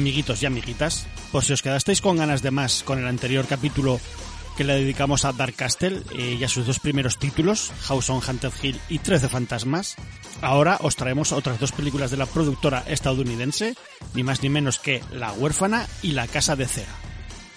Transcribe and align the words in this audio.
Amiguitos 0.00 0.42
y 0.42 0.46
amiguitas. 0.46 1.06
Por 1.30 1.44
si 1.44 1.52
os 1.52 1.60
quedasteis 1.60 2.00
con 2.00 2.16
ganas 2.16 2.40
de 2.40 2.50
más 2.50 2.82
con 2.82 2.98
el 2.98 3.06
anterior 3.06 3.44
capítulo 3.46 4.00
que 4.56 4.64
le 4.64 4.74
dedicamos 4.74 5.26
a 5.26 5.32
Dark 5.32 5.54
Castle 5.54 6.02
eh, 6.16 6.38
y 6.40 6.44
a 6.44 6.48
sus 6.48 6.66
dos 6.66 6.80
primeros 6.80 7.18
títulos, 7.18 7.70
House 7.82 8.08
on 8.08 8.22
Haunted 8.22 8.52
Hill 8.62 8.80
y 8.88 8.98
Trece 8.98 9.28
Fantasmas, 9.28 9.96
ahora 10.40 10.78
os 10.80 10.96
traemos 10.96 11.32
otras 11.32 11.60
dos 11.60 11.72
películas 11.72 12.10
de 12.10 12.16
la 12.16 12.24
productora 12.24 12.82
estadounidense, 12.86 13.74
ni 14.14 14.22
más 14.22 14.42
ni 14.42 14.48
menos 14.48 14.78
que 14.78 15.02
La 15.12 15.32
huérfana 15.32 15.86
y 16.02 16.12
La 16.12 16.26
casa 16.26 16.56
de 16.56 16.66
cera. 16.66 16.94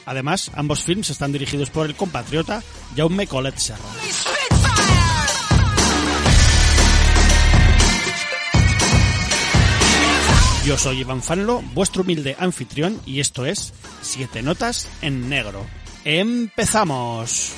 Además, 0.05 0.51
ambos 0.53 0.83
films 0.83 1.09
están 1.09 1.31
dirigidos 1.31 1.69
por 1.69 1.85
el 1.85 1.95
compatriota 1.95 2.61
Jaume 2.95 3.25
Colet 3.25 3.57
Serra. 3.57 3.79
Yo 10.65 10.77
soy 10.77 11.01
Iván 11.01 11.21
Fanlo, 11.21 11.61
vuestro 11.73 12.03
humilde 12.03 12.37
anfitrión, 12.39 12.97
y 13.05 13.19
esto 13.19 13.45
es 13.45 13.73
Siete 14.01 14.41
Notas 14.41 14.87
en 15.01 15.27
Negro. 15.27 15.65
¡Empezamos! 16.05 17.53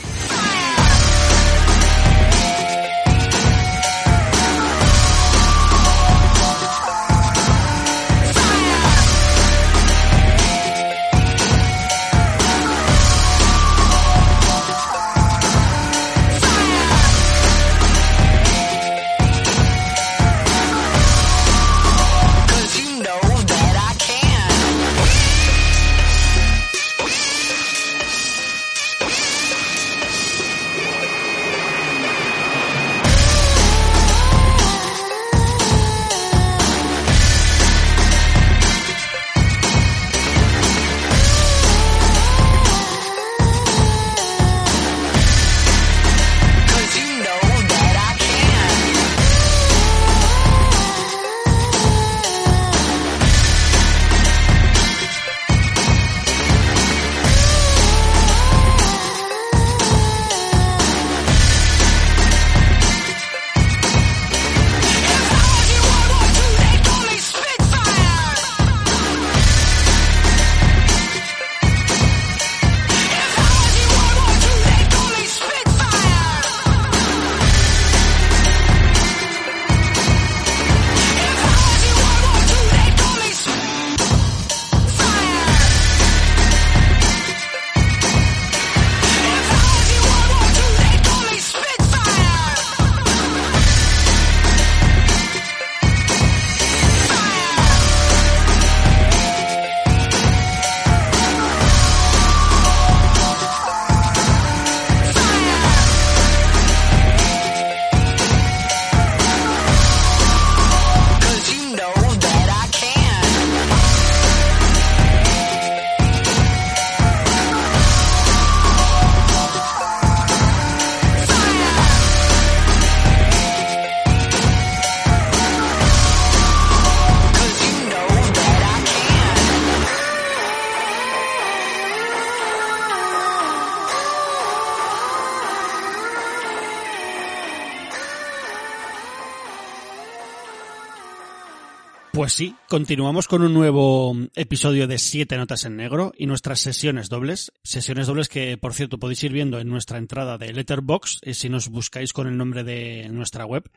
Pues 142.26 142.34
sí, 142.34 142.56
continuamos 142.68 143.28
con 143.28 143.44
un 143.44 143.54
nuevo 143.54 144.18
episodio 144.34 144.88
de 144.88 144.98
Siete 144.98 145.38
Notas 145.38 145.64
en 145.66 145.76
Negro 145.76 146.12
y 146.18 146.26
nuestras 146.26 146.60
sesiones 146.60 147.08
dobles. 147.08 147.52
Sesiones 147.62 148.08
dobles 148.08 148.30
que, 148.30 148.58
por 148.58 148.74
cierto, 148.74 148.98
podéis 148.98 149.24
ir 149.26 149.32
viendo 149.32 149.60
en 149.60 149.70
nuestra 149.70 150.00
entrada 150.00 150.40
de 150.40 150.52
Letterbox 150.52 151.20
eh, 151.22 151.36
si 151.36 151.50
nos 151.50 151.70
buscáis 151.70 152.14
con 152.14 152.26
el 152.26 152.36
nombre 152.36 152.64
de 152.64 153.10
nuestra 153.10 153.46
web. 153.46 153.70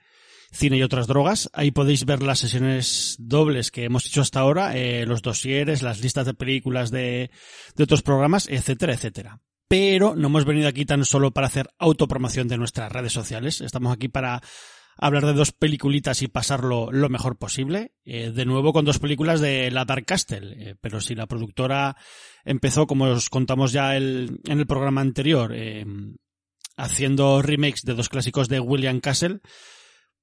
Cine 0.51 0.79
y 0.79 0.83
otras 0.83 1.07
drogas. 1.07 1.51
Ahí 1.53 1.73
podéis 1.73 2.07
ver 2.07 2.23
las 2.23 2.39
sesiones 2.39 3.17
dobles 3.19 3.71
que 3.71 3.85
hemos 3.85 4.07
hecho 4.07 4.23
hasta 4.23 4.41
ahora, 4.41 4.75
eh, 4.79 5.05
los 5.05 5.21
dosieres, 5.21 5.83
las 5.83 6.01
listas 6.01 6.25
de 6.25 6.33
películas 6.33 6.91
de, 6.91 7.31
de 7.77 7.85
otros 7.85 8.01
programas, 8.01 8.49
etcétera, 8.49 8.95
etcétera. 8.95 9.43
Pero 9.69 10.17
no 10.17 10.29
hemos 10.29 10.47
venido 10.47 10.69
aquí 10.69 10.87
tan 10.87 11.05
solo 11.05 11.33
para 11.33 11.49
hacer 11.49 11.69
autopromoción 11.79 12.49
de 12.49 12.57
nuestras 12.57 12.91
redes 12.91 13.13
sociales. 13.13 13.61
Estamos 13.61 13.93
aquí 13.93 14.09
para 14.09 14.41
hablar 14.99 15.25
de 15.27 15.33
dos 15.33 15.53
peliculitas 15.53 16.23
y 16.23 16.29
pasarlo 16.29 16.91
lo 16.91 17.09
mejor 17.09 17.39
posible. 17.39 17.93
Eh, 18.05 18.33
de 18.33 18.45
nuevo 18.45 18.73
con 18.73 18.85
dos 18.85 18.99
películas 18.99 19.41
de 19.41 19.71
la 19.71 19.85
Dark 19.85 20.05
Castle. 20.05 20.71
Eh, 20.71 20.75
pero 20.81 21.01
si 21.01 21.15
la 21.15 21.27
productora 21.27 21.97
empezó, 22.45 22.87
como 22.87 23.07
os 23.07 23.31
contamos 23.31 23.73
ya 23.73 23.97
en 23.97 24.41
el 24.45 24.67
programa 24.67 25.01
anterior, 25.01 25.53
eh, 25.55 25.87
haciendo 26.77 27.43
remakes 27.43 27.83
de 27.83 27.95
dos 27.95 28.09
clásicos 28.09 28.49
de 28.49 28.61
William 28.61 29.01
Castle, 29.01 29.41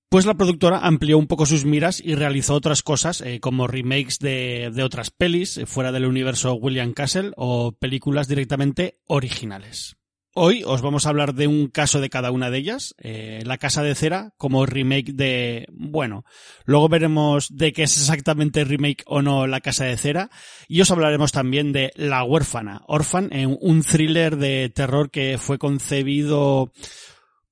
pues 0.10 0.26
la 0.26 0.36
productora 0.36 0.80
amplió 0.80 1.18
un 1.18 1.28
poco 1.28 1.46
sus 1.46 1.66
miras 1.66 2.00
y 2.00 2.16
realizó 2.16 2.54
otras 2.54 2.84
cosas, 2.84 3.24
como 3.42 3.68
remakes 3.68 4.20
de, 4.20 4.72
de 4.74 4.84
otras 4.84 5.10
pelis 5.10 5.60
fuera 5.66 5.92
del 5.92 6.06
universo 6.06 6.54
William 6.54 6.94
Castle 6.94 7.32
o 7.36 7.74
películas 7.74 8.28
directamente 8.28 9.00
originales. 9.08 9.98
Hoy 10.38 10.64
os 10.66 10.82
vamos 10.82 11.06
a 11.06 11.10
hablar 11.12 11.34
de 11.34 11.48
un 11.48 11.68
caso 11.70 12.02
de 12.02 12.10
cada 12.10 12.30
una 12.30 12.50
de 12.50 12.58
ellas, 12.58 12.94
eh, 12.98 13.42
La 13.46 13.58
Casa 13.58 13.84
de 13.84 13.96
Cera 13.96 14.34
como 14.36 14.66
remake 14.66 15.14
de... 15.14 15.66
Bueno, 15.72 16.26
luego 16.66 16.90
veremos 16.90 17.56
de 17.56 17.72
qué 17.72 17.84
es 17.84 17.98
exactamente 17.98 18.66
remake 18.66 19.06
o 19.06 19.22
no 19.22 19.48
La 19.48 19.62
Casa 19.62 19.86
de 19.86 19.96
Cera 19.96 20.30
y 20.68 20.82
os 20.82 20.92
hablaremos 20.92 21.32
también 21.32 21.72
de 21.72 21.94
La 21.96 22.26
Huérfana, 22.26 22.82
Orphan, 22.86 23.30
eh, 23.32 23.48
un 23.48 23.82
thriller 23.82 24.36
de 24.36 24.70
terror 24.76 25.10
que 25.10 25.38
fue 25.38 25.58
concebido 25.58 26.74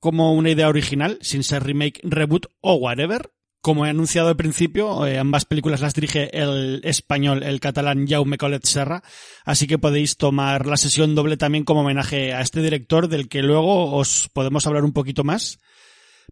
como 0.02 0.34
una 0.34 0.50
idea 0.50 0.68
original, 0.68 1.20
sin 1.22 1.44
ser 1.46 1.64
remake, 1.64 2.02
reboot 2.04 2.48
o 2.60 2.74
whatever, 2.74 3.32
Como 3.64 3.86
he 3.86 3.90
anunciado 3.90 4.28
al 4.28 4.36
principio, 4.36 5.08
eh, 5.08 5.18
ambas 5.18 5.46
películas 5.46 5.80
las 5.80 5.94
dirige 5.94 6.38
el 6.38 6.82
español, 6.84 7.44
el 7.44 7.62
catalán 7.62 8.06
Jaume 8.06 8.38
Colet 8.38 8.66
Serra, 8.66 9.04
así 9.46 9.68
que 9.68 9.78
podéis 9.78 10.18
tomar 10.18 10.66
la 10.66 10.76
sesión 10.76 11.16
doble 11.16 11.38
también 11.38 11.64
como 11.64 11.80
homenaje 11.80 12.34
a 12.34 12.42
este 12.42 12.62
director 12.62 13.08
del 13.08 13.30
que 13.30 13.42
luego 13.42 13.96
os 13.96 14.30
podemos 14.34 14.68
hablar 14.68 14.84
un 14.84 14.92
poquito 14.92 15.24
más, 15.24 15.60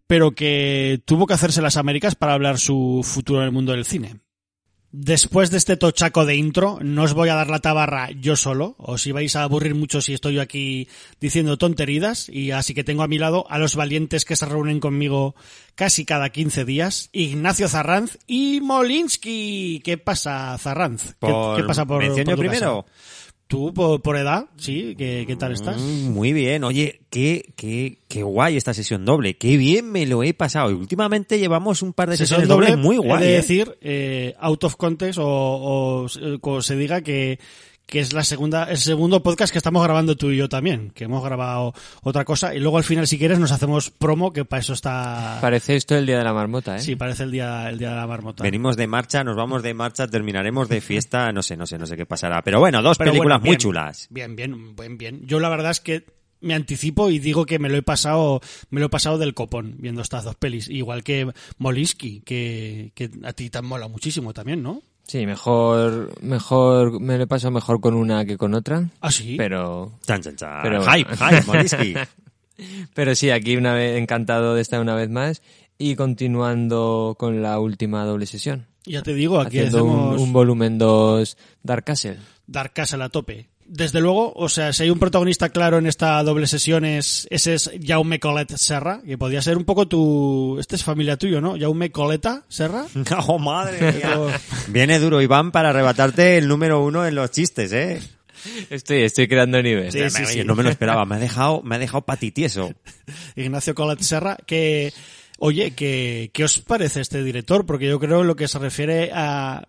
pero 0.06 0.32
que 0.32 1.00
tuvo 1.06 1.26
que 1.26 1.32
hacerse 1.32 1.62
las 1.62 1.78
Américas 1.78 2.16
para 2.16 2.34
hablar 2.34 2.58
su 2.58 3.00
futuro 3.02 3.40
en 3.40 3.46
el 3.46 3.52
mundo 3.52 3.72
del 3.72 3.86
cine. 3.86 4.20
Después 4.94 5.50
de 5.50 5.56
este 5.56 5.78
tochaco 5.78 6.26
de 6.26 6.36
intro, 6.36 6.78
no 6.82 7.04
os 7.04 7.14
voy 7.14 7.30
a 7.30 7.34
dar 7.34 7.48
la 7.48 7.60
tabarra 7.60 8.10
yo 8.10 8.36
solo, 8.36 8.74
os 8.76 9.06
ibais 9.06 9.34
a 9.36 9.42
aburrir 9.42 9.74
mucho 9.74 10.02
si 10.02 10.12
estoy 10.12 10.34
yo 10.34 10.42
aquí 10.42 10.86
diciendo 11.18 11.56
tonteridas, 11.56 12.28
y 12.28 12.50
así 12.50 12.74
que 12.74 12.84
tengo 12.84 13.02
a 13.02 13.08
mi 13.08 13.16
lado 13.16 13.46
a 13.48 13.58
los 13.58 13.74
valientes 13.74 14.26
que 14.26 14.36
se 14.36 14.44
reúnen 14.44 14.80
conmigo 14.80 15.34
casi 15.76 16.04
cada 16.04 16.28
15 16.28 16.66
días, 16.66 17.08
Ignacio 17.12 17.68
Zarranz 17.70 18.18
y 18.26 18.60
Molinsky. 18.60 19.80
¿Qué 19.82 19.96
pasa, 19.96 20.58
Zarranz? 20.58 21.12
¿Qué, 21.12 21.14
Por- 21.20 21.56
qué 21.56 21.64
pasa 21.64 21.86
por, 21.86 21.98
¿mención 22.02 22.26
por 22.26 22.34
tu 22.34 22.40
primero? 22.40 22.84
casa? 22.84 22.92
Tú, 23.52 23.74
por, 23.74 24.00
por 24.00 24.16
edad, 24.16 24.46
sí, 24.56 24.94
¿qué, 24.96 25.24
qué 25.26 25.36
tal 25.36 25.52
estás? 25.52 25.78
Mm, 25.78 26.08
Muy 26.08 26.32
bien, 26.32 26.64
oye, 26.64 27.02
qué, 27.10 27.52
qué, 27.54 27.98
qué 28.08 28.22
guay 28.22 28.56
esta 28.56 28.72
sesión 28.72 29.04
doble, 29.04 29.36
qué 29.36 29.58
bien 29.58 29.92
me 29.92 30.06
lo 30.06 30.22
he 30.22 30.32
pasado. 30.32 30.70
Y 30.70 30.72
últimamente 30.72 31.38
llevamos 31.38 31.82
un 31.82 31.92
par 31.92 32.08
de 32.08 32.16
Sesión 32.16 32.40
sesiones 32.40 32.48
doble, 32.48 32.68
dobles 32.70 32.82
muy 32.82 32.96
guay. 32.96 33.22
he 33.22 33.26
de 33.26 33.32
¿eh? 33.32 33.36
decir, 33.36 33.76
eh, 33.82 34.34
out 34.40 34.64
of 34.64 34.76
context 34.76 35.18
o, 35.18 35.26
o, 35.26 36.06
eh, 36.06 36.38
como 36.40 36.62
se 36.62 36.76
diga 36.76 37.02
que, 37.02 37.40
que 37.92 38.00
es 38.00 38.14
la 38.14 38.24
segunda, 38.24 38.64
el 38.64 38.78
segundo 38.78 39.22
podcast 39.22 39.52
que 39.52 39.58
estamos 39.58 39.84
grabando 39.84 40.16
tú 40.16 40.30
y 40.30 40.38
yo 40.38 40.48
también, 40.48 40.92
que 40.92 41.04
hemos 41.04 41.22
grabado 41.22 41.74
otra 42.02 42.24
cosa 42.24 42.54
y 42.54 42.58
luego 42.58 42.78
al 42.78 42.84
final 42.84 43.06
si 43.06 43.18
quieres 43.18 43.38
nos 43.38 43.52
hacemos 43.52 43.90
promo 43.90 44.32
que 44.32 44.46
para 44.46 44.60
eso 44.60 44.72
está, 44.72 45.36
Parece 45.42 45.76
esto 45.76 45.94
el 45.94 46.06
día 46.06 46.16
de 46.16 46.24
la 46.24 46.32
marmota, 46.32 46.76
¿eh? 46.76 46.80
sí, 46.80 46.96
parece 46.96 47.24
el 47.24 47.30
día, 47.30 47.68
el 47.68 47.78
día 47.78 47.90
de 47.90 47.96
la 47.96 48.06
marmota. 48.06 48.44
Venimos 48.44 48.78
de 48.78 48.86
marcha, 48.86 49.22
nos 49.24 49.36
vamos 49.36 49.62
de 49.62 49.74
marcha, 49.74 50.06
terminaremos 50.06 50.70
de 50.70 50.80
fiesta, 50.80 51.30
no 51.32 51.42
sé, 51.42 51.54
no 51.54 51.66
sé, 51.66 51.76
no 51.76 51.84
sé 51.84 51.98
qué 51.98 52.06
pasará. 52.06 52.40
Pero 52.40 52.60
bueno, 52.60 52.80
dos 52.80 52.96
Pero 52.96 53.10
películas 53.10 53.40
bueno, 53.40 53.50
muy 53.50 53.58
chulas. 53.58 54.06
Bien, 54.08 54.36
bien, 54.36 54.74
bien, 54.74 54.96
bien. 54.96 55.26
Yo 55.26 55.38
la 55.38 55.50
verdad 55.50 55.72
es 55.72 55.80
que 55.80 56.06
me 56.40 56.54
anticipo 56.54 57.10
y 57.10 57.18
digo 57.18 57.44
que 57.44 57.58
me 57.58 57.68
lo 57.68 57.76
he 57.76 57.82
pasado, 57.82 58.40
me 58.70 58.80
lo 58.80 58.86
he 58.86 58.88
pasado 58.88 59.18
del 59.18 59.34
copón 59.34 59.76
viendo 59.76 60.00
estas 60.00 60.24
dos 60.24 60.36
pelis, 60.36 60.70
igual 60.70 61.04
que 61.04 61.30
Molinsky, 61.58 62.22
que, 62.22 62.92
que 62.94 63.10
a 63.22 63.34
ti 63.34 63.50
te 63.50 63.60
mola 63.60 63.86
muchísimo 63.88 64.32
también, 64.32 64.62
¿no? 64.62 64.82
Sí, 65.06 65.26
mejor, 65.26 66.12
mejor, 66.22 67.00
me 67.00 67.18
lo 67.18 67.24
he 67.24 67.26
pasado 67.26 67.50
mejor 67.50 67.80
con 67.80 67.94
una 67.94 68.24
que 68.24 68.36
con 68.38 68.54
otra. 68.54 68.88
Ah, 69.00 69.10
sí. 69.12 69.34
Pero, 69.36 69.92
Chan, 70.06 70.22
chan, 70.22 70.36
chan. 70.36 70.60
Pero- 70.62 70.82
hype, 70.84 71.16
hype, 71.16 71.42
Molinsky. 71.46 71.94
pero 72.94 73.14
sí, 73.14 73.30
aquí 73.30 73.56
una 73.56 73.74
vez, 73.74 73.98
encantado 73.98 74.54
de 74.54 74.62
estar 74.62 74.80
una 74.80 74.94
vez 74.94 75.10
más 75.10 75.42
y 75.78 75.96
continuando 75.96 77.16
con 77.18 77.42
la 77.42 77.58
última 77.58 78.04
doble 78.04 78.26
sesión. 78.26 78.66
Ya 78.84 79.02
te 79.02 79.14
digo, 79.14 79.40
aquí 79.40 79.58
haciendo 79.58 79.84
un, 79.84 80.18
un 80.18 80.32
volumen 80.32 80.78
2 80.78 81.36
Dark 81.62 81.84
Castle. 81.84 82.18
Dark 82.46 82.72
Castle 82.72 83.04
a 83.04 83.08
tope. 83.08 83.48
Desde 83.74 84.02
luego, 84.02 84.34
o 84.36 84.50
sea, 84.50 84.74
si 84.74 84.82
hay 84.82 84.90
un 84.90 84.98
protagonista 84.98 85.48
claro 85.48 85.78
en 85.78 85.86
esta 85.86 86.22
doble 86.22 86.46
sesión 86.46 86.84
es 86.84 87.26
ese 87.30 87.54
es 87.54 87.70
Jaume 87.82 88.20
Colet 88.20 88.54
Serra, 88.54 89.00
que 89.00 89.16
podría 89.16 89.40
ser 89.40 89.56
un 89.56 89.64
poco 89.64 89.88
tu... 89.88 90.58
Este 90.60 90.76
es 90.76 90.84
familia 90.84 91.16
tuyo, 91.16 91.40
¿no? 91.40 91.56
Jaume 91.58 91.90
Coleta 91.90 92.44
Serra. 92.48 92.84
¡Oh, 93.26 93.38
madre 93.38 93.92
mía! 93.92 94.38
Viene 94.68 94.98
duro 94.98 95.22
Iván 95.22 95.52
para 95.52 95.70
arrebatarte 95.70 96.36
el 96.36 96.48
número 96.48 96.84
uno 96.84 97.06
en 97.06 97.14
los 97.14 97.30
chistes, 97.30 97.72
¿eh? 97.72 98.02
Estoy, 98.68 99.04
estoy 99.04 99.26
creando 99.26 99.62
nivel. 99.62 99.90
Sí, 99.90 100.10
sí, 100.10 100.26
sí. 100.26 100.44
No 100.44 100.54
me 100.54 100.64
lo 100.64 100.68
esperaba, 100.68 101.06
me 101.06 101.14
ha 101.14 101.18
dejado, 101.18 101.62
me 101.62 101.76
ha 101.76 101.78
dejado 101.78 102.04
patitieso. 102.04 102.74
Ignacio 103.36 103.74
Colet 103.74 104.00
Serra, 104.02 104.36
que... 104.46 104.92
Oye, 105.38 105.70
que, 105.70 106.30
¿qué 106.34 106.44
os 106.44 106.58
parece 106.58 107.00
este 107.00 107.24
director? 107.24 107.64
Porque 107.64 107.86
yo 107.86 107.98
creo 107.98 108.22
lo 108.22 108.36
que 108.36 108.48
se 108.48 108.58
refiere 108.58 109.12
a 109.14 109.66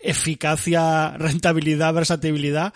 eficacia, 0.00 1.16
rentabilidad, 1.16 1.94
versatilidad, 1.94 2.74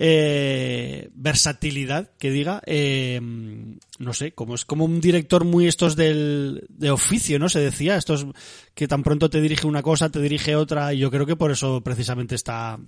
eh, 0.00 1.10
versatilidad, 1.12 2.12
que 2.18 2.30
diga, 2.30 2.62
eh, 2.66 3.20
no 3.20 4.14
sé, 4.14 4.32
como 4.32 4.54
es 4.54 4.64
como 4.64 4.84
un 4.84 5.00
director 5.00 5.44
muy 5.44 5.66
estos 5.66 5.96
del, 5.96 6.66
de 6.68 6.90
oficio, 6.92 7.40
¿no? 7.40 7.48
Se 7.48 7.58
decía, 7.58 7.96
estos 7.96 8.26
que 8.74 8.86
tan 8.86 9.02
pronto 9.02 9.28
te 9.28 9.40
dirige 9.40 9.66
una 9.66 9.82
cosa, 9.82 10.08
te 10.08 10.20
dirige 10.20 10.54
otra, 10.54 10.94
y 10.94 10.98
yo 10.98 11.10
creo 11.10 11.26
que 11.26 11.34
por 11.34 11.50
eso 11.50 11.80
precisamente 11.82 12.36
está, 12.36 12.78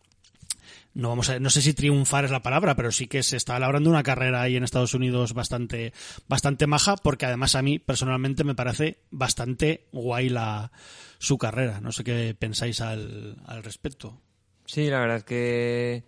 no 0.95 1.09
vamos 1.09 1.29
a, 1.31 1.41
no 1.41 1.51
sé 1.51 1.63
si 1.63 1.75
triunfar 1.75 2.25
es 2.25 2.31
la 2.31 2.43
palabra, 2.43 2.77
pero 2.77 2.93
sí 2.93 3.09
que 3.09 3.25
se 3.25 3.37
está 3.37 3.59
labrando 3.59 3.91
una 3.91 4.05
carrera 4.05 4.43
ahí 4.43 4.55
en 4.55 4.63
Estados 4.63 4.95
Unidos 4.95 5.35
bastante, 5.35 5.93
bastante 6.29 6.69
maja, 6.69 6.95
porque 6.97 7.27
además 7.27 7.57
a 7.57 7.63
mí 7.63 7.81
personalmente 7.81 8.45
me 8.45 8.55
parece 8.55 8.99
bastante 9.11 9.89
guay 9.91 10.29
la, 10.29 10.71
su 11.19 11.39
carrera. 11.39 11.81
No 11.81 11.91
sé 11.91 12.05
qué 12.05 12.37
pensáis 12.39 12.81
al, 12.81 13.37
al 13.47 13.65
respecto. 13.65 14.21
Sí, 14.65 14.89
la 14.89 15.01
verdad 15.01 15.23
que 15.23 16.05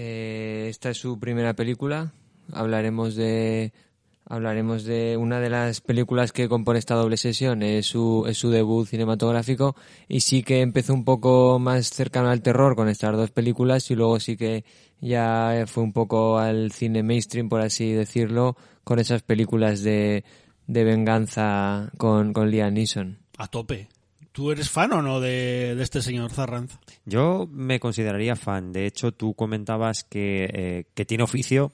eh, 0.00 0.68
esta 0.68 0.90
es 0.90 0.98
su 0.98 1.18
primera 1.18 1.54
película. 1.54 2.12
Hablaremos 2.52 3.16
de 3.16 3.72
hablaremos 4.30 4.84
de 4.84 5.16
una 5.16 5.40
de 5.40 5.50
las 5.50 5.80
películas 5.80 6.32
que 6.32 6.48
compone 6.48 6.78
esta 6.78 6.94
doble 6.94 7.16
sesión. 7.16 7.62
Es 7.64 7.86
su, 7.86 8.24
es 8.28 8.38
su 8.38 8.50
debut 8.50 8.86
cinematográfico 8.86 9.74
y 10.06 10.20
sí 10.20 10.44
que 10.44 10.60
empezó 10.60 10.94
un 10.94 11.04
poco 11.04 11.58
más 11.58 11.88
cercano 11.88 12.28
al 12.28 12.42
terror 12.42 12.76
con 12.76 12.88
estas 12.88 13.16
dos 13.16 13.32
películas 13.32 13.90
y 13.90 13.96
luego 13.96 14.20
sí 14.20 14.36
que 14.36 14.64
ya 15.00 15.64
fue 15.66 15.82
un 15.82 15.92
poco 15.92 16.38
al 16.38 16.70
cine 16.70 17.02
mainstream, 17.02 17.48
por 17.48 17.60
así 17.60 17.92
decirlo, 17.92 18.56
con 18.84 19.00
esas 19.00 19.22
películas 19.22 19.82
de, 19.82 20.24
de 20.68 20.84
venganza 20.84 21.90
con, 21.96 22.32
con 22.32 22.50
Liam 22.50 22.74
Neeson. 22.74 23.18
A 23.38 23.48
tope. 23.48 23.88
¿Tú 24.38 24.52
eres 24.52 24.70
fan 24.70 24.92
o 24.92 25.02
no 25.02 25.18
de, 25.18 25.76
este 25.82 26.00
señor 26.00 26.30
Zarranz? 26.30 26.78
Yo 27.04 27.48
me 27.50 27.80
consideraría 27.80 28.36
fan. 28.36 28.72
De 28.72 28.86
hecho, 28.86 29.10
tú 29.10 29.34
comentabas 29.34 30.04
que, 30.04 30.48
eh, 30.52 30.84
que 30.94 31.04
tiene 31.04 31.24
oficio. 31.24 31.72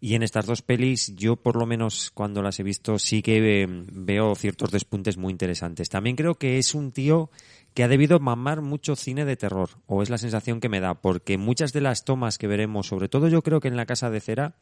Y 0.00 0.14
en 0.14 0.22
estas 0.22 0.46
dos 0.46 0.62
pelis, 0.62 1.14
yo 1.14 1.36
por 1.36 1.56
lo 1.56 1.66
menos 1.66 2.10
cuando 2.14 2.40
las 2.40 2.58
he 2.58 2.62
visto, 2.62 2.98
sí 2.98 3.20
que 3.20 3.64
eh, 3.64 3.66
veo 3.68 4.34
ciertos 4.34 4.70
despuntes 4.70 5.18
muy 5.18 5.30
interesantes. 5.30 5.90
También 5.90 6.16
creo 6.16 6.36
que 6.36 6.56
es 6.56 6.74
un 6.74 6.90
tío 6.90 7.30
que 7.74 7.84
ha 7.84 7.88
debido 7.88 8.18
mamar 8.18 8.62
mucho 8.62 8.96
cine 8.96 9.26
de 9.26 9.36
terror, 9.36 9.68
o 9.84 10.02
es 10.02 10.08
la 10.08 10.16
sensación 10.16 10.60
que 10.60 10.70
me 10.70 10.80
da, 10.80 10.94
porque 10.94 11.36
muchas 11.36 11.74
de 11.74 11.82
las 11.82 12.06
tomas 12.06 12.38
que 12.38 12.46
veremos, 12.46 12.86
sobre 12.86 13.10
todo 13.10 13.28
yo 13.28 13.42
creo 13.42 13.60
que 13.60 13.68
en 13.68 13.76
La 13.76 13.84
Casa 13.84 14.08
de 14.08 14.22
Cera, 14.22 14.56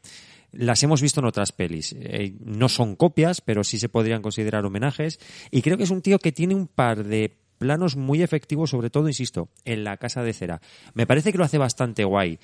las 0.51 0.83
hemos 0.83 1.01
visto 1.01 1.21
en 1.21 1.27
otras 1.27 1.53
pelis. 1.53 1.95
Eh, 1.97 2.35
no 2.43 2.67
son 2.67 2.97
copias, 2.97 3.39
pero 3.39 3.63
sí 3.63 3.79
se 3.79 3.87
podrían 3.87 4.21
considerar 4.21 4.65
homenajes. 4.65 5.21
Y 5.51 5.61
creo 5.61 5.77
que 5.77 5.83
es 5.83 5.91
un 5.91 6.01
tío 6.01 6.19
que 6.19 6.33
tiene 6.33 6.55
un 6.55 6.67
par 6.67 7.05
de 7.05 7.44
planos 7.57 7.95
muy 7.95 8.21
efectivos, 8.21 8.69
sobre 8.69 8.89
todo, 8.89 9.07
insisto, 9.07 9.49
en 9.63 9.83
La 9.83 9.97
Casa 9.97 10.23
de 10.23 10.33
Cera. 10.33 10.61
Me 10.93 11.07
parece 11.07 11.31
que 11.31 11.37
lo 11.37 11.43
hace 11.43 11.57
bastante 11.57 12.03
guay 12.03 12.39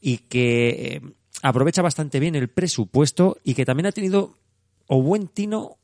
y 0.00 0.18
que 0.18 0.68
eh, 0.68 1.00
aprovecha 1.42 1.82
bastante 1.82 2.20
bien 2.20 2.34
el 2.34 2.48
presupuesto 2.48 3.38
y 3.44 3.54
que 3.54 3.64
también 3.64 3.86
ha 3.86 3.92
tenido 3.92 4.36
o 4.86 5.02
buen 5.02 5.28
tino, 5.28 5.78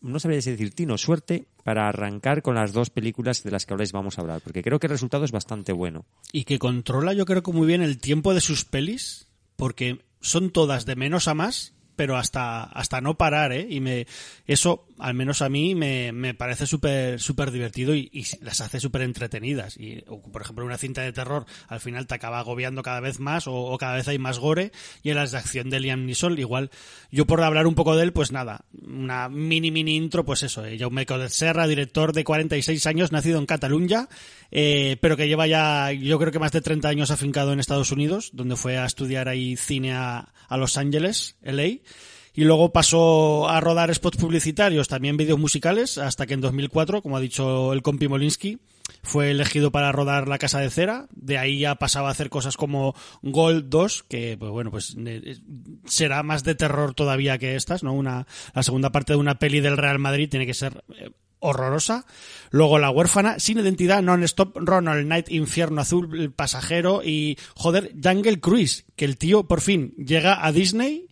no 0.00 0.20
sabría 0.20 0.40
decir 0.40 0.74
tino, 0.74 0.96
suerte 0.96 1.46
para 1.64 1.88
arrancar 1.88 2.42
con 2.42 2.54
las 2.54 2.72
dos 2.72 2.90
películas 2.90 3.42
de 3.42 3.50
las 3.50 3.66
que 3.66 3.74
ahora 3.74 3.82
les 3.82 3.92
vamos 3.92 4.18
a 4.18 4.22
hablar, 4.22 4.40
porque 4.40 4.62
creo 4.62 4.78
que 4.78 4.86
el 4.86 4.92
resultado 4.92 5.24
es 5.24 5.32
bastante 5.32 5.72
bueno. 5.72 6.04
Y 6.32 6.44
que 6.44 6.58
controla 6.58 7.12
yo 7.12 7.26
creo 7.26 7.42
que 7.42 7.52
muy 7.52 7.66
bien 7.66 7.82
el 7.82 7.98
tiempo 7.98 8.32
de 8.32 8.40
sus 8.40 8.64
pelis, 8.64 9.28
porque 9.56 10.00
son 10.20 10.50
todas 10.50 10.86
de 10.86 10.96
menos 10.96 11.28
a 11.28 11.34
más, 11.34 11.74
pero 11.96 12.16
hasta, 12.16 12.62
hasta 12.62 13.00
no 13.00 13.18
parar, 13.18 13.52
¿eh? 13.52 13.66
Y 13.68 13.80
me, 13.80 14.06
eso, 14.46 14.86
al 14.98 15.14
menos 15.14 15.42
a 15.42 15.48
mí, 15.48 15.74
me, 15.74 16.12
me 16.12 16.34
parece 16.34 16.66
súper, 16.66 17.20
súper 17.20 17.50
divertido 17.50 17.94
y, 17.94 18.10
y 18.12 18.24
las 18.42 18.60
hace 18.60 18.80
súper 18.80 19.02
entretenidas. 19.02 19.76
Y, 19.78 20.02
por 20.32 20.42
ejemplo, 20.42 20.64
una 20.64 20.78
cinta 20.78 21.02
de 21.02 21.12
terror, 21.12 21.46
al 21.68 21.80
final 21.80 22.06
te 22.06 22.14
acaba 22.14 22.38
agobiando 22.38 22.82
cada 22.82 23.00
vez 23.00 23.20
más, 23.20 23.46
o, 23.46 23.54
o 23.54 23.78
cada 23.78 23.94
vez 23.94 24.08
hay 24.08 24.18
más 24.18 24.38
gore, 24.38 24.72
y 25.02 25.10
en 25.10 25.16
las 25.16 25.32
de 25.32 25.38
acción 25.38 25.70
de 25.70 25.80
Liam 25.80 26.04
Neeson, 26.06 26.38
igual, 26.38 26.70
yo 27.10 27.26
por 27.26 27.42
hablar 27.42 27.66
un 27.66 27.74
poco 27.74 27.96
de 27.96 28.04
él, 28.04 28.12
pues 28.12 28.32
nada, 28.32 28.64
una 28.86 29.28
mini 29.28 29.70
mini 29.70 29.96
intro, 29.96 30.24
pues 30.24 30.42
eso, 30.42 30.64
eh, 30.64 30.78
Jaume 30.78 31.06
Codet 31.06 31.30
Serra, 31.30 31.66
director 31.66 32.12
de 32.12 32.24
46 32.24 32.86
años, 32.86 33.12
nacido 33.12 33.38
en 33.38 33.46
Cataluña, 33.46 34.08
eh, 34.50 34.96
pero 35.00 35.16
que 35.16 35.28
lleva 35.28 35.46
ya, 35.46 35.92
yo 35.92 36.18
creo 36.18 36.32
que 36.32 36.38
más 36.38 36.52
de 36.52 36.60
30 36.60 36.88
años 36.88 37.10
afincado 37.10 37.52
en 37.52 37.60
Estados 37.60 37.92
Unidos, 37.92 38.30
donde 38.32 38.56
fue 38.56 38.78
a 38.78 38.86
estudiar 38.86 39.28
ahí 39.28 39.56
cine 39.56 39.92
a, 39.92 40.32
a 40.48 40.56
Los 40.56 40.76
Ángeles, 40.76 41.36
LA, 41.42 41.78
y 42.38 42.44
luego 42.44 42.72
pasó 42.72 43.48
a 43.48 43.60
rodar 43.60 43.92
spots 43.92 44.16
publicitarios, 44.16 44.86
también 44.86 45.16
vídeos 45.16 45.40
musicales, 45.40 45.98
hasta 45.98 46.24
que 46.24 46.34
en 46.34 46.40
2004, 46.40 47.02
como 47.02 47.16
ha 47.16 47.20
dicho 47.20 47.72
el 47.72 47.82
compi 47.82 48.06
Molinsky, 48.06 48.60
fue 49.02 49.32
elegido 49.32 49.72
para 49.72 49.90
rodar 49.90 50.28
La 50.28 50.38
Casa 50.38 50.60
de 50.60 50.70
Cera. 50.70 51.08
De 51.10 51.36
ahí 51.36 51.58
ya 51.58 51.74
pasaba 51.74 52.06
a 52.06 52.12
hacer 52.12 52.30
cosas 52.30 52.56
como 52.56 52.94
Gold 53.22 53.68
2, 53.68 54.04
que, 54.04 54.36
pues 54.38 54.52
bueno, 54.52 54.70
pues 54.70 54.94
eh, 55.04 55.40
será 55.86 56.22
más 56.22 56.44
de 56.44 56.54
terror 56.54 56.94
todavía 56.94 57.38
que 57.38 57.56
estas, 57.56 57.82
¿no? 57.82 57.92
Una, 57.92 58.28
la 58.54 58.62
segunda 58.62 58.92
parte 58.92 59.14
de 59.14 59.18
una 59.18 59.40
peli 59.40 59.58
del 59.58 59.76
Real 59.76 59.98
Madrid 59.98 60.28
tiene 60.30 60.46
que 60.46 60.54
ser 60.54 60.84
eh, 60.96 61.10
horrorosa. 61.40 62.06
Luego 62.50 62.78
La 62.78 62.90
Huérfana, 62.90 63.40
Sin 63.40 63.58
Identidad, 63.58 64.00
Non-Stop, 64.00 64.58
Ronald 64.60 65.08
Night, 65.08 65.28
Infierno 65.28 65.80
Azul, 65.80 66.16
El 66.16 66.30
Pasajero 66.30 67.02
y, 67.04 67.36
joder, 67.56 67.94
Jungle 68.00 68.38
Cruise, 68.38 68.84
que 68.94 69.06
el 69.06 69.18
tío 69.18 69.48
por 69.48 69.60
fin 69.60 69.92
llega 69.96 70.46
a 70.46 70.52
Disney 70.52 71.07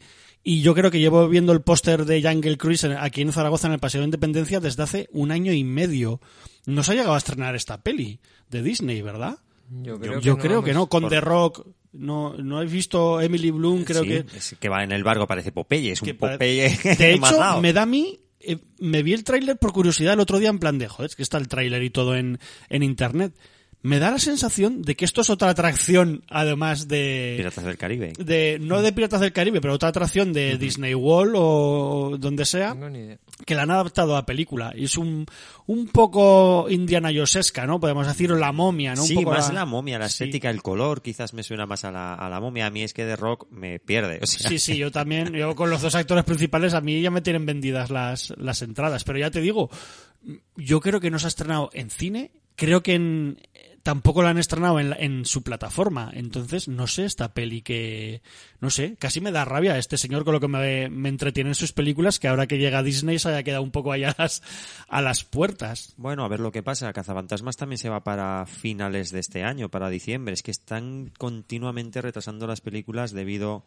Y 0.48 0.62
yo 0.62 0.74
creo 0.76 0.92
que 0.92 1.00
llevo 1.00 1.28
viendo 1.28 1.52
el 1.52 1.60
póster 1.62 2.04
de 2.04 2.22
Jungle 2.22 2.56
Cruise 2.56 2.84
aquí 2.84 3.20
en 3.20 3.32
Zaragoza 3.32 3.66
en 3.66 3.72
el 3.72 3.80
Paseo 3.80 4.00
de 4.00 4.04
Independencia 4.04 4.60
desde 4.60 4.84
hace 4.84 5.08
un 5.12 5.32
año 5.32 5.52
y 5.52 5.64
medio. 5.64 6.20
No 6.66 6.84
se 6.84 6.92
ha 6.92 6.94
llegado 6.94 7.14
a 7.14 7.18
estrenar 7.18 7.56
esta 7.56 7.82
peli 7.82 8.20
de 8.48 8.62
Disney, 8.62 9.02
¿verdad? 9.02 9.38
Yo 9.82 9.98
Yo 10.20 10.38
creo 10.38 10.62
que 10.62 10.72
no. 10.72 10.86
Con 10.88 11.02
Por- 11.02 11.10
The 11.10 11.20
Rock, 11.20 11.66
no, 11.94 12.34
no 12.36 12.62
he 12.62 12.66
visto 12.66 13.20
Emily 13.20 13.50
Bloom, 13.50 13.82
creo 13.82 14.02
Sí, 14.04 14.08
que... 14.08 14.24
es 14.36 14.56
que 14.60 14.68
va 14.68 14.84
en 14.84 14.92
el 14.92 15.02
barco, 15.02 15.26
parece 15.26 15.50
Popeye, 15.50 15.90
es 15.90 16.00
que 16.00 16.12
un 16.12 16.18
pare- 16.18 16.34
Popeye 16.34 16.78
De 16.96 17.10
hecho, 17.14 17.20
matado. 17.22 17.60
me 17.60 17.72
da 17.72 17.82
a 17.82 17.86
mí... 17.86 18.20
eh, 18.38 18.58
me 18.78 19.02
vi 19.02 19.14
el 19.14 19.24
tráiler 19.24 19.56
por 19.56 19.72
curiosidad 19.72 20.12
el 20.14 20.20
otro 20.20 20.38
día 20.38 20.50
en 20.50 20.60
plan 20.60 20.78
de, 20.78 20.86
joder, 20.86 21.10
es 21.10 21.16
que 21.16 21.24
está 21.24 21.38
el 21.38 21.48
tráiler 21.48 21.82
y 21.82 21.90
todo 21.90 22.14
en, 22.14 22.38
en 22.68 22.84
internet. 22.84 23.34
Me 23.82 24.00
da 24.00 24.10
la 24.10 24.18
sensación 24.18 24.82
de 24.82 24.96
que 24.96 25.04
esto 25.04 25.20
es 25.20 25.30
otra 25.30 25.50
atracción, 25.50 26.24
además 26.28 26.88
de... 26.88 27.34
Piratas 27.36 27.64
del 27.64 27.76
Caribe. 27.78 28.14
de 28.18 28.58
no 28.60 28.82
de 28.82 28.92
Piratas 28.92 29.20
del 29.20 29.32
Caribe, 29.32 29.60
pero 29.60 29.74
otra 29.74 29.90
atracción 29.90 30.32
de 30.32 30.58
Disney 30.58 30.92
World 30.94 31.34
o 31.36 32.16
donde 32.18 32.44
sea, 32.46 32.70
No 32.70 32.74
tengo 32.74 32.88
ni 32.90 32.98
idea. 32.98 33.18
que 33.44 33.54
la 33.54 33.62
han 33.62 33.70
adaptado 33.70 34.16
a 34.16 34.26
película. 34.26 34.72
Y 34.74 34.86
es 34.86 34.96
un, 34.98 35.24
un 35.66 35.86
poco 35.86 36.66
Indiana 36.68 37.10
Jonesesca, 37.12 37.64
¿no? 37.64 37.78
Podemos 37.78 38.08
decir 38.08 38.32
o 38.32 38.36
la 38.36 38.50
momia, 38.50 38.94
¿no? 38.96 39.02
Un 39.02 39.08
sí, 39.08 39.14
poco 39.14 39.30
más 39.30 39.52
la, 39.52 39.64
momia, 39.66 40.00
la 40.00 40.08
Sí. 40.08 40.24
estética, 40.24 40.50
el 40.50 40.62
color, 40.62 41.00
quizás 41.00 41.32
me 41.32 41.44
suena 41.44 41.64
más 41.66 41.84
a 41.84 41.92
la, 41.92 42.14
a 42.14 42.28
la 42.28 42.40
momia. 42.40 42.66
A 42.66 42.70
mí 42.70 42.82
es 42.82 42.92
que 42.92 43.04
de 43.04 43.14
rock 43.14 43.46
me 43.52 43.78
pierde. 43.78 44.18
O 44.20 44.26
sea, 44.26 44.48
Sí, 44.50 44.58
sí, 44.58 44.76
yo 44.78 44.90
también, 44.90 45.32
yo 45.32 45.54
con 45.54 45.70
los 45.70 45.80
dos 45.82 45.94
actores 45.94 46.24
principales, 46.24 46.74
a 46.74 46.80
mí 46.80 47.00
ya 47.00 47.12
me 47.12 47.20
tienen 47.20 47.46
vendidas 47.46 47.90
las, 47.90 48.34
las 48.36 48.62
entradas, 48.62 49.04
pero 49.04 49.20
ya 49.20 49.30
te 49.30 49.40
digo, 49.40 49.70
yo 50.56 50.80
creo 50.80 50.98
que 50.98 51.10
no 51.12 51.20
se 51.20 51.26
ha 51.26 51.28
estrenado 51.28 51.70
en 51.72 51.90
cine, 51.90 52.32
creo 52.56 52.82
que 52.82 52.94
en, 52.94 53.38
tampoco 53.86 54.20
la 54.20 54.30
han 54.30 54.38
estrenado 54.38 54.80
en, 54.80 54.96
en 54.98 55.24
su 55.24 55.44
plataforma, 55.44 56.10
entonces 56.12 56.66
no 56.66 56.88
sé 56.88 57.04
esta 57.04 57.34
peli 57.34 57.62
que, 57.62 58.20
no 58.60 58.68
sé, 58.68 58.96
casi 58.98 59.20
me 59.20 59.30
da 59.30 59.44
rabia 59.44 59.78
este 59.78 59.96
señor 59.96 60.24
con 60.24 60.34
lo 60.34 60.40
que 60.40 60.48
me, 60.48 60.88
me 60.88 61.08
entretiene 61.08 61.50
en 61.50 61.54
sus 61.54 61.72
películas, 61.72 62.18
que 62.18 62.26
ahora 62.26 62.48
que 62.48 62.58
llega 62.58 62.78
a 62.78 62.82
Disney 62.82 63.20
se 63.20 63.28
haya 63.28 63.44
quedado 63.44 63.62
un 63.62 63.70
poco 63.70 63.92
allá 63.92 64.10
a 64.18 64.22
las, 64.22 64.42
a 64.88 65.02
las 65.02 65.22
puertas. 65.22 65.94
Bueno, 65.98 66.24
a 66.24 66.28
ver 66.28 66.40
lo 66.40 66.50
que 66.50 66.64
pasa. 66.64 66.92
Cazafantasmas 66.92 67.56
también 67.56 67.78
se 67.78 67.88
va 67.88 68.02
para 68.02 68.44
finales 68.46 69.12
de 69.12 69.20
este 69.20 69.44
año, 69.44 69.68
para 69.68 69.88
diciembre. 69.88 70.34
Es 70.34 70.42
que 70.42 70.50
están 70.50 71.12
continuamente 71.16 72.02
retrasando 72.02 72.48
las 72.48 72.60
películas 72.60 73.12
debido, 73.12 73.62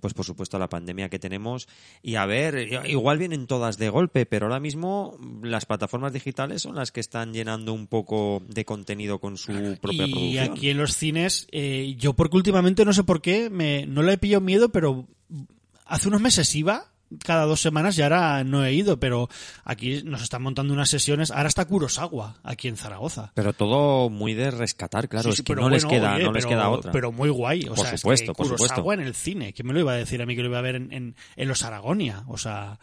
pues 0.00 0.14
por 0.14 0.24
supuesto, 0.24 0.58
la 0.58 0.68
pandemia 0.68 1.08
que 1.08 1.18
tenemos. 1.18 1.68
Y 2.02 2.16
a 2.16 2.26
ver, 2.26 2.86
igual 2.86 3.18
vienen 3.18 3.46
todas 3.46 3.78
de 3.78 3.88
golpe, 3.88 4.26
pero 4.26 4.46
ahora 4.46 4.60
mismo 4.60 5.18
las 5.42 5.66
plataformas 5.66 6.12
digitales 6.12 6.62
son 6.62 6.76
las 6.76 6.92
que 6.92 7.00
están 7.00 7.32
llenando 7.32 7.72
un 7.72 7.86
poco 7.86 8.42
de 8.48 8.64
contenido 8.64 9.18
con 9.18 9.36
su 9.36 9.78
propia 9.80 10.06
y 10.06 10.12
producción. 10.12 10.50
aquí 10.50 10.70
en 10.70 10.78
los 10.78 10.94
cines, 10.94 11.46
eh, 11.52 11.94
yo 11.98 12.14
porque 12.14 12.36
últimamente 12.36 12.84
no 12.84 12.92
sé 12.92 13.04
por 13.04 13.20
qué, 13.20 13.50
me, 13.50 13.86
no 13.86 14.02
le 14.02 14.14
he 14.14 14.18
pillado 14.18 14.40
miedo, 14.40 14.70
pero 14.70 15.06
hace 15.84 16.08
unos 16.08 16.20
meses 16.20 16.54
iba 16.54 16.92
cada 17.24 17.44
dos 17.44 17.60
semanas 17.60 17.96
y 17.98 18.02
ahora 18.02 18.42
no 18.44 18.64
he 18.64 18.72
ido, 18.72 18.98
pero 18.98 19.28
aquí 19.64 20.02
nos 20.04 20.22
están 20.22 20.42
montando 20.42 20.72
unas 20.74 20.88
sesiones, 20.88 21.30
ahora 21.30 21.48
está 21.48 21.64
Kurosawa, 21.64 22.38
aquí 22.42 22.68
en 22.68 22.76
Zaragoza. 22.76 23.30
Pero 23.34 23.52
todo 23.52 24.10
muy 24.10 24.34
de 24.34 24.50
rescatar, 24.50 25.08
claro, 25.08 25.30
Sí, 25.30 25.34
es 25.40 25.42
que 25.42 25.52
pero 25.54 25.62
no 25.62 25.68
les 25.70 25.84
queda, 25.84 26.14
oye, 26.16 26.24
no 26.24 26.32
les 26.32 26.44
pero- 26.44 26.56
queda 26.56 26.68
otra. 26.68 26.92
Pero 26.92 27.12
muy 27.12 27.28
guay, 27.30 27.64
o 27.64 27.74
Por 27.74 27.78
sea, 27.86 27.94
es 27.94 28.00
supuesto, 28.00 28.32
que 28.32 28.36
por 28.36 28.46
Kurosawa 28.46 28.76
supuesto. 28.76 29.00
en 29.02 29.06
el 29.06 29.14
cine, 29.14 29.52
¿quién 29.52 29.66
me 29.68 29.72
lo 29.74 29.80
iba 29.80 29.92
a 29.92 29.96
decir 29.96 30.20
a 30.20 30.26
mí 30.26 30.34
que 30.34 30.42
lo 30.42 30.48
iba 30.48 30.58
a 30.58 30.62
ver 30.62 30.74
en, 30.76 30.92
en, 30.92 31.16
en 31.36 31.48
los 31.48 31.62
Aragonia? 31.62 32.24
O 32.28 32.38
sea, 32.38 32.78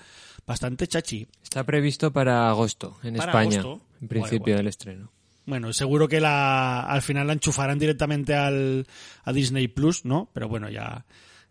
bastante 0.48 0.88
chachi. 0.88 1.28
Está 1.44 1.64
previsto 1.64 2.12
para 2.12 2.50
agosto 2.50 2.98
en 3.04 3.16
Para 3.16 3.32
España, 3.32 3.60
agosto. 3.60 3.86
en 4.02 4.08
Guay, 4.08 4.10
principio 4.10 4.54
guay. 4.54 4.58
del 4.58 4.68
estreno. 4.68 5.12
Bueno, 5.46 5.74
seguro 5.74 6.08
que 6.08 6.22
la, 6.22 6.80
al 6.82 7.02
final 7.02 7.28
la 7.28 7.34
enchufarán 7.34 7.78
directamente 7.78 8.34
al, 8.34 8.88
a 9.26 9.34
Disney 9.34 9.68
Plus, 9.68 10.06
¿no? 10.06 10.30
Pero 10.34 10.48
bueno, 10.48 10.70
ya, 10.70 11.04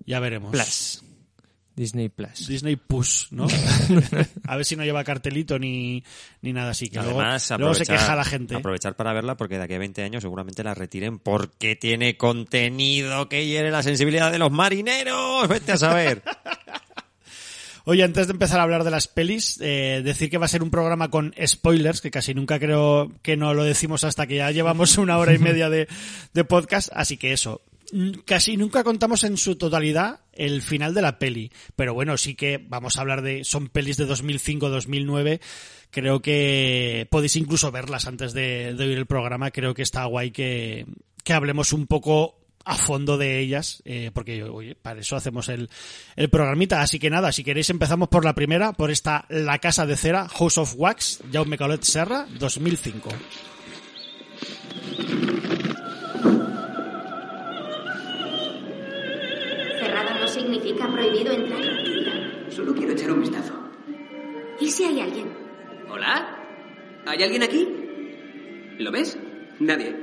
ya 0.06 0.18
veremos. 0.18 0.50
Plus. 0.52 1.01
Disney 1.74 2.08
Plus. 2.08 2.46
Disney 2.46 2.76
Push, 2.76 3.30
¿no? 3.30 3.46
a 4.46 4.56
ver 4.56 4.64
si 4.64 4.76
no 4.76 4.84
lleva 4.84 5.04
cartelito 5.04 5.58
ni, 5.58 6.04
ni 6.42 6.52
nada 6.52 6.70
así. 6.70 6.88
Que 6.88 6.98
Además, 6.98 7.48
luego, 7.50 7.60
luego 7.60 7.74
se 7.74 7.86
queja 7.86 8.14
la 8.14 8.24
gente. 8.24 8.54
Aprovechar 8.54 8.94
para 8.94 9.12
verla 9.12 9.36
porque 9.36 9.56
de 9.56 9.64
aquí 9.64 9.74
a 9.74 9.78
20 9.78 10.02
años 10.02 10.22
seguramente 10.22 10.62
la 10.62 10.74
retiren 10.74 11.18
porque 11.18 11.76
tiene 11.76 12.16
contenido 12.16 13.28
que 13.28 13.46
hiere 13.46 13.70
la 13.70 13.82
sensibilidad 13.82 14.30
de 14.30 14.38
los 14.38 14.52
marineros. 14.52 15.48
Vete 15.48 15.72
a 15.72 15.76
saber. 15.76 16.22
Oye, 17.84 18.04
antes 18.04 18.28
de 18.28 18.32
empezar 18.32 18.60
a 18.60 18.62
hablar 18.62 18.84
de 18.84 18.92
las 18.92 19.08
pelis, 19.08 19.58
eh, 19.60 20.02
decir 20.04 20.30
que 20.30 20.38
va 20.38 20.44
a 20.46 20.48
ser 20.48 20.62
un 20.62 20.70
programa 20.70 21.10
con 21.10 21.34
spoilers, 21.44 22.00
que 22.00 22.12
casi 22.12 22.32
nunca 22.32 22.60
creo 22.60 23.10
que 23.22 23.36
no 23.36 23.54
lo 23.54 23.64
decimos 23.64 24.04
hasta 24.04 24.28
que 24.28 24.36
ya 24.36 24.52
llevamos 24.52 24.98
una 24.98 25.18
hora 25.18 25.34
y 25.34 25.38
media 25.38 25.68
de, 25.68 25.88
de 26.32 26.44
podcast, 26.44 26.90
así 26.92 27.16
que 27.16 27.32
eso. 27.32 27.60
Casi 28.24 28.56
nunca 28.56 28.84
contamos 28.84 29.22
en 29.24 29.36
su 29.36 29.56
totalidad 29.56 30.20
el 30.32 30.62
final 30.62 30.94
de 30.94 31.02
la 31.02 31.18
peli, 31.18 31.52
pero 31.76 31.92
bueno, 31.92 32.16
sí 32.16 32.34
que 32.34 32.58
vamos 32.58 32.96
a 32.96 33.02
hablar 33.02 33.20
de, 33.20 33.44
son 33.44 33.68
pelis 33.68 33.98
de 33.98 34.08
2005-2009, 34.08 35.40
creo 35.90 36.22
que 36.22 37.06
podéis 37.10 37.36
incluso 37.36 37.70
verlas 37.70 38.06
antes 38.06 38.32
de, 38.32 38.74
oír 38.78 38.96
el 38.96 39.04
programa, 39.04 39.50
creo 39.50 39.74
que 39.74 39.82
está 39.82 40.06
guay 40.06 40.30
que, 40.30 40.86
que 41.22 41.34
hablemos 41.34 41.74
un 41.74 41.86
poco 41.86 42.38
a 42.64 42.76
fondo 42.76 43.18
de 43.18 43.40
ellas, 43.40 43.82
eh, 43.84 44.10
porque 44.14 44.42
oye, 44.44 44.74
para 44.74 45.00
eso 45.00 45.16
hacemos 45.16 45.48
el, 45.48 45.68
el 46.16 46.30
programita. 46.30 46.80
Así 46.80 46.98
que 46.98 47.10
nada, 47.10 47.32
si 47.32 47.44
queréis 47.44 47.68
empezamos 47.70 48.08
por 48.08 48.24
la 48.24 48.34
primera, 48.34 48.72
por 48.72 48.90
esta 48.90 49.26
La 49.28 49.58
Casa 49.58 49.84
de 49.84 49.96
Cera, 49.96 50.28
House 50.28 50.58
of 50.58 50.74
Wax, 50.76 51.20
Jaume 51.32 51.58
Colet 51.58 51.82
Serra, 51.82 52.26
2005. 52.38 53.10
Significa 60.52 60.90
prohibido 60.90 61.32
entrar. 61.32 61.62
Solo 62.50 62.74
quiero 62.74 62.92
echar 62.92 63.10
un 63.12 63.20
vistazo. 63.20 63.54
¿Y 64.60 64.68
si 64.68 64.84
hay 64.84 65.00
alguien? 65.00 65.32
¿Hola? 65.88 66.38
¿Hay 67.06 67.22
alguien 67.22 67.42
aquí? 67.42 67.66
¿Lo 68.78 68.92
ves? 68.92 69.18
Nadie. 69.60 69.96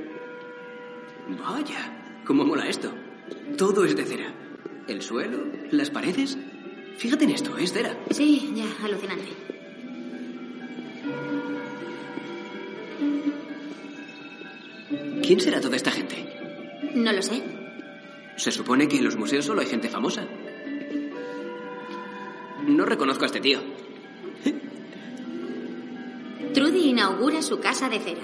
Vaya, 1.28 2.20
cómo 2.24 2.44
mola 2.44 2.68
esto. 2.68 2.92
Todo 3.56 3.84
es 3.84 3.94
de 3.94 4.04
cera. 4.04 4.34
El 4.88 5.02
suelo, 5.02 5.38
las 5.70 5.90
paredes. 5.90 6.36
Fíjate 6.96 7.24
en 7.24 7.30
esto, 7.30 7.56
es 7.56 7.72
cera. 7.72 7.96
Sí, 8.10 8.52
ya, 8.54 8.84
alucinante. 8.84 9.28
¿Quién 15.22 15.40
será 15.40 15.60
toda 15.60 15.76
esta 15.76 15.92
gente? 15.92 16.16
No 16.94 17.12
lo 17.12 17.22
sé. 17.22 17.59
Se 18.36 18.50
supone 18.50 18.88
que 18.88 18.98
en 18.98 19.04
los 19.04 19.16
museos 19.16 19.44
solo 19.44 19.60
hay 19.60 19.66
gente 19.66 19.88
famosa. 19.88 20.26
No 22.66 22.84
reconozco 22.84 23.24
a 23.24 23.26
este 23.26 23.40
tío. 23.40 23.60
Trudy 26.54 26.88
inaugura 26.88 27.42
su 27.42 27.60
casa 27.60 27.88
de 27.88 28.00
cera. 28.00 28.22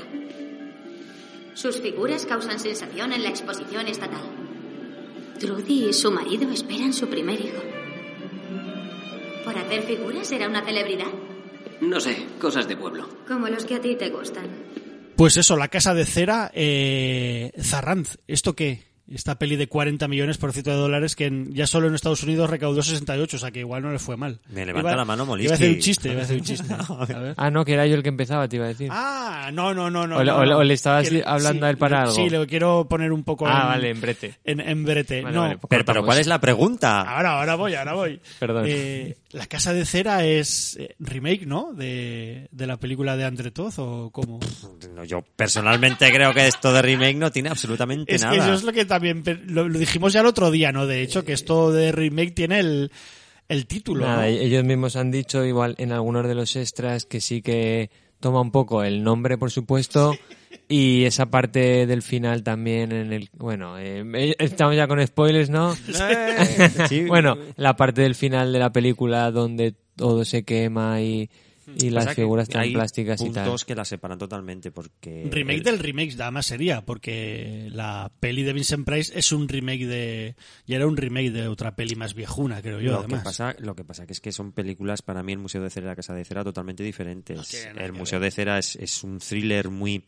Sus 1.55 1.81
figuras 1.81 2.27
causan 2.27 2.59
sensación 2.59 3.13
en 3.13 3.23
la 3.23 3.29
exposición 3.29 3.87
estatal. 3.87 4.25
Trudy 5.39 5.87
y 5.89 5.93
su 5.93 6.11
marido 6.11 6.51
esperan 6.51 6.93
su 6.93 7.09
primer 7.09 7.41
hijo. 7.41 7.63
¿Por 9.45 9.57
hacer 9.57 9.83
figuras 9.83 10.31
era 10.33 10.49
una 10.49 10.65
celebridad? 10.65 11.13
No 11.81 12.01
sé, 12.01 12.27
cosas 12.41 12.67
de 12.67 12.77
pueblo. 12.77 13.09
Como 13.29 13.49
los 13.49 13.65
que 13.65 13.77
a 13.77 13.81
ti 13.81 13.97
te 13.97 14.11
gustan. 14.11 14.49
Pues 15.17 15.37
eso, 15.37 15.57
La 15.57 15.69
Casa 15.69 15.95
de 15.95 16.05
Cera, 16.05 16.51
eh, 16.53 17.53
Zarranz, 17.59 18.19
¿esto 18.27 18.55
qué? 18.55 18.86
Esta 19.09 19.39
peli 19.39 19.55
de 19.55 19.69
40 19.69 20.09
millones 20.09 20.37
por 20.37 20.53
ciento 20.53 20.71
de 20.71 20.77
dólares 20.77 21.15
que 21.15 21.27
en- 21.27 21.53
ya 21.55 21.69
solo 21.69 21.87
en 21.87 21.95
Estados 21.95 22.25
Unidos 22.25 22.51
recaudó 22.51 22.83
68, 22.83 23.37
o 23.37 23.39
sea 23.41 23.53
que 23.53 23.61
igual 23.61 23.83
no 23.83 23.93
le 23.93 24.01
fue 24.01 24.17
mal. 24.17 24.41
Me 24.51 24.67
levanta 24.67 24.97
la 24.97 25.05
mano 25.05 25.25
Molisky. 25.25 25.47
Iba 25.47 25.55
a 25.55 25.57
hacer 25.57 25.71
un 25.71 25.79
chiste, 25.79 26.09
iba 26.11 26.21
a 26.21 26.25
hacer 26.25 26.37
un 26.39 26.43
chiste. 26.43 26.75
A 26.89 27.05
ver. 27.21 27.35
Ah, 27.37 27.51
no, 27.51 27.65
que 27.65 27.75
era 27.75 27.87
yo 27.87 27.95
el 27.95 28.03
que 28.03 28.09
empezaba, 28.09 28.49
te 28.49 28.57
iba 28.57 28.65
a 28.65 28.69
decir. 28.69 28.89
Ah, 28.91 29.51
no, 29.53 29.73
no, 29.73 29.91
no, 29.91 30.09
no. 30.09 30.17
O 30.17 30.25
le- 30.25 30.33
no, 30.33 30.39
o 30.39 30.45
no. 30.45 30.59
o 30.59 30.65
le 30.65 30.75
estabas 30.75 31.09
Que- 31.09 31.23
hablando 31.25 31.67
a 31.67 31.71
él 31.71 31.77
para 31.79 32.03
algo. 32.03 32.15
Sí, 32.15 32.29
le 32.29 32.45
quiero 32.49 32.89
poner 32.89 33.13
un 33.13 33.23
poco 33.23 33.47
Ah, 33.47 33.61
en, 33.63 33.69
vale, 33.69 33.91
en 33.91 34.01
brete. 34.01 34.35
en, 34.45 34.61
en 34.61 34.85
brete. 34.85 35.23
Vale, 35.23 35.35
no, 35.37 35.43
vale, 35.43 35.59
pues 35.59 35.69
Pero, 35.71 35.85
pero. 35.85 36.05
¿cuál 36.05 36.19
es 36.19 36.27
la 36.27 36.41
pregunta? 36.41 37.03
ahora, 37.03 37.39
ahora 37.39 37.55
voy, 37.55 37.75
ahora 37.77 37.95
voy. 37.95 38.21
Perdón. 38.41 38.65
Eh, 38.67 39.17
la 39.37 39.47
Casa 39.47 39.75
de 39.75 39.85
Cera 39.85 40.25
es 40.25 40.77
eh, 40.81 40.95
remake, 40.99 41.47
¿no? 41.47 41.75
De, 41.75 42.49
de 42.51 42.67
la 42.67 42.79
película 42.79 43.17
de 43.17 43.25
Andre 43.25 43.51
Todd 43.51 43.75
o 43.79 44.11
cómo. 44.11 44.41
No, 44.95 45.05
yo 45.05 45.23
personalmente 45.37 46.11
creo 46.11 46.33
que 46.33 46.47
esto 46.47 46.73
de 46.73 46.81
remake 46.81 47.17
no 47.17 47.31
tiene 47.31 47.51
absolutamente 47.51 48.15
Es 48.15 48.23
que 48.23 48.29
nada. 48.29 48.45
eso 48.45 48.55
es 48.55 48.63
lo 48.65 48.73
que 48.73 48.87
también 48.87 49.23
lo, 49.47 49.69
lo 49.69 49.79
dijimos 49.79 50.15
ya 50.15 50.21
el 50.21 50.27
otro 50.27 50.51
día, 50.51 50.73
¿no? 50.73 50.87
De 50.87 51.03
hecho, 51.03 51.25
que 51.25 51.35
esto 51.35 51.71
de 51.71 51.93
remake 51.93 52.33
tiene 52.35 52.61
el, 52.61 52.91
el 53.49 53.67
título. 53.67 54.07
Nada, 54.07 54.23
¿no? 54.23 54.25
ellos 54.25 54.65
mismos 54.65 54.97
han 54.97 55.11
dicho 55.11 55.45
igual 55.45 55.75
en 55.79 55.93
algunos 55.93 56.27
de 56.27 56.35
los 56.35 56.57
extras 56.57 57.05
que 57.05 57.21
sí 57.21 57.43
que 57.43 57.91
toma 58.21 58.41
un 58.41 58.51
poco 58.51 58.83
el 58.85 59.05
nombre, 59.05 59.37
por 59.37 59.51
supuesto, 59.51 60.15
y 60.69 61.05
esa 61.05 61.27
parte 61.27 61.87
del 61.87 62.03
final 62.03 62.43
también 62.43 62.93
en 62.93 63.13
el... 63.13 63.29
Bueno, 63.33 63.79
eh, 63.79 64.35
estamos 64.39 64.75
ya 64.77 64.89
con 64.89 65.05
spoilers, 65.07 65.51
¿no? 65.51 65.77
Bueno, 67.09 67.39
la 67.57 67.77
parte 67.77 68.03
del 68.03 68.15
final 68.15 68.53
de 68.53 68.59
la 68.59 68.73
película 68.73 69.31
donde 69.31 69.75
todo 69.97 70.25
se 70.25 70.45
quema 70.45 71.01
y, 71.01 71.31
y 71.81 71.91
las 71.91 72.15
figuras 72.15 72.49
tan 72.49 72.63
hay 72.63 72.73
plásticas 72.73 73.21
y 73.23 73.31
tal. 73.31 73.45
puntos 73.45 73.65
que 73.65 73.75
las 73.75 73.89
separan 73.89 74.19
totalmente 74.19 74.71
porque... 74.71 75.29
Remake 75.31 75.59
el- 75.59 75.63
del 75.65 75.79
remake, 75.79 76.15
además 76.21 76.47
sería, 76.47 76.85
porque 76.85 77.69
la 77.73 78.13
peli 78.21 78.43
de 78.43 78.53
Vincent 78.53 78.85
Price 78.87 79.13
es 79.19 79.33
un 79.33 79.49
remake 79.49 79.87
de. 79.87 80.37
Y 80.67 80.75
era 80.75 80.87
un 80.87 80.97
remake 80.97 81.31
de 81.31 81.49
otra 81.49 81.75
peli 81.75 81.95
más 81.97 82.15
viejuna, 82.15 82.61
creo 82.63 82.81
yo, 82.81 82.93
lo 82.93 82.99
además. 82.99 83.21
que 83.21 83.25
pasa 83.25 83.57
lo 83.59 83.75
que 83.75 83.85
pasa 83.85 84.07
que 84.07 84.13
es 84.13 84.21
que 84.21 84.33
son 84.33 84.53
películas 84.53 85.03
para 85.03 85.23
mí 85.23 85.33
el 85.33 85.39
museo 85.39 85.63
de 85.63 85.71
cera 85.71 85.87
y 85.87 85.89
la 85.91 85.97
casa 85.97 86.15
de 86.15 86.25
cera 86.25 86.45
totalmente 86.45 86.83
diferentes 86.83 87.37
No 87.37 87.73
nada 87.75 87.85
el 87.87 87.93
museo 87.93 88.21
de 88.21 88.31
cera 88.31 88.59
es, 88.59 88.77
es 88.77 89.03
un 89.03 89.19
thriller 89.19 89.71
muy 89.71 90.05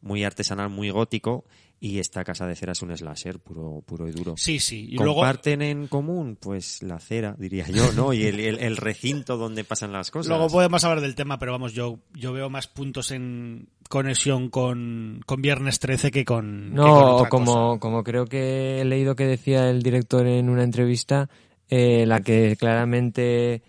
muy 0.00 0.24
artesanal 0.24 0.68
muy 0.70 0.90
gótico 0.90 1.44
y 1.80 1.98
esta 2.00 2.24
casa 2.24 2.46
de 2.46 2.56
cera 2.56 2.72
es 2.72 2.82
un 2.82 2.96
slasher 2.96 3.38
puro 3.38 3.82
puro 3.86 4.08
y 4.08 4.12
duro 4.12 4.34
Sí, 4.36 4.58
sí. 4.58 4.86
Y 4.90 4.96
luego. 4.96 5.14
comparten 5.16 5.62
en 5.62 5.86
común 5.86 6.36
pues 6.40 6.82
la 6.82 6.98
cera 6.98 7.36
diría 7.38 7.66
yo 7.68 7.92
no 7.92 8.12
y 8.12 8.24
el, 8.24 8.40
el- 8.40 8.58
el 8.58 8.76
recinto 8.76 9.36
donde 9.36 9.62
pasan 9.64 9.92
las 9.92 10.10
cosas 10.10 10.28
Luego 10.28 10.48
podemos 10.48 10.82
hablar 10.84 11.00
del 11.00 11.14
tema, 11.14 11.38
pero 11.38 11.52
vamos, 11.52 11.72
yo, 11.74 12.00
yo 12.14 12.32
veo 12.32 12.50
más 12.50 12.66
puntos 12.68 13.10
en 13.12 13.68
conexión 13.88 14.50
con, 14.50 15.20
con 15.24 15.40
Viernes 15.40 15.78
13 15.78 16.10
que 16.10 16.24
con. 16.24 16.70
que 16.70 16.76
con 16.76 16.84
No, 16.84 17.16
otra 17.16 17.28
como, 17.30 17.44
cosa. 17.54 17.80
como 17.80 18.04
creo 18.04 18.24
que 18.26 18.80
he 18.80 18.84
leído 18.84 19.14
que 19.16 19.26
decía 19.26 19.68
el 19.70 19.82
director 19.82 20.26
en 20.26 20.48
una 20.48 20.64
entrevista, 20.64 21.28
eh, 21.68 22.04
la 22.06 22.20
que 22.20 22.56
claramente 22.58 23.62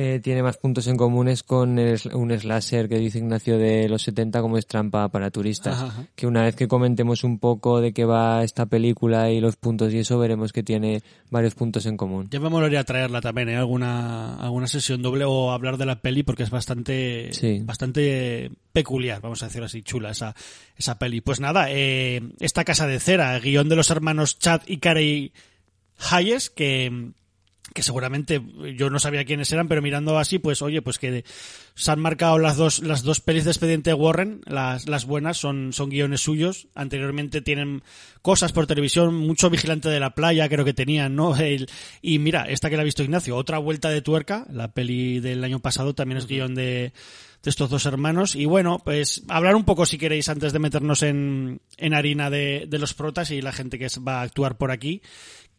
eh, 0.00 0.20
tiene 0.20 0.42
más 0.42 0.56
puntos 0.56 0.86
en 0.86 0.96
común 0.96 1.28
es 1.28 1.42
con 1.42 1.78
el 1.78 2.00
un 2.14 2.30
slasher 2.38 2.88
que 2.88 2.98
dice 2.98 3.18
Ignacio 3.18 3.58
de 3.58 3.88
los 3.88 4.02
70 4.02 4.40
como 4.40 4.56
es 4.56 4.66
trampa 4.66 5.08
para 5.08 5.30
turistas. 5.30 5.74
Ajá, 5.76 5.86
ajá. 5.86 6.06
Que 6.14 6.26
una 6.26 6.42
vez 6.42 6.56
que 6.56 6.68
comentemos 6.68 7.22
un 7.22 7.38
poco 7.38 7.80
de 7.80 7.92
qué 7.92 8.04
va 8.04 8.42
esta 8.42 8.66
película 8.66 9.30
y 9.30 9.40
los 9.40 9.56
puntos 9.56 9.92
y 9.92 9.98
eso, 9.98 10.18
veremos 10.18 10.52
que 10.52 10.62
tiene 10.62 11.02
varios 11.28 11.54
puntos 11.54 11.84
en 11.86 11.96
común. 11.96 12.28
Ya 12.30 12.40
me 12.40 12.48
molaría 12.48 12.82
traerla 12.84 13.20
también, 13.20 13.50
¿eh? 13.50 13.56
Alguna, 13.56 14.36
alguna 14.36 14.66
sesión 14.66 15.02
doble 15.02 15.24
o 15.26 15.50
hablar 15.50 15.76
de 15.76 15.86
la 15.86 16.00
peli 16.00 16.22
porque 16.22 16.44
es 16.44 16.50
bastante, 16.50 17.32
Sí. 17.32 17.60
bastante 17.62 18.50
peculiar, 18.72 19.20
vamos 19.20 19.42
a 19.42 19.46
decirlo 19.46 19.66
así, 19.66 19.82
chula 19.82 20.10
esa, 20.10 20.34
esa 20.76 20.98
peli. 20.98 21.20
Pues 21.20 21.40
nada, 21.40 21.66
eh, 21.70 22.22
esta 22.40 22.64
casa 22.64 22.86
de 22.86 23.00
cera, 23.00 23.38
guion 23.38 23.68
de 23.68 23.76
los 23.76 23.90
hermanos 23.90 24.38
Chad 24.38 24.62
y 24.66 24.78
Carey 24.78 25.32
Hayes, 26.10 26.48
que, 26.50 27.10
que 27.74 27.82
seguramente 27.82 28.42
yo 28.76 28.90
no 28.90 28.98
sabía 28.98 29.24
quiénes 29.24 29.52
eran, 29.52 29.68
pero 29.68 29.82
mirando 29.82 30.18
así, 30.18 30.38
pues 30.38 30.60
oye, 30.62 30.82
pues 30.82 30.98
que 30.98 31.24
se 31.74 31.90
han 31.90 32.00
marcado 32.00 32.38
las 32.38 32.56
dos, 32.56 32.80
las 32.80 33.02
dos 33.02 33.20
pelis 33.20 33.44
de 33.44 33.50
Expediente 33.52 33.94
Warren, 33.94 34.40
las, 34.46 34.88
las 34.88 35.06
buenas, 35.06 35.36
son, 35.38 35.72
son 35.72 35.88
guiones 35.90 36.20
suyos. 36.20 36.68
Anteriormente 36.74 37.40
tienen 37.42 37.82
cosas 38.22 38.52
por 38.52 38.66
televisión, 38.66 39.14
mucho 39.14 39.50
Vigilante 39.50 39.88
de 39.88 40.00
la 40.00 40.14
Playa, 40.14 40.48
creo 40.48 40.64
que 40.64 40.74
tenían, 40.74 41.14
¿no? 41.14 41.36
El- 41.40 41.68
y 42.02 42.18
mira, 42.18 42.44
esta 42.48 42.68
que 42.70 42.76
la 42.76 42.82
ha 42.82 42.84
visto 42.84 43.02
Ignacio, 43.02 43.36
otra 43.36 43.58
vuelta 43.58 43.88
de 43.90 44.02
tuerca, 44.02 44.46
la 44.52 44.72
peli 44.72 45.20
del 45.20 45.44
año 45.44 45.60
pasado 45.60 45.94
también 45.94 46.18
es 46.18 46.26
guion 46.26 46.54
de, 46.54 46.92
de 47.42 47.50
estos 47.50 47.70
dos 47.70 47.86
hermanos. 47.86 48.34
Y 48.34 48.44
bueno, 48.46 48.80
pues 48.84 49.22
hablar 49.28 49.54
un 49.54 49.64
poco 49.64 49.86
si 49.86 49.96
queréis 49.96 50.28
antes 50.28 50.52
de 50.52 50.58
meternos 50.58 51.02
en, 51.02 51.60
en 51.76 51.94
harina 51.94 52.30
de, 52.30 52.66
de 52.68 52.78
los 52.78 52.94
protas 52.94 53.30
y 53.30 53.40
la 53.40 53.52
gente 53.52 53.78
que 53.78 53.86
va 54.06 54.20
a 54.20 54.22
actuar 54.22 54.58
por 54.58 54.70
aquí. 54.70 55.02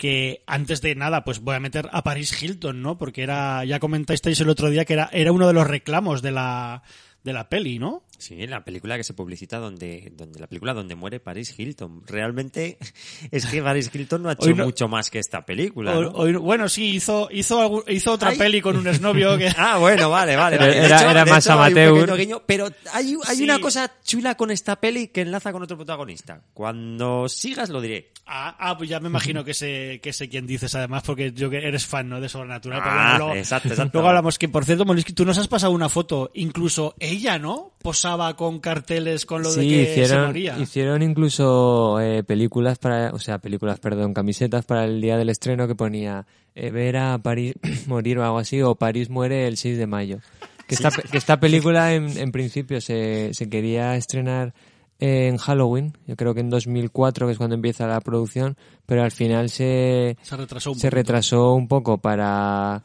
Que 0.02 0.42
antes 0.48 0.82
de 0.82 0.96
nada, 0.96 1.24
pues 1.24 1.42
voy 1.42 1.54
a 1.56 1.60
meter 1.60 1.88
a 1.92 2.02
Paris 2.04 2.42
Hilton, 2.42 2.82
¿no? 2.82 2.98
Porque 2.98 3.22
era, 3.22 3.64
ya 3.66 3.80
comentasteis 3.80 4.40
el 4.42 4.50
otro 4.50 4.72
día 4.72 4.84
que 4.84 4.94
era, 4.94 5.12
era 5.14 5.32
uno 5.32 5.46
de 5.46 5.54
los 5.54 5.68
reclamos 5.68 6.24
de 6.24 6.32
la, 6.32 6.82
de 7.24 7.34
la 7.34 7.50
peli, 7.50 7.78
¿no? 7.78 8.04
Sí, 8.18 8.46
la 8.48 8.64
película 8.64 8.98
que 8.98 9.04
se 9.04 9.14
publicita 9.16 9.58
donde, 9.58 10.12
donde 10.16 10.40
la 10.40 10.46
película 10.48 10.74
donde 10.76 10.94
muere 10.96 11.20
Paris 11.20 11.54
Hilton. 11.58 12.04
Realmente 12.08 12.78
es 13.32 13.46
que 13.46 13.62
Paris 13.62 13.92
Hilton 13.94 14.24
no 14.24 14.30
ha 14.30 14.34
hecho 14.34 14.50
no- 14.56 14.66
mucho 14.66 14.88
más 14.88 15.12
que 15.12 15.20
esta 15.20 15.46
película. 15.46 15.94
Bueno, 16.40 16.68
sí, 16.68 16.96
hizo, 16.96 17.30
hizo, 17.32 17.84
hizo 17.88 18.12
otra 18.14 18.30
Ay. 18.30 18.38
peli 18.40 18.60
con 18.62 18.76
un 18.78 18.88
exnovio 18.88 19.38
que... 19.38 19.50
Ah, 19.58 19.78
bueno, 19.78 20.10
vale, 20.10 20.36
vale. 20.36 20.56
Era- 20.56 20.98
hecho- 20.98 21.10
era 21.12 21.26
de 21.26 21.32
más 21.32 21.46
hecho, 21.46 21.54
amateur. 21.54 22.18
guiño, 22.18 22.42
pero 22.46 22.70
hay, 22.94 23.16
hay 23.28 23.36
Sí. 23.38 23.44
una 23.44 23.60
cosa 23.60 23.92
chula 24.04 24.36
con 24.36 24.50
esta 24.50 24.80
peli 24.80 25.10
que 25.10 25.22
enlaza 25.22 25.52
con 25.52 25.62
otro 25.64 25.78
protagonista. 25.78 26.42
Cuando 26.54 27.28
sigas 27.30 27.70
lo 27.70 27.82
diré. 27.82 28.12
Ah, 28.34 28.56
ah, 28.58 28.78
pues 28.78 28.90
ya 28.90 29.02
me 29.02 29.10
imagino 29.10 29.44
que 29.44 29.54
sé, 29.54 30.00
que 30.02 30.14
sé 30.14 30.30
quién 30.30 30.48
dices 30.48 30.74
además, 30.74 31.04
porque 31.06 31.34
yo 31.34 31.50
que 31.50 31.58
eres 31.58 31.86
fan, 31.86 32.08
¿no? 32.08 32.22
De 32.22 32.30
Sobrenatural. 32.30 32.80
Ah, 32.82 33.16
luego, 33.18 33.36
exacto, 33.36 33.68
exacto. 33.68 33.92
Luego 33.92 34.08
hablamos 34.08 34.40
que, 34.40 34.48
por 34.48 34.64
cierto, 34.64 34.86
Molisky, 34.86 35.12
tú 35.12 35.26
nos 35.26 35.38
has 35.38 35.50
pasado 35.50 35.74
una 35.74 35.90
foto, 35.90 36.32
incluso 36.34 36.96
ella, 37.02 37.38
¿no? 37.38 37.74
Posaba 37.82 38.38
con 38.38 38.62
carteles 38.62 39.26
con 39.26 39.44
lo 39.44 39.54
de 39.54 39.62
sí, 39.62 39.70
que 39.70 39.86
se 39.86 40.02
hicieron, 40.04 40.28
moría. 40.28 40.58
hicieron 40.58 41.02
incluso 41.02 42.00
eh, 42.00 42.24
películas 42.24 42.78
para, 42.78 43.10
o 43.10 43.20
sea, 43.20 43.40
películas, 43.40 43.82
perdón, 43.82 44.14
camisetas 44.14 44.64
para 44.64 44.86
el 44.86 45.02
día 45.02 45.18
del 45.18 45.28
estreno 45.28 45.68
que 45.68 45.76
ponía 45.76 46.26
eh, 46.56 46.72
ver 46.72 46.96
a 46.96 47.18
París 47.18 47.56
morir 47.88 48.18
o 48.18 48.24
algo 48.24 48.38
así, 48.38 48.62
o 48.62 48.76
París 48.76 49.10
muere 49.10 49.46
el 49.46 49.58
6 49.58 49.78
de 49.78 49.88
mayo. 49.88 50.20
Que 50.68 50.76
esta, 50.76 50.90
que 50.90 51.18
esta 51.18 51.38
película 51.42 51.94
en, 51.96 52.18
en 52.18 52.32
principio 52.32 52.80
se, 52.80 53.34
se 53.34 53.50
quería 53.50 53.98
estrenar 53.98 54.54
en 55.02 55.38
Halloween, 55.38 55.98
yo 56.08 56.16
creo 56.16 56.34
que 56.34 56.40
en 56.42 56.50
2004, 56.52 57.26
que 57.26 57.32
es 57.34 57.38
cuando 57.38 57.56
empieza 57.56 57.88
la 57.88 58.00
producción, 58.02 58.56
pero 58.86 59.04
al 59.04 59.12
final 59.12 59.50
se, 59.50 60.16
Se 60.22 60.38
retrasó 60.38 60.72
un 60.72 60.80
se 60.80 60.90
retrasó 60.92 61.54
un 61.54 61.68
poco 61.68 61.98
para 61.98 62.84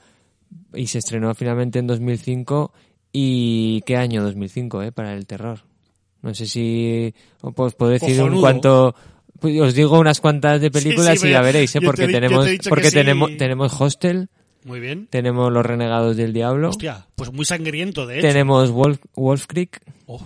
y 0.75 0.87
se 0.87 0.99
estrenó 0.99 1.35
finalmente 1.35 1.79
en 1.79 1.87
2005 1.87 2.73
y 3.13 3.83
qué 3.87 3.97
año 3.97 4.23
2005 4.23 4.83
eh 4.83 4.93
para 4.93 5.15
el 5.15 5.27
terror 5.27 5.61
no 6.23 6.35
sé 6.35 6.47
si 6.47 7.15
os 7.43 7.75
puedo 7.75 7.91
decir 7.91 8.23
un 8.23 8.41
cuanto 8.41 8.95
pues 9.41 9.61
os 9.61 9.75
digo 9.75 9.99
unas 9.99 10.21
cuantas 10.21 10.61
de 10.61 10.71
películas 10.71 11.19
sí, 11.21 11.29
y 11.29 11.31
ya 11.33 11.41
veréis 11.43 11.75
eh 11.77 11.81
te 11.81 11.87
porque 11.87 12.07
te 12.07 12.13
tenemos 12.13 12.47
porque 12.69 12.89
sí. 12.91 12.95
tenemos 12.95 13.31
tenemos 13.37 13.81
Hostel 13.81 14.29
Muy 14.65 14.81
bien. 14.81 15.07
tenemos 15.11 15.53
Los 15.53 15.65
Renegados 15.67 16.17
del 16.17 16.33
Diablo 16.33 16.71
Hostia, 16.71 17.07
pues 17.17 17.33
muy 17.33 17.45
sangriento, 17.45 18.07
de 18.07 18.19
hecho. 18.19 18.29
tenemos 18.29 18.71
Wolf, 18.71 19.01
Wolf 19.15 19.47
Creek 19.47 19.81
Oh, 20.07 20.21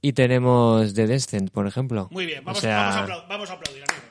y 0.00 0.12
tenemos 0.12 0.94
The 0.94 1.06
Descent 1.06 1.50
por 1.50 1.66
ejemplo 1.66 2.08
muy 2.10 2.26
bien, 2.26 2.44
vamos, 2.44 2.58
O 2.58 2.60
sea, 2.60 2.76
vamos, 2.78 2.96
a 2.96 3.06
aplau- 3.06 3.28
vamos 3.28 3.50
a 3.50 3.52
aplaudir, 3.54 3.82
amigo. 3.88 4.07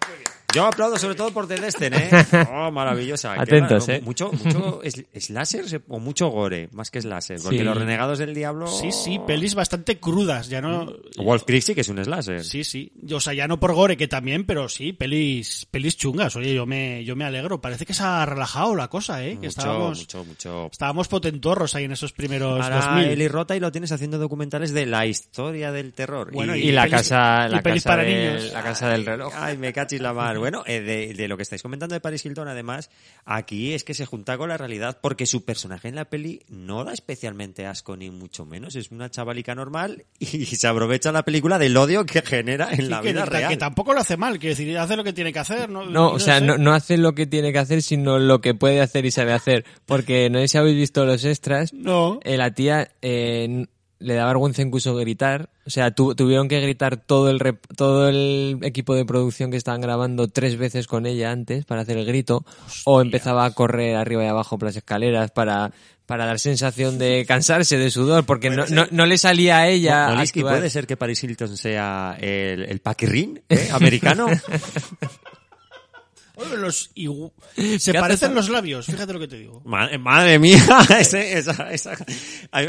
Yo 0.57 0.65
aplaudo 0.65 0.97
sobre 0.97 1.13
todo 1.15 1.29
por 1.31 1.47
The 1.47 1.55
Destin, 1.59 1.93
¿eh? 1.93 2.09
Oh, 2.51 2.71
maravillosa. 2.71 3.33
Atentos. 3.39 3.87
¿eh? 3.89 4.01
Mucho, 4.03 4.31
mucho 4.31 4.81
es- 4.83 5.05
slasher 5.19 5.81
o 5.87 5.99
mucho 5.99 6.29
gore, 6.29 6.67
más 6.71 6.89
que 6.89 6.99
slasher. 7.01 7.39
Porque 7.41 7.59
Sí. 7.59 7.63
Los 7.63 7.77
Renegados 7.77 8.17
del 8.19 8.33
Diablo... 8.33 8.65
Sí, 8.67 8.91
sí, 8.91 9.19
pelis 9.27 9.53
bastante 9.53 9.99
crudas, 9.99 10.49
ya 10.49 10.59
no... 10.61 10.93
Wolf 11.17 11.43
Creek 11.45 11.61
sí 11.61 11.75
que 11.75 11.81
es 11.81 11.89
un 11.89 12.03
slasher. 12.03 12.43
Sí, 12.43 12.63
sí. 12.63 12.91
O 13.13 13.19
sea, 13.19 13.33
ya 13.33 13.47
no 13.47 13.59
por 13.59 13.73
gore, 13.73 13.97
que 13.97 14.07
también, 14.07 14.45
pero 14.45 14.67
sí, 14.69 14.93
pelis, 14.93 15.67
pelis 15.69 15.95
chungas. 15.97 16.35
Oye, 16.35 16.53
yo 16.55 16.65
me, 16.65 17.03
yo 17.05 17.15
me 17.15 17.23
alegro. 17.25 17.61
Parece 17.61 17.85
que 17.85 17.93
se 17.93 18.01
ha 18.03 18.25
relajado 18.25 18.75
la 18.75 18.87
cosa, 18.87 19.23
¿eh? 19.23 19.37
Que 19.39 19.47
estábamos, 19.47 19.99
mucho, 19.99 20.23
mucho. 20.25 20.69
estábamos 20.71 21.07
potentorros 21.07 21.75
ahí 21.75 21.83
en 21.83 21.91
esos 21.91 22.13
primeros 22.13 22.63
Ahora 22.63 22.77
2000. 22.77 23.05
Eli 23.11 23.27
Rota 23.27 23.55
y 23.55 23.59
lo 23.59 23.71
tienes 23.71 23.91
haciendo 23.91 24.17
documentales 24.17 24.73
de 24.73 24.85
la 24.87 25.05
historia 25.05 25.71
del 25.71 25.93
terror. 25.93 26.31
Bueno, 26.31 26.55
y, 26.55 26.71
la 26.71 26.85
pelis- 26.87 26.91
casa 26.91 27.45
y 27.47 27.51
la 27.51 27.61
pelis 27.61 27.83
casa 27.83 27.89
para 27.95 28.03
del- 28.03 28.35
niños. 28.37 28.53
la 28.53 28.63
casa 28.63 28.89
del 28.89 29.05
reloj 29.05 29.33
Ay, 29.35 29.57
me 29.57 29.73
cachis 29.73 30.01
la 30.01 30.13
mar. 30.13 30.37
Bueno, 30.49 30.63
eh, 30.65 30.79
de, 30.79 31.13
de 31.13 31.27
lo 31.27 31.35
que 31.35 31.43
estáis 31.43 31.61
comentando 31.61 31.93
de 31.93 31.99
Paris 31.99 32.25
Hilton, 32.25 32.47
además, 32.47 32.89
aquí 33.25 33.73
es 33.73 33.83
que 33.83 33.93
se 33.93 34.05
junta 34.05 34.37
con 34.37 34.47
la 34.47 34.55
realidad 34.55 34.97
porque 35.01 35.25
su 35.25 35.43
personaje 35.43 35.89
en 35.89 35.95
la 35.95 36.05
peli 36.05 36.41
no 36.47 36.85
da 36.85 36.93
especialmente 36.93 37.65
asco 37.65 37.97
ni 37.97 38.09
mucho 38.11 38.45
menos. 38.45 38.77
Es 38.77 38.89
una 38.91 39.11
chavalica 39.11 39.55
normal 39.55 40.05
y 40.19 40.45
se 40.45 40.65
aprovecha 40.67 41.11
la 41.11 41.23
película 41.23 41.59
del 41.59 41.75
odio 41.75 42.05
que 42.05 42.21
genera 42.21 42.69
en 42.71 42.77
Sí, 42.77 42.81
la 42.83 43.01
que, 43.01 43.11
vida 43.11 43.23
que- 43.25 43.29
real. 43.29 43.49
que 43.49 43.57
tampoco 43.57 43.93
lo 43.93 43.99
hace 43.99 44.15
mal, 44.15 44.39
quiero 44.39 44.55
decir, 44.55 44.77
hace 44.77 44.95
lo 44.95 45.03
que 45.03 45.11
tiene 45.11 45.33
que 45.33 45.39
hacer, 45.39 45.69
¿no? 45.69 45.83
No, 45.85 46.13
Y 46.13 46.15
o 46.15 46.19
sea, 46.19 46.39
no, 46.39 46.57
no 46.57 46.73
hace 46.73 46.97
lo 46.97 47.13
que 47.13 47.25
tiene 47.27 47.51
que 47.51 47.59
hacer, 47.59 47.81
sino 47.81 48.17
lo 48.17 48.39
que 48.39 48.53
puede 48.53 48.79
hacer 48.79 49.05
y 49.05 49.11
sabe 49.11 49.33
hacer. 49.33 49.65
Porque 49.85 50.29
no 50.29 50.39
sé 50.39 50.47
si 50.47 50.57
habéis 50.57 50.77
visto 50.77 51.05
los 51.05 51.25
extras. 51.25 51.73
No. 51.73 52.21
eh, 52.23 52.37
la 52.37 52.51
tía 52.51 52.89
eh, 53.01 53.65
le 53.99 54.13
da 54.13 54.25
vergüenza 54.27 54.61
incluso 54.61 54.95
gritar. 54.95 55.49
O 55.65 55.69
sea, 55.69 55.91
tu- 55.91 56.15
tuvieron 56.15 56.47
que 56.47 56.59
gritar 56.61 56.97
todo 56.97 57.29
el, 57.29 57.39
rep- 57.39 57.59
todo 57.75 58.07
el 58.09 58.59
equipo 58.61 58.95
de 58.95 59.05
producción 59.05 59.51
que 59.51 59.57
estaban 59.57 59.81
grabando 59.81 60.27
tres 60.27 60.57
veces 60.57 60.87
con 60.87 61.05
ella 61.05 61.31
antes 61.31 61.65
para 61.65 61.81
hacer 61.81 61.97
el 61.97 62.05
grito. 62.05 62.45
O 62.85 63.01
empezaba 63.01 63.45
a 63.45 63.51
correr 63.51 63.95
arriba 63.95 64.23
y 64.23 64.27
abajo 64.27 64.57
por 64.57 64.67
las 64.69 64.75
escaleras 64.77 65.31
para, 65.31 65.71
para 66.05 66.25
dar 66.25 66.39
sensación 66.39 66.97
de 66.97 67.25
cansarse 67.27 67.77
de 67.77 67.89
sudor. 67.91 68.25
Porque 68.25 68.49
no, 68.49 68.65
no, 68.67 68.85
no 68.91 69.05
le 69.05 69.17
salía 69.17 69.57
a 69.59 69.67
ella. 69.67 70.15
¿puede 70.33 70.69
ser 70.69 70.87
que 70.87 70.95
Paris 70.97 71.23
Hilton 71.23 71.57
sea 71.57 72.17
el, 72.19 72.63
el 72.63 72.79
paquirrín 72.79 73.41
¿eh? 73.49 73.69
americano? 73.71 74.27
Oye, 76.37 76.55
los 76.57 76.91
igu- 76.95 77.31
Se 77.79 77.91
¿Qué 77.91 77.99
parecen 77.99 78.35
los 78.35 78.47
labios, 78.49 78.85
fíjate 78.85 79.11
lo 79.11 79.19
que 79.19 79.27
te 79.27 79.37
digo. 79.37 79.61
madre, 79.65 79.97
madre 79.97 80.37
mía, 80.39 80.63
ese- 80.99 81.37
esa, 81.37 81.71
esa, 81.71 81.91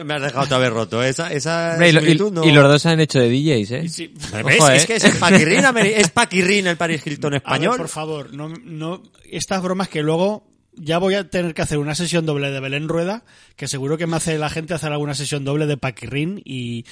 me 0.05 0.15
has 0.15 0.23
dejado 0.23 0.45
otra 0.47 0.59
vez 0.59 0.71
roto. 0.71 1.03
Esa, 1.03 1.33
esa 1.33 1.73
Hombre, 1.75 1.91
y, 1.91 1.93
lo- 1.93 2.01
y- 2.01 2.03
similitud 2.05 2.33
no- 2.33 2.45
y 2.45 2.53
los 2.53 2.65
dos 2.65 2.87
han 2.87 3.01
hecho 3.01 3.19
de 3.19 3.29
DJs, 3.29 3.71
¿eh? 3.73 3.89
Sí-. 3.89 4.15
Ojo, 4.33 4.71
¿eh? 4.71 4.77
Es 4.77 4.87
que 4.87 4.97
es 4.97 5.05
el 5.05 5.17
paquirrín, 5.19 5.65
es 5.85 6.09
paquirrín 6.11 6.67
el 6.67 6.77
Paris 6.77 7.07
Hilton 7.07 7.35
A 7.35 7.37
ver, 7.37 7.43
español. 7.43 7.77
por 7.77 7.89
favor, 7.89 8.33
no, 8.33 8.49
no, 8.49 9.03
estas 9.25 9.63
bromas 9.63 9.89
que 9.89 10.03
luego 10.03 10.49
ya 10.81 10.99
voy 10.99 11.15
a 11.15 11.29
tener 11.29 11.55
que 11.55 11.63
hacer 11.63 11.79
una 11.79 11.95
sesión 11.95 12.25
doble 12.25 12.51
de 12.51 12.61
Belén 12.61 12.89
Rueda, 12.89 13.25
que 13.57 13.67
seguro 13.69 13.99
que 13.99 14.07
me 14.07 14.17
hace 14.17 14.39
la 14.39 14.49
gente 14.49 14.75
hacer 14.75 14.93
alguna 14.93 15.15
sesión 15.15 15.45
doble 15.45 15.67
de 15.67 15.77
Paquirrin 15.77 16.41
y 16.45 16.87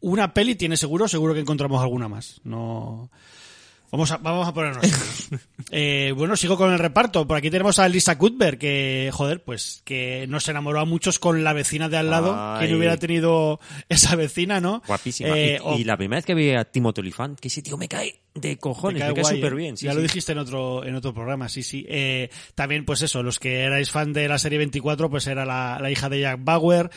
una 0.00 0.34
peli 0.34 0.54
tiene 0.54 0.76
seguro, 0.76 1.08
seguro 1.08 1.32
que 1.34 1.40
encontramos 1.40 1.82
alguna 1.82 2.08
más. 2.08 2.40
No, 2.44 3.10
Vamos 3.90 4.10
a, 4.10 4.16
vamos 4.18 4.46
a 4.48 4.52
ponernos. 4.54 4.84
Eh, 5.72 6.12
bueno, 6.16 6.36
sigo 6.36 6.56
con 6.56 6.72
el 6.72 6.78
reparto. 6.78 7.26
Por 7.26 7.36
aquí 7.36 7.50
tenemos 7.50 7.80
a 7.80 7.88
Lisa 7.88 8.16
Cuthbert, 8.16 8.56
que, 8.60 9.10
joder, 9.12 9.42
pues 9.42 9.82
que 9.84 10.24
nos 10.28 10.48
enamoró 10.48 10.78
a 10.78 10.84
muchos 10.84 11.18
con 11.18 11.42
la 11.42 11.52
vecina 11.52 11.88
de 11.88 11.96
al 11.96 12.08
lado. 12.08 12.36
Ay. 12.38 12.66
¿Quién 12.66 12.78
hubiera 12.78 12.96
tenido 12.98 13.58
esa 13.88 14.14
vecina, 14.14 14.60
no? 14.60 14.80
Guapísima. 14.86 15.36
Eh, 15.36 15.56
y, 15.60 15.66
o- 15.66 15.76
y 15.76 15.82
la 15.82 15.96
primera 15.96 16.18
vez 16.18 16.24
que 16.24 16.34
vi 16.36 16.52
a 16.52 16.64
Timothy 16.64 17.00
Olyphant, 17.00 17.40
que 17.40 17.48
ese 17.48 17.62
tío 17.62 17.76
me 17.76 17.88
cae 17.88 18.20
de 18.34 18.56
cojones, 18.58 19.02
me 19.02 19.12
cae 19.12 19.20
guay, 19.22 19.36
súper 19.36 19.52
¿eh? 19.54 19.56
bien. 19.56 19.74
ya 19.74 19.92
lo 19.92 20.00
dijiste 20.02 20.30
en 20.32 20.38
otro, 20.38 20.84
en 20.84 20.94
otro 20.94 21.12
programa, 21.12 21.48
sí, 21.48 21.64
sí. 21.64 21.84
Eh, 21.88 22.30
también, 22.54 22.84
pues 22.84 23.02
eso, 23.02 23.24
los 23.24 23.40
que 23.40 23.62
erais 23.62 23.90
fan 23.90 24.12
de 24.12 24.28
la 24.28 24.38
serie 24.38 24.58
24, 24.58 25.10
pues 25.10 25.26
era 25.26 25.44
la, 25.44 25.78
la 25.82 25.90
hija 25.90 26.08
de 26.08 26.20
Jack 26.20 26.38
Bauer. 26.44 26.90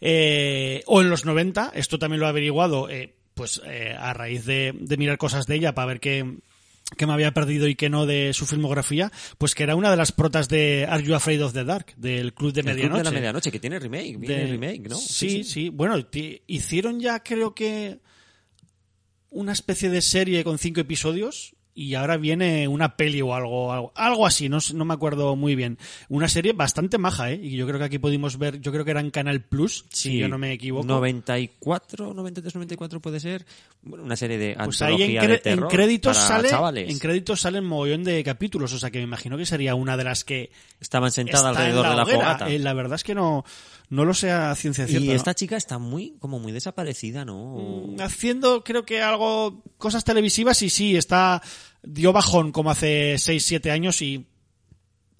Eh, 0.00 0.82
o 0.86 1.00
en 1.00 1.08
los 1.10 1.24
90, 1.24 1.72
esto 1.74 1.98
también 1.98 2.20
lo 2.20 2.26
he 2.26 2.28
averiguado, 2.28 2.90
eh, 2.90 3.14
pues 3.36 3.60
eh, 3.66 3.94
a 3.96 4.14
raíz 4.14 4.46
de, 4.46 4.72
de 4.74 4.96
mirar 4.96 5.18
cosas 5.18 5.46
de 5.46 5.56
ella 5.56 5.74
para 5.74 5.88
ver 5.88 6.00
qué, 6.00 6.38
qué 6.96 7.06
me 7.06 7.12
había 7.12 7.32
perdido 7.32 7.68
y 7.68 7.74
qué 7.74 7.90
no 7.90 8.06
de 8.06 8.32
su 8.32 8.46
filmografía, 8.46 9.12
pues 9.36 9.54
que 9.54 9.62
era 9.62 9.76
una 9.76 9.90
de 9.90 9.96
las 9.98 10.10
protas 10.10 10.48
de 10.48 10.86
Are 10.88 11.04
You 11.04 11.14
Afraid 11.14 11.44
of 11.44 11.52
the 11.52 11.64
Dark, 11.64 11.94
del 11.98 12.32
Club 12.32 12.54
de 12.54 12.60
El 12.60 12.66
Club 12.66 12.74
Medianoche. 12.76 12.98
de 12.98 13.04
la 13.04 13.10
medianoche, 13.10 13.52
que 13.52 13.60
tiene 13.60 13.78
remake, 13.78 14.16
remake, 14.18 14.88
¿no? 14.88 14.96
Sí, 14.96 15.44
sí. 15.44 15.68
Bueno, 15.68 15.96
hicieron 16.46 16.98
ya 16.98 17.22
creo 17.22 17.54
que 17.54 17.98
una 19.28 19.52
especie 19.52 19.90
de 19.90 20.00
serie 20.00 20.42
con 20.42 20.58
cinco 20.58 20.80
episodios 20.80 21.55
y 21.76 21.94
ahora 21.94 22.16
viene 22.16 22.66
una 22.66 22.96
peli 22.96 23.20
o 23.20 23.34
algo, 23.34 23.70
algo, 23.70 23.92
algo 23.94 24.26
así, 24.26 24.48
no, 24.48 24.58
no 24.72 24.84
me 24.86 24.94
acuerdo 24.94 25.36
muy 25.36 25.54
bien. 25.54 25.76
Una 26.08 26.26
serie 26.26 26.54
bastante 26.54 26.96
maja, 26.96 27.30
¿eh? 27.30 27.38
Y 27.42 27.54
yo 27.54 27.66
creo 27.66 27.78
que 27.78 27.84
aquí 27.84 27.98
pudimos 27.98 28.38
ver, 28.38 28.62
yo 28.62 28.72
creo 28.72 28.82
que 28.82 28.92
era 28.92 29.00
en 29.00 29.10
Canal 29.10 29.42
Plus, 29.42 29.84
si 29.90 30.16
yo 30.16 30.26
no 30.26 30.38
me 30.38 30.52
equivoco. 30.52 30.86
94, 30.86 32.14
93, 32.14 32.54
94 32.54 33.00
puede 33.00 33.20
ser. 33.20 33.44
Bueno, 33.82 34.04
una 34.04 34.16
serie 34.16 34.38
de 34.38 34.56
Pues 34.64 34.80
ahí 34.80 35.02
en, 35.02 35.18
antología 35.18 35.20
de 35.20 35.34
en 35.34 35.40
terror 35.42 35.68
créditos 35.70 36.16
para 36.16 36.28
sale, 36.28 36.48
chavales. 36.48 36.90
en 36.90 36.98
créditos 36.98 37.40
salen 37.42 37.64
mogollón 37.64 38.04
de 38.04 38.24
capítulos, 38.24 38.72
o 38.72 38.78
sea 38.78 38.90
que 38.90 38.98
me 38.98 39.04
imagino 39.04 39.36
que 39.36 39.44
sería 39.44 39.74
una 39.74 39.98
de 39.98 40.04
las 40.04 40.24
que 40.24 40.50
Estaban 40.80 41.10
sentadas 41.10 41.56
en 41.56 41.62
alrededor 41.62 41.84
la 41.84 41.90
de 41.90 41.96
la 41.96 42.06
fogata. 42.06 42.50
Eh, 42.50 42.58
la 42.58 42.74
verdad 42.74 42.96
es 42.96 43.04
que 43.04 43.14
no, 43.14 43.44
no 43.88 44.04
lo 44.04 44.14
sé 44.14 44.30
a 44.30 44.54
ciencia 44.54 44.86
cierta. 44.86 45.04
y 45.04 45.08
¿no? 45.08 45.14
esta 45.14 45.34
chica 45.34 45.56
está 45.56 45.78
muy, 45.78 46.16
como 46.18 46.38
muy 46.38 46.52
desaparecida, 46.52 47.24
¿no? 47.24 47.56
Mm, 47.56 48.00
haciendo 48.00 48.64
creo 48.64 48.84
que 48.84 49.02
algo 49.02 49.62
cosas 49.78 50.04
televisivas 50.04 50.60
y 50.62 50.70
sí 50.70 50.96
está 50.96 51.42
dio 51.82 52.12
bajón 52.12 52.52
como 52.52 52.70
hace 52.70 53.16
6 53.18 53.44
7 53.44 53.70
años 53.70 54.02
y 54.02 54.26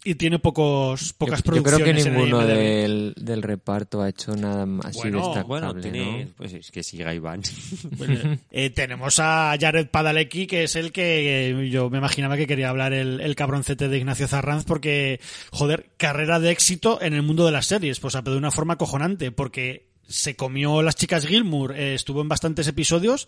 y 0.06 0.14
tiene 0.14 0.38
pocos 0.38 1.12
pocas 1.14 1.42
yo, 1.42 1.56
yo 1.56 1.62
creo 1.64 1.78
producciones 1.78 2.04
que 2.04 2.10
ninguno 2.10 2.46
del, 2.46 3.12
del 3.16 3.42
reparto 3.42 4.02
ha 4.02 4.08
hecho 4.08 4.36
nada 4.36 4.64
así 4.84 4.98
Bueno, 5.00 5.18
destacable, 5.18 5.66
Bueno, 5.66 5.74
tiene, 5.80 6.24
¿no? 6.26 6.30
pues 6.36 6.52
es 6.52 6.70
que 6.70 6.84
siga 6.84 7.12
Iván. 7.12 7.42
Eh, 8.50 8.70
tenemos 8.70 9.18
a 9.18 9.56
Jared 9.60 9.88
Padalecki 9.88 10.46
que 10.46 10.64
es 10.64 10.76
el 10.76 10.92
que 10.92 11.50
eh, 11.50 11.70
yo 11.70 11.90
me 11.90 11.98
imaginaba 11.98 12.36
que 12.36 12.46
quería 12.46 12.68
hablar 12.68 12.92
el, 12.92 13.20
el 13.20 13.34
cabroncete 13.34 13.88
de 13.88 13.98
Ignacio 13.98 14.28
Zarranz 14.28 14.64
porque 14.64 15.20
joder 15.50 15.90
carrera 15.96 16.38
de 16.38 16.50
éxito 16.50 17.00
en 17.02 17.14
el 17.14 17.22
mundo 17.22 17.44
de 17.44 17.52
las 17.52 17.66
series 17.66 17.98
pues 17.98 18.14
pero 18.14 18.32
de 18.32 18.38
una 18.38 18.50
forma 18.50 18.76
cojonante 18.76 19.32
porque 19.32 19.88
se 20.06 20.36
comió 20.36 20.82
las 20.82 20.94
chicas 20.96 21.26
Gilmour 21.26 21.76
eh, 21.76 21.94
estuvo 21.94 22.22
en 22.22 22.28
bastantes 22.28 22.68
episodios 22.68 23.26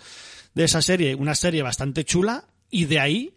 de 0.54 0.64
esa 0.64 0.80
serie 0.80 1.14
una 1.14 1.34
serie 1.34 1.62
bastante 1.62 2.04
chula 2.04 2.44
y 2.70 2.84
de 2.84 3.00
ahí 3.00 3.34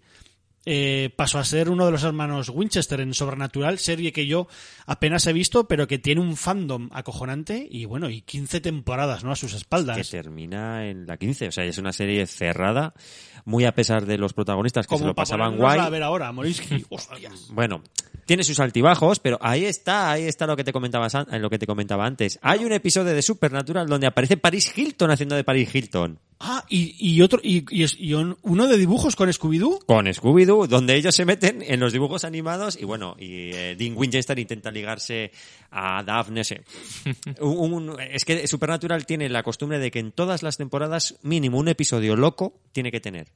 eh, 0.65 1.09
pasó 1.15 1.39
a 1.39 1.43
ser 1.43 1.69
uno 1.69 1.85
de 1.85 1.91
los 1.91 2.03
hermanos 2.03 2.49
Winchester 2.49 2.99
en 3.01 3.13
Sobrenatural, 3.13 3.79
serie 3.79 4.11
que 4.13 4.27
yo 4.27 4.47
apenas 4.85 5.25
he 5.27 5.33
visto, 5.33 5.67
pero 5.67 5.87
que 5.87 5.97
tiene 5.99 6.21
un 6.21 6.37
fandom 6.37 6.89
acojonante 6.91 7.67
y 7.69 7.85
bueno, 7.85 8.09
y 8.09 8.21
15 8.21 8.61
temporadas, 8.61 9.23
¿no? 9.23 9.31
A 9.31 9.35
sus 9.35 9.53
espaldas. 9.53 9.97
que 9.97 10.03
termina 10.03 10.87
en 10.87 11.07
la 11.07 11.17
15. 11.17 11.47
O 11.47 11.51
sea, 11.51 11.63
es 11.65 11.77
una 11.77 11.91
serie 11.93 12.27
cerrada, 12.27 12.93
muy 13.45 13.65
a 13.65 13.73
pesar 13.73 14.05
de 14.05 14.17
los 14.17 14.33
protagonistas 14.33 14.85
que 14.87 14.97
se 14.97 15.03
lo 15.05 15.15
pasaban 15.15 15.57
guay. 15.57 15.79
a 15.79 15.89
ver 15.89 16.03
ahora, 16.03 16.31
Morisky. 16.31 16.85
Hostias. 16.89 17.47
Bueno, 17.53 17.81
tiene 18.25 18.43
sus 18.43 18.59
altibajos, 18.59 19.19
pero 19.19 19.37
ahí 19.41 19.65
está, 19.65 20.11
ahí 20.11 20.23
está 20.25 20.45
lo 20.47 20.55
que 20.55 20.63
te 20.63 20.71
comentabas 20.71 21.15
an- 21.15 21.27
lo 21.41 21.49
que 21.49 21.57
te 21.59 21.65
comentaba 21.67 22.05
antes. 22.05 22.37
Hay 22.41 22.63
un 22.63 22.71
episodio 22.71 23.13
de 23.13 23.21
Supernatural 23.21 23.87
donde 23.87 24.07
aparece 24.07 24.37
Paris 24.37 24.71
Hilton 24.77 25.11
haciendo 25.11 25.35
de 25.35 25.43
Paris 25.43 25.73
Hilton. 25.73 26.19
Ah, 26.43 26.65
y, 26.69 26.95
y 26.97 27.21
otro, 27.21 27.39
y, 27.43 27.63
y 27.69 27.83
es- 27.83 27.95
y 27.99 28.13
un- 28.15 28.35
uno 28.41 28.67
de 28.67 28.77
dibujos 28.77 29.15
con 29.15 29.29
Scooby-Doo. 29.29 29.85
Con 29.85 30.07
Scooby-Doo, 30.07 30.67
donde 30.67 30.95
ellos 30.95 31.13
se 31.15 31.23
meten 31.23 31.61
en 31.61 31.79
los 31.79 31.93
dibujos 31.93 32.23
animados 32.25 32.77
y 32.81 32.85
bueno, 32.85 33.15
y 33.19 33.51
eh, 33.53 33.75
Dean 33.77 33.95
Winchester 33.95 34.37
intenta 34.39 34.71
ligarse 34.71 35.31
a 35.69 36.01
Daphne. 36.03 36.43
sé. 36.43 36.61
Un- 37.41 37.73
un- 37.89 37.99
es 38.01 38.25
que 38.25 38.47
Supernatural 38.47 39.05
tiene 39.05 39.29
la 39.29 39.43
costumbre 39.43 39.77
de 39.79 39.91
que 39.91 39.99
en 39.99 40.11
todas 40.11 40.41
las 40.43 40.57
temporadas 40.57 41.15
mínimo 41.21 41.59
un 41.59 41.67
episodio 41.67 42.15
loco 42.15 42.59
tiene 42.71 42.91
que 42.91 42.99
tener. 42.99 43.27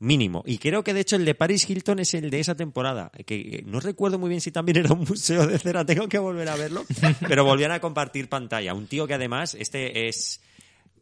Mínimo. 0.00 0.44
Y 0.46 0.58
creo 0.58 0.84
que 0.84 0.94
de 0.94 1.00
hecho 1.00 1.16
el 1.16 1.24
de 1.24 1.34
Paris 1.34 1.68
Hilton 1.68 1.98
es 1.98 2.14
el 2.14 2.30
de 2.30 2.38
esa 2.38 2.54
temporada. 2.54 3.10
Que 3.26 3.34
eh, 3.36 3.62
no 3.66 3.80
recuerdo 3.80 4.16
muy 4.18 4.28
bien 4.28 4.40
si 4.40 4.52
también 4.52 4.76
era 4.78 4.92
un 4.92 5.00
museo 5.00 5.44
de 5.46 5.58
cera, 5.58 5.84
tengo 5.86 6.08
que 6.08 6.18
volver 6.18 6.48
a 6.48 6.54
verlo. 6.56 6.84
Pero 7.28 7.44
volvían 7.44 7.72
a 7.72 7.80
compartir 7.80 8.28
pantalla. 8.28 8.74
Un 8.74 8.86
tío 8.86 9.06
que 9.08 9.14
además, 9.14 9.56
este 9.58 10.08
es. 10.08 10.40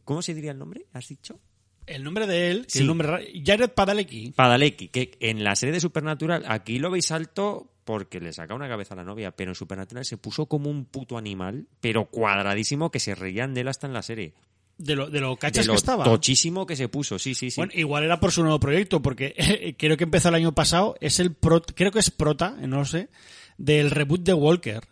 ¿Cómo 0.07 0.21
se 0.21 0.33
diría 0.33 0.51
el 0.51 0.57
nombre? 0.57 0.85
¿Has 0.93 1.09
dicho? 1.09 1.37
El 1.85 2.01
nombre 2.01 2.25
de 2.27 2.49
él, 2.49 2.65
Sí. 2.69 2.79
el 2.79 2.87
nombre 2.87 3.29
Jared 3.45 3.69
Padalecki. 3.71 4.31
Padalecki, 4.31 4.87
que 4.87 5.17
en 5.19 5.43
la 5.43 5.53
serie 5.57 5.73
de 5.73 5.81
Supernatural, 5.81 6.45
aquí 6.47 6.79
lo 6.79 6.89
veis 6.89 7.11
alto 7.11 7.69
porque 7.83 8.21
le 8.21 8.31
saca 8.31 8.53
una 8.55 8.69
cabeza 8.69 8.93
a 8.93 8.97
la 8.97 9.03
novia, 9.03 9.31
pero 9.31 9.51
en 9.51 9.55
Supernatural 9.55 10.05
se 10.05 10.17
puso 10.17 10.45
como 10.45 10.69
un 10.69 10.85
puto 10.85 11.17
animal, 11.17 11.67
pero 11.81 12.05
cuadradísimo, 12.05 12.89
que 12.89 12.99
se 13.01 13.15
reían 13.15 13.53
de 13.53 13.61
él 13.61 13.67
hasta 13.67 13.85
en 13.85 13.91
la 13.93 14.01
serie. 14.01 14.33
De 14.77 14.95
lo, 14.95 15.09
de 15.09 15.19
lo 15.19 15.31
De 15.31 15.37
cachas 15.37 15.65
lo 15.67 15.73
que 15.73 15.77
estaba. 15.77 16.03
tochísimo 16.05 16.65
que 16.65 16.75
se 16.77 16.87
puso, 16.87 17.19
sí, 17.19 17.33
sí, 17.35 17.51
sí. 17.51 17.59
Bueno, 17.59 17.73
igual 17.75 18.03
era 18.05 18.19
por 18.21 18.31
su 18.31 18.43
nuevo 18.43 18.59
proyecto, 18.61 19.01
porque 19.01 19.75
creo 19.77 19.97
que 19.97 20.05
empezó 20.05 20.29
el 20.29 20.35
año 20.35 20.53
pasado, 20.53 20.95
es 21.01 21.19
el 21.19 21.33
pro, 21.33 21.61
creo 21.61 21.91
que 21.91 21.99
es 21.99 22.11
prota, 22.11 22.55
no 22.61 22.77
lo 22.77 22.85
sé, 22.85 23.09
del 23.57 23.91
reboot 23.91 24.21
de 24.23 24.33
Walker. 24.33 24.83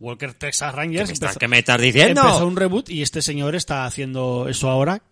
Walker 0.00 0.34
Texas 0.34 0.70
¿Qué 0.72 0.76
Rangers. 0.76 1.08
me, 1.08 1.12
estás, 1.12 1.28
empezó- 1.28 1.38
qué 1.38 1.48
me 1.48 1.58
estás 1.58 1.80
diciendo? 1.80 2.20
Empezó 2.22 2.46
un 2.46 2.56
reboot 2.56 2.90
y 2.90 3.02
este 3.02 3.22
señor 3.22 3.54
está 3.54 3.84
haciendo 3.84 4.48
eso 4.48 4.68
ahora. 4.68 5.02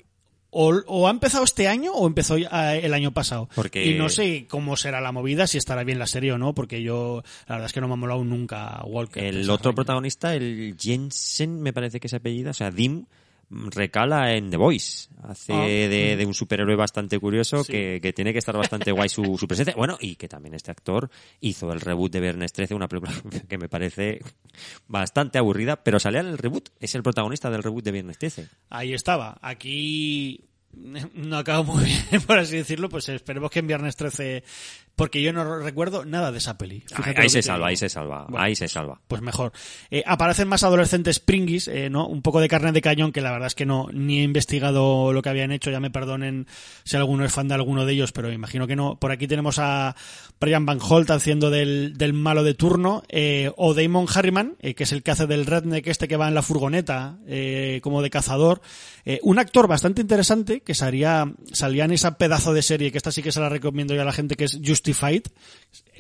O, 0.51 0.73
o 0.87 1.07
ha 1.07 1.11
empezado 1.11 1.45
este 1.45 1.69
año 1.69 1.93
o 1.93 2.07
empezó 2.07 2.39
eh, 2.39 2.47
el 2.83 2.95
año 2.95 3.13
pasado. 3.13 3.51
Porque- 3.55 3.85
Y 3.85 3.95
no 3.99 4.09
sé 4.09 4.47
cómo 4.49 4.79
será 4.79 4.99
la 5.03 5.13
movida, 5.13 5.47
si 5.47 5.59
estará 5.59 5.85
bien 5.85 5.99
la 5.99 6.07
serie 6.07 6.33
o 6.33 6.39
no, 6.39 6.55
porque 6.55 6.81
yo, 6.83 7.23
la 7.47 7.57
verdad 7.57 7.67
es 7.67 7.73
que 7.75 7.83
no 7.83 7.87
me 7.89 7.93
ha 7.93 7.97
molado 7.99 8.25
nunca 8.25 8.81
Walker. 8.87 9.23
El 9.23 9.35
Texas 9.37 9.49
otro 9.51 9.65
Rangers. 9.73 9.75
protagonista, 9.77 10.35
el 10.35 10.75
Jensen, 10.81 11.61
me 11.61 11.75
parece 11.75 12.01
que 12.01 12.07
es 12.07 12.15
apellido, 12.15 12.51
o 12.51 12.55
sea, 12.55 12.71
Dim, 12.71 13.05
recala 13.51 14.35
en 14.35 14.51
The 14.51 14.57
Voice. 14.57 15.09
Hace 15.23 15.53
Ah. 15.53 15.63
de, 15.67 16.17
de 16.17 16.27
un 16.27 16.35
superhéroe 16.35 16.77
bastante 16.77 17.19
curioso 17.19 17.65
Sí. 17.65 17.73
que, 17.73 17.99
que 18.03 18.13
tiene 18.13 18.33
que 18.33 18.39
estar 18.39 18.57
bastante 18.57 18.93
guay 18.93 19.09
su, 19.09 19.37
su 19.39 19.49
presencia. 19.49 19.75
Bueno, 19.77 19.97
y 20.01 20.17
que 20.17 20.29
también 20.29 20.55
este 20.55 20.71
actor 20.71 21.11
hizo 21.41 21.73
el 21.73 21.81
reboot 21.81 22.13
de 22.13 22.21
Viernes 22.21 22.53
13, 22.53 22.75
una 22.75 22.89
película 22.89 23.13
que 23.49 23.59
me 23.59 23.69
parece 23.69 24.21
bastante 24.87 25.39
aburrida, 25.39 25.83
pero 25.83 25.99
salía 25.99 26.21
en 26.21 26.27
el 26.29 26.39
reboot. 26.39 26.69
Es 26.81 26.95
el 26.95 27.03
protagonista 27.03 27.51
del 27.51 27.63
reboot 27.63 27.85
de 27.85 27.93
Viernes 27.93 28.19
13. 28.19 28.49
Ahí 28.71 28.93
estaba. 28.95 29.39
Aquí 29.43 30.45
no 31.15 31.39
acabo 31.39 31.75
muy 31.75 31.85
bien, 31.85 32.23
por 32.27 32.39
así 32.39 32.57
decirlo, 32.57 32.89
pues 32.89 33.09
esperemos 33.09 33.51
que 33.51 33.61
en 33.61 33.67
Viernes 33.67 33.97
13, 33.97 34.45
porque 34.97 35.23
yo 35.23 35.33
no 35.33 35.59
recuerdo 35.59 36.05
nada 36.05 36.33
de 36.33 36.39
esa 36.39 36.59
peli. 36.59 36.85
Ahí, 37.17 37.29
se 37.29 37.43
salva, 37.43 37.69
ahí 37.69 37.77
se 37.77 37.89
salva, 37.89 38.27
ahí 38.37 38.57
se 38.57 38.69
salva. 38.69 39.01
Pues 39.09 39.23
mejor. 39.23 39.53
Eh, 39.91 40.03
aparecen 40.07 40.49
más 40.49 40.65
adolescentes 40.65 41.21
Pringis, 41.21 41.69
eh, 41.69 41.91
¿no? 41.91 42.07
Un 42.07 42.23
poco 42.23 42.41
de 42.41 42.49
carne 42.49 42.73
de 42.73 42.83
cañón, 42.83 43.13
que 43.13 43.21
la 43.21 43.31
verdad 43.31 43.47
es 43.49 43.55
que 43.55 43.67
no, 43.67 43.89
ni 43.93 44.21
he 44.21 44.23
investigado 44.23 45.13
lo 45.13 45.23
que 45.23 45.29
habían 45.29 45.53
hecho, 45.53 45.71
ya 45.71 45.81
me 45.81 45.91
perdonen 45.91 46.47
si 46.85 46.97
alguno 46.97 47.25
es 47.25 47.33
fan 47.33 47.49
de 47.49 47.55
alguno 47.55 47.85
de 47.85 47.93
ellos, 47.93 48.13
pero 48.13 48.33
imagino 48.33 48.67
que 48.67 48.77
no. 48.77 48.97
Por 48.97 49.13
aquí 49.13 49.27
tenemos 49.27 49.59
a 49.59 49.95
Brian 50.41 50.67
Van 50.67 50.79
Holt 50.81 51.11
haciendo 51.11 51.51
del, 51.51 51.97
del 51.97 52.13
malo 52.13 52.45
de 52.45 52.55
turno, 52.55 53.03
eh, 53.09 53.51
o 53.57 53.75
Damon 53.75 54.07
Harriman, 54.13 54.57
eh, 54.61 54.75
que 54.75 54.85
es 54.85 54.93
el 54.93 55.03
que 55.03 55.11
hace 55.11 55.27
del 55.27 55.47
redneck 55.47 55.87
este 55.89 56.07
que 56.07 56.17
va 56.17 56.29
en 56.29 56.35
la 56.35 56.43
furgoneta, 56.43 57.19
eh, 57.27 57.81
como 57.83 58.03
de 58.03 58.11
cazador. 58.11 58.61
Un 59.23 59.39
actor 59.39 59.69
bastante 59.69 60.03
interesante 60.03 60.58
que 60.61 60.75
salía, 60.75 61.33
salía 61.53 61.85
en 61.85 61.93
esa 61.93 62.19
pedazo 62.19 62.53
de 62.53 62.63
serie, 62.63 62.93
que 62.93 62.99
esta 62.99 63.13
sí 63.13 63.23
que 63.23 63.33
se 63.33 63.41
la 63.41 63.49
recomiendo 63.49 63.95
yo 63.95 64.03
a 64.03 64.05
la 64.05 64.13
gente, 64.13 64.37
que 64.37 64.45
es 64.45 64.61
Justified, 64.65 65.23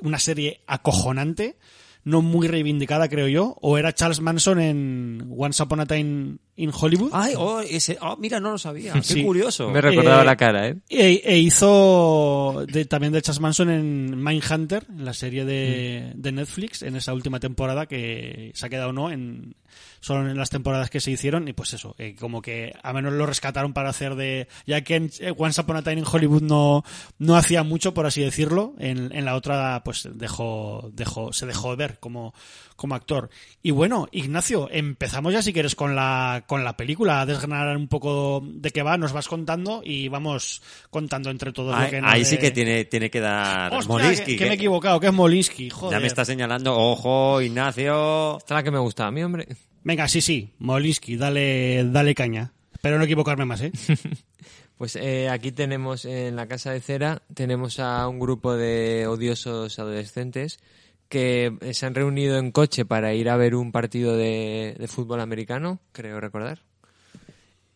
una 0.03 0.18
serie 0.18 0.62
acojonante, 0.66 1.57
no 2.05 2.23
muy 2.23 2.49
reivindicada 2.49 3.09
creo 3.09 3.29
yo, 3.29 3.57
o 3.61 3.79
era 3.79 3.94
Charles 3.94 4.21
Manson 4.21 4.61
en 4.61 5.35
Once 5.37 5.62
Upon 5.62 5.81
a 5.81 5.87
Time 5.87 6.38
in 6.59 6.71
Hollywood. 6.73 7.11
Ay, 7.12 7.35
oh, 7.37 7.61
ese, 7.61 7.97
oh, 8.01 8.16
mira, 8.18 8.38
no 8.40 8.51
lo 8.51 8.59
sabía. 8.59 8.92
Qué 8.94 9.03
Sí. 9.03 9.23
curioso. 9.25 9.71
Me 9.71 9.81
recordaba 9.81 10.23
Eh, 10.23 10.25
la 10.27 10.37
cara, 10.37 10.68
¿eh? 10.68 10.77
E, 10.88 11.23
e 11.25 11.38
hizo 11.38 12.64
de- 12.68 12.85
también 12.85 13.12
de 13.12 13.23
Charles 13.23 13.40
Manson 13.40 13.71
en 13.71 14.23
Mindhunter, 14.23 14.85
en 14.90 15.05
la 15.05 15.14
serie 15.14 15.44
de, 15.44 16.12
de 16.14 16.33
Netflix, 16.33 16.83
en 16.83 16.97
esa 16.97 17.14
última 17.14 17.40
temporada 17.40 17.87
que 17.87 18.51
se 18.55 18.66
ha 18.66 18.68
quedado 18.68 18.92
no 18.92 19.11
en 19.11 19.55
solo 20.01 20.29
en 20.31 20.37
las 20.37 20.51
temporadas 20.51 20.90
que 20.90 21.01
se 21.01 21.11
hicieron 21.11 21.49
y 21.49 21.53
pues 21.53 21.73
eso, 21.75 21.94
eh, 21.99 22.14
como 22.18 22.40
que 22.40 22.73
a 22.83 22.92
menos 22.92 23.12
lo 23.12 23.27
rescataron 23.27 23.73
para 23.73 23.90
hacer 23.90 24.14
de 24.14 24.47
ya 24.66 24.81
que 24.83 24.94
en 24.97 25.11
eh, 25.21 25.33
Once 25.37 25.61
Upon 25.61 25.77
a 25.77 25.83
Time 25.83 25.99
in 26.01 26.05
Hollywood 26.11 26.42
no 26.42 26.85
no 27.18 27.37
hacía 27.37 27.62
mucho 27.64 27.94
por 27.94 28.07
así 28.07 28.23
decirlo, 28.23 28.75
en, 28.79 29.12
en 29.12 29.25
la 29.25 29.35
otra 29.35 29.83
pues 29.85 30.09
dejó 30.14 30.90
dejó 30.92 31.33
se 31.33 31.47
dejó 31.47 31.75
ver 31.77 31.99
como 31.99 32.33
como 32.79 32.95
actor. 32.95 33.29
Y 33.61 33.73
bueno, 33.73 34.09
Ignacio, 34.12 34.69
empezamos 34.71 35.33
ya 35.33 35.43
si 35.43 35.53
quieres 35.53 35.75
con 35.75 35.97
la 35.97 36.45
con 36.47 36.62
la 36.62 36.77
película, 36.77 37.21
a 37.21 37.27
desgranar 37.27 37.77
un 37.77 37.88
poco 37.88 38.41
de 38.45 38.71
qué 38.71 38.85
va, 38.85 38.97
nos 38.97 39.12
vas 39.12 39.27
contando 39.27 39.83
y 39.85 40.07
vamos 40.07 40.62
contando 40.88 41.29
entre 41.29 41.53
todos 41.53 41.73
lo 41.73 41.77
Ahí, 41.77 41.91
que 41.91 42.01
nos 42.01 42.12
ahí 42.12 42.25
sí 42.25 42.38
que 42.38 42.53
tiene, 42.53 42.85
tiene 42.85 43.11
que 43.11 43.19
dar 43.19 43.75
Hostia, 43.75 43.93
Molinsky. 43.93 44.33
que, 44.33 44.37
que 44.37 44.45
me 44.45 44.51
he 44.53 44.55
equivocado, 44.55 45.01
que 45.01 45.09
es 45.09 45.12
Molinsky, 45.12 45.71
joder. 45.71 45.99
ya 45.99 46.01
me 46.01 46.07
está 46.07 46.25
señalando, 46.25 46.79
ojo, 46.79 47.43
Ignacio. 47.43 48.38
Esta 48.38 48.55
es 48.55 48.59
la 48.59 48.62
que 48.62 48.71
me 48.71 48.79
gusta 48.79 49.09
a 49.09 49.11
mí, 49.11 49.25
hombre. 49.25 49.49
Venga, 49.83 50.07
sí, 50.07 50.21
sí, 50.21 50.55
Molinsky, 50.61 51.17
dale, 51.17 51.85
dale 51.91 52.14
caña. 52.14 52.53
Espero 52.73 52.97
no 52.99 53.05
equivocarme 53.05 53.45
más, 53.45 53.61
¿eh? 53.61 53.73
Pues 54.79 54.95
eh, 54.95 55.29
aquí 55.29 55.51
tenemos 55.51 56.05
en 56.05 56.37
la 56.37 56.47
casa 56.47 56.71
de 56.71 56.81
cera 56.81 57.23
tenemos 57.35 57.81
a 57.81 58.07
un 58.07 58.21
grupo 58.21 58.55
de 58.55 59.09
odiosos 59.09 59.77
adolescentes 59.81 60.61
que 61.09 61.57
eh, 61.61 61.75
se 61.75 61.87
han 61.87 61.94
reunido 61.94 62.38
en 62.38 62.53
coche 62.53 62.85
para 62.85 63.14
ir 63.14 63.29
a 63.31 63.37
ver 63.37 63.55
un 63.55 63.73
partido 63.73 64.16
de, 64.16 64.77
de 64.79 64.88
fútbol 64.88 65.21
americano, 65.21 65.81
creo 65.92 66.21
recordar. 66.21 66.61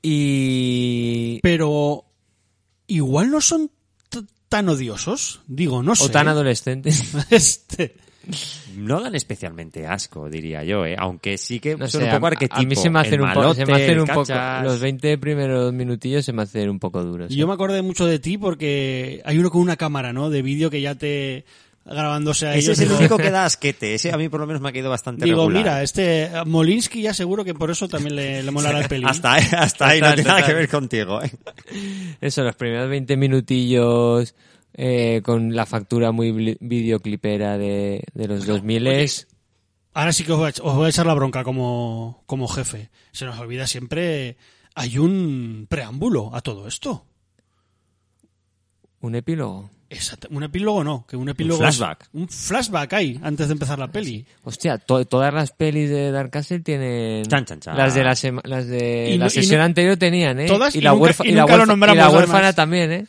Y 0.03 1.41
Pero 1.43 2.05
igual 2.87 3.31
no 3.31 3.41
son 3.41 3.71
tan 4.49 4.69
odiosos, 4.69 5.41
digo, 5.47 5.83
no 5.83 5.95
sé. 5.95 6.05
o 6.05 6.11
tan 6.11 6.29
adolescentes. 6.29 7.15
Este, 7.31 7.95
No 8.77 9.01
dan 9.01 9.15
especialmente 9.15 9.87
asco, 9.87 10.29
diría 10.29 10.63
yo, 10.63 10.85
¿eh? 10.85 10.95
aunque 10.99 11.39
sí 11.39 11.59
que 11.59 11.75
No 11.77 11.89
son 11.89 12.03
sé, 12.03 12.07
un 12.09 12.13
poco 12.15 12.27
a, 12.27 12.29
arquetípico. 12.31 12.61
a 12.61 12.69
mí 12.69 12.77
se 12.77 12.91
me 12.91 13.01
hacen 13.01 13.15
el 13.15 13.23
un, 13.23 13.33
poco, 13.33 13.55
se 13.55 13.65
me 13.65 13.73
malote, 13.73 13.85
hacen 13.85 14.01
un 14.01 14.07
poco 14.09 14.33
los 14.65 14.81
20 14.81 15.19
primeros 15.19 15.73
minutillos 15.73 16.25
se 16.25 16.35
me 16.35 16.43
hacen 16.43 16.69
un 16.69 16.79
poco 16.79 17.03
duros. 17.03 17.31
¿eh? 17.33 17.35
yo 17.35 17.47
me 17.47 17.55
acordé 17.55 17.81
mucho 17.81 18.05
de 18.05 18.19
ti 18.19 18.37
porque 18.37 19.23
hay 19.25 19.39
uno 19.39 19.51
con 19.51 19.63
una 19.63 19.77
cámara, 19.77 20.13
¿no? 20.13 20.29
De 20.29 20.43
vídeo 20.43 20.69
que 20.69 20.83
ya 20.83 20.97
te 20.97 21.47
grabándose 21.85 22.47
a 22.47 22.55
Ese 22.55 22.73
ellos. 22.73 22.79
es 22.81 22.89
el 22.91 22.93
único 22.97 23.17
que 23.17 23.31
da 23.31 23.45
asquete. 23.45 23.95
Ese 23.95 24.13
a 24.13 24.17
mí 24.17 24.29
por 24.29 24.41
lo 24.41 24.47
menos 24.47 24.63
me 24.63 24.69
ha 24.69 24.73
quedado 24.73 24.91
bastante 24.91 25.25
Digo, 25.25 25.43
regular. 25.43 25.63
mira, 25.63 25.83
este 25.83 26.25
eh, 26.25 26.31
Molinsky 26.47 27.03
ya 27.03 27.13
seguro 27.15 27.45
que 27.45 27.55
por 27.55 27.71
eso 27.71 27.89
también 27.89 28.17
le, 28.17 28.43
le 28.43 28.51
molará 28.51 28.81
el 28.81 28.89
peli. 28.89 29.05
Hasta, 29.07 29.35
ahí- 29.35 29.47
hasta 29.57 29.89
ahí 29.89 30.01
no 30.01 30.15
tiene 30.15 30.29
nada 30.29 30.47
que 30.47 30.55
ver 30.55 30.69
contigo, 30.69 31.23
¿eh? 31.23 31.31
Eso, 32.21 32.43
los 32.43 32.55
primeros 32.57 32.89
20 32.89 33.17
minutillos 33.17 34.35
eh, 34.75 35.21
con 35.25 35.55
la 35.55 35.67
factura 35.67 36.13
muy 36.13 36.57
videoclipera 36.61 37.59
de, 37.59 38.05
de 38.15 38.29
los 38.29 38.47
2000 38.47 38.87
es 38.87 39.27
Ahora 39.95 40.13
sí 40.15 40.25
que 40.25 40.33
os 40.33 40.39
voy, 40.39 40.49
a, 40.49 40.63
os 40.63 40.75
voy 40.77 40.87
a 40.87 40.89
echar 40.89 41.05
la 41.05 41.13
bronca 41.13 41.45
como, 41.45 42.23
como 42.25 42.49
jefe. 42.49 42.89
Se 43.11 43.27
nos 43.27 43.39
olvida 43.39 43.67
siempre, 43.67 44.39
hay 44.75 44.97
un 44.97 45.67
preámbulo 45.69 46.35
a 46.35 46.41
todo 46.41 46.67
esto. 46.67 47.05
un 49.01 49.15
epílogo. 49.15 49.69
Exacto. 49.93 50.29
Un 50.31 50.43
epílogo 50.43 50.83
no, 50.83 51.05
que 51.07 51.17
un 51.17 51.29
epílogo 51.29 51.63
es- 51.67 51.77
flashback. 51.77 52.09
un 52.15 52.29
flashback 52.29 52.93
hay 52.95 53.21
antes 53.23 53.49
de 53.49 53.53
empezar 53.53 53.79
la 53.79 53.89
peli. 53.89 54.25
Hostia, 54.45 54.79
to- 54.79 55.05
todas 55.05 55.33
las 55.35 55.53
pelis 55.53 55.91
de 55.91 56.11
Dark 56.11 56.31
Castle 56.31 56.61
tienen... 56.61 57.25
Chan, 57.27 57.45
chan, 57.45 57.61
chan. 57.61 57.77
Las 57.77 57.95
de 57.95 58.03
la, 58.03 58.15
sema- 58.15 58.43
las 58.45 58.67
de 58.67 59.11
Y 59.11 59.19
la 59.19 59.27
y 59.27 59.31
sesión 59.31 59.61
anterior 59.61 59.97
tenían, 59.97 60.41
¿eh? 60.41 60.47
Todas 60.47 60.75
y, 60.75 60.79
y 60.79 60.81
la, 60.81 60.93
nunca- 60.93 61.11
huérfa- 61.11 61.25
y 61.27 61.29
y 61.29 61.33
la 61.33 61.43
nunca 61.43 61.57
lo 61.57 61.63
huérfa- 61.63 61.67
nombramos, 61.69 61.95
y 61.97 61.99
la 61.99 62.11
huérfana 62.11 62.39
además. 62.39 62.55
también, 62.57 62.93
¿eh? 62.93 63.07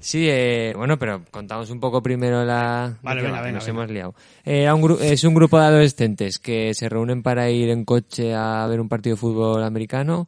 Sí, 0.00 0.26
eh, 0.28 0.74
bueno, 0.76 0.98
pero 0.98 1.22
contamos 1.30 1.70
un 1.70 1.80
poco 1.80 2.02
primero 2.02 2.44
la... 2.44 2.94
Vale, 3.02 3.22
venga, 3.22 3.40
venga, 3.40 3.52
Nos 3.54 3.66
venga. 3.66 3.80
hemos 3.82 3.90
liado. 3.90 4.14
Eh, 4.44 4.70
un 4.70 4.98
es 5.00 5.24
un 5.24 5.34
grupo 5.34 5.58
de 5.58 5.64
adolescentes 5.64 6.38
que 6.38 6.74
se 6.74 6.90
reúnen 6.90 7.22
para 7.22 7.48
ir 7.48 7.70
en 7.70 7.86
coche 7.86 8.34
a 8.34 8.66
ver 8.66 8.80
un 8.80 8.88
partido 8.90 9.16
de 9.16 9.20
fútbol 9.20 9.62
americano. 9.64 10.26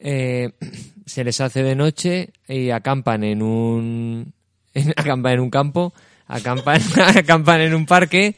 Eh, 0.00 0.50
se 1.10 1.24
les 1.24 1.40
hace 1.40 1.62
de 1.62 1.74
noche 1.74 2.30
y 2.48 2.70
acampan 2.70 3.24
en 3.24 3.42
un... 3.42 4.32
en- 4.74 4.90
acampan 4.96 5.32
en 5.34 5.40
un 5.40 5.50
campo, 5.50 5.92
acampan, 6.26 6.80
acampan 7.16 7.60
en 7.62 7.74
un 7.74 7.86
parque 7.86 8.36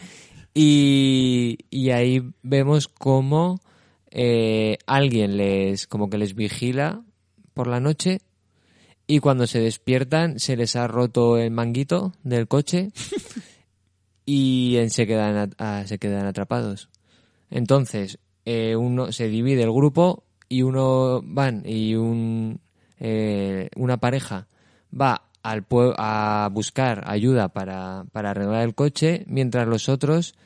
y, 0.55 1.59
y 1.71 1.91
ahí 1.91 2.23
vemos 2.43 2.89
cómo 2.89 3.61
eh, 4.11 4.79
alguien 4.87 5.37
les 5.37 5.87
como 5.87 6.09
que 6.11 6.19
les 6.19 6.35
vigila 6.35 7.03
por 7.55 7.67
la 7.67 7.81
noche 7.81 8.21
y 9.07 9.19
cuando 9.21 9.47
se 9.47 9.61
despiertan 9.61 10.39
se 10.39 10.57
les 10.57 10.77
ha 10.77 10.87
roto 10.87 11.37
el 11.39 11.51
manguito 11.51 12.13
del 12.23 12.49
coche 12.49 12.91
y 14.27 14.79
se 14.89 15.07
quedan 15.07 15.37
at- 15.37 15.55
ah, 15.59 15.83
se 15.87 15.99
quedan 15.99 16.27
atrapados. 16.27 16.89
Entonces 17.51 18.19
eh, 18.45 18.77
uno 18.77 19.13
se 19.13 19.29
divide 19.29 19.63
el 19.63 19.73
grupo 19.73 20.25
y 20.49 20.63
uno 20.63 21.21
van 21.25 21.63
y 21.67 21.95
un 21.95 22.61
eh, 23.05 23.69
una 23.77 23.97
pareja 23.99 24.47
va 24.99 25.25
al 25.43 25.67
a 25.99 26.49
buscar 26.53 27.03
ayuda 27.07 27.49
para, 27.49 28.05
para 28.13 28.31
arreglar 28.31 28.63
el 28.63 28.77
coche 28.77 29.25
mientras 29.27 29.67
los 29.67 29.89
otros 29.89 30.37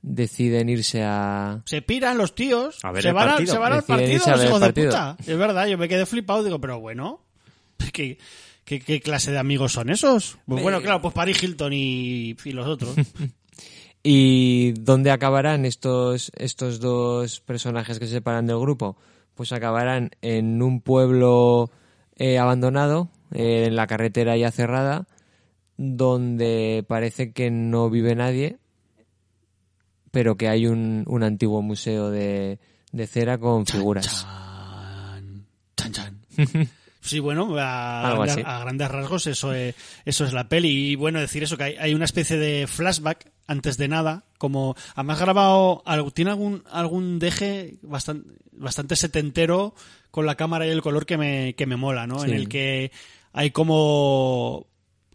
deciden 0.00 0.70
irse 0.70 1.02
a 1.04 1.60
Se 1.66 1.82
piran 1.82 2.16
los 2.16 2.34
tíos, 2.34 2.78
A 2.82 2.90
ver 2.92 3.02
se, 3.02 3.12
van 3.12 3.24
al- 3.28 3.34
partido. 3.34 3.52
se 3.52 3.58
van 3.58 3.72
al 3.74 3.82
partido, 3.82 4.24
los 4.26 4.44
hijos 4.44 4.60
de 4.62 4.72
puta. 4.72 5.16
Es 5.26 5.36
verdad, 5.38 5.66
yo 5.66 5.76
me 5.76 5.88
quedé 5.88 6.06
flipado, 6.06 6.42
digo, 6.42 6.58
pero 6.60 6.80
bueno, 6.80 7.20
¿qué, 7.92 8.16
qué, 8.64 8.80
qué 8.80 9.00
clase 9.02 9.30
de 9.30 9.38
amigos 9.38 9.72
son 9.72 9.90
esos? 9.90 10.38
Pues 10.46 10.62
bueno, 10.62 10.80
claro, 10.80 11.02
pues 11.02 11.12
Paris 11.12 11.42
Hilton 11.42 11.72
y, 11.74 12.34
y 12.44 12.52
los 12.52 12.66
otros. 12.66 12.94
¿Y 14.02 14.72
dónde 14.72 15.10
acabarán 15.10 15.64
estos, 15.64 16.30
estos 16.36 16.78
dos 16.80 17.40
personajes 17.40 17.98
que 17.98 18.06
se 18.06 18.12
separan 18.14 18.46
del 18.46 18.58
grupo? 18.58 18.96
Pues 19.34 19.52
acabarán 19.52 20.10
en 20.22 20.62
un 20.62 20.80
pueblo 20.80 21.70
eh, 22.16 22.38
abandonado, 22.38 23.08
eh, 23.32 23.64
en 23.66 23.76
la 23.76 23.86
carretera 23.86 24.36
ya 24.36 24.50
cerrada, 24.50 25.06
donde 25.76 26.84
parece 26.86 27.32
que 27.32 27.50
no 27.50 27.90
vive 27.90 28.14
nadie, 28.14 28.58
pero 30.10 30.36
que 30.36 30.48
hay 30.48 30.66
un, 30.66 31.04
un 31.06 31.22
antiguo 31.22 31.62
museo 31.62 32.10
de, 32.10 32.58
de 32.92 33.06
cera 33.06 33.38
con 33.38 33.66
figuras. 33.66 34.26
Chan, 35.76 35.92
chan. 35.92 36.20
Sí, 37.06 37.20
bueno, 37.20 37.56
a 37.56 38.58
grandes 38.62 38.90
rasgos 38.90 39.28
eso 39.28 39.52
es, 39.52 39.76
eso 40.04 40.24
es 40.24 40.32
la 40.32 40.48
peli. 40.48 40.90
Y 40.90 40.96
bueno, 40.96 41.20
decir 41.20 41.44
eso, 41.44 41.56
que 41.56 41.62
hay, 41.62 41.76
hay 41.76 41.94
una 41.94 42.04
especie 42.04 42.36
de 42.36 42.66
flashback 42.66 43.30
antes 43.46 43.76
de 43.76 43.88
nada, 43.88 44.24
como 44.38 44.74
además 44.94 45.20
grabado, 45.20 45.82
algo- 45.86 46.10
tiene 46.10 46.30
algún, 46.32 46.62
algún 46.70 47.18
deje 47.18 47.78
bastante, 47.82 48.28
bastante 48.52 48.96
setentero 48.96 49.74
con 50.10 50.26
la 50.26 50.34
cámara 50.34 50.66
y 50.66 50.70
el 50.70 50.82
color 50.82 51.06
que 51.06 51.16
me, 51.18 51.54
que 51.54 51.66
me 51.66 51.76
mola, 51.76 52.06
¿no? 52.06 52.24
En 52.24 52.30
el 52.36 52.48
que 52.48 52.90
hay 53.32 53.50
como 53.50 54.66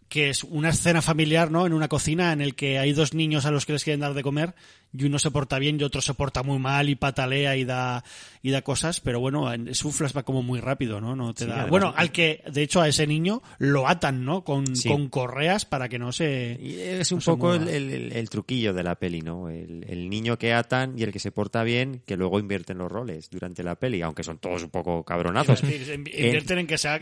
que 0.08 0.28
es 0.30 0.44
una 0.44 0.68
escena 0.70 1.00
familiar, 1.02 1.50
¿no? 1.50 1.66
En 1.66 1.72
una 1.72 1.88
cocina 1.88 2.32
en 2.32 2.40
el 2.42 2.54
que 2.54 2.78
hay 2.78 2.92
dos 2.92 3.14
niños 3.14 3.46
a 3.46 3.50
los 3.50 3.64
que 3.66 3.72
les 3.72 3.82
quieren 3.84 4.00
dar 4.00 4.12
de 4.14 4.22
comer 4.22 4.54
y 4.96 5.04
uno 5.04 5.18
se 5.18 5.30
porta 5.30 5.58
bien 5.58 5.80
y 5.80 5.84
otro 5.84 6.00
se 6.00 6.14
porta 6.14 6.42
muy 6.42 6.58
mal 6.58 6.88
y 6.88 6.94
patalea 6.94 7.56
y 7.56 7.64
da 7.64 8.04
y 8.44 8.50
da 8.50 8.62
cosas, 8.62 9.00
pero 9.00 9.20
bueno, 9.20 9.52
es 9.52 9.84
un 9.84 9.92
flashback 9.92 10.24
como 10.24 10.42
muy 10.42 10.58
rápido, 10.60 11.00
¿no? 11.00 11.14
No 11.14 11.32
te 11.32 11.44
Sí, 11.44 11.48
da. 11.48 11.54
además- 11.54 11.70
Bueno, 11.70 11.94
al 11.96 12.10
que 12.10 12.42
de 12.52 12.62
hecho 12.62 12.80
a 12.80 12.88
ese 12.88 13.06
niño 13.06 13.40
lo 13.58 13.86
atan, 13.88 14.24
¿no? 14.24 14.42
Con, 14.42 14.74
Sí. 14.74 14.88
con 14.88 15.08
correas 15.08 15.64
para 15.64 15.88
que 15.88 15.98
no 16.00 16.10
se 16.10 16.98
es 17.00 17.12
un 17.12 17.18
no 17.20 17.24
poco 17.24 17.54
el, 17.54 17.68
el- 17.68 18.28
truquillo 18.30 18.72
de 18.74 18.82
la 18.82 18.96
peli, 18.96 19.20
¿no? 19.22 19.48
El, 19.48 19.84
el 19.88 20.10
niño 20.10 20.38
que 20.38 20.52
atan 20.52 20.98
y 20.98 21.04
el 21.04 21.12
que 21.12 21.18
se 21.20 21.30
porta 21.30 21.62
bien, 21.62 22.02
que 22.04 22.16
luego 22.16 22.38
invierten 22.40 22.78
los 22.78 22.90
roles 22.90 23.30
durante 23.30 23.62
la 23.62 23.76
peli, 23.76 24.02
aunque 24.02 24.24
son 24.24 24.38
todos 24.38 24.62
un 24.64 24.70
poco 24.70 25.04
cabronazos. 25.04 25.62
Invierten 25.62 26.58
en 26.58 26.66
que 26.66 26.78
sea 26.78 27.00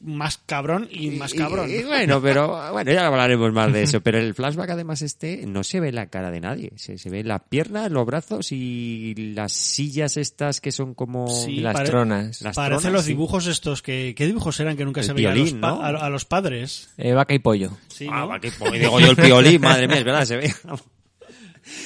más 0.00 0.38
cabrón 0.38 0.88
y 0.90 1.10
más 1.10 1.34
cabrón. 1.34 1.68
y- 1.70 1.74
y 1.76 1.82
bueno, 1.84 2.20
pero 2.22 2.48
bueno, 2.72 2.92
ya 2.92 3.06
hablaremos 3.06 3.52
más 3.52 3.72
de 3.72 3.82
eso. 3.82 4.00
Pero 4.00 4.18
el 4.18 4.34
flashback, 4.34 4.70
además, 4.70 5.02
este 5.02 5.46
no 5.46 5.64
se 5.64 5.80
ve 5.80 5.92
la 5.92 6.06
cara 6.06 6.30
de 6.30 6.40
nadie. 6.40 6.72
Se, 6.76 6.98
se 6.98 7.10
ve 7.10 7.24
la 7.26 7.40
pierna, 7.40 7.88
los 7.88 8.06
brazos 8.06 8.52
y 8.52 9.14
las 9.34 9.52
sillas 9.52 10.16
estas 10.16 10.60
que 10.60 10.70
son 10.70 10.94
como 10.94 11.26
Sí, 11.28 11.56
las 11.56 11.74
pare- 11.74 11.88
tronas. 11.88 12.40
las 12.40 12.54
Parecen 12.54 12.80
tronas, 12.82 12.92
los 12.92 13.02
sí. 13.04 13.08
dibujos 13.08 13.46
estos 13.48 13.82
que 13.82 14.14
¿qué 14.16 14.26
dibujos 14.26 14.60
eran 14.60 14.76
que 14.76 14.84
nunca 14.84 15.00
El 15.00 15.06
se 15.06 15.12
veían 15.12 15.32
a 15.32 15.34
los, 15.34 15.42
violín, 15.44 15.60
pa- 15.60 15.70
¿no? 15.70 15.82
a, 15.82 15.88
a 16.06 16.08
los 16.10 16.24
padres? 16.24 16.90
Eh, 16.96 17.12
vaca 17.14 17.34
y 17.34 17.40
pollo. 17.40 17.76
Sí, 17.88 18.06
Ah, 18.10 18.20
¿no? 18.20 18.28
va, 18.28 18.38
qué 18.40 18.50
po- 18.52 18.70
digo 18.70 19.00
yo 19.00 19.10
el 19.10 19.16
piolín, 19.16 19.60
madre 19.60 19.88
mía, 19.88 19.98
es 19.98 20.04
verdad, 20.04 20.24
se 20.24 20.36
ve. 20.36 20.54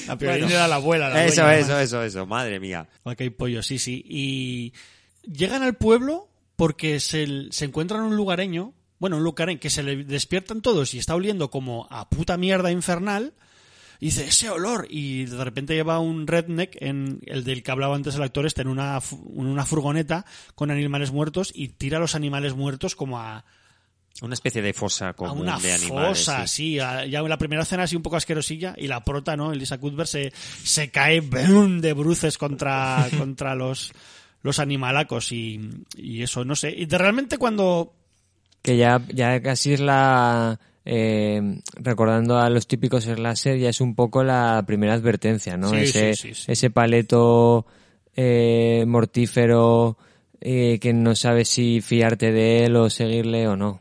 La 0.07 0.15
Piolín 0.15 0.41
Bueno. 0.41 0.55
era 0.55 0.67
la 0.67 0.75
abuela. 0.75 1.09
la 1.09 1.25
Eso, 1.25 1.41
dueña, 1.41 1.57
eso, 1.57 1.79
eso, 1.79 2.03
eso, 2.03 2.25
madre 2.27 2.59
mía. 2.59 2.87
Vaca 3.03 3.23
y 3.23 3.31
pollo, 3.31 3.63
sí, 3.63 3.79
sí. 3.79 4.05
Y 4.07 4.73
llegan 5.23 5.63
al 5.63 5.73
pueblo 5.75 6.29
porque 6.55 6.99
se, 6.99 7.47
se 7.49 7.65
encuentran 7.65 8.01
un 8.03 8.15
lugareño, 8.15 8.73
bueno, 8.99 9.17
un 9.17 9.23
lugareño 9.23 9.59
que 9.59 9.71
se 9.71 9.81
le 9.81 10.03
despiertan 10.03 10.61
todos 10.61 10.93
y 10.93 10.99
está 10.99 11.15
oliendo 11.15 11.49
como 11.49 11.87
a 11.89 12.07
puta 12.09 12.37
mierda 12.37 12.71
infernal. 12.71 13.33
Y 14.01 14.05
dice, 14.07 14.25
ese 14.27 14.49
olor. 14.49 14.87
Y 14.89 15.25
de 15.25 15.43
repente 15.43 15.75
lleva 15.75 15.99
un 15.99 16.25
redneck, 16.27 16.75
en 16.81 17.19
el 17.27 17.43
del 17.45 17.61
que 17.63 17.71
hablaba 17.71 17.95
antes 17.95 18.15
el 18.15 18.23
actor 18.23 18.45
este, 18.47 18.63
en 18.63 18.67
una, 18.67 18.99
en 19.11 19.45
una 19.45 19.65
furgoneta 19.65 20.25
con 20.55 20.71
animales 20.71 21.11
muertos 21.11 21.51
y 21.55 21.69
tira 21.69 21.99
los 21.99 22.15
animales 22.15 22.55
muertos 22.55 22.95
como 22.95 23.19
a, 23.19 23.45
Una 24.23 24.33
especie 24.33 24.61
de 24.63 24.73
fosa 24.73 25.09
a 25.09 25.13
común 25.13 25.41
una 25.41 25.59
de 25.59 25.71
animales. 25.73 26.17
fosa, 26.17 26.47
sí. 26.47 26.73
sí. 26.73 26.79
a- 26.79 27.05
ya 27.05 27.19
en 27.19 27.29
la 27.29 27.37
primera 27.37 27.61
escena 27.61 27.83
así 27.83 27.95
un 27.95 28.01
poco 28.01 28.15
asquerosilla 28.17 28.73
y 28.75 28.87
la 28.87 29.03
prota, 29.03 29.37
¿no? 29.37 29.53
Elisa 29.53 29.77
Cuthbert 29.77 30.09
se, 30.09 30.33
se 30.63 30.89
cae 30.89 31.21
¡bum! 31.21 31.79
de 31.79 31.93
bruces 31.93 32.39
contra, 32.39 33.07
contra 33.19 33.53
los, 33.53 33.91
los 34.41 34.57
animalacos 34.57 35.31
y, 35.31 35.61
y 35.95 36.23
eso, 36.23 36.43
no 36.43 36.55
sé. 36.55 36.73
Y 36.75 36.87
de 36.87 36.97
realmente 36.97 37.37
cuando... 37.37 37.93
que 38.63 38.77
ya, 38.77 38.99
ya 39.13 39.39
casi 39.43 39.73
es 39.73 39.79
la 39.79 40.59
eh, 40.85 41.61
recordando 41.75 42.37
a 42.37 42.49
los 42.49 42.67
típicos 42.67 43.03
slasher 43.03 43.57
ya 43.57 43.69
es 43.69 43.81
un 43.81 43.95
poco 43.95 44.23
la 44.23 44.63
primera 44.65 44.93
advertencia 44.93 45.57
no 45.57 45.69
Sí, 45.69 45.77
ese 45.77 46.15
sí, 46.15 46.29
sí, 46.29 46.33
sí. 46.35 46.51
ese 46.51 46.69
paleto 46.69 47.65
eh, 48.15 48.83
mortífero 48.87 49.97
eh, 50.39 50.79
que 50.79 50.91
no 50.91 51.15
sabes 51.15 51.49
si 51.49 51.81
fiarte 51.81 52.31
de 52.31 52.65
él 52.65 52.75
o 52.75 52.89
seguirle 52.89 53.47
o 53.47 53.55
no. 53.55 53.79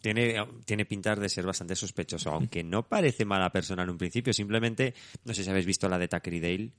Tiene, 0.00 0.34
tiene 0.64 0.84
pintar 0.84 1.20
de 1.20 1.28
ser 1.28 1.46
bastante 1.46 1.76
sospechoso, 1.76 2.30
aunque 2.30 2.64
no 2.64 2.82
parece 2.88 3.24
mala 3.24 3.50
persona 3.50 3.84
en 3.84 3.90
un 3.90 3.98
principio. 3.98 4.32
Simplemente, 4.32 4.94
no 5.24 5.32
sé 5.32 5.44
si 5.44 5.50
habéis 5.50 5.66
visto 5.66 5.88
la 5.88 5.98
de 5.98 6.08
Tucker 6.08 6.34
y 6.34 6.40
Dale. 6.40 6.70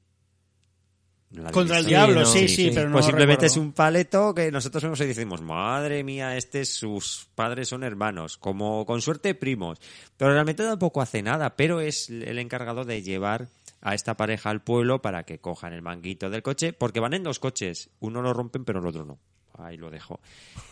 ¿No 1.33 1.43
la 1.43 1.49
habéis 1.49 1.53
Contra 1.53 1.79
el 1.79 1.85
diablo, 1.85 2.21
no, 2.21 2.25
sí, 2.25 2.47
sí, 2.47 2.71
pero 2.73 2.87
no 2.87 2.93
Pues 2.93 3.05
simplemente 3.05 3.45
recuerdo. 3.47 3.53
es 3.53 3.57
un 3.57 3.73
paleto 3.73 4.33
que 4.33 4.51
nosotros 4.51 4.83
vemos 4.83 5.01
y 5.01 5.05
decimos, 5.05 5.41
madre 5.41 6.03
mía, 6.03 6.37
este 6.37 6.63
sus 6.65 7.27
padres 7.35 7.67
son 7.69 7.83
hermanos, 7.83 8.37
como 8.37 8.85
con 8.85 9.01
suerte 9.01 9.33
primos. 9.35 9.79
Pero 10.15 10.31
realmente 10.31 10.63
tampoco 10.63 11.01
hace 11.01 11.21
nada, 11.21 11.55
pero 11.55 11.81
es 11.81 12.09
el 12.09 12.37
encargado 12.39 12.85
de 12.85 13.01
llevar 13.01 13.47
a 13.81 13.95
esta 13.95 14.15
pareja 14.15 14.49
al 14.49 14.61
pueblo 14.61 15.01
para 15.01 15.23
que 15.23 15.39
cojan 15.39 15.73
el 15.73 15.81
manguito 15.81 16.29
del 16.29 16.43
coche, 16.43 16.71
porque 16.71 16.99
van 16.99 17.13
en 17.13 17.23
dos 17.23 17.39
coches, 17.39 17.89
uno 17.99 18.21
lo 18.21 18.31
rompen 18.33 18.63
pero 18.63 18.79
el 18.79 18.87
otro 18.87 19.03
no. 19.03 19.19
Ahí 19.57 19.77
lo 19.77 19.91
dejo. 19.91 20.19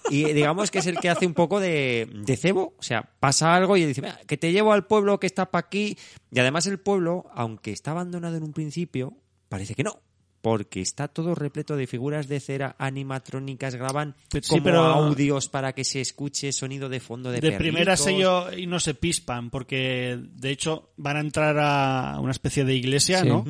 Y 0.09 0.23
digamos 0.33 0.71
que 0.71 0.79
es 0.79 0.87
el 0.87 0.97
que 0.99 1.09
hace 1.09 1.27
un 1.27 1.35
poco 1.35 1.59
de, 1.59 2.09
de 2.23 2.35
cebo, 2.37 2.73
o 2.79 2.81
sea, 2.83 3.03
pasa 3.19 3.53
algo 3.53 3.77
y 3.77 3.85
dice, 3.85 4.01
"Venga, 4.01 4.19
que 4.25 4.37
te 4.37 4.51
llevo 4.51 4.73
al 4.73 4.87
pueblo 4.87 5.19
que 5.19 5.27
está 5.27 5.51
para 5.51 5.67
aquí. 5.67 5.97
Y 6.31 6.39
además 6.39 6.65
el 6.65 6.79
pueblo, 6.79 7.25
aunque 7.35 7.71
está 7.71 7.91
abandonado 7.91 8.37
en 8.37 8.43
un 8.43 8.53
principio, 8.53 9.13
parece 9.49 9.75
que 9.75 9.83
no. 9.83 9.99
Porque 10.41 10.81
está 10.81 11.07
todo 11.07 11.35
repleto 11.35 11.75
de 11.75 11.85
figuras 11.85 12.27
de 12.27 12.39
cera 12.39 12.75
animatrónicas, 12.79 13.75
graban 13.75 14.15
Pero 14.31 14.43
sí, 14.43 14.49
como 14.49 14.63
pero- 14.63 14.79
audios 14.85 15.47
para 15.47 15.73
que 15.73 15.83
se 15.83 16.01
escuche 16.01 16.51
sonido 16.51 16.89
de 16.89 16.99
fondo 16.99 17.29
de 17.31 17.39
de 17.41 17.51
primera 17.51 17.95
perritos. 17.95 18.05
sello 18.05 18.51
y 18.57 18.65
no 18.65 18.79
se 18.79 18.95
pispan, 18.95 19.51
porque 19.51 20.17
de 20.19 20.49
hecho 20.49 20.93
van 20.97 21.17
a 21.17 21.19
entrar 21.21 21.57
a 21.59 22.19
una 22.19 22.31
especie 22.31 22.65
de 22.65 22.73
iglesia, 22.75 23.21
Sí. 23.21 23.27
¿no? 23.27 23.45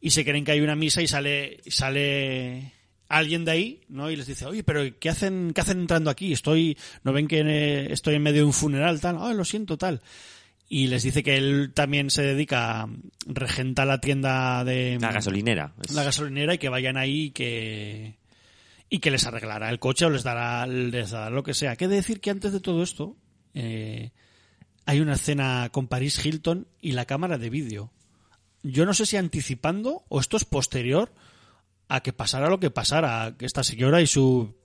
Y 0.00 0.10
se 0.10 0.24
creen 0.24 0.44
que 0.44 0.50
hay 0.52 0.60
una 0.60 0.74
misa 0.76 1.00
y 1.00 1.06
sale, 1.06 1.60
sale 1.68 2.72
alguien 3.08 3.44
de 3.44 3.50
ahí, 3.52 3.80
¿no? 3.88 4.10
Y 4.10 4.16
les 4.16 4.26
dice, 4.26 4.46
oye, 4.46 4.64
pero 4.64 4.82
¿qué 4.98 5.08
hacen, 5.08 5.52
qué 5.54 5.60
hacen 5.60 5.78
entrando 5.80 6.10
aquí? 6.10 6.32
Estoy, 6.32 6.76
¿no 7.04 7.12
ven 7.12 7.28
que 7.28 7.40
eh, 7.40 7.92
estoy 7.92 8.16
en 8.16 8.22
medio 8.22 8.40
de 8.42 8.46
un 8.46 8.52
funeral, 8.52 9.00
tal? 9.00 9.16
Ah, 9.20 9.32
lo 9.32 9.44
siento, 9.44 9.76
tal. 9.78 10.00
Y 10.68 10.88
les 10.88 11.02
dice 11.02 11.22
que 11.22 11.36
él 11.36 11.72
también 11.74 12.10
se 12.10 12.22
dedica 12.22 12.82
a 12.82 12.88
regentar 13.26 13.86
la 13.86 14.00
tienda 14.00 14.64
de 14.64 14.98
La 15.00 15.12
gasolinera. 15.12 15.74
La 15.94 16.02
gasolinera 16.02 16.54
y 16.54 16.58
que 16.58 16.68
vayan 16.68 16.96
ahí 16.96 17.26
y 17.26 17.30
que 17.30 18.18
y 18.88 19.00
que 19.00 19.10
les 19.10 19.26
arreglará 19.26 19.68
el 19.70 19.80
coche 19.80 20.04
o 20.04 20.10
les 20.10 20.22
dará 20.22 20.66
les 20.66 21.10
dará 21.10 21.30
lo 21.30 21.42
que 21.42 21.54
sea. 21.54 21.76
Que 21.76 21.88
decir 21.88 22.20
que 22.20 22.30
antes 22.30 22.52
de 22.52 22.60
todo 22.60 22.82
esto 22.82 23.16
eh, 23.54 24.10
hay 24.86 25.00
una 25.00 25.14
escena 25.14 25.68
con 25.72 25.86
Paris 25.86 26.24
Hilton 26.24 26.66
y 26.80 26.92
la 26.92 27.04
cámara 27.04 27.38
de 27.38 27.50
vídeo. 27.50 27.92
Yo 28.62 28.84
no 28.86 28.94
sé 28.94 29.06
si 29.06 29.16
anticipando 29.16 30.04
o 30.08 30.18
esto 30.18 30.36
es 30.36 30.44
posterior 30.44 31.12
a 31.88 32.02
que 32.02 32.12
pasara 32.12 32.48
lo 32.48 32.58
que 32.58 32.70
pasara, 32.70 33.36
que 33.38 33.46
esta 33.46 33.62
señora 33.62 34.00
y 34.00 34.06
su 34.06 34.56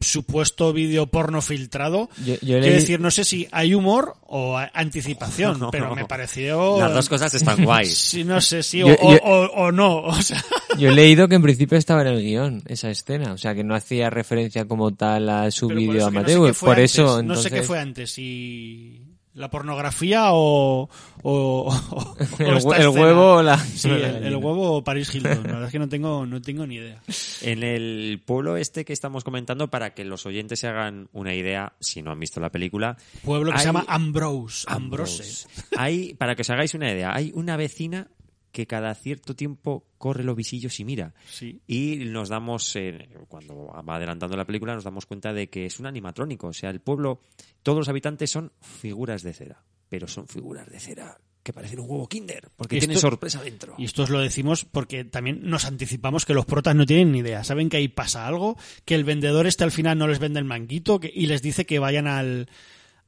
supuesto 0.00 0.72
vídeo 0.72 1.06
porno 1.06 1.40
filtrado. 1.40 2.08
Yo- 2.24 2.34
yo 2.34 2.38
Quiero 2.40 2.60
leí- 2.66 2.72
decir, 2.72 3.00
no 3.00 3.10
sé 3.10 3.24
si 3.24 3.48
hay 3.52 3.74
humor 3.74 4.16
o 4.26 4.58
anticipación, 4.72 5.58
No. 5.60 5.70
pero 5.70 5.94
me 5.94 6.04
pareció... 6.04 6.78
Las 6.78 6.92
dos 6.94 7.08
cosas 7.08 7.32
están 7.34 7.64
guays. 7.64 7.96
Sí, 8.14 8.24
no 8.24 8.40
sé, 8.40 8.62
sí, 8.62 8.78
Yo- 8.80 8.88
o, 8.88 9.12
yo- 9.12 9.18
o- 9.22 9.44
o- 9.46 9.66
o 9.66 9.72
no. 9.72 9.96
O 10.04 10.22
sea, 10.22 10.42
Yo 10.78 10.90
he 10.90 10.94
leído 10.94 11.28
que 11.28 11.36
en 11.36 11.42
principio 11.42 11.78
estaba 11.78 12.02
en 12.02 12.08
el 12.08 12.22
guion 12.22 12.62
esa 12.66 12.90
escena, 12.90 13.32
o 13.32 13.38
sea 13.38 13.54
que 13.54 13.64
no 13.64 13.74
hacía 13.74 14.10
referencia 14.10 14.66
como 14.66 14.92
tal 14.92 15.28
a 15.28 15.50
su 15.50 15.68
pero 15.68 15.80
por 15.80 15.88
vídeo 15.88 15.96
eso 15.98 16.10
no 16.10 16.10
sé 16.12 16.18
amateur. 16.18 16.46
qué 16.48 16.54
fue 16.54 16.66
por 16.68 16.76
antes, 16.76 16.92
eso, 16.94 17.04
no 17.04 17.20
entonces, 17.20 17.42
sé 17.44 17.50
qué 17.50 17.62
fue 17.62 17.78
antes, 17.78 18.10
si 18.12 19.00
la 19.34 19.50
pornografía 19.50 20.32
o, 20.32 20.88
o, 21.22 21.68
o 21.90 22.16
el, 22.38 22.56
esta 22.56 22.90
huevo 22.90 23.34
o 23.34 23.42
la... 23.42 23.58
Sí, 23.58 23.90
el, 23.90 24.36
huevo 24.36 24.76
o 24.76 24.84
Paris 24.84 25.14
Hilton. 25.14 25.42
La 25.42 25.52
verdad 25.52 25.64
es 25.66 25.72
que 25.72 25.78
no 25.78 25.88
tengo, 25.88 26.24
no 26.26 26.40
tengo 26.40 26.66
ni 26.66 26.76
idea. 26.76 27.02
En 27.42 27.62
el 27.62 28.22
pueblo 28.24 28.56
este 28.56 28.84
que 28.84 28.92
estamos 28.92 29.24
comentando, 29.24 29.68
para 29.68 29.94
que 29.94 30.04
los 30.04 30.24
oyentes 30.26 30.60
se 30.60 30.68
hagan 30.68 31.08
una 31.12 31.34
idea, 31.34 31.72
si 31.80 32.02
no 32.02 32.12
han 32.12 32.20
visto 32.20 32.40
la 32.40 32.50
película, 32.50 32.96
Pueblo 33.24 33.50
que 33.50 33.56
Hay- 33.58 33.60
se 33.60 33.66
llama 33.66 33.84
Ambrose. 33.88 34.64
Ambrose. 34.68 35.22
Ambrose. 35.22 35.48
Hay, 35.76 36.14
para 36.14 36.34
que 36.34 36.42
os 36.42 36.50
hagáis 36.50 36.74
una 36.74 36.90
idea, 36.90 37.14
hay 37.14 37.32
una 37.34 37.56
vecina 37.56 38.08
que 38.54 38.66
cada 38.66 38.94
cierto 38.94 39.34
tiempo 39.36 39.84
corre 39.98 40.24
los 40.24 40.36
visillos 40.36 40.78
y 40.80 40.84
mira. 40.86 41.12
Sí. 41.28 41.60
Y 41.66 41.96
nos 42.06 42.28
damos, 42.30 42.74
eh, 42.76 43.08
cuando 43.28 43.66
va 43.66 43.96
adelantando 43.96 44.36
la 44.36 44.46
película, 44.46 44.74
nos 44.74 44.84
damos 44.84 45.04
cuenta 45.04 45.34
de 45.34 45.50
que 45.50 45.66
es 45.66 45.78
un 45.80 45.86
animatrónico. 45.86 46.46
O 46.46 46.52
sea, 46.54 46.70
el 46.70 46.80
pueblo, 46.80 47.20
todos 47.62 47.78
los 47.78 47.88
habitantes 47.88 48.30
son 48.30 48.52
figuras 48.62 49.22
de 49.22 49.32
cera. 49.34 49.62
Pero 49.88 50.06
son 50.08 50.26
figuras 50.28 50.68
de 50.70 50.80
cera 50.80 51.18
que 51.42 51.52
parecen 51.52 51.78
un 51.80 51.90
huevo 51.90 52.08
kinder, 52.08 52.48
porque 52.56 52.76
Y 52.76 52.78
tienen 52.78 52.96
esto- 52.96 53.08
sorpresa 53.10 53.42
dentro. 53.42 53.74
Y 53.76 53.84
esto 53.84 54.04
os 54.04 54.08
lo 54.10 54.18
decimos 54.20 54.64
porque 54.64 55.04
también 55.04 55.40
nos 55.42 55.66
anticipamos 55.66 56.24
que 56.24 56.32
los 56.32 56.46
protas 56.46 56.74
no 56.74 56.86
tienen 56.86 57.12
ni 57.12 57.18
idea. 57.18 57.44
Saben 57.44 57.68
que 57.68 57.76
ahí 57.76 57.88
pasa 57.88 58.26
algo, 58.26 58.56
que 58.86 58.94
el 58.94 59.04
vendedor 59.04 59.46
este 59.46 59.62
al 59.64 59.70
final 59.72 59.98
no 59.98 60.08
les 60.08 60.20
vende 60.20 60.38
el 60.38 60.46
manguito 60.46 61.00
que- 61.00 61.12
y 61.14 61.26
les 61.26 61.42
dice 61.42 61.66
que 61.66 61.78
vayan 61.78 62.06
al, 62.06 62.48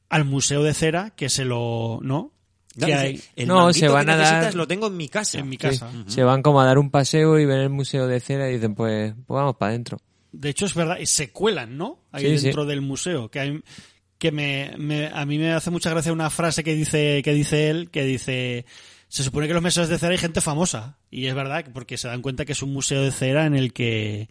al 0.09 0.23
museo 0.25 0.61
de 0.61 0.75
cera, 0.75 1.09
que 1.15 1.29
se 1.29 1.45
lo... 1.45 1.99
¿no? 2.03 2.31
No, 2.77 2.87
que 2.87 2.93
dice, 2.93 3.05
hay 3.05 3.21
el 3.35 3.47
No, 3.47 3.55
manguito 3.57 3.79
se 3.79 3.87
van 3.89 4.05
que 4.05 4.11
a 4.11 4.17
dar- 4.17 4.55
lo 4.55 4.67
tengo 4.67 4.87
en 4.87 4.97
mi 4.97 5.09
casa. 5.09 5.39
en 5.39 5.49
mi 5.49 5.55
Sí, 5.55 5.61
casa. 5.61 5.91
Se 6.07 6.23
van 6.23 6.41
como 6.41 6.61
a 6.61 6.65
dar 6.65 6.77
un 6.77 6.89
paseo 6.91 7.37
y 7.39 7.45
ven 7.45 7.59
el 7.59 7.69
museo 7.69 8.07
de 8.07 8.19
cera 8.19 8.49
y 8.49 8.53
dicen, 8.53 8.75
pues, 8.75 9.13
pues 9.25 9.35
vamos 9.37 9.55
para 9.57 9.71
adentro. 9.71 9.99
De 10.31 10.49
hecho, 10.49 10.65
es 10.65 10.75
verdad, 10.75 10.97
y 10.99 11.05
se 11.07 11.31
cuelan, 11.31 11.77
¿no? 11.77 11.99
Ahí 12.11 12.37
Sí, 12.37 12.45
dentro 12.45 12.63
sí. 12.63 12.69
del 12.69 12.81
museo. 12.81 13.29
Que, 13.29 13.39
hay- 13.39 13.61
que 14.19 14.31
me, 14.31 14.73
me- 14.77 15.07
a 15.07 15.25
mí 15.25 15.37
me 15.39 15.51
hace 15.53 15.71
mucha 15.71 15.89
gracia 15.89 16.13
una 16.13 16.29
frase 16.29 16.63
que 16.63 16.75
dice, 16.75 17.21
que 17.23 17.33
dice 17.33 17.69
él, 17.69 17.89
que 17.89 18.03
dice, 18.03 18.65
se 19.07 19.23
supone 19.23 19.47
que 19.47 19.51
en 19.51 19.55
los 19.55 19.63
museos 19.63 19.89
de 19.89 19.97
cera 19.97 20.11
hay 20.11 20.17
gente 20.17 20.41
famosa. 20.41 20.97
Y 21.09 21.25
es 21.27 21.33
verdad, 21.35 21.65
porque 21.73 21.97
se 21.97 22.07
dan 22.07 22.21
cuenta 22.21 22.45
que 22.45 22.51
es 22.51 22.61
un 22.61 22.73
museo 22.73 23.01
de 23.01 23.11
cera 23.11 23.45
en 23.45 23.55
el 23.55 23.73
que, 23.73 24.29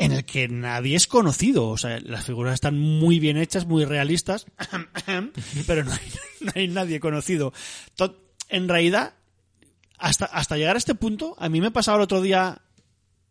en 0.00 0.12
el 0.12 0.24
que 0.24 0.48
nadie 0.48 0.96
es 0.96 1.06
conocido. 1.06 1.68
O 1.68 1.76
sea, 1.76 2.00
las 2.00 2.24
figuras 2.24 2.54
están 2.54 2.78
muy 2.78 3.20
bien 3.20 3.36
hechas, 3.36 3.66
muy 3.66 3.84
realistas, 3.84 4.46
pero 5.66 5.84
no 5.84 5.92
hay, 5.92 6.00
no 6.40 6.52
hay 6.54 6.68
nadie 6.68 7.00
conocido. 7.00 7.52
En 8.48 8.66
realidad, 8.66 9.14
hasta, 9.98 10.24
hasta 10.24 10.56
llegar 10.56 10.76
a 10.76 10.78
este 10.78 10.94
punto, 10.94 11.36
a 11.38 11.50
mí 11.50 11.60
me 11.60 11.70
pasaba 11.70 11.98
el 11.98 12.02
otro 12.02 12.22
día 12.22 12.62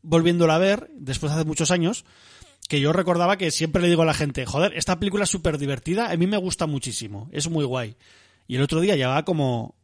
volviéndola 0.03 0.55
a 0.55 0.59
ver, 0.59 0.89
después 0.93 1.31
de 1.31 1.39
hace 1.39 1.47
muchos 1.47 1.71
años, 1.71 2.05
que 2.67 2.79
yo 2.79 2.93
recordaba 2.93 3.37
que 3.37 3.49
siempre 3.49 3.81
le 3.81 3.89
digo 3.89 4.03
a 4.03 4.05
la 4.05 4.13
gente, 4.13 4.45
joder, 4.45 4.73
esta 4.77 4.99
película 4.99 5.23
es 5.23 5.29
súper 5.29 5.57
divertida, 5.57 6.11
a 6.11 6.17
mí 6.17 6.27
me 6.27 6.37
gusta 6.37 6.67
muchísimo, 6.67 7.29
es 7.31 7.49
muy 7.49 7.65
guay. 7.65 7.97
Y 8.47 8.57
el 8.57 8.61
otro 8.61 8.79
día 8.79 8.95
llevaba 8.95 9.25
como 9.25 9.75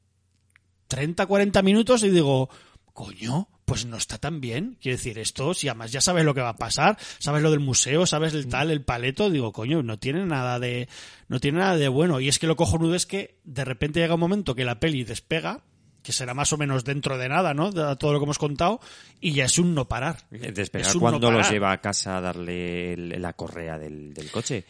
30, 0.88 1.26
40 1.26 1.62
minutos 1.63 2.04
y 2.04 2.10
digo, 2.10 2.50
coño, 2.93 3.50
pues 3.65 3.86
no 3.86 3.97
está 3.97 4.17
tan 4.19 4.39
bien. 4.41 4.78
Quiero 4.80 4.97
decir, 4.97 5.17
esto, 5.19 5.54
si 5.56 5.67
además 5.67 5.91
ya 5.91 5.99
sabes 5.99 6.23
lo 6.23 6.34
que 6.36 6.41
va 6.41 6.49
a 6.49 6.56
pasar, 6.58 6.97
sabes 7.17 7.41
lo 7.41 7.49
del 7.51 7.60
museo, 7.60 8.06
sabes 8.06 8.34
el 8.36 8.47
tal, 8.47 8.69
el 8.71 8.84
paleto, 8.84 9.30
digo, 9.32 9.51
coño, 9.51 9.82
no 9.84 9.97
tiene 9.99 10.23
nada 10.25 10.60
de, 10.60 10.88
no 11.28 11.39
tiene 11.39 11.60
nada 11.60 11.75
de 11.75 11.88
bueno. 11.88 12.19
Y 12.19 12.28
es 12.30 12.38
que 12.39 12.47
lo 12.47 12.56
cojonudo 12.56 12.93
es 12.95 13.06
que 13.06 13.39
de 13.43 13.65
repente 13.65 13.99
llega 13.99 14.13
un 14.13 14.19
momento 14.19 14.54
que 14.56 14.65
la 14.65 14.80
peli 14.80 15.04
despega, 15.04 15.62
que 16.04 16.12
será 16.12 16.36
más 16.36 16.54
o 16.54 16.58
menos 16.58 16.84
dentro 16.84 17.17
de 17.17 17.28
nada, 17.28 17.56
¿no? 17.56 17.71
De 17.71 17.95
todo 17.95 18.13
lo 18.13 18.19
que 18.19 18.25
hemos 18.25 18.38
contado, 18.38 18.80
y 19.19 19.32
ya 19.34 19.45
es 19.45 19.58
un 19.58 19.73
no 19.73 19.88
parar. 19.88 20.28
Despegar 20.30 20.88
Es 20.88 20.93
un 20.93 21.01
cuando 21.01 21.32
no 21.32 21.38
los 21.39 21.49
lleva 21.49 21.71
a 21.71 21.82
casa 21.82 22.17
a 22.17 22.21
darle 22.21 22.93
el- 22.93 23.19
la 23.19 23.34
correa 23.34 23.80
del, 23.80 24.13
del 24.13 24.30
coche. 24.30 24.65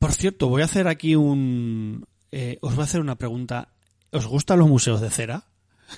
Por 0.00 0.12
cierto, 0.12 0.48
voy 0.48 0.62
a 0.62 0.64
hacer 0.64 0.88
aquí 0.88 1.14
un... 1.14 2.04
eh, 2.32 2.58
os 2.62 2.74
voy 2.74 2.82
a 2.82 2.84
hacer 2.86 3.00
una 3.00 3.14
pregunta. 3.16 3.68
¿Os 4.10 4.26
gustan 4.26 4.58
los 4.58 4.68
museos 4.68 5.00
de 5.00 5.10
cera? 5.10 5.44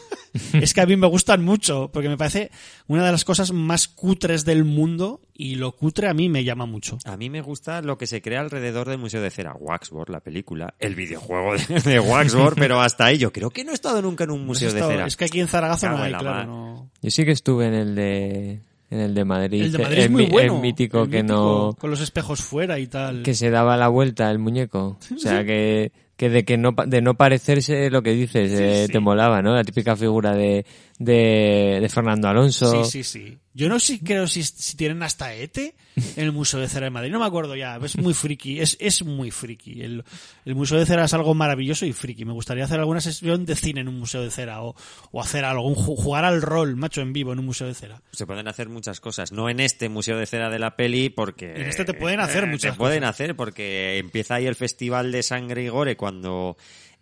es 0.54 0.74
que 0.74 0.80
a 0.80 0.86
mí 0.86 0.96
me 0.96 1.06
gustan 1.06 1.44
mucho, 1.44 1.90
porque 1.92 2.08
me 2.08 2.16
parece 2.16 2.50
una 2.86 3.04
de 3.04 3.12
las 3.12 3.24
cosas 3.24 3.52
más 3.52 3.88
cutres 3.88 4.44
del 4.44 4.64
mundo 4.64 5.20
y 5.32 5.56
lo 5.56 5.72
cutre 5.72 6.08
a 6.08 6.14
mí 6.14 6.28
me 6.28 6.44
llama 6.44 6.66
mucho. 6.66 6.98
A 7.04 7.16
mí 7.16 7.30
me 7.30 7.40
gusta 7.40 7.82
lo 7.82 7.98
que 7.98 8.06
se 8.06 8.22
crea 8.22 8.40
alrededor 8.40 8.88
del 8.88 8.98
Museo 8.98 9.22
de 9.22 9.30
Cera. 9.30 9.54
Waxworld, 9.58 10.10
la 10.10 10.20
película, 10.20 10.74
el 10.78 10.94
videojuego 10.94 11.54
de, 11.54 11.80
de 11.80 12.54
pero 12.56 12.80
hasta 12.80 13.06
ahí 13.06 13.18
yo 13.18 13.32
creo 13.32 13.50
que 13.50 13.64
no 13.64 13.72
he 13.72 13.74
estado 13.74 14.02
nunca 14.02 14.24
en 14.24 14.30
un 14.30 14.44
museo 14.44 14.72
de 14.72 14.80
cera. 14.80 15.06
Es 15.06 15.16
que 15.16 15.24
aquí 15.24 15.40
en 15.40 15.48
Zaragoza 15.48 15.90
no 15.90 16.02
hay, 16.02 16.12
la 16.12 16.18
claro. 16.18 16.46
no. 16.46 16.90
Yo 17.00 17.10
sí 17.10 17.24
que 17.24 17.32
estuve 17.32 17.66
en 17.66 17.74
el 17.74 17.94
de, 17.94 18.60
en 18.90 19.00
el 19.00 19.14
de 19.14 19.24
Madrid. 19.24 19.62
El 19.62 19.72
de 19.72 19.78
Madrid 19.78 19.98
es 19.98 20.10
muy 20.10 20.26
bueno. 20.26 20.54
el 20.56 20.60
mítico 20.60 21.02
el 21.02 21.10
que 21.10 21.22
mítico, 21.22 21.34
no, 21.34 21.76
Con 21.78 21.90
los 21.90 22.00
espejos 22.00 22.40
fuera 22.40 22.78
y 22.78 22.86
tal. 22.86 23.22
que 23.22 23.34
se 23.34 23.50
daba 23.50 23.76
la 23.76 23.88
vuelta 23.88 24.30
el 24.30 24.38
muñeco. 24.38 24.98
O 25.14 25.18
sea, 25.18 25.44
que, 25.44 25.92
que 26.16 26.30
de 26.30 26.44
que 26.44 26.56
no, 26.56 26.72
de 26.86 27.02
no 27.02 27.14
parecerse 27.14 27.90
lo 27.90 28.02
que 28.02 28.12
dices, 28.12 28.52
eh, 28.52 28.86
sí. 28.86 28.92
te 28.92 29.00
molaba, 29.00 29.42
¿no? 29.42 29.54
La 29.54 29.64
típica 29.64 29.96
figura 29.96 30.34
de, 30.34 30.64
de, 31.04 31.78
de 31.80 31.88
Fernando 31.88 32.28
Alonso. 32.28 32.84
Sí, 32.84 32.90
sí, 32.90 33.04
sí. 33.04 33.38
Yo 33.56 33.68
no 33.68 33.78
sé, 33.78 34.00
creo 34.00 34.26
si, 34.26 34.42
si 34.42 34.76
tienen 34.76 35.02
hasta 35.04 35.32
ETE 35.32 35.76
en 36.16 36.24
el 36.24 36.32
Museo 36.32 36.58
de 36.58 36.68
Cera 36.68 36.86
de 36.86 36.90
Madrid. 36.90 37.12
No 37.12 37.20
me 37.20 37.26
acuerdo 37.26 37.54
ya. 37.54 37.76
Es 37.76 37.96
muy 37.96 38.12
friki. 38.12 38.58
Es, 38.58 38.76
es 38.80 39.04
muy 39.04 39.30
friki. 39.30 39.82
El, 39.82 40.02
el 40.44 40.54
Museo 40.56 40.76
de 40.76 40.86
Cera 40.86 41.04
es 41.04 41.14
algo 41.14 41.34
maravilloso 41.34 41.86
y 41.86 41.92
friki. 41.92 42.24
Me 42.24 42.32
gustaría 42.32 42.64
hacer 42.64 42.80
alguna 42.80 43.00
sesión 43.00 43.46
de 43.46 43.54
cine 43.54 43.82
en 43.82 43.88
un 43.88 44.00
Museo 44.00 44.22
de 44.22 44.32
Cera 44.32 44.62
o, 44.62 44.74
o 45.12 45.20
hacer 45.22 45.44
algo, 45.44 45.72
jugar 45.76 46.24
al 46.24 46.42
rol, 46.42 46.74
macho, 46.74 47.00
en 47.00 47.12
vivo 47.12 47.32
en 47.32 47.38
un 47.38 47.46
Museo 47.46 47.68
de 47.68 47.74
Cera. 47.74 48.02
Se 48.10 48.26
pueden 48.26 48.48
hacer 48.48 48.68
muchas 48.68 48.98
cosas. 48.98 49.30
No 49.30 49.48
en 49.48 49.60
este 49.60 49.88
Museo 49.88 50.18
de 50.18 50.26
Cera 50.26 50.50
de 50.50 50.58
la 50.58 50.74
peli, 50.74 51.10
porque... 51.10 51.52
En 51.54 51.68
este 51.68 51.84
te 51.84 51.94
pueden 51.94 52.18
hacer 52.18 52.42
eh, 52.44 52.46
muchas 52.48 52.72
Te 52.72 52.78
pueden 52.78 53.00
cosas. 53.02 53.14
hacer, 53.14 53.36
porque 53.36 53.98
empieza 53.98 54.34
ahí 54.34 54.46
el 54.46 54.56
Festival 54.56 55.12
de 55.12 55.22
Sangre 55.22 55.62
y 55.62 55.68
Gore 55.68 55.96
cuando 55.96 56.56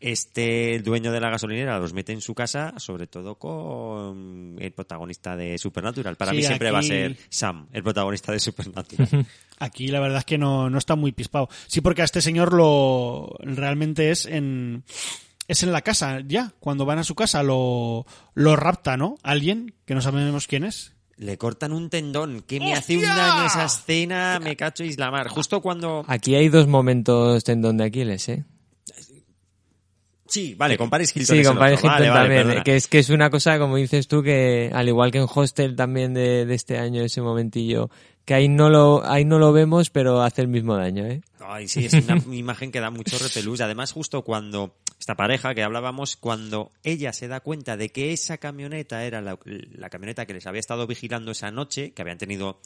Este 0.05 0.81
dueño 0.81 1.13
de 1.13 1.21
la 1.21 1.31
gasolinera 1.31 1.79
los 1.79 1.93
mete 1.93 2.13
en 2.13 2.21
su 2.21 2.35
casa, 2.35 2.75
sobre 2.79 3.07
todo 3.07 3.37
con 3.37 4.57
el 4.59 4.73
protagonista 4.73 5.37
de 5.37 5.57
Supernatural. 5.59 6.17
Para 6.17 6.33
Sí, 6.33 6.39
mí 6.39 6.43
siempre 6.43 6.73
va 6.73 6.81
a 6.81 6.83
ser 6.83 7.17
Sam, 7.31 7.69
el 7.73 7.85
protagonista 7.85 8.33
de 8.33 8.41
Supernatural. 8.41 9.09
Aquí 9.61 9.87
la 9.87 10.01
verdad 10.01 10.19
es 10.19 10.25
que 10.25 10.39
no, 10.39 10.69
no 10.69 10.79
está 10.79 10.97
muy 10.97 11.13
pispado. 11.13 11.49
Sí, 11.69 11.81
porque 11.81 12.03
a 12.03 12.05
este 12.05 12.21
señor 12.21 12.53
lo 12.53 13.37
realmente 13.41 14.11
es 14.11 14.27
en 14.27 14.83
es 15.47 15.63
en 15.63 15.71
la 15.71 15.83
casa 15.83 16.19
ya. 16.27 16.53
Cuando 16.59 16.85
van 16.85 16.99
a 16.99 17.05
su 17.05 17.15
casa 17.15 17.45
lo, 17.45 18.05
lo 18.35 18.57
rapta, 18.57 18.97
¿no? 18.97 19.19
Alguien 19.23 19.73
que 19.85 19.95
no 19.95 20.01
sabemos 20.01 20.49
quién 20.49 20.65
es. 20.65 20.95
Le 21.17 21.39
cortan 21.39 21.73
un 21.73 21.91
tendón. 21.91 22.43
que 22.43 22.59
me 22.59 22.73
hace 22.75 22.97
un 22.97 23.03
daño 23.05 23.47
esa 23.47 23.67
escena? 23.67 24.41
Me 24.43 24.57
cacho 24.57 24.83
Islamar. 24.83 25.29
Justo 25.29 25.61
cuando... 25.61 26.05
Aquí 26.09 26.35
hay 26.35 26.49
dos 26.49 26.67
momentos 26.67 27.45
tendón 27.45 27.77
de 27.77 27.85
Aquiles, 27.85 28.29
¿eh? 28.29 28.45
Sí, 30.33 30.55
vale, 30.55 30.79
con 30.79 30.89
Paris 30.89 31.15
Hilton. 31.15 31.37
Sí, 31.37 31.45
con 31.45 31.59
Paris. 31.59 31.79
Hilton 31.85 32.09
Vale, 32.09 32.39
también. 32.39 32.63
que 32.63 32.77
es 32.77 32.89
que 32.89 33.01
es 33.01 33.11
una 33.11 33.29
cosa, 33.29 33.59
como 33.59 33.77
dices 33.77 34.09
tú, 34.09 34.23
que 34.23 34.71
al 34.73 34.89
igual 34.89 35.11
que 35.11 35.19
en 35.19 35.27
Hostel 35.29 35.77
también 35.77 36.15
de, 36.15 36.47
de 36.47 36.55
este 36.55 36.79
año, 36.79 37.03
ese 37.03 37.21
momentillo, 37.21 37.91
que 38.25 38.33
ahí 38.33 38.49
no 38.49 38.71
lo, 38.71 39.05
ahí 39.05 39.27
no 39.27 39.39
lo 39.39 39.53
vemos, 39.53 39.91
pero 39.91 40.23
hace 40.23 40.41
el 40.41 40.49
mismo 40.49 40.75
daño, 40.75 41.05
¿eh? 41.05 41.21
Ay, 41.41 41.69
sí, 41.69 41.85
es 41.85 41.93
una 41.93 42.17
imagen 42.33 42.73
que 42.73 42.81
da 42.81 42.89
mucho 42.89 43.19
repelús. 43.19 43.61
Además, 43.61 43.93
justo 43.93 44.23
cuando 44.23 44.75
esta 44.99 45.17
pareja 45.17 45.55
que 45.55 45.63
hablábamos, 45.63 46.17
cuando 46.17 46.73
ella 46.83 47.13
se 47.13 47.29
da 47.29 47.41
cuenta 47.41 47.77
de 47.77 47.91
que 47.91 48.15
esa 48.15 48.39
camioneta 48.39 49.05
era 49.05 49.21
la, 49.21 49.39
la 49.45 49.91
camioneta 49.91 50.25
que 50.25 50.33
les 50.33 50.47
había 50.47 50.61
estado 50.61 50.87
vigilando 50.87 51.33
esa 51.33 51.51
noche, 51.51 51.93
que 51.93 52.01
habían 52.01 52.17
tenido 52.17 52.59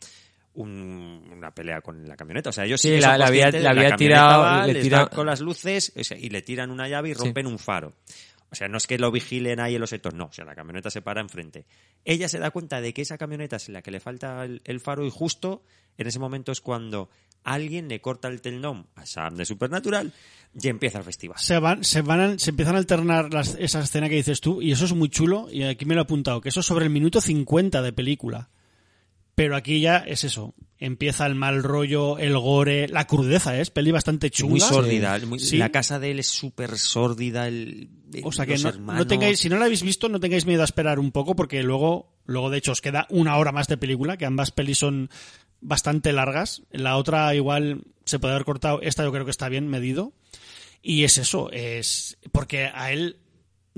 un- 0.56 1.22
una 1.32 1.50
pelea 1.54 1.80
con 1.80 2.06
la 2.08 2.16
camioneta. 2.16 2.50
O 2.50 2.52
sea, 2.52 2.64
ellos 2.64 2.80
sí, 2.80 2.88
Sí, 2.88 2.94
que 2.96 3.00
la- 3.00 3.10
son 3.10 3.18
la 3.20 3.26
había- 3.26 3.50
la 3.50 3.70
había 3.70 3.96
tirado, 3.96 4.42
va, 4.42 4.66
le 4.66 4.80
tira- 4.82 4.98
da 4.98 5.06
con 5.08 5.26
las 5.26 5.40
luces 5.40 5.92
y 6.18 6.28
le 6.30 6.42
tiran 6.42 6.70
una 6.70 6.88
llave 6.88 7.10
y 7.10 7.14
rompen 7.14 7.46
un 7.46 7.58
faro. 7.58 7.94
O 8.50 8.54
sea, 8.54 8.68
no 8.68 8.76
es 8.78 8.86
que 8.86 8.96
lo 8.98 9.10
vigilen 9.10 9.58
ahí 9.60 9.74
en 9.74 9.80
los 9.80 9.90
sectores, 9.90 10.16
no. 10.16 10.26
O 10.26 10.32
sea, 10.32 10.44
la 10.44 10.54
camioneta 10.54 10.88
se 10.90 11.02
para 11.02 11.20
enfrente. 11.20 11.66
Ella 12.04 12.28
se 12.28 12.38
da 12.38 12.50
cuenta 12.50 12.80
de 12.80 12.94
que 12.94 13.02
esa 13.02 13.18
camioneta 13.18 13.56
es 13.56 13.68
la 13.68 13.82
que 13.82 13.90
le 13.90 13.98
falta 14.00 14.44
el, 14.44 14.62
el 14.64 14.80
faro 14.80 15.04
y 15.04 15.10
justo 15.10 15.62
en 15.98 16.06
ese 16.06 16.18
momento 16.20 16.52
es 16.52 16.60
cuando 16.60 17.10
alguien 17.42 17.88
le 17.88 18.00
corta 18.00 18.28
el 18.28 18.40
tendón 18.40 18.86
a 18.94 19.04
Sam 19.06 19.34
de 19.36 19.44
Supernatural 19.44 20.12
y 20.60 20.68
empieza 20.68 20.98
el 20.98 21.04
festival. 21.04 21.38
Se 21.38 21.58
van, 21.58 21.82
se 21.84 22.02
van, 22.02 22.20
a- 22.20 22.38
se 22.38 22.50
empiezan 22.50 22.76
a 22.76 22.78
alternar 22.78 23.32
las- 23.34 23.56
esa 23.58 23.80
escena 23.80 24.08
que 24.08 24.14
dices 24.16 24.40
tú 24.40 24.62
y 24.62 24.70
eso 24.72 24.84
es 24.84 24.92
muy 24.94 25.08
chulo 25.08 25.48
y 25.50 25.64
aquí 25.64 25.84
me 25.84 25.94
lo 25.94 26.00
he 26.00 26.04
apuntado, 26.04 26.40
que 26.40 26.48
eso 26.48 26.60
es 26.60 26.66
sobre 26.66 26.84
el 26.84 26.90
minuto 26.90 27.20
50 27.20 27.82
de 27.82 27.92
película. 27.92 28.48
Pero 29.36 29.54
aquí 29.54 29.80
ya 29.80 29.98
es 29.98 30.24
eso. 30.24 30.54
Empieza 30.78 31.24
el 31.26 31.34
mal 31.36 31.62
rollo, 31.62 32.18
el 32.18 32.36
gore, 32.38 32.88
la 32.88 33.06
crudeza, 33.06 33.56
¿eh? 33.56 33.60
es 33.60 33.70
peli 33.70 33.92
bastante 33.92 34.30
chunga. 34.30 34.50
Muy 34.50 34.60
sórdida. 34.60 35.18
muy- 35.26 35.38
Sí. 35.38 35.56
La 35.58 35.70
casa 35.70 35.98
de 36.00 36.10
él 36.10 36.18
es 36.18 36.26
súper 36.26 36.76
sórdida. 36.78 37.46
El, 37.46 37.88
O 38.24 38.32
sea 38.32 38.44
que 38.46 38.58
no, 38.58 38.68
hermanos. 38.70 39.04
no 39.04 39.06
tengáis, 39.06 39.38
si 39.38 39.48
no 39.48 39.56
la 39.58 39.66
habéis 39.66 39.82
visto, 39.82 40.08
no 40.08 40.18
tengáis 40.20 40.44
miedo 40.46 40.62
a 40.62 40.64
esperar 40.64 40.98
un 40.98 41.12
poco, 41.12 41.36
porque 41.36 41.62
luego, 41.62 42.12
luego 42.24 42.50
de 42.50 42.58
hecho 42.58 42.72
os 42.72 42.80
queda 42.80 43.06
una 43.10 43.36
hora 43.36 43.52
más 43.52 43.68
de 43.68 43.76
película, 43.76 44.16
que 44.16 44.26
ambas 44.26 44.50
pelis 44.50 44.78
son 44.78 45.08
bastante 45.60 46.12
largas. 46.12 46.62
La 46.70 46.96
otra 46.96 47.34
igual 47.34 47.82
se 48.04 48.18
puede 48.18 48.34
haber 48.34 48.44
cortado, 48.46 48.80
esta 48.82 49.04
yo 49.04 49.12
creo 49.12 49.24
que 49.26 49.30
está 49.30 49.48
bien 49.48 49.68
medido. 49.68 50.12
Y 50.82 51.04
es 51.04 51.18
eso, 51.18 51.50
es 51.52 52.16
porque 52.32 52.70
a 52.72 52.92
él 52.92 53.16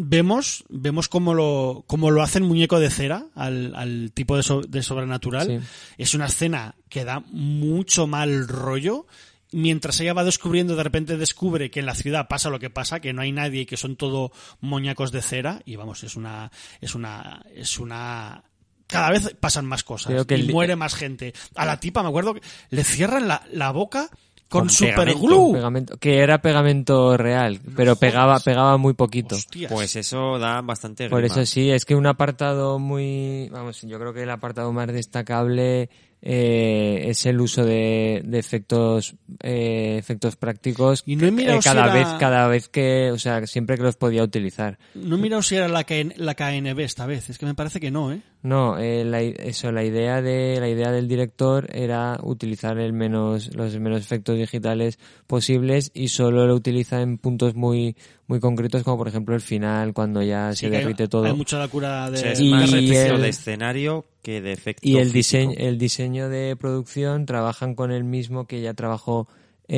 vemos, 0.01 0.65
vemos 0.69 1.09
cómo 1.09 1.35
lo, 1.35 1.85
cómo 1.89 2.11
lo 2.13 2.23
hacen 2.23 2.45
muñeco 2.45 2.79
de 2.79 2.89
cera 2.89 3.27
al, 3.35 3.75
al 3.75 4.13
tipo 4.15 4.37
de, 4.37 4.43
so- 4.45 4.63
de 4.63 4.83
sobrenatural. 4.83 5.47
Sí. 5.47 5.67
Es 5.99 6.15
una 6.15 6.27
escena 6.27 6.77
que 6.89 7.05
da 7.05 7.21
mucho 7.31 8.07
mal 8.07 8.47
rollo. 8.49 9.07
Mientras 9.51 9.99
ella 10.01 10.13
va 10.13 10.25
descubriendo, 10.25 10.77
de 10.77 10.83
repente 10.85 11.17
descubre 11.17 11.71
que 11.71 11.81
en 11.81 11.87
la 11.87 11.95
ciudad 11.95 12.29
pasa 12.29 12.49
lo 12.51 12.61
que 12.61 12.71
pasa, 12.71 13.01
que 13.01 13.13
no 13.13 13.23
hay 13.23 13.33
nadie 13.33 13.63
y 13.63 13.67
que 13.67 13.77
son 13.79 13.97
todo 13.97 14.31
moñacos 14.61 15.11
de 15.11 15.21
cera. 15.23 15.63
Y 15.65 15.77
vamos, 15.77 16.05
es 16.05 16.17
una, 16.17 16.53
es 16.81 16.95
una, 16.95 17.43
es 17.55 17.79
una, 17.79 18.45
cada 18.87 19.11
vez 19.11 19.35
pasan 19.41 19.65
más 19.67 19.85
cosas 19.85 20.13
Creo 20.13 20.27
que 20.27 20.37
y 20.37 20.43
el- 20.43 20.53
muere 20.53 20.77
más 20.77 20.95
gente. 20.95 21.33
A 21.57 21.65
la 21.67 21.81
tipa, 21.81 22.03
me 22.03 22.09
acuerdo 22.11 22.35
que 22.35 22.43
le 22.71 22.85
cierran 22.85 23.27
la, 23.27 23.43
la 23.51 23.71
boca 23.73 24.11
con, 24.49 24.61
Con 24.63 24.71
super 24.71 25.15
pegamento, 25.53 25.97
que 25.99 26.19
era 26.19 26.41
pegamento 26.41 27.17
real, 27.17 27.61
pero 27.77 27.97
pegaba, 27.97 28.41
pegaba 28.41 28.77
muy 28.79 28.95
poquito. 28.95 29.37
Hostias. 29.37 29.71
Pues 29.71 29.95
eso 29.97 30.39
da 30.39 30.61
bastante 30.63 31.09
Por 31.11 31.21
grima. 31.21 31.35
eso 31.35 31.45
sí, 31.47 31.71
es 31.71 31.85
que 31.85 31.95
un 31.95 32.07
apartado 32.07 32.79
muy, 32.79 33.49
vamos, 33.51 33.83
yo 33.83 33.99
creo 33.99 34.15
que 34.15 34.23
el 34.23 34.31
apartado 34.31 34.73
más 34.73 34.87
destacable 34.89 35.91
eh, 36.21 37.05
es 37.11 37.27
el 37.27 37.41
uso 37.41 37.65
de, 37.65 38.23
de 38.25 38.39
efectos, 38.39 39.15
eh, 39.43 39.97
efectos 39.99 40.35
prácticos 40.37 41.03
Y 41.07 41.15
no 41.17 41.27
he 41.27 41.31
mirado 41.31 41.59
eh, 41.59 41.61
cada 41.63 41.85
si 41.85 41.89
era- 41.91 41.95
vez, 41.95 42.09
cada 42.19 42.49
vez 42.49 42.69
que, 42.69 43.11
o 43.13 43.19
sea, 43.19 43.47
siempre 43.47 43.77
que 43.77 43.83
los 43.83 43.97
podía 43.97 44.23
utilizar. 44.25 44.79
No 44.95 45.17
he 45.17 45.19
mirado 45.19 45.43
si 45.43 45.57
era 45.57 45.69
la, 45.69 45.85
KN 45.85 46.15
la 46.17 46.35
KNB 46.35 46.81
esta 46.81 47.07
vez, 47.07 47.31
es 47.31 47.39
que 47.39 47.47
me 47.47 47.55
parece 47.55 47.79
que 47.81 47.91
no, 47.91 48.13
¿eh? 48.13 48.21
No, 48.41 48.79
eh, 48.79 49.05
la, 49.05 49.21
i- 49.23 49.35
eso, 49.37 49.73
la 49.73 49.83
idea 49.83 50.23
de 50.23 50.59
la 50.61 50.69
idea 50.69 50.93
del 50.93 51.09
director 51.09 51.67
era 51.75 52.19
utilizar 52.23 52.79
el 52.79 52.93
menos 52.93 53.53
los 53.57 53.77
menos 53.81 54.01
efectos 54.01 54.39
digitales 54.39 54.99
posibles 55.27 55.91
y 55.93 56.09
solo 56.09 56.47
lo 56.47 56.55
utiliza 56.55 57.03
en 57.03 57.19
puntos 57.19 57.57
muy 57.57 57.97
muy 58.29 58.39
concretos 58.39 58.85
como 58.85 58.97
por 58.97 59.09
ejemplo 59.09 59.35
el 59.35 59.41
final 59.41 59.93
cuando 59.93 60.23
ya 60.23 60.53
Sí 60.53 60.67
se 60.67 60.71
que 60.71 60.77
hay- 60.77 60.83
derrite 60.85 61.09
todo. 61.09 61.25
Hay 61.25 61.33
mucha 61.35 61.59
locura 61.59 62.07
O 62.07 62.11
de... 62.13 62.19
sea, 62.19 62.33
es 62.33 62.41
Y 62.41 62.51
más 62.51 62.73
el- 62.73 62.91
efecto 62.91 63.19
de 63.19 63.29
escenario 63.29 64.05
que 64.23 64.41
de 64.41 64.53
efecto 64.53 64.89
Y 64.89 64.99
el 64.99 65.11
físico. 65.11 65.15
diseño, 65.17 65.55
el 65.59 65.79
diseño 65.79 66.29
de 66.29 66.55
producción 66.57 67.27
trabajan 67.27 67.75
con 67.75 67.91
el 67.91 68.05
mismo 68.05 68.47
que 68.47 68.61
ya 68.61 68.73
trabajó 68.75 69.27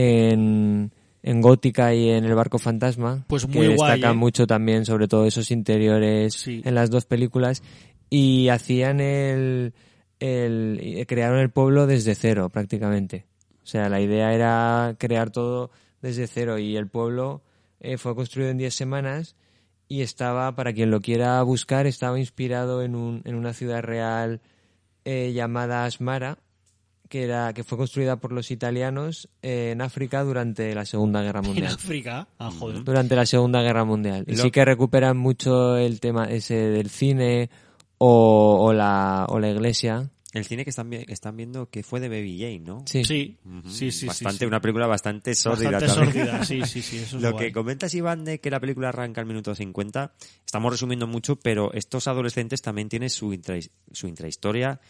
en, 0.04 0.90
en 1.22 1.40
Gótica 1.40 1.94
y 1.94 2.08
en 2.10 2.24
El 2.24 2.34
Barco 2.34 2.58
Fantasma. 2.58 3.24
Pues 3.28 3.46
que 3.46 3.58
muy 3.58 3.74
guay, 3.74 3.92
destacan 3.92 4.16
¿eh? 4.16 4.18
mucho 4.18 4.46
también, 4.46 4.84
sobre 4.84 5.08
todo 5.08 5.26
esos 5.26 5.50
interiores 5.50 6.34
Sí. 6.34 6.62
en 6.64 6.74
las 6.74 6.90
dos 6.90 7.04
películas. 7.06 7.62
Y 8.10 8.48
hacían 8.48 9.00
el, 9.00 9.72
el. 10.18 10.80
y 10.82 11.06
crearon 11.06 11.38
el 11.38 11.50
pueblo 11.50 11.86
desde 11.86 12.14
cero, 12.14 12.48
prácticamente. 12.50 13.26
O 13.62 13.66
sea, 13.66 13.88
la 13.88 14.00
idea 14.00 14.34
era 14.34 14.96
crear 14.98 15.30
todo 15.30 15.70
desde 16.02 16.26
cero 16.26 16.58
y 16.58 16.76
el 16.76 16.88
pueblo 16.88 17.42
eh, 17.78 17.98
fue 17.98 18.14
construido 18.16 18.50
en 18.50 18.58
10 18.58 18.74
semanas 18.74 19.36
y 19.86 20.00
estaba, 20.02 20.54
para 20.56 20.72
quien 20.72 20.90
lo 20.90 21.00
quiera 21.00 21.40
buscar, 21.42 21.86
estaba 21.86 22.18
inspirado 22.18 22.82
en, 22.82 22.94
un, 22.96 23.22
en 23.24 23.34
una 23.34 23.52
ciudad 23.52 23.82
real 23.82 24.40
eh, 25.04 25.32
llamada 25.34 25.84
Asmara, 25.84 26.38
que, 27.08 27.24
era, 27.24 27.52
que 27.52 27.64
fue 27.64 27.76
construida 27.78 28.16
por 28.16 28.32
los 28.32 28.50
italianos 28.50 29.28
eh, 29.42 29.70
en 29.72 29.82
África 29.82 30.22
durante 30.24 30.74
la 30.74 30.84
Segunda 30.84 31.22
Guerra 31.22 31.40
En 31.44 31.46
Mundial. 31.46 31.74
África. 31.74 32.28
Ah, 32.38 32.50
joder. 32.50 32.82
Durante 32.84 33.14
la 33.16 33.26
Segunda 33.26 33.62
Guerra 33.62 33.84
Mundial. 33.84 34.24
Y 34.26 34.36
Lo- 34.36 34.42
sí 34.42 34.50
que 34.50 34.64
recuperan 34.64 35.16
mucho 35.16 35.76
el 35.76 36.00
tema 36.00 36.24
ese 36.24 36.54
del 36.54 36.88
cine 36.90 37.50
o, 38.02 38.56
o, 38.68 38.72
la, 38.72 39.26
o 39.28 39.38
la 39.38 39.50
iglesia. 39.50 40.10
El 40.32 40.44
cine 40.44 40.62
que 40.62 40.70
están, 40.70 40.88
viendo 41.36 41.68
que 41.70 41.82
fue 41.82 41.98
de 41.98 42.08
Baby 42.08 42.38
Jane, 42.38 42.60
¿no? 42.60 42.84
Sí. 42.86 43.04
Sí, 43.04 43.36
sí, 43.64 43.70
sí. 43.70 43.90
sí, 43.92 44.06
Bastante, 44.06 44.38
sí. 44.38 44.44
una 44.46 44.60
película 44.60 44.86
bastante 44.86 45.34
sórdida 45.34 45.72
Bastante 45.72 45.94
también. 46.04 46.26
sórdida, 46.26 46.44
sí, 46.44 46.62
sí, 46.66 46.82
sí, 46.82 46.98
eso 46.98 47.16
es 47.16 47.22
Lo 47.22 47.32
guay. 47.32 47.46
que 47.48 47.52
comentas, 47.52 47.92
Iván, 47.94 48.24
de 48.24 48.40
que 48.40 48.48
la 48.48 48.60
película 48.60 48.90
arranca 48.90 49.20
al 49.20 49.26
minuto 49.26 49.54
50, 49.56 50.12
estamos 50.46 50.72
resumiendo 50.72 51.08
mucho, 51.08 51.34
pero 51.36 51.72
estos 51.72 52.06
adolescentes 52.06 52.62
también 52.62 52.88
tienen 52.88 53.10
su, 53.10 53.32
intra- 53.34 53.58
su 53.90 54.06
intrahistoria, 54.06 54.80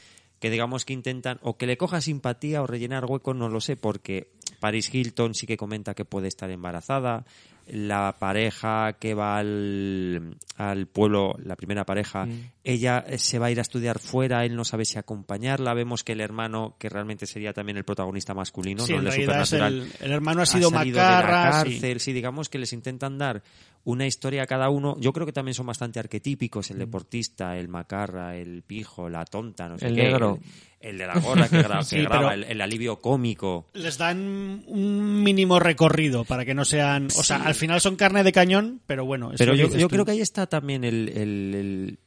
que 0.40 0.50
digamos 0.50 0.84
que 0.84 0.92
intentan 0.92 1.38
o 1.42 1.56
que 1.56 1.66
le 1.66 1.78
coja 1.78 2.02
simpatía 2.02 2.60
o 2.62 2.66
rellenar 2.66 3.06
hueco, 3.06 3.32
no 3.32 3.48
lo 3.48 3.62
sé, 3.62 3.76
porque 3.78 4.32
Paris 4.60 4.94
Hilton 4.94 5.34
sí 5.34 5.46
que 5.46 5.56
comenta 5.56 5.94
que 5.94 6.04
puede 6.04 6.28
estar 6.28 6.50
embarazada, 6.50 7.24
la 7.68 8.16
pareja 8.18 8.94
que 8.98 9.14
va 9.14 9.38
al, 9.38 10.36
al 10.56 10.86
pueblo, 10.86 11.36
la 11.44 11.56
primera 11.56 11.84
pareja, 11.84 12.26
Mm. 12.26 12.50
ella 12.64 13.04
eh, 13.06 13.18
se 13.18 13.38
va 13.38 13.46
a 13.46 13.50
ir 13.50 13.58
a 13.58 13.62
estudiar 13.62 13.98
fuera, 13.98 14.44
él 14.44 14.56
no 14.56 14.64
sabe 14.64 14.84
si 14.84 14.98
acompañarla, 14.98 15.72
vemos 15.74 16.04
que 16.04 16.12
el 16.12 16.20
hermano, 16.20 16.76
que 16.78 16.88
realmente 16.88 17.26
sería 17.26 17.52
también 17.52 17.76
el 17.78 17.84
protagonista 17.84 18.34
masculino, 18.34 18.84
Sí, 18.84 18.92
no 18.94 18.98
el 19.00 19.06
el, 20.00 20.10
hermano 20.12 20.42
ha 20.42 20.46
sido 20.46 20.70
macarra. 20.70 20.84
de 20.84 20.92
la 20.92 21.62
sí. 21.64 21.70
cárcel, 21.70 22.00
sí. 22.00 22.12
digamos 22.12 22.48
que 22.48 22.58
les 22.58 22.72
intentan 22.72 23.18
dar 23.18 23.42
una 23.84 24.06
historia 24.06 24.42
a 24.42 24.46
cada 24.46 24.68
uno. 24.70 24.96
Yo 25.00 25.12
creo 25.12 25.26
que 25.26 25.32
también 25.32 25.54
son 25.54 25.66
bastante 25.66 25.98
arquetípicos, 25.98 26.70
el 26.70 26.78
deportista, 26.78 27.56
el 27.56 27.68
macarra, 27.68 28.36
el 28.36 28.62
pijo, 28.62 29.08
la 29.08 29.24
tonta, 29.24 29.68
no 29.68 29.78
sé 29.78 29.86
El 29.88 29.94
qué, 29.94 30.02
negro. 30.04 30.38
El, 30.80 30.90
el 30.90 30.98
de 30.98 31.06
la 31.06 31.18
gorra 31.18 31.48
que, 31.48 31.58
gra- 31.62 31.82
Sí, 31.84 31.96
que 31.96 32.02
graba, 32.02 32.34
el, 32.34 32.44
el 32.44 32.60
alivio 32.60 33.00
cómico. 33.00 33.66
Les 33.74 33.96
dan 33.98 34.62
un 34.66 35.22
mínimo 35.22 35.58
recorrido 35.58 36.24
para 36.24 36.44
que 36.44 36.54
no 36.54 36.64
sean... 36.64 37.06
O 37.16 37.22
sea, 37.22 37.36
al 37.38 37.54
final 37.54 37.80
son 37.80 37.96
carne 37.96 38.22
de 38.24 38.32
cañón, 38.32 38.80
pero 38.86 39.04
bueno. 39.04 39.32
Pero 39.36 39.54
yo, 39.54 39.88
creo 39.88 40.04
que 40.04 40.12
ahí 40.12 40.20
está 40.20 40.46
también 40.46 40.84
el, 40.84 41.08
el, 41.10 41.98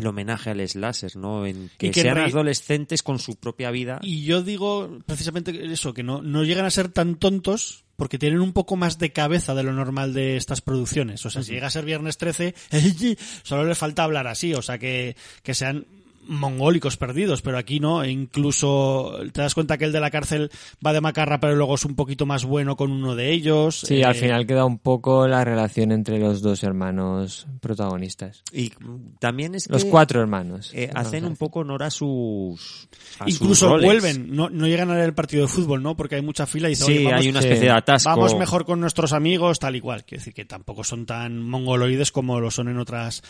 el- 0.00 0.06
homenaje 0.06 0.50
al 0.50 0.66
slasher, 0.68 1.16
¿no? 1.16 1.44
En 1.46 1.70
que, 1.78 1.90
que 1.90 2.02
sean 2.02 2.18
adolescentes 2.18 3.02
con 3.02 3.18
su 3.18 3.36
propia 3.36 3.70
vida. 3.70 3.98
Y 4.02 4.24
yo 4.24 4.42
digo 4.42 4.98
precisamente 5.06 5.52
eso, 5.72 5.92
que 5.94 6.02
no, 6.02 6.22
no 6.22 6.44
llegan 6.44 6.64
a 6.66 6.70
ser 6.70 6.88
tan 6.88 7.16
tontos 7.16 7.84
porque 7.96 8.18
tienen 8.18 8.40
un 8.40 8.52
poco 8.52 8.76
más 8.76 8.98
de 8.98 9.12
cabeza 9.12 9.54
de 9.54 9.62
lo 9.62 9.72
normal 9.72 10.12
de 10.12 10.36
estas 10.36 10.60
producciones. 10.60 11.24
O 11.24 11.30
sea, 11.30 11.42
si 11.42 11.52
llega 11.52 11.68
a 11.68 11.70
ser 11.70 11.84
viernes 11.86 12.18
13, 12.18 12.54
solo 13.42 13.64
les 13.64 13.78
falta 13.78 14.04
hablar 14.04 14.26
así. 14.26 14.52
O 14.54 14.62
sea, 14.62 14.78
que, 14.78 15.16
que 15.42 15.54
sean 15.54 15.86
mongólicos 16.28 16.96
perdidos, 16.96 17.42
pero 17.42 17.58
aquí 17.58 17.80
no, 17.80 18.02
e 18.02 18.10
incluso 18.10 19.18
te 19.32 19.40
das 19.42 19.54
cuenta 19.54 19.78
que 19.78 19.84
el 19.84 19.92
de 19.92 20.00
la 20.00 20.10
cárcel 20.10 20.50
va 20.84 20.92
de 20.92 21.00
macarra, 21.00 21.40
pero 21.40 21.54
luego 21.54 21.74
es 21.76 21.84
un 21.84 21.94
poquito 21.94 22.26
más 22.26 22.44
bueno 22.44 22.76
con 22.76 22.90
uno 22.90 23.14
de 23.14 23.32
ellos. 23.32 23.80
Sí, 23.80 24.02
al 24.02 24.16
Eh, 24.16 24.18
final 24.20 24.46
queda 24.46 24.64
un 24.64 24.78
poco 24.78 25.26
la 25.28 25.44
relación 25.44 25.92
entre 25.92 26.18
los 26.18 26.42
dos 26.42 26.62
hermanos 26.62 27.46
protagonistas. 27.60 28.42
Y 28.52 28.72
también 29.18 29.54
es 29.54 29.68
Los 29.68 29.84
que, 29.84 29.90
cuatro 29.90 30.20
hermanos. 30.20 30.70
eh, 30.74 30.90
hacen 30.94 31.24
un 31.24 31.36
poco 31.36 31.60
honor 31.60 31.82
a 31.82 31.90
sus 31.90 32.88
a 33.18 33.24
sus 33.24 33.34
Incluso 33.34 33.68
roles. 33.68 33.84
vuelven, 33.86 34.34
no, 34.34 34.50
no 34.50 34.66
llegan 34.66 34.90
a 34.90 34.94
ver 34.94 35.04
el 35.04 35.14
partido 35.14 35.42
de 35.42 35.48
fútbol, 35.48 35.82
¿no? 35.82 35.96
Porque 35.96 36.16
hay 36.16 36.22
mucha 36.22 36.46
fila 36.46 36.68
y 36.68 36.72
dicen, 36.72 36.86
Sí, 36.86 36.92
"Oye, 36.98 37.04
vamos, 37.04 37.20
hay 37.20 37.28
una 37.28 37.38
especie 37.40 37.64
de 37.66 37.70
atasco. 37.70 38.10
vamos 38.10 38.36
mejor 38.36 38.64
con 38.64 38.80
nuestros 38.80 39.12
amigos, 39.12 39.58
tal 39.58 39.76
y 39.76 39.80
cual. 39.80 40.04
Quiero 40.04 40.20
decir 40.20 40.34
que 40.34 40.44
tampoco 40.44 40.84
son 40.84 41.06
tan 41.06 41.42
mongoloides 41.42 42.12
como 42.12 42.40
lo 42.40 42.50
son 42.50 42.68
en 42.68 42.78
otras, 42.78 43.22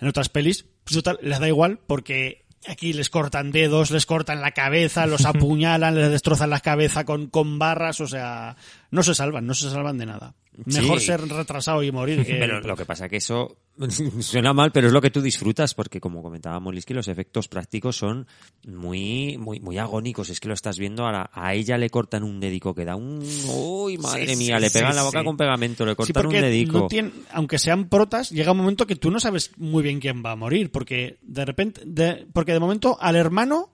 en 0.00 0.08
otras 0.08 0.28
pelis. 0.28 0.66
Pues 0.84 0.96
total, 0.96 1.18
les 1.22 1.38
da 1.38 1.48
igual 1.48 1.78
porque 1.86 2.44
aquí 2.66 2.92
les 2.92 3.10
cortan 3.10 3.52
dedos, 3.52 3.90
les 3.90 4.06
cortan 4.06 4.40
la 4.40 4.52
cabeza, 4.52 5.06
los 5.06 5.24
apuñalan, 5.26 5.94
les 5.94 6.10
destrozan 6.10 6.50
la 6.50 6.60
cabeza 6.60 7.04
con, 7.04 7.28
con 7.28 7.58
barras, 7.58 8.00
o 8.00 8.06
sea, 8.06 8.56
no 8.90 9.02
se 9.02 9.14
salvan, 9.14 9.46
no 9.46 9.54
se 9.54 9.70
salvan 9.70 9.98
de 9.98 10.06
nada. 10.06 10.34
Mejor 10.64 10.98
Sí. 10.98 11.06
ser 11.06 11.20
retrasado 11.28 11.82
y 11.84 11.92
morir 11.92 12.24
que... 12.26 12.34
Pero 12.40 12.60
lo 12.60 12.76
que 12.76 12.84
pasa 12.84 13.08
que 13.08 13.18
eso 13.18 13.56
suena 14.20 14.52
mal, 14.52 14.72
pero 14.72 14.88
es 14.88 14.92
lo 14.92 15.00
que 15.00 15.10
tú 15.10 15.20
disfrutas, 15.22 15.72
porque 15.74 16.00
como 16.00 16.20
comentábamos, 16.22 16.74
Liski, 16.74 16.94
los 16.94 17.06
efectos 17.06 17.46
prácticos 17.46 17.96
son 17.96 18.26
muy, 18.66 19.38
muy, 19.38 19.60
muy 19.60 19.78
agónicos. 19.78 20.30
Es 20.30 20.40
que 20.40 20.48
lo 20.48 20.54
estás 20.54 20.78
viendo, 20.78 21.06
a, 21.06 21.12
la- 21.12 21.30
a 21.32 21.54
ella 21.54 21.78
le 21.78 21.90
cortan 21.90 22.24
un 22.24 22.40
dedico 22.40 22.74
que 22.74 22.84
da 22.84 22.96
un... 22.96 23.22
¡Uy, 23.48 23.98
madre 23.98 24.26
Sí, 24.34 24.36
mía! 24.36 24.56
sí, 24.56 24.62
le 24.62 24.70
pegan 24.70 24.90
sí, 24.92 24.96
la 24.96 25.02
boca 25.04 25.20
sí. 25.20 25.24
con 25.24 25.36
pegamento, 25.36 25.84
le 25.86 25.92
Sí, 25.92 25.96
cortan 25.96 26.26
un 26.26 26.32
dedico. 26.32 26.78
no 26.80 26.86
tienen- 26.88 27.12
aunque 27.32 27.58
sean 27.58 27.88
protas, 27.88 28.30
llega 28.30 28.50
un 28.52 28.58
momento 28.58 28.86
que 28.86 28.96
tú 28.96 29.10
no 29.12 29.20
sabes 29.20 29.52
muy 29.58 29.82
bien 29.84 30.00
quién 30.00 30.24
va 30.24 30.32
a 30.32 30.36
morir, 30.36 30.72
porque 30.72 31.18
de 31.22 31.44
repente, 31.44 31.82
de- 31.84 32.26
porque 32.32 32.52
de 32.52 32.58
momento 32.60 32.98
al 33.00 33.14
hermano 33.16 33.70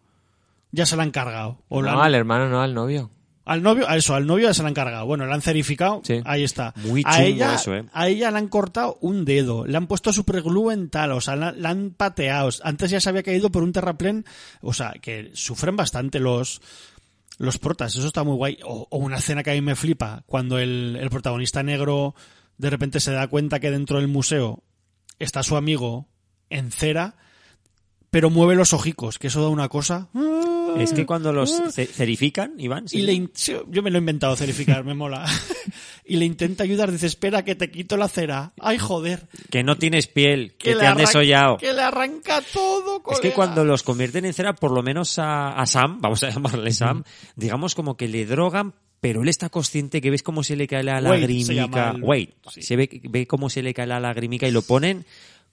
ya 0.70 0.84
se 0.84 0.96
la 0.96 1.02
han 1.04 1.12
cargado. 1.12 1.62
O 1.68 1.80
No, 1.82 2.02
al 2.02 2.14
hermano, 2.14 2.48
no, 2.50 2.60
al 2.60 2.74
novio. 2.74 3.10
Al 3.44 3.62
novio, 3.62 3.88
a 3.88 3.96
eso, 3.96 4.14
al 4.14 4.26
novio 4.26 4.48
ya 4.48 4.54
se 4.54 4.62
la 4.62 4.68
han 4.68 4.74
cargado. 4.74 5.06
Bueno, 5.06 5.26
la 5.26 5.34
han 5.34 5.42
cerificado, 5.42 6.00
Sí. 6.04 6.20
ahí 6.24 6.44
está. 6.44 6.72
Muy 6.76 7.02
a 7.04 7.12
chungo 7.16 7.26
ella, 7.26 7.54
eso, 7.54 7.74
¿eh? 7.74 7.84
A 7.92 8.08
ella 8.08 8.30
le 8.30 8.38
han 8.38 8.48
cortado 8.48 8.96
un 9.00 9.24
dedo, 9.24 9.66
le 9.66 9.76
han 9.76 9.86
puesto 9.86 10.12
superglue 10.12 10.72
en 10.72 10.88
tal, 10.90 11.12
o 11.12 11.20
sea, 11.20 11.36
la, 11.36 11.52
la 11.52 11.70
han 11.70 11.90
pateado. 11.90 12.48
Antes 12.62 12.90
ya 12.90 13.00
se 13.00 13.08
había 13.08 13.22
caído 13.22 13.50
por 13.50 13.62
un 13.62 13.72
terraplén, 13.72 14.24
o 14.62 14.72
sea, 14.72 14.94
que 15.00 15.30
sufren 15.34 15.76
bastante 15.76 16.20
los 16.20 16.60
los 17.38 17.58
protas, 17.58 17.96
eso 17.96 18.06
está 18.06 18.22
muy 18.22 18.36
guay. 18.36 18.58
O, 18.64 18.86
o 18.90 18.98
una 18.98 19.16
escena 19.16 19.42
que 19.42 19.50
a 19.50 19.54
mí 19.54 19.60
me 19.60 19.74
flipa, 19.74 20.22
cuando 20.26 20.58
el, 20.58 20.96
el 21.00 21.10
protagonista 21.10 21.62
negro 21.64 22.14
de 22.58 22.70
repente 22.70 23.00
se 23.00 23.10
da 23.12 23.26
cuenta 23.26 23.58
que 23.58 23.72
dentro 23.72 23.98
del 23.98 24.06
museo 24.06 24.62
está 25.18 25.42
su 25.42 25.56
amigo 25.56 26.06
en 26.48 26.70
cera, 26.70 27.16
pero 28.14 28.30
mueve 28.30 28.54
los 28.54 28.72
ojicos, 28.72 29.18
que 29.18 29.26
eso 29.26 29.42
da 29.42 29.48
una 29.48 29.68
cosa. 29.68 30.08
Es 30.78 30.92
que 30.92 31.04
cuando 31.04 31.32
los 31.32 31.50
ce- 31.72 31.86
cerifican, 31.86 32.52
Iván, 32.58 32.86
sí. 32.88 32.98
Y 32.98 33.02
le 33.02 33.28
yo 33.34 33.82
me 33.82 33.90
lo 33.90 33.98
he 33.98 33.98
inventado, 33.98 34.36
cerificar, 34.36 34.84
me 34.84 34.94
mola. 34.94 35.24
y 36.04 36.14
le 36.16 36.24
intenta 36.24 36.62
ayudar, 36.62 36.92
dice, 36.92 37.08
espera 37.08 37.44
que 37.44 37.56
te 37.56 37.72
quito 37.72 37.96
la 37.96 38.06
cera. 38.06 38.52
Ay, 38.60 38.78
joder. 38.78 39.26
que 39.50 39.64
no 39.64 39.78
tienes 39.78 40.06
piel, 40.06 40.54
que, 40.58 40.76
te 40.76 40.86
han 40.86 40.96
desollado. 40.96 41.56
Que 41.56 41.72
le 41.72 41.82
arranca 41.82 42.40
todo, 42.52 42.98
Es 42.98 43.02
que 43.18 43.32
colega. 43.32 43.34
cuando 43.34 43.64
los 43.64 43.82
convierten 43.82 44.24
en 44.26 44.32
cera, 44.32 44.52
por 44.54 44.70
lo 44.70 44.84
menos 44.84 45.18
a, 45.18 45.48
a 45.50 45.66
Sam, 45.66 46.00
vamos 46.00 46.22
a 46.22 46.30
llamarle 46.30 46.70
Sam, 46.72 47.02
digamos 47.34 47.74
como 47.74 47.96
que 47.96 48.06
le 48.06 48.26
drogan, 48.26 48.74
pero 49.00 49.22
él 49.22 49.28
está 49.28 49.48
consciente 49.48 50.00
que 50.00 50.12
ves 50.12 50.22
cómo 50.22 50.44
se 50.44 50.54
le 50.54 50.68
cae 50.68 50.84
la 50.84 50.98
se 50.98 51.02
lagrimica. 51.08 51.90
el- 51.90 52.02
Wait, 52.04 52.30
sí. 52.48 52.62
se 52.62 52.76
ve, 52.76 53.00
ve 53.02 53.26
cómo 53.26 53.50
se 53.50 53.60
le 53.62 53.74
cae 53.74 53.88
la 53.88 53.98
lagrimica 53.98 54.46
y 54.46 54.52
lo 54.52 54.62
ponen 54.62 55.04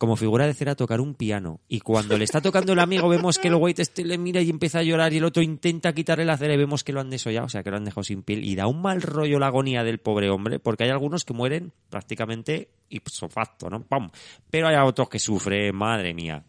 como 0.02 0.16
figura 0.16 0.48
de 0.48 0.56
cera 0.56 0.74
tocar 0.74 1.00
un 1.00 1.14
piano. 1.14 1.60
Y 1.68 1.82
cuando 1.82 2.18
le 2.18 2.24
está 2.24 2.42
tocando 2.42 2.74
el 2.74 2.80
amigo, 2.80 3.08
vemos 3.08 3.38
que 3.38 3.50
el 3.50 3.54
Wade 3.54 3.84
este 3.84 4.04
le 4.04 4.18
mira 4.18 4.42
y 4.42 4.50
empieza 4.50 4.80
a 4.80 4.82
llorar 4.82 5.14
y 5.14 5.18
el 5.18 5.24
otro 5.24 5.44
intenta 5.44 5.94
quitarle 5.94 6.26
la 6.26 6.38
cera 6.38 6.56
y 6.56 6.58
vemos 6.58 6.84
que 6.84 6.92
lo 6.92 7.02
han 7.02 7.12
desollado, 7.12 7.46
o 7.46 7.50
sea, 7.50 7.62
que 7.62 7.70
lo 7.70 7.78
han 7.78 7.86
dejado 7.86 8.04
sin 8.04 8.24
piel. 8.24 8.44
Y 8.44 8.56
da 8.56 8.66
un 8.66 8.82
mal 8.82 9.04
rollo 9.04 9.38
la 9.38 9.46
agonía 9.46 9.84
del 9.84 10.00
pobre 10.00 10.32
hombre, 10.32 10.58
porque 10.58 10.86
hay 10.86 10.90
algunos 10.90 11.24
que 11.24 11.36
mueren 11.36 11.72
prácticamente 11.92 12.72
ipso 12.90 13.30
facto, 13.30 13.70
¿no? 13.70 13.84
¡Pam! 13.84 14.10
Pero 14.50 14.70
hay 14.70 14.76
otros 14.78 15.08
que 15.08 15.20
sufren, 15.20 15.76
madre 15.76 16.16
mía. 16.16 16.44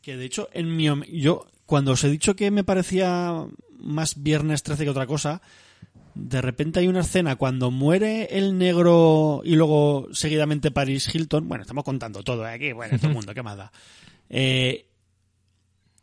Que 0.00 0.16
de 0.16 0.24
hecho, 0.24 0.48
en 0.52 0.76
mi, 0.76 0.86
yo, 1.10 1.46
cuando 1.66 1.90
os 1.90 2.04
he 2.04 2.10
dicho 2.10 2.36
que 2.36 2.52
me 2.52 2.62
parecía 2.62 3.44
más 3.76 4.22
Viernes 4.22 4.62
13 4.62 4.84
que 4.84 4.90
otra 4.90 5.08
cosa, 5.08 5.42
de 6.14 6.40
repente 6.42 6.80
hay 6.80 6.88
una 6.88 7.00
escena 7.00 7.36
cuando 7.36 7.70
muere 7.70 8.24
el 8.38 8.58
negro 8.58 9.42
y 9.44 9.56
luego 9.56 10.08
seguidamente 10.12 10.70
Paris 10.70 11.12
Hilton. 11.14 11.48
Bueno, 11.48 11.62
estamos 11.62 11.84
contando 11.84 12.22
todo 12.22 12.46
¿eh? 12.46 12.52
aquí, 12.52 12.72
bueno, 12.72 12.96
todo 12.98 13.08
el 13.08 13.14
mundo, 13.14 13.34
qué 13.34 13.42
más 13.42 13.56
da. 13.56 13.72
Eh, 14.30 14.86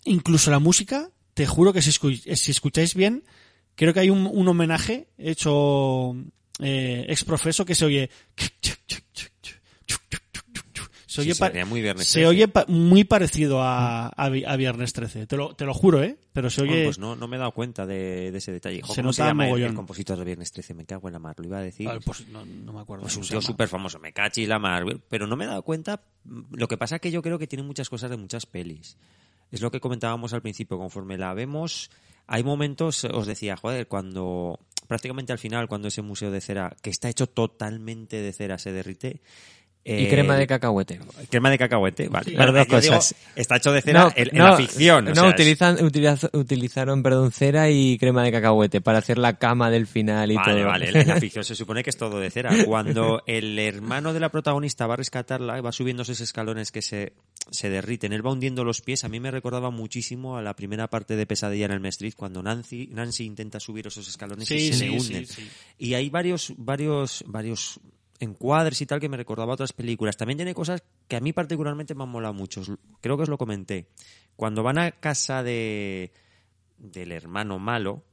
incluso 0.05 0.51
la 0.51 0.59
música, 0.59 1.09
te 1.33 1.45
juro 1.45 1.73
que 1.73 1.81
si, 1.81 1.91
escu- 1.91 2.35
si 2.35 2.51
escucháis 2.51 2.95
bien, 2.95 3.23
creo 3.75 3.93
que 3.93 3.99
hay 4.01 4.09
un, 4.09 4.29
un 4.31 4.47
homenaje 4.47 5.07
hecho 5.17 6.15
eh, 6.59 7.05
ex 7.07 7.23
profeso 7.23 7.65
que 7.65 7.75
se 7.75 7.85
oye. 7.85 8.09
Se 11.09 11.23
Sí, 11.23 11.31
oye, 11.31 11.35
pa- 11.39 11.65
muy 11.65 11.81
Viernes 11.81 12.05
se 12.07 12.19
13. 12.19 12.27
oye 12.27 12.47
pa- 12.47 12.65
muy 12.67 13.03
parecido 13.03 13.63
a, 13.63 14.09
a 14.09 14.29
Vi- 14.29 14.45
a 14.45 14.55
Viernes 14.57 14.93
13. 14.93 15.25
Te 15.25 15.37
lo, 15.37 15.55
te 15.55 15.65
lo 15.65 15.73
juro, 15.73 16.03
¿eh? 16.03 16.17
Pero 16.33 16.51
se 16.51 16.61
oye. 16.61 16.83
pues 16.83 16.99
no, 16.99 17.15
no 17.15 17.27
me 17.27 17.37
he 17.37 17.39
dado 17.39 17.51
cuenta 17.51 17.87
de, 17.87 18.31
de 18.31 18.37
ese 18.37 18.51
detalle. 18.51 18.81
Jo, 18.83 18.93
Se 18.93 19.01
¿Cómo 19.01 19.11
se 19.11 19.23
llama 19.23 19.45
el, 19.45 19.49
mogollón. 19.49 19.69
el 19.69 19.75
compositor 19.75 20.19
de 20.19 20.25
Viernes 20.25 20.51
13? 20.51 20.75
Me 20.75 20.85
cago 20.85 21.07
en 21.07 21.13
la 21.13 21.19
mar, 21.19 21.33
lo 21.39 21.45
iba 21.45 21.57
a 21.57 21.61
decir. 21.63 21.89
Pues 22.05 22.27
no, 22.27 22.45
no 22.45 22.73
me 22.73 22.81
acuerdo. 22.81 23.07
Es 23.07 23.17
un 23.17 23.23
tío 23.23 23.41
súper 23.41 23.67
famoso, 23.67 23.97
me 23.97 24.13
cachi 24.13 24.45
la 24.45 24.59
mar. 24.59 24.83
Pero 25.09 25.25
no 25.25 25.35
me 25.35 25.45
he 25.45 25.47
dado 25.47 25.63
cuenta. 25.63 26.03
Lo 26.51 26.67
que 26.67 26.77
pasa 26.77 26.97
es 26.97 27.01
que 27.01 27.09
yo 27.09 27.23
creo 27.23 27.39
que 27.39 27.47
tiene 27.47 27.63
muchas 27.63 27.89
cosas 27.89 28.11
de 28.11 28.17
muchas 28.17 28.45
pelis. 28.45 28.95
Es 29.51 29.61
lo 29.61 29.71
que 29.71 29.79
comentábamos 29.79 30.33
al 30.33 30.43
principio. 30.43 30.77
Conforme 30.77 31.17
la 31.17 31.33
vemos, 31.33 31.89
hay 32.27 32.43
momentos, 32.43 33.03
os 33.05 33.25
decía, 33.25 33.57
joder, 33.57 33.87
cuando 33.87 34.59
prácticamente 34.87 35.31
al 35.33 35.39
final, 35.39 35.67
cuando 35.67 35.87
ese 35.87 36.03
museo 36.03 36.29
de 36.29 36.39
cera, 36.41 36.75
que 36.83 36.91
está 36.91 37.09
hecho 37.09 37.25
totalmente 37.27 38.17
de 38.21 38.31
cera, 38.31 38.59
se 38.59 38.71
derrite. 38.71 39.21
Y 39.89 40.05
eh, 40.05 40.09
crema 40.09 40.35
de 40.37 40.45
cacahuete. 40.47 40.99
Crema 41.29 41.49
de 41.49 41.57
cacahuete, 41.57 42.07
vale. 42.09 42.31
Sí. 42.31 42.35
Dos 42.35 42.53
digo, 42.53 42.65
cosas. 42.95 43.15
está 43.35 43.57
hecho 43.57 43.71
de 43.71 43.81
cera 43.81 44.11
en, 44.15 44.29
en 44.35 44.43
la 44.43 44.55
ficción. 44.57 45.07
o 45.07 45.13
No, 45.13 45.27
es- 45.27 45.33
utilizan, 45.33 45.77
utiliza- 45.83 46.29
utilizaron, 46.33 47.01
perdón, 47.03 47.31
cera 47.31 47.69
y 47.69 47.97
crema 47.97 48.23
de 48.23 48.31
cacahuete 48.31 48.81
para 48.81 48.99
hacer 48.99 49.17
la 49.17 49.37
cama 49.37 49.69
del 49.71 49.87
final 49.87 50.31
y 50.31 50.35
Vale, 50.35 50.53
todo. 50.61 50.65
vale, 50.67 50.89
en 51.01 51.07
la 51.07 51.15
ficción 51.19 51.43
se 51.43 51.55
supone 51.55 51.83
que 51.83 51.89
es 51.89 51.97
todo 51.97 52.19
de 52.19 52.29
cera. 52.29 52.51
Cuando 52.65 53.23
el 53.25 53.57
hermano 53.57 54.13
de 54.13 54.19
la 54.19 54.29
protagonista 54.29 54.85
va 54.87 54.93
a 54.93 54.97
rescatarla, 54.97 55.61
va 55.61 55.71
subiendo 55.71 56.03
esos 56.03 56.19
escalones 56.21 56.71
que 56.71 56.81
se, 56.81 57.13
se 57.49 57.69
derriten, 57.69 58.13
él 58.13 58.25
va 58.25 58.31
hundiendo 58.31 58.63
los 58.63 58.81
pies, 58.81 59.03
a 59.03 59.09
mí 59.09 59.19
me 59.19 59.31
recordaba 59.31 59.71
muchísimo 59.71 60.37
a 60.37 60.41
la 60.41 60.55
primera 60.55 60.87
parte 60.89 61.15
de 61.15 61.25
Pesadilla 61.25 61.65
en 61.65 61.71
el 61.71 61.85
Street, 61.87 62.13
cuando 62.15 62.43
Nancy, 62.43 62.87
Nancy 62.91 63.25
intenta 63.25 63.59
subir 63.59 63.87
esos 63.87 64.07
escalones 64.07 64.47
Sí, 64.47 64.55
y 64.55 64.67
se 64.67 64.73
sí, 64.73 64.85
le 64.85 64.91
hunden. 64.91 65.25
sí, 65.25 65.33
sí. 65.41 65.49
Y 65.79 65.93
hay 65.95 66.09
varios, 66.09 66.53
varios, 66.57 67.23
varios 67.27 67.79
encuadres 68.19 68.81
y 68.81 68.85
tal 68.85 68.99
que 68.99 69.09
me 69.09 69.17
recordaba 69.17 69.53
a 69.53 69.55
otras 69.55 69.73
películas. 69.73 70.17
También 70.17 70.37
tiene 70.37 70.53
cosas 70.53 70.83
que 71.07 71.15
a 71.15 71.19
mí 71.19 71.33
particularmente 71.33 71.95
me 71.95 72.03
han 72.03 72.09
molado 72.09 72.33
mucho. 72.33 72.61
Creo 73.01 73.17
que 73.17 73.23
os 73.23 73.29
lo 73.29 73.37
comenté. 73.37 73.87
Cuando 74.35 74.63
van 74.63 74.77
a 74.77 74.91
casa 74.91 75.43
de 75.43 76.11
del 76.77 77.11
hermano 77.11 77.59
malo, 77.59 78.03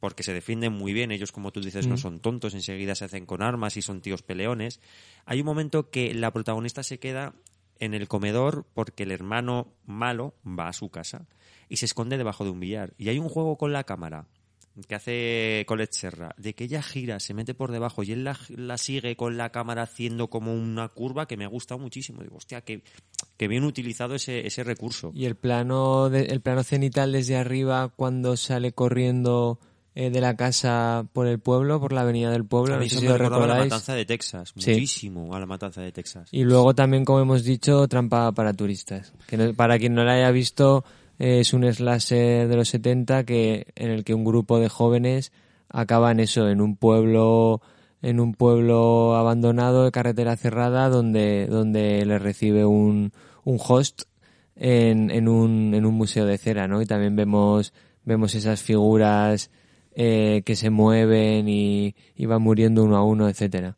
porque 0.00 0.24
se 0.24 0.32
defienden 0.32 0.72
muy 0.72 0.92
bien, 0.92 1.12
ellos 1.12 1.30
como 1.30 1.52
tú 1.52 1.60
dices 1.60 1.86
no 1.86 1.96
son 1.96 2.18
tontos, 2.18 2.54
enseguida 2.54 2.94
se 2.94 3.04
hacen 3.04 3.24
con 3.24 3.42
armas 3.42 3.76
y 3.76 3.82
son 3.82 4.00
tíos 4.00 4.22
peleones. 4.22 4.80
Hay 5.24 5.40
un 5.40 5.46
momento 5.46 5.90
que 5.90 6.12
la 6.14 6.32
protagonista 6.32 6.82
se 6.82 6.98
queda 6.98 7.34
en 7.78 7.94
el 7.94 8.08
comedor 8.08 8.66
porque 8.74 9.04
el 9.04 9.12
hermano 9.12 9.74
malo 9.84 10.34
va 10.46 10.68
a 10.68 10.72
su 10.72 10.90
casa 10.90 11.26
y 11.68 11.76
se 11.76 11.86
esconde 11.86 12.18
debajo 12.18 12.44
de 12.44 12.50
un 12.50 12.60
billar. 12.60 12.94
Y 12.98 13.08
hay 13.08 13.18
un 13.18 13.28
juego 13.28 13.56
con 13.56 13.72
la 13.72 13.84
cámara 13.84 14.26
que 14.88 14.94
hace 14.94 15.64
Colette 15.66 15.92
Serra, 15.94 16.34
de 16.36 16.54
que 16.54 16.64
ella 16.64 16.82
gira, 16.82 17.18
se 17.20 17.32
mete 17.34 17.54
por 17.54 17.72
debajo 17.72 18.02
y 18.02 18.12
él 18.12 18.24
la, 18.24 18.38
la 18.50 18.76
sigue 18.78 19.16
con 19.16 19.36
la 19.36 19.50
cámara 19.50 19.82
haciendo 19.82 20.28
como 20.28 20.52
una 20.54 20.88
curva 20.88 21.26
que 21.26 21.36
me 21.36 21.44
ha 21.44 21.48
gustado 21.48 21.78
muchísimo. 21.78 22.22
Digo, 22.22 22.36
hostia, 22.36 22.60
que, 22.60 22.82
que 23.36 23.48
bien 23.48 23.64
utilizado 23.64 24.14
ese, 24.14 24.46
ese 24.46 24.64
recurso. 24.64 25.12
Y 25.14 25.24
el 25.24 25.34
plano, 25.36 26.10
de- 26.10 26.26
el 26.26 26.40
plano 26.40 26.62
cenital 26.62 27.12
desde 27.12 27.36
arriba 27.36 27.92
cuando 27.96 28.36
sale 28.36 28.72
corriendo 28.72 29.58
eh, 29.94 30.10
de 30.10 30.20
la 30.20 30.36
casa 30.36 31.06
por 31.14 31.26
el 31.26 31.38
pueblo, 31.38 31.80
por 31.80 31.92
la 31.92 32.02
avenida 32.02 32.30
del 32.30 32.44
pueblo, 32.44 32.74
A 32.74 32.76
no 32.76 32.82
mí 32.82 32.88
sé 32.90 32.96
eso 32.96 33.00
si 33.00 33.08
me 33.08 33.16
lo 33.18 33.34
a 33.34 33.46
la 33.46 33.56
matanza 33.64 33.94
de 33.94 34.04
Texas, 34.04 34.52
Sí. 34.56 34.72
muchísimo 34.72 35.34
a 35.34 35.40
la 35.40 35.46
matanza 35.46 35.80
de 35.80 35.90
Texas. 35.90 36.28
Y 36.32 36.44
luego 36.44 36.74
también, 36.74 37.06
como 37.06 37.20
hemos 37.20 37.44
dicho, 37.44 37.88
Trampa 37.88 38.32
para 38.32 38.52
turistas. 38.52 39.14
Que 39.26 39.38
no- 39.38 39.54
para 39.54 39.78
quien 39.78 39.94
no 39.94 40.04
la 40.04 40.12
haya 40.16 40.30
visto, 40.32 40.84
es 41.18 41.52
un 41.52 41.70
slasher 41.72 42.48
de 42.48 42.56
los 42.56 42.68
70 42.68 43.24
que, 43.24 43.66
en 43.74 43.90
el 43.90 44.04
que 44.04 44.14
un 44.14 44.24
grupo 44.24 44.58
de 44.58 44.68
jóvenes 44.68 45.32
acaban 45.68 46.20
eso, 46.20 46.48
en 46.48 46.60
un 46.60 46.76
pueblo 46.76 47.60
en 48.02 48.20
un 48.20 48.34
pueblo 48.34 49.16
abandonado 49.16 49.84
de 49.84 49.90
carretera 49.90 50.36
cerrada 50.36 50.88
donde, 50.88 51.46
donde 51.46 52.04
les 52.04 52.22
recibe 52.22 52.64
un, 52.64 53.12
un 53.44 53.58
host 53.60 54.02
en, 54.54 55.10
en, 55.10 55.28
un, 55.28 55.74
en 55.74 55.84
un 55.84 55.94
museo 55.94 56.24
de 56.24 56.38
cera, 56.38 56.68
¿no? 56.68 56.80
Y 56.82 56.86
también 56.86 57.16
vemos, 57.16 57.72
vemos 58.04 58.34
esas 58.34 58.62
figuras 58.62 59.50
eh, 59.94 60.42
que 60.44 60.56
se 60.56 60.70
mueven 60.70 61.48
y, 61.48 61.94
y 62.14 62.26
van 62.26 62.42
muriendo 62.42 62.84
uno 62.84 62.96
a 62.96 63.02
uno, 63.02 63.28
etcétera. 63.28 63.76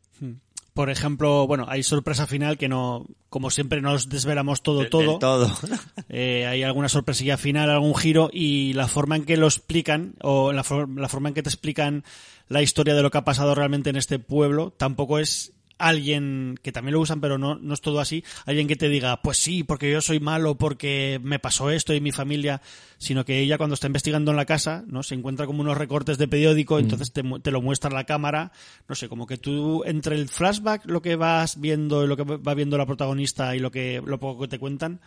Por 0.78 0.90
ejemplo, 0.90 1.44
bueno, 1.48 1.66
hay 1.68 1.82
sorpresa 1.82 2.28
final 2.28 2.56
que 2.56 2.68
no, 2.68 3.04
como 3.30 3.50
siempre 3.50 3.80
nos 3.82 4.08
desvelamos 4.08 4.62
todo, 4.62 4.78
Del- 4.82 4.90
todo. 4.90 5.10
del 5.10 5.18
todo. 5.18 5.52
Eh, 6.08 6.46
hay 6.46 6.62
alguna 6.62 6.88
sorpresilla 6.88 7.36
final, 7.36 7.68
algún 7.68 7.96
giro 7.96 8.30
y 8.32 8.74
la 8.74 8.86
forma 8.86 9.16
en 9.16 9.24
que 9.24 9.36
lo 9.36 9.46
explican 9.48 10.14
o 10.22 10.52
la, 10.52 10.62
for- 10.62 10.88
la 10.88 11.08
forma 11.08 11.30
en 11.30 11.34
que 11.34 11.42
te 11.42 11.48
explican 11.48 12.04
la 12.46 12.62
historia 12.62 12.94
de 12.94 13.02
lo 13.02 13.10
que 13.10 13.18
ha 13.18 13.24
pasado 13.24 13.56
realmente 13.56 13.90
en 13.90 13.96
este 13.96 14.20
pueblo 14.20 14.70
tampoco 14.70 15.18
es 15.18 15.52
alguien 15.78 16.58
que 16.62 16.72
también 16.72 16.94
lo 16.94 17.00
usan 17.00 17.20
pero 17.20 17.38
no, 17.38 17.56
no 17.56 17.74
es 17.74 17.80
todo 17.80 18.00
así 18.00 18.24
alguien 18.46 18.68
que 18.68 18.76
te 18.76 18.88
diga 18.88 19.22
pues 19.22 19.38
sí 19.38 19.62
porque 19.62 19.90
yo 19.90 20.00
soy 20.00 20.20
malo 20.20 20.56
porque 20.56 21.20
me 21.22 21.38
pasó 21.38 21.70
esto 21.70 21.94
y 21.94 22.00
mi 22.00 22.12
familia 22.12 22.60
sino 22.98 23.24
que 23.24 23.38
ella 23.40 23.58
cuando 23.58 23.74
está 23.74 23.86
investigando 23.86 24.30
en 24.30 24.36
la 24.36 24.44
casa 24.44 24.84
no 24.86 25.02
se 25.02 25.14
encuentra 25.14 25.46
como 25.46 25.60
unos 25.60 25.78
recortes 25.78 26.18
de 26.18 26.28
periódico 26.28 26.78
entonces 26.78 27.12
te, 27.12 27.22
te 27.42 27.50
lo 27.50 27.62
muestra 27.62 27.90
la 27.90 28.04
cámara 28.04 28.52
no 28.88 28.94
sé 28.94 29.08
como 29.08 29.26
que 29.26 29.38
tú 29.38 29.84
entre 29.84 30.16
el 30.16 30.28
flashback 30.28 30.84
lo 30.86 31.02
que 31.02 31.16
vas 31.16 31.60
viendo 31.60 32.04
y 32.04 32.08
lo 32.08 32.16
que 32.16 32.24
va 32.24 32.54
viendo 32.54 32.76
la 32.76 32.86
protagonista 32.86 33.54
y 33.54 33.60
lo 33.60 33.70
que 33.70 34.02
lo 34.04 34.18
poco 34.18 34.42
que 34.42 34.48
te 34.48 34.58
cuentan 34.58 35.00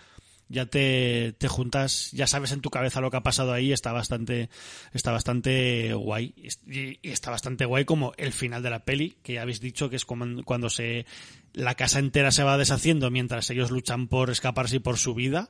ya 0.52 0.66
te, 0.66 1.34
te 1.38 1.48
juntas, 1.48 2.12
ya 2.12 2.28
sabes 2.28 2.52
en 2.52 2.62
tu 2.62 2.70
cabeza 2.70 3.02
lo 3.02 3.10
que 3.10 3.18
ha 3.18 3.24
pasado 3.24 3.54
ahí, 3.54 3.72
está 3.72 3.92
bastante, 3.94 4.50
está 4.94 5.12
bastante 5.12 5.94
guay. 5.94 6.34
Y, 6.68 7.00
está 7.10 7.32
bastante 7.32 7.66
guay 7.66 7.86
como 7.86 8.14
el 8.18 8.34
final 8.34 8.62
de 8.62 8.70
la 8.70 8.84
peli, 8.86 9.18
que 9.24 9.34
ya 9.34 9.42
habéis 9.44 9.62
dicho 9.62 9.90
que 9.90 9.96
es 9.96 10.06
como 10.06 10.44
cuando 10.44 10.70
se, 10.70 11.06
la 11.54 11.76
casa 11.76 12.00
entera 12.00 12.32
se 12.32 12.44
va 12.44 12.58
deshaciendo 12.58 13.10
mientras 13.10 13.50
ellos 13.50 13.72
luchan 13.72 14.08
por 14.08 14.30
escaparse 14.30 14.76
y 14.76 14.80
por 14.80 14.98
su 14.98 15.14
vida, 15.16 15.50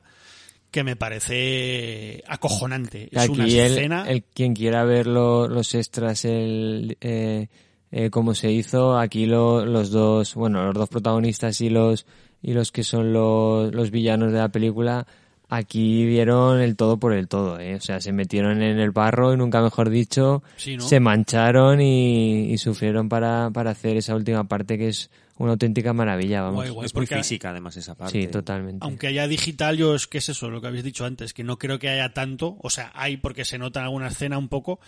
que 0.70 0.84
me 0.84 0.96
parece 0.96 2.22
acojonante. 2.26 3.08
Es 3.12 3.28
una 3.28 3.44
Aquí 3.44 3.58
el, 3.58 3.72
escena. 3.72 4.04
el 4.08 4.22
quien 4.24 4.54
quiera 4.54 4.84
ver 4.84 5.06
lo- 5.06 5.48
los 5.48 5.74
extras, 5.74 6.24
el, 6.24 6.96
eh, 7.00 7.48
eh, 7.90 8.08
cómo 8.10 8.34
se 8.34 8.50
hizo, 8.50 8.98
aquí 8.98 9.26
lo- 9.26 9.66
los 9.66 9.90
dos, 9.90 10.34
bueno, 10.34 10.64
los 10.64 10.74
dos 10.74 10.88
protagonistas 10.88 11.60
y 11.60 11.68
los 11.68 12.06
y 12.42 12.52
los 12.52 12.72
que 12.72 12.82
son 12.82 13.12
los, 13.12 13.74
los 13.74 13.90
villanos 13.90 14.32
de 14.32 14.38
la 14.38 14.48
película, 14.48 15.06
aquí 15.48 16.04
vieron 16.06 16.60
el 16.60 16.76
todo 16.76 16.96
por 16.96 17.12
el 17.12 17.28
todo, 17.28 17.60
¿eh? 17.60 17.74
o 17.76 17.80
sea, 17.80 18.00
se 18.00 18.12
metieron 18.12 18.62
en 18.62 18.78
el 18.78 18.90
barro 18.90 19.32
y 19.32 19.36
nunca 19.36 19.60
mejor 19.62 19.90
dicho, 19.90 20.42
Sí, 20.56 20.76
¿no? 20.76 20.86
se 20.86 20.98
mancharon 20.98 21.80
y, 21.80 22.50
y 22.52 22.58
sufrieron 22.58 23.08
para, 23.08 23.50
para 23.50 23.70
hacer 23.70 23.96
esa 23.96 24.14
última 24.14 24.44
parte 24.44 24.78
que 24.78 24.88
es 24.88 25.10
una 25.38 25.52
auténtica 25.52 25.92
maravilla, 25.92 26.42
vamos. 26.42 26.56
Guay, 26.56 26.70
guay, 26.70 26.86
es 26.86 26.94
muy 26.94 27.06
física, 27.06 27.50
además, 27.50 27.76
esa 27.76 27.94
parte. 27.94 28.20
Sí, 28.20 28.28
totalmente. 28.28 28.78
Aunque 28.84 29.08
haya 29.08 29.26
digital, 29.26 29.76
yo 29.76 29.94
es 29.94 30.06
que 30.06 30.18
es 30.18 30.28
eso, 30.28 30.50
lo 30.50 30.60
que 30.60 30.68
habéis 30.68 30.84
dicho 30.84 31.04
antes, 31.04 31.34
que 31.34 31.42
no 31.42 31.58
creo 31.58 31.78
que 31.78 31.88
haya 31.88 32.12
tanto, 32.12 32.56
o 32.60 32.70
sea, 32.70 32.92
hay 32.94 33.16
porque 33.16 33.44
se 33.44 33.58
nota 33.58 33.80
en 33.80 33.86
alguna 33.86 34.08
escena 34.08 34.38
un 34.38 34.48
poco, 34.48 34.78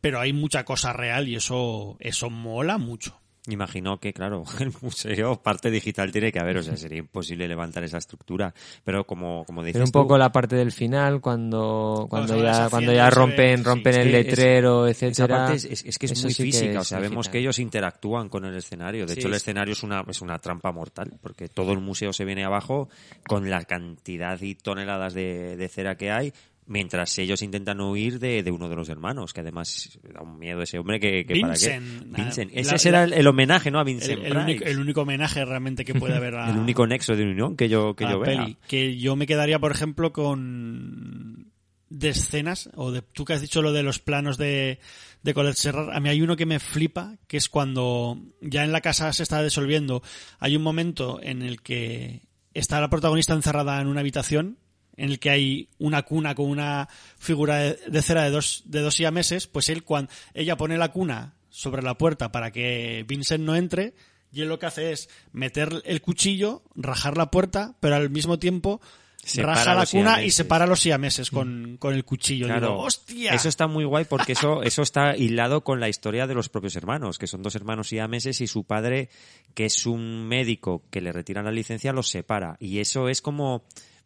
pero 0.00 0.20
hay 0.20 0.32
mucha 0.32 0.64
cosa 0.64 0.92
real 0.92 1.28
y 1.28 1.36
eso, 1.36 1.96
eso 2.00 2.28
mola 2.30 2.78
mucho. 2.78 3.21
Imagino 3.48 3.98
que, 3.98 4.12
claro, 4.12 4.44
el 4.60 4.72
museo, 4.82 5.42
parte 5.42 5.68
digital 5.70 6.12
tiene 6.12 6.30
que 6.30 6.38
haber, 6.38 6.58
o 6.58 6.62
sea, 6.62 6.76
sería 6.76 6.98
imposible 6.98 7.48
levantar 7.48 7.82
esa 7.82 7.98
estructura. 7.98 8.54
Pero 8.84 9.04
como, 9.04 9.44
como 9.44 9.62
dices 9.64 9.72
Pero 9.74 9.84
un 9.86 9.90
tú, 9.90 9.98
poco 9.98 10.16
la 10.16 10.30
parte 10.30 10.54
del 10.54 10.70
final, 10.70 11.20
cuando, 11.20 12.06
cuando 12.08 12.40
ya, 12.40 12.68
cuando 12.70 12.92
ya 12.92 13.10
rompen, 13.10 13.58
ve- 13.58 13.64
rompen 13.64 13.94
sí, 13.94 13.98
el 14.00 14.14
es 14.14 14.14
es- 14.14 14.26
letrero, 14.26 14.86
Esa 14.86 15.06
etcétera. 15.06 15.36
parte 15.38 15.54
es, 15.54 15.64
es- 15.64 15.84
es 15.84 15.98
que 15.98 16.06
es 16.06 16.22
muy 16.22 16.32
sí 16.32 16.44
física, 16.44 16.78
o 16.78 16.82
es 16.82 16.88
sea, 16.88 16.98
vemos 17.00 17.10
digital. 17.26 17.32
que 17.32 17.38
ellos 17.40 17.58
interactúan 17.58 18.28
con 18.28 18.44
el 18.44 18.54
escenario. 18.56 19.06
De 19.06 19.14
Sí, 19.14 19.18
hecho, 19.20 19.28
el 19.28 19.34
es- 19.34 19.42
escenario 19.42 19.72
es 19.72 19.82
una, 19.82 20.04
es 20.08 20.20
una 20.22 20.38
trampa 20.38 20.70
mortal, 20.70 21.12
porque 21.20 21.48
todo 21.48 21.72
el 21.72 21.80
museo 21.80 22.12
se 22.12 22.24
viene 22.24 22.44
abajo 22.44 22.88
con 23.26 23.50
la 23.50 23.64
cantidad 23.64 24.40
y 24.40 24.54
toneladas 24.54 25.14
de, 25.14 25.56
de 25.56 25.68
cera 25.68 25.96
que 25.96 26.12
hay, 26.12 26.32
mientras 26.66 27.18
ellos 27.18 27.42
intentan 27.42 27.80
huir 27.80 28.18
de, 28.18 28.42
de 28.42 28.50
uno 28.50 28.68
de 28.68 28.76
los 28.76 28.88
hermanos, 28.88 29.32
que 29.32 29.40
además 29.40 29.98
da 30.12 30.22
un 30.22 30.38
miedo 30.38 30.62
ese 30.62 30.78
hombre 30.78 31.00
que, 31.00 31.24
que 31.26 31.40
para 31.40 31.54
qué. 31.54 31.78
Vincent. 31.80 32.52
La- 32.52 32.60
Ese 32.60 32.72
la- 32.72 32.78
será 32.78 33.04
el, 33.04 33.12
el 33.12 33.26
homenaje, 33.26 33.70
¿no? 33.70 33.78
A 33.80 33.84
Vincent 33.84 34.12
El, 34.20 34.26
el 34.26 34.32
Price. 34.32 34.44
único, 34.44 34.64
el 34.64 34.78
único 34.78 35.00
homenaje 35.02 35.44
realmente 35.44 35.84
que 35.84 35.94
puede 35.94 36.16
haber 36.16 36.36
a, 36.36 36.50
El 36.50 36.58
único 36.58 36.86
nexo 36.86 37.16
de 37.16 37.24
unión 37.24 37.56
que 37.56 37.68
yo, 37.68 37.94
que 37.96 38.04
yo 38.04 38.20
vea. 38.20 38.36
peli. 38.42 38.56
Que 38.68 38.96
yo 38.96 39.16
me 39.16 39.26
quedaría, 39.26 39.58
por 39.58 39.72
ejemplo, 39.72 40.12
con 40.12 41.50
de 41.94 42.08
escenas, 42.08 42.70
o 42.74 42.90
de 42.90 43.02
tú 43.02 43.24
que 43.26 43.34
has 43.34 43.42
dicho 43.42 43.60
lo 43.60 43.72
de 43.72 43.82
los 43.82 43.98
planos 43.98 44.38
de, 44.38 44.78
de 45.22 45.34
Colette 45.34 45.56
Serrar, 45.58 45.94
a 45.94 46.00
mí 46.00 46.08
hay 46.08 46.22
uno 46.22 46.36
que 46.36 46.46
me 46.46 46.58
flipa, 46.58 47.18
que 47.26 47.36
es 47.36 47.50
cuando 47.50 48.18
ya 48.40 48.64
en 48.64 48.72
la 48.72 48.80
casa 48.80 49.12
se 49.12 49.22
está 49.22 49.42
disolviendo, 49.42 50.02
hay 50.38 50.56
un 50.56 50.62
momento 50.62 51.20
en 51.22 51.42
el 51.42 51.60
que 51.60 52.22
está 52.54 52.80
la 52.80 52.88
protagonista 52.88 53.34
encerrada 53.34 53.78
en 53.80 53.88
una 53.88 54.00
habitación, 54.00 54.56
en 55.02 55.10
el 55.10 55.18
que 55.18 55.30
hay 55.30 55.68
una 55.80 56.02
cuna 56.02 56.36
con 56.36 56.48
una 56.48 56.88
figura 57.18 57.56
de, 57.56 57.78
de 57.88 58.02
cera 58.02 58.22
de 58.22 58.30
dos, 58.30 58.62
de 58.66 58.82
dos 58.82 58.94
siameses, 58.94 59.48
pues 59.48 59.68
él 59.68 59.82
cuando 59.82 60.12
ella 60.32 60.56
pone 60.56 60.78
la 60.78 60.92
cuna 60.92 61.34
sobre 61.50 61.82
la 61.82 61.98
puerta 61.98 62.30
para 62.30 62.52
que 62.52 63.04
Vincent 63.08 63.42
no 63.42 63.56
entre, 63.56 63.94
y 64.30 64.42
él 64.42 64.48
lo 64.48 64.60
que 64.60 64.66
hace 64.66 64.92
es 64.92 65.08
meter 65.32 65.82
el 65.86 66.02
cuchillo, 66.02 66.62
rajar 66.76 67.16
la 67.16 67.32
puerta, 67.32 67.74
pero 67.80 67.96
al 67.96 68.10
mismo 68.10 68.38
tiempo 68.38 68.80
Separa 69.24 69.54
raja 69.54 69.74
la 69.74 69.86
cuna 69.86 70.22
y 70.22 70.32
separa 70.32 70.66
los 70.66 70.80
siameses 70.80 71.30
con, 71.30 71.76
con 71.78 71.94
el 71.94 72.04
cuchillo. 72.04 72.46
Claro, 72.46 72.68
Digo, 72.68 72.80
¡hostia! 72.80 73.32
Eso 73.32 73.48
está 73.48 73.68
muy 73.68 73.84
guay 73.84 74.04
porque 74.04 74.32
eso, 74.32 74.62
eso 74.64 74.82
está 74.82 75.16
hilado 75.16 75.62
con 75.62 75.78
la 75.78 75.88
historia 75.88 76.26
de 76.26 76.34
los 76.34 76.48
propios 76.48 76.74
hermanos, 76.74 77.18
que 77.18 77.28
son 77.28 77.42
dos 77.42 77.54
hermanos 77.54 77.88
siameses 77.88 78.40
y 78.40 78.48
su 78.48 78.64
padre, 78.64 79.10
que 79.54 79.64
es 79.64 79.86
un 79.86 80.26
médico 80.26 80.82
que 80.90 81.00
le 81.00 81.12
retiran 81.12 81.44
la 81.44 81.52
licencia, 81.52 81.92
los 81.92 82.08
separa. 82.08 82.56
Y 82.58 82.80
eso 82.80 83.08
es 83.08 83.20
como, 83.20 83.64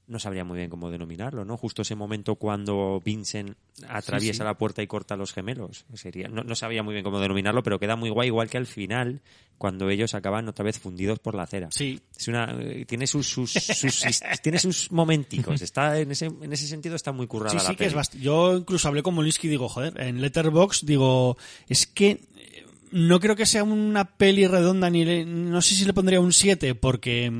no 0.08 0.18
sabría 0.20 0.44
muy 0.44 0.58
bien 0.58 0.70
cómo 0.70 0.90
denominarlo, 0.90 1.44
¿no? 1.44 1.56
Justo 1.56 1.82
ese 1.82 1.94
momento 1.96 2.36
cuando 2.36 3.02
Vincent 3.04 3.56
atraviesa 3.88 4.44
la 4.44 4.56
puerta 4.56 4.82
y 4.82 4.86
corta 4.86 5.14
a 5.14 5.16
los 5.16 5.32
gemelos. 5.32 5.84
Sería, 5.94 6.28
no, 6.28 6.44
no 6.44 6.54
sabía 6.54 6.82
muy 6.82 6.92
bien 6.94 7.04
cómo 7.04 7.18
denominarlo, 7.20 7.62
pero 7.62 7.78
queda 7.80 7.96
muy 7.96 8.10
guay, 8.10 8.28
igual 8.28 8.48
que 8.48 8.56
al 8.56 8.66
final, 8.66 9.20
cuando 9.58 9.90
ellos 9.90 10.14
acaban 10.14 10.48
otra 10.48 10.64
vez 10.64 10.78
fundidos 10.78 11.18
por 11.18 11.34
la 11.34 11.46
cera. 11.46 11.68
Sí, 11.72 12.00
Es 12.16 12.28
una, 12.28 12.56
eh, 12.60 12.84
tiene 12.86 13.06
sus, 13.06 13.26
sus, 13.28 13.50
sus, 13.52 14.00
tiene 14.42 14.58
sus 14.58 14.92
momenticos. 14.92 15.60
Está 15.60 15.98
en 15.98 16.10
ese, 16.12 16.26
en 16.26 16.52
ese 16.52 16.66
sentido 16.68 16.94
está 16.94 17.10
muy 17.12 17.26
currada 17.26 17.50
sí, 17.58 17.64
la 17.64 17.70
sí 17.70 17.76
que 17.76 17.86
es 17.86 18.10
Yo 18.12 18.56
incluso 18.56 18.86
hablé 18.88 19.02
con 19.02 19.14
Molinsky 19.14 19.48
y 19.48 19.50
digo, 19.50 19.68
joder, 19.68 20.00
en 20.00 20.20
Letterbox 20.20 20.86
digo, 20.86 21.36
es 21.68 21.86
que 21.88 22.10
eh, 22.36 22.66
no 22.92 23.18
creo 23.18 23.34
que 23.34 23.44
sea 23.46 23.64
una 23.64 24.04
peli 24.16 24.46
redonda 24.46 24.88
ni 24.88 25.04
le- 25.04 25.24
no 25.24 25.60
sé 25.60 25.74
si 25.74 25.84
le 25.84 25.92
pondría 25.92 26.20
un 26.20 26.32
7 26.32 26.76
porque 26.76 27.32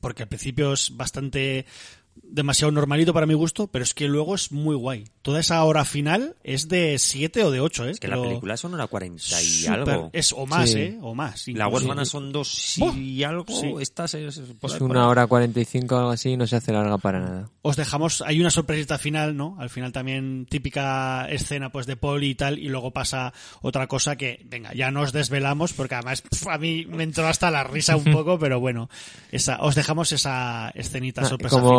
porque 0.00 0.24
al 0.24 0.28
principio 0.28 0.72
es 0.72 0.96
bastante 0.96 1.64
demasiado 2.14 2.70
normalito 2.72 3.12
para 3.12 3.26
mi 3.26 3.34
gusto, 3.34 3.66
pero 3.68 3.82
es 3.84 3.92
que 3.94 4.08
luego 4.08 4.34
es 4.34 4.52
muy 4.52 4.74
guay. 4.74 5.04
Toda 5.22 5.40
esa 5.40 5.62
hora 5.64 5.84
final 5.84 6.34
es 6.42 6.68
de 6.68 6.98
7 6.98 7.44
o 7.44 7.50
de 7.50 7.60
8, 7.60 7.86
¿eh? 7.86 7.90
Es 7.92 8.00
que 8.00 8.08
la 8.08 8.20
película 8.20 8.56
son 8.56 8.74
una 8.74 8.86
40 8.86 9.22
y 9.42 9.66
algo. 9.66 10.10
Es 10.12 10.32
o 10.32 10.46
más, 10.46 10.70
Sí. 10.70 10.78
¿eh? 10.80 10.98
O 11.02 11.14
más. 11.14 11.46
La 11.48 11.68
huérfana 11.68 12.04
son 12.04 12.32
dos 12.32 12.78
y 12.96 13.22
algo. 13.22 13.44
Sí. 13.48 13.72
Estas 13.80 14.14
es, 14.14 14.40
por 14.60 14.70
Es 14.70 14.74
ahí, 14.74 14.78
por 14.80 14.90
una 14.90 15.04
ahí. 15.04 15.08
hora 15.10 15.26
45 15.26 15.94
o 15.94 15.98
algo 15.98 16.10
así 16.10 16.30
y 16.30 16.36
no 16.36 16.46
se 16.46 16.56
hace 16.56 16.72
larga 16.72 16.98
para 16.98 17.20
nada. 17.20 17.50
os 17.62 17.76
dejamos, 17.76 18.22
hay 18.22 18.40
una 18.40 18.50
sorpresita 18.50 18.98
final, 18.98 19.36
¿no? 19.36 19.56
Al 19.60 19.70
final 19.70 19.92
también 19.92 20.46
típica 20.48 21.26
escena 21.28 21.70
pues 21.70 21.86
de 21.86 21.96
Poli 21.96 22.30
y 22.30 22.34
tal, 22.34 22.58
y 22.58 22.68
luego 22.68 22.90
pasa 22.92 23.32
otra 23.60 23.86
cosa 23.86 24.16
que, 24.16 24.40
venga, 24.46 24.72
ya 24.74 24.90
nos 24.90 25.12
desvelamos, 25.12 25.72
porque 25.74 25.94
además 25.96 26.22
a 26.48 26.58
mí 26.58 26.86
me 26.86 27.04
entró 27.04 27.26
hasta 27.26 27.50
la 27.50 27.62
risa 27.64 27.96
un 27.96 28.04
poco, 28.12 28.38
pero 28.38 28.58
bueno, 28.58 28.88
esa, 29.30 29.58
os 29.62 29.74
dejamos 29.74 30.12
esa 30.12 30.70
escenita 30.74 31.22
Ah, 31.22 31.26
sorpresa 31.26 31.56
final. 31.58 31.70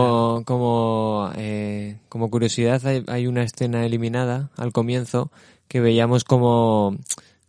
Eh, 1.36 1.98
como 2.10 2.30
curiosidad, 2.30 2.86
hay, 2.86 3.04
hay 3.08 3.28
una 3.28 3.44
escena 3.44 3.86
eliminada 3.86 4.50
al 4.58 4.72
comienzo 4.72 5.32
que 5.68 5.80
veíamos 5.80 6.24
como, 6.24 6.98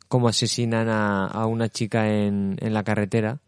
como 0.08 0.28
asesinan 0.28 0.88
a, 0.88 1.26
a 1.26 1.46
una 1.46 1.68
chica 1.68 2.08
en, 2.08 2.56
en 2.60 2.74
la 2.74 2.84
carretera. 2.84 3.38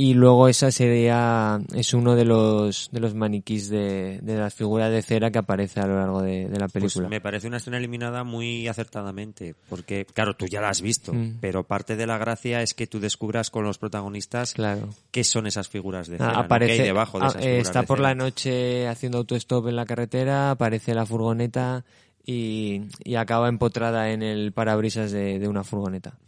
Y 0.00 0.14
luego 0.14 0.46
esa 0.46 0.70
sería, 0.70 1.60
es 1.74 1.92
uno 1.92 2.14
de 2.14 2.24
los, 2.24 2.88
de 2.92 3.00
los 3.00 3.14
maniquís 3.16 3.68
de, 3.68 4.20
de 4.22 4.36
las 4.36 4.54
figuras 4.54 4.92
de 4.92 5.02
cera 5.02 5.32
que 5.32 5.38
aparece 5.38 5.80
a 5.80 5.88
lo 5.88 5.96
largo 5.96 6.22
de, 6.22 6.46
de 6.48 6.56
la 6.60 6.68
Pues 6.68 6.72
película. 6.94 7.08
me 7.08 7.20
parece 7.20 7.48
una 7.48 7.56
escena 7.56 7.78
eliminada 7.78 8.22
muy 8.22 8.68
acertadamente, 8.68 9.56
porque 9.68 10.04
claro, 10.06 10.36
tú 10.36 10.46
ya 10.46 10.60
la 10.60 10.68
has 10.68 10.82
visto, 10.82 11.12
Mm. 11.12 11.38
pero 11.40 11.64
parte 11.64 11.96
de 11.96 12.06
la 12.06 12.16
gracia 12.16 12.62
es 12.62 12.74
que 12.74 12.86
tú 12.86 13.00
descubras 13.00 13.50
con 13.50 13.64
los 13.64 13.78
protagonistas 13.78 14.52
Claro. 14.54 14.88
qué 15.10 15.24
son 15.24 15.48
esas 15.48 15.66
figuras 15.68 16.06
de 16.06 16.14
Ah, 16.14 16.18
cera, 16.18 16.32
¿no? 16.34 16.38
aparece, 16.38 16.74
qué 16.76 16.80
hay 16.82 16.86
debajo 16.86 17.18
de 17.18 17.24
ah, 17.24 17.28
esas 17.30 17.42
eh, 17.42 17.44
figuras 17.46 17.66
está 17.66 17.80
de 17.80 17.86
por 17.88 17.96
cera. 17.98 18.08
la 18.10 18.14
noche 18.14 18.86
haciendo 18.86 19.18
autostop 19.18 19.66
en 19.66 19.74
la 19.74 19.84
carretera, 19.84 20.52
aparece 20.52 20.94
la 20.94 21.06
furgoneta 21.06 21.84
y, 22.24 22.82
y 23.02 23.16
acaba 23.16 23.48
empotrada 23.48 24.12
en 24.12 24.22
el 24.22 24.52
parabrisas 24.52 25.10
de, 25.10 25.40
de 25.40 25.48
una 25.48 25.64
furgoneta. 25.64 26.18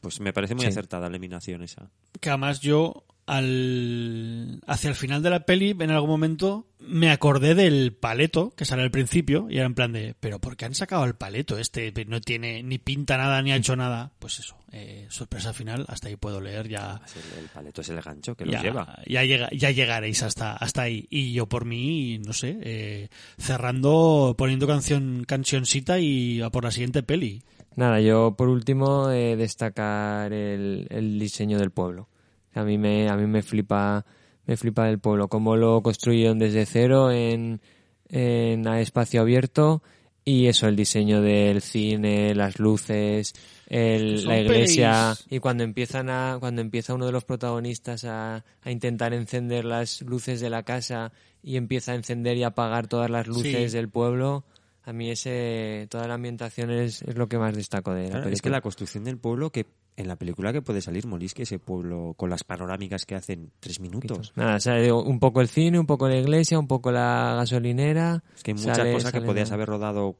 Pues 0.00 0.20
me 0.20 0.32
parece 0.32 0.54
muy 0.54 0.62
Sí. 0.62 0.68
acertada 0.68 1.02
la 1.08 1.16
eliminación 1.16 1.62
esa. 1.64 1.90
que 2.20 2.28
además 2.30 2.60
yo 2.60 3.02
al 3.26 4.60
hacia 4.66 4.90
el 4.90 4.96
final 4.96 5.22
de 5.22 5.30
la 5.30 5.40
peli 5.40 5.74
en 5.78 5.90
algún 5.90 6.10
momento 6.10 6.66
me 6.78 7.10
acordé 7.10 7.54
del 7.54 7.92
paleto 7.92 8.52
que 8.56 8.64
sale 8.64 8.82
al 8.82 8.90
principio 8.90 9.46
y 9.50 9.56
era 9.56 9.66
en 9.66 9.74
plan 9.74 9.92
de 9.92 10.14
pero 10.20 10.38
¿por 10.38 10.56
qué 10.56 10.64
han 10.66 10.74
sacado 10.74 11.04
el 11.04 11.14
paleto 11.14 11.58
este 11.58 11.92
no 12.06 12.20
tiene 12.20 12.62
ni 12.62 12.78
pinta 12.78 13.16
nada 13.16 13.42
ni 13.42 13.50
ha 13.52 13.56
hecho 13.56 13.74
nada 13.76 14.12
pues 14.18 14.38
eso 14.38 14.56
eh, 14.72 15.06
sorpresa 15.10 15.52
final 15.52 15.84
hasta 15.88 16.08
ahí 16.08 16.16
puedo 16.16 16.40
leer 16.40 16.68
ya 16.68 17.00
Es 17.04 17.16
el, 17.16 17.44
el 17.44 17.48
paleto 17.48 17.80
es 17.80 17.88
el 17.88 18.00
gancho 18.00 18.36
que 18.36 18.44
lo 18.46 18.52
ya, 18.52 18.62
lleva. 18.62 18.98
ya, 19.06 19.24
llega- 19.24 19.50
ya 19.52 19.70
llegaréis 19.70 20.22
hasta, 20.22 20.52
hasta 20.54 20.82
ahí. 20.82 21.06
Y 21.08 21.32
yo 21.32 21.46
por 21.48 21.64
mí, 21.64 22.18
no 22.18 22.32
sé, 22.34 22.58
eh, 22.60 23.08
cerrando, 23.38 24.34
poniendo 24.36 24.66
canción, 24.66 25.24
cancioncita 25.26 25.98
y 25.98 26.42
a 26.42 26.50
por 26.50 26.64
la 26.64 26.72
siguiente 26.72 27.02
peli. 27.02 27.42
Nada, 27.76 28.00
yo 28.00 28.34
por 28.36 28.48
último 28.48 29.08
eh, 29.10 29.36
destacar 29.36 30.32
el, 30.34 30.86
el 30.90 31.18
diseño 31.18 31.58
del 31.58 31.70
pueblo. 31.70 32.08
A 32.56 32.64
mí 32.64 32.78
me, 32.78 33.08
a 33.08 33.16
mí 33.16 33.26
me 33.26 33.42
flipa, 33.42 34.04
me 34.46 34.56
flipa 34.56 34.88
el 34.88 34.98
pueblo, 34.98 35.28
cómo 35.28 35.56
lo 35.56 35.82
construyeron 35.82 36.38
desde 36.38 36.66
cero 36.66 37.10
en, 37.12 37.60
en 38.08 38.66
a 38.66 38.80
espacio 38.80 39.20
abierto 39.20 39.82
y 40.24 40.46
eso, 40.48 40.66
el 40.66 40.74
diseño 40.74 41.20
del 41.22 41.60
cine, 41.62 42.34
las 42.34 42.58
luces, 42.58 43.32
el- 43.68 44.24
la 44.24 44.40
iglesia 44.40 45.14
pelis. 45.16 45.26
y 45.30 45.38
cuando 45.38 45.62
empiezan 45.62 46.10
a, 46.10 46.38
cuando 46.40 46.62
empieza 46.62 46.94
uno 46.94 47.06
de 47.06 47.12
los 47.12 47.24
protagonistas 47.24 48.04
a, 48.04 48.44
a 48.62 48.70
intentar 48.70 49.12
encender 49.14 49.64
las 49.64 50.02
luces 50.02 50.40
de 50.40 50.50
la 50.50 50.64
casa 50.64 51.12
y 51.42 51.56
empieza 51.56 51.92
a 51.92 51.94
encender 51.94 52.36
y 52.36 52.42
apagar 52.42 52.88
todas 52.88 53.08
las 53.10 53.28
luces 53.28 53.70
Sí. 53.70 53.76
del 53.76 53.88
pueblo, 53.88 54.44
a 54.82 54.92
mí 54.92 55.10
ese, 55.10 55.86
toda 55.90 56.08
la 56.08 56.14
ambientación 56.14 56.70
es, 56.70 57.02
es 57.02 57.16
lo 57.16 57.28
que 57.28 57.38
más 57.38 57.54
destaco 57.54 57.92
de 57.94 58.04
la 58.04 58.10
Claro, 58.10 58.18
es 58.20 58.24
que 58.24 58.30
película. 58.30 58.56
la 58.56 58.60
construcción 58.62 59.04
del 59.04 59.18
pueblo, 59.18 59.50
que 59.50 59.66
en 59.96 60.08
la 60.08 60.16
película 60.16 60.52
que 60.52 60.62
puede 60.62 60.80
salir, 60.82 61.06
Molís, 61.06 61.32
que 61.34 61.44
ese 61.44 61.58
pueblo 61.58 62.14
con 62.16 62.28
las 62.30 62.44
panorámicas 62.44 63.06
que 63.06 63.14
hacen 63.14 63.50
tres 63.60 63.80
minutos. 63.80 64.32
Nada, 64.36 64.60
sale 64.60 64.92
un 64.92 65.18
poco 65.20 65.40
el 65.40 65.48
cine, 65.48 65.78
un 65.78 65.86
poco 65.86 66.08
la 66.08 66.16
iglesia, 66.16 66.58
un 66.58 66.68
poco 66.68 66.92
la 66.92 67.34
gasolinera. 67.36 68.22
Es 68.34 68.42
que 68.42 68.50
hay 68.52 68.56
muchas 68.56 68.76
sale- 68.76 68.92
cosas 68.92 69.12
que 69.12 69.20
podías 69.22 69.50
haber 69.52 69.68
rodado 69.68 70.16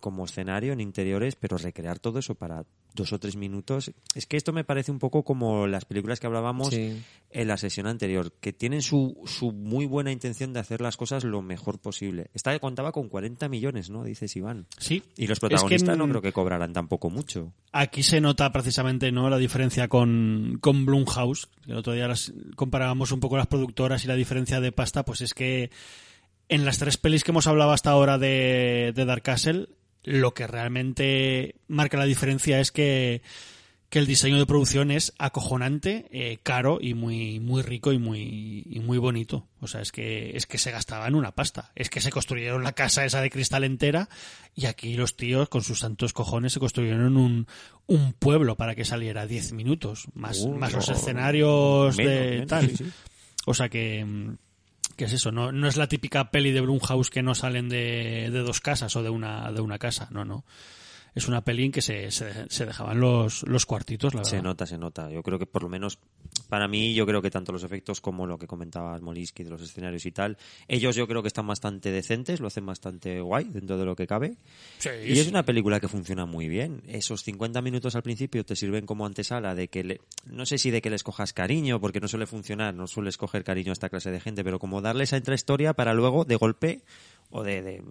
como 0.00 0.24
escenario 0.24 0.72
en 0.72 0.80
interiores, 0.80 1.36
pero 1.36 1.56
recrear 1.58 1.98
todo 1.98 2.18
eso 2.18 2.34
para 2.34 2.64
dos 2.94 3.12
o 3.12 3.18
tres 3.20 3.36
minutos. 3.36 3.92
Es 4.14 4.26
que 4.26 4.36
esto 4.36 4.52
me 4.52 4.64
parece 4.64 4.90
un 4.90 4.98
poco 4.98 5.22
como 5.22 5.66
las 5.66 5.84
películas 5.84 6.18
que 6.18 6.26
hablábamos 6.26 6.70
Sí. 6.70 7.00
en 7.30 7.46
la 7.48 7.56
sesión 7.56 7.86
anterior, 7.86 8.32
que 8.40 8.52
tienen 8.52 8.82
su, 8.82 9.20
su 9.26 9.52
muy 9.52 9.86
buena 9.86 10.10
intención 10.10 10.52
de 10.52 10.60
hacer 10.60 10.80
las 10.80 10.96
cosas 10.96 11.22
lo 11.22 11.42
mejor 11.42 11.78
posible. 11.78 12.30
Esta 12.34 12.58
contaba 12.58 12.90
con 12.90 13.08
40 13.08 13.48
millones, 13.48 13.90
¿no? 13.90 14.02
Dices 14.02 14.34
Iván. 14.34 14.66
Sí. 14.78 15.02
Y 15.16 15.28
los 15.28 15.36
Es 15.36 15.40
que 15.40 15.48
protagonistas 15.48 15.96
no 15.96 16.08
creo 16.08 16.22
que 16.22 16.32
cobrarán 16.32 16.72
tampoco 16.72 17.10
mucho. 17.10 17.52
Aquí 17.72 18.02
se 18.02 18.20
nota 18.20 18.50
precisamente 18.50 19.12
no 19.12 19.30
la 19.30 19.38
diferencia 19.38 19.86
con, 19.88 20.58
con 20.60 20.84
Blumhouse. 20.86 21.48
El 21.68 21.76
otro 21.76 21.92
día 21.92 22.08
las, 22.08 22.32
comparábamos 22.56 23.12
un 23.12 23.20
poco 23.20 23.36
las 23.36 23.46
productoras 23.46 24.04
y 24.04 24.08
la 24.08 24.16
diferencia 24.16 24.60
de 24.60 24.72
pasta, 24.72 25.04
pues 25.04 25.20
es 25.20 25.34
que 25.34 25.70
en 26.48 26.64
las 26.64 26.78
tres 26.78 26.96
pelis 26.96 27.22
que 27.22 27.30
hemos 27.30 27.46
hablado 27.46 27.70
hasta 27.70 27.90
ahora 27.90 28.18
de, 28.18 28.92
de 28.94 29.04
Dark 29.04 29.22
Castle, 29.22 29.68
lo 30.04 30.34
que 30.34 30.46
realmente 30.46 31.56
marca 31.68 31.98
la 31.98 32.04
diferencia 32.04 32.60
es 32.60 32.72
que, 32.72 33.22
que 33.90 33.98
el 33.98 34.06
diseño 34.06 34.38
de 34.38 34.46
producción 34.46 34.90
es 34.90 35.12
acojonante, 35.18 36.06
eh, 36.10 36.38
caro 36.42 36.78
y 36.80 36.94
muy, 36.94 37.40
muy 37.40 37.62
rico 37.62 37.92
y 37.92 37.98
muy, 37.98 38.62
y 38.64 38.80
muy 38.80 38.98
bonito. 38.98 39.46
O 39.60 39.66
sea, 39.66 39.80
es 39.80 39.92
que, 39.92 40.36
es 40.36 40.46
que 40.46 40.58
se 40.58 40.70
gastaban 40.70 41.14
una 41.14 41.32
pasta. 41.34 41.72
Es 41.74 41.90
que 41.90 42.00
se 42.00 42.10
construyeron 42.10 42.62
la 42.62 42.72
casa 42.72 43.04
esa 43.04 43.20
de 43.20 43.30
cristal 43.30 43.64
entera 43.64 44.08
y 44.54 44.66
aquí 44.66 44.94
los 44.94 45.16
tíos 45.16 45.48
con 45.48 45.62
sus 45.62 45.80
santos 45.80 46.12
cojones 46.12 46.52
se 46.52 46.60
construyeron 46.60 47.16
un, 47.16 47.46
un 47.86 48.12
pueblo 48.12 48.56
para 48.56 48.74
que 48.74 48.84
saliera 48.84 49.26
10 49.26 49.52
minutos, 49.52 50.06
más, 50.14 50.38
Uh, 50.40 50.54
más 50.54 50.72
los 50.72 50.88
escenarios 50.88 51.96
menos, 51.96 52.12
de 52.14 52.30
menos, 52.30 52.46
tal. 52.46 52.68
sí, 52.70 52.76
sí. 52.76 52.90
O 53.46 53.54
sea 53.54 53.68
que, 53.68 54.04
mm, 54.04 54.36
que 55.00 55.06
es 55.06 55.14
eso, 55.14 55.32
no, 55.32 55.50
no 55.50 55.66
es 55.66 55.78
la 55.78 55.86
típica 55.86 56.30
peli 56.30 56.52
de 56.52 56.60
Blumhouse 56.60 57.08
que 57.08 57.22
no 57.22 57.34
salen 57.34 57.70
de, 57.70 58.28
de 58.30 58.40
dos 58.40 58.60
casas 58.60 58.94
o 58.96 59.02
de 59.02 59.08
una, 59.08 59.50
de 59.50 59.62
una 59.62 59.78
casa, 59.78 60.08
no, 60.10 60.26
no. 60.26 60.44
Es 61.14 61.26
una 61.28 61.42
peli 61.42 61.64
en 61.64 61.72
que 61.72 61.82
se, 61.82 62.10
se, 62.10 62.48
se 62.48 62.66
dejaban 62.66 63.00
los, 63.00 63.42
los 63.48 63.66
cuartitos, 63.66 64.14
la 64.14 64.20
verdad. 64.20 64.30
Se 64.30 64.42
nota, 64.42 64.66
se 64.66 64.78
nota. 64.78 65.10
Yo 65.10 65.22
creo 65.22 65.38
que 65.38 65.46
por 65.46 65.62
lo 65.64 65.68
menos 65.68 65.98
para 66.48 66.68
mí, 66.68 66.94
yo 66.94 67.06
creo 67.06 67.20
que 67.22 67.30
tanto 67.30 67.52
los 67.52 67.62
efectos 67.64 68.00
como 68.00 68.26
lo 68.26 68.38
que 68.38 68.46
comentabas 68.46 69.00
Moliski 69.02 69.42
de 69.44 69.50
los 69.50 69.60
escenarios 69.62 70.06
y 70.06 70.12
tal, 70.12 70.36
ellos 70.68 70.94
yo 70.96 71.06
creo 71.08 71.22
que 71.22 71.28
están 71.28 71.46
bastante 71.46 71.90
decentes, 71.90 72.40
lo 72.40 72.46
hacen 72.46 72.64
bastante 72.66 73.20
guay 73.20 73.44
dentro 73.44 73.76
de 73.78 73.84
lo 73.84 73.96
que 73.96 74.06
cabe. 74.06 74.36
Sí, 74.78 74.88
Y 75.04 75.12
es 75.18 75.24
sí. 75.24 75.30
una 75.30 75.44
película 75.44 75.80
que 75.80 75.88
funciona 75.88 76.26
muy 76.26 76.48
bien. 76.48 76.82
Esos 76.86 77.22
50 77.24 77.60
minutos 77.62 77.94
al 77.96 78.02
principio 78.02 78.44
te 78.44 78.54
sirven 78.56 78.86
como 78.86 79.04
antesala 79.06 79.54
de 79.54 79.68
que, 79.68 79.84
le- 79.84 80.00
no 80.26 80.46
sé 80.46 80.58
si 80.58 80.70
de 80.70 80.80
que 80.80 80.90
les 80.90 81.02
cojas 81.02 81.32
cariño, 81.32 81.80
porque 81.80 82.00
no 82.00 82.08
suele 82.08 82.26
funcionar, 82.26 82.74
no 82.74 82.86
sueles 82.86 83.16
coger 83.16 83.42
cariño 83.44 83.70
a 83.70 83.74
esta 83.74 83.88
clase 83.88 84.10
de 84.10 84.20
gente, 84.20 84.44
pero 84.44 84.58
como 84.58 84.80
darles 84.80 85.10
esa 85.10 85.16
intrahistoria 85.16 85.72
para 85.74 85.94
luego, 85.94 86.24
de 86.24 86.36
golpe, 86.36 86.82
o 87.30 87.42
de, 87.42 87.82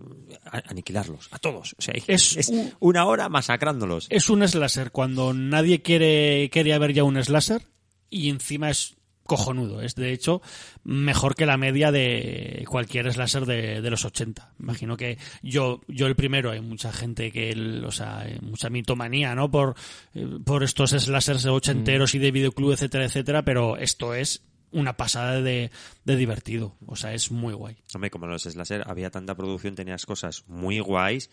aniquilarlos, 0.67 1.27
a 1.31 1.39
todos. 1.39 1.75
O 1.77 1.81
sea, 1.81 1.93
Es 2.07 2.35
es, 2.37 2.49
un- 2.49 2.73
una 2.79 3.05
hora 3.05 3.29
masacrándolos. 3.29 4.07
Es 4.09 4.29
un 4.29 4.47
slasher 4.47 4.91
cuando 4.91 5.33
nadie 5.33 5.81
quiere 5.81 6.49
quería 6.51 6.77
ver 6.79 6.93
ya 6.93 7.03
un 7.03 7.21
slasher 7.23 7.61
y 8.09 8.29
encima 8.29 8.69
es 8.69 8.95
cojonudo. 9.23 9.81
Es 9.83 9.93
de 9.93 10.11
hecho 10.11 10.41
mejor 10.83 11.35
que 11.35 11.45
la 11.45 11.55
media 11.55 11.91
de 11.91 12.65
cualquier 12.67 13.13
slasher 13.13 13.45
de, 13.45 13.79
de 13.79 13.89
los 13.91 14.03
80. 14.03 14.53
Imagino 14.59 14.97
que 14.97 15.19
yo 15.43 15.81
yo 15.87 16.07
el 16.07 16.15
primero 16.15 16.49
hay 16.49 16.61
mucha 16.61 16.91
gente 16.91 17.31
que 17.31 17.51
el- 17.51 17.85
o 17.85 17.91
sea, 17.91 18.21
hay 18.21 18.39
mucha 18.41 18.69
mitomanía, 18.71 19.35
¿no? 19.35 19.51
Por 19.51 19.75
eh, 20.15 20.25
por 20.43 20.63
estos 20.63 20.89
slashers 20.91 21.45
ochenteros 21.45 22.15
y 22.15 22.19
de 22.19 22.31
videoclub, 22.31 22.71
etcétera, 22.73 23.05
etcétera, 23.05 23.43
pero 23.43 23.77
esto 23.77 24.15
es 24.15 24.41
una 24.71 24.97
pasada 24.97 25.41
de, 25.41 25.71
de 26.05 26.15
divertido. 26.15 26.75
O 26.85 26.95
sea, 26.95 27.13
es 27.13 27.31
muy 27.31 27.53
guay. 27.53 27.77
Hombre, 27.93 28.09
como 28.09 28.27
los 28.27 28.43
slasher 28.43 28.83
había 28.87 29.09
tanta 29.09 29.35
producción, 29.35 29.75
tenías 29.75 30.05
cosas 30.05 30.43
muy 30.47 30.79
guays, 30.79 31.29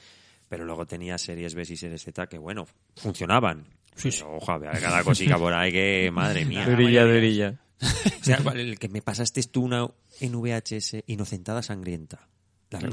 pero 0.48 0.64
luego 0.64 0.86
tenías 0.86 1.22
series 1.22 1.54
B 1.54 1.62
y 1.68 1.76
series 1.76 2.02
Z 2.02 2.28
que, 2.28 2.38
bueno, 2.38 2.66
funcionaban. 2.96 3.66
Sí, 3.94 4.10
Pero, 4.10 4.36
ojo, 4.36 4.52
había 4.52 4.72
cada 4.72 5.02
cosica 5.02 5.38
por 5.38 5.52
ahí 5.54 5.72
que, 5.72 6.10
madre 6.12 6.44
mía. 6.44 6.66
Durilla, 6.68 7.04
durilla. 7.04 7.60
O 7.80 8.24
sea, 8.24 8.38
el 8.54 8.78
que 8.78 8.88
me 8.88 9.02
pasaste 9.02 9.42
tú 9.44 9.64
una 9.64 9.88
en 10.20 10.32
VHS 10.34 11.04
inocentada 11.06 11.62
sangrienta. 11.62 12.28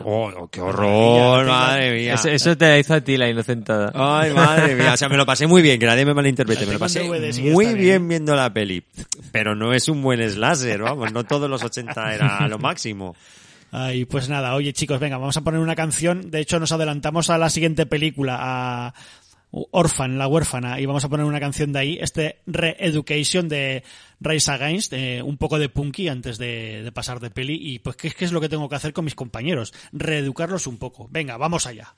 ¡Oh, 0.04 0.32
oh, 0.38 0.48
qué 0.50 0.62
horror! 0.62 1.46
Madre 1.48 1.94
mía. 1.94 2.14
Eso, 2.14 2.30
eso 2.30 2.56
te 2.56 2.68
la 2.68 2.78
hizo 2.78 2.94
a 2.94 3.02
ti 3.02 3.18
la 3.18 3.28
inocentada. 3.28 3.92
Ay, 3.96 4.32
madre 4.32 4.76
mía. 4.76 4.94
O 4.94 4.98
sea, 4.98 5.10
me 5.10 5.18
lo 5.18 5.26
pasé 5.26 5.48
muy 5.48 5.62
bien, 5.62 5.80
que 5.80 5.86
nadie 5.86 6.06
me 6.06 6.14
malinterprete. 6.14 6.66
Me 6.66 6.74
lo 6.74 6.80
pasé 6.80 7.04
muy 7.04 7.74
bien. 7.74 8.08
viendo 8.08 8.36
la 8.36 8.54
peli. 8.54 8.84
Pero 9.32 9.56
no 9.56 9.74
es 9.74 9.88
un 9.88 10.02
buen 10.02 10.28
slasher, 10.30 10.82
vamos. 10.82 11.12
No 11.12 11.24
todos 11.24 11.50
los 11.50 11.64
80 11.64 12.14
era 12.14 12.48
lo 12.48 12.60
máximo. 12.60 13.16
Ay, 13.76 14.06
pues 14.06 14.30
nada, 14.30 14.54
oye 14.54 14.72
chicos, 14.72 15.00
venga, 15.00 15.18
vamos 15.18 15.36
a 15.36 15.42
poner 15.42 15.60
una 15.60 15.76
canción. 15.76 16.30
De 16.30 16.40
hecho, 16.40 16.60
nos 16.60 16.72
adelantamos 16.72 17.32
a 17.32 17.40
la 17.40 17.50
siguiente 17.50 17.88
película, 17.88 18.38
a 18.40 18.94
Orphan, 19.54 20.18
la 20.18 20.28
huérfana, 20.28 20.80
y 20.80 20.86
vamos 20.88 21.06
a 21.06 21.10
poner 21.10 21.26
una 21.26 21.40
canción 21.40 21.72
de 21.72 21.80
ahí, 21.80 21.98
este 22.02 22.42
Re-Education 22.48 23.48
de 23.48 23.84
Rise 24.20 24.52
Against, 24.52 24.94
eh, 24.94 25.22
un 25.22 25.38
poco 25.38 25.60
de 25.60 25.70
punky 25.70 26.08
antes 26.08 26.40
de, 26.40 26.90
pasar 26.94 27.20
de 27.20 27.30
peli, 27.30 27.58
y 27.62 27.80
pues 27.80 27.96
¿qué, 27.96 28.10
qué 28.10 28.26
es 28.26 28.32
lo 28.32 28.42
que 28.42 28.50
tengo 28.50 28.68
que 28.68 28.76
hacer 28.76 28.94
con 28.94 29.06
mis 29.06 29.16
compañeros? 29.16 29.74
Reeducarlos 29.92 30.66
un 30.66 30.78
poco. 30.78 31.08
Venga, 31.12 31.38
vamos 31.38 31.68
allá. 31.68 31.94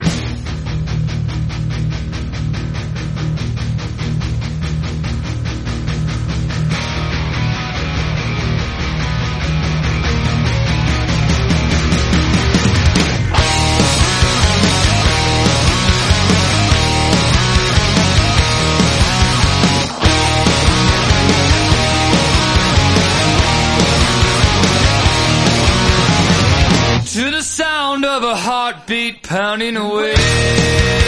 Of 28.16 28.22
a 28.22 28.34
heartbeat 28.34 29.22
pounding 29.22 29.76
away. 29.76 31.05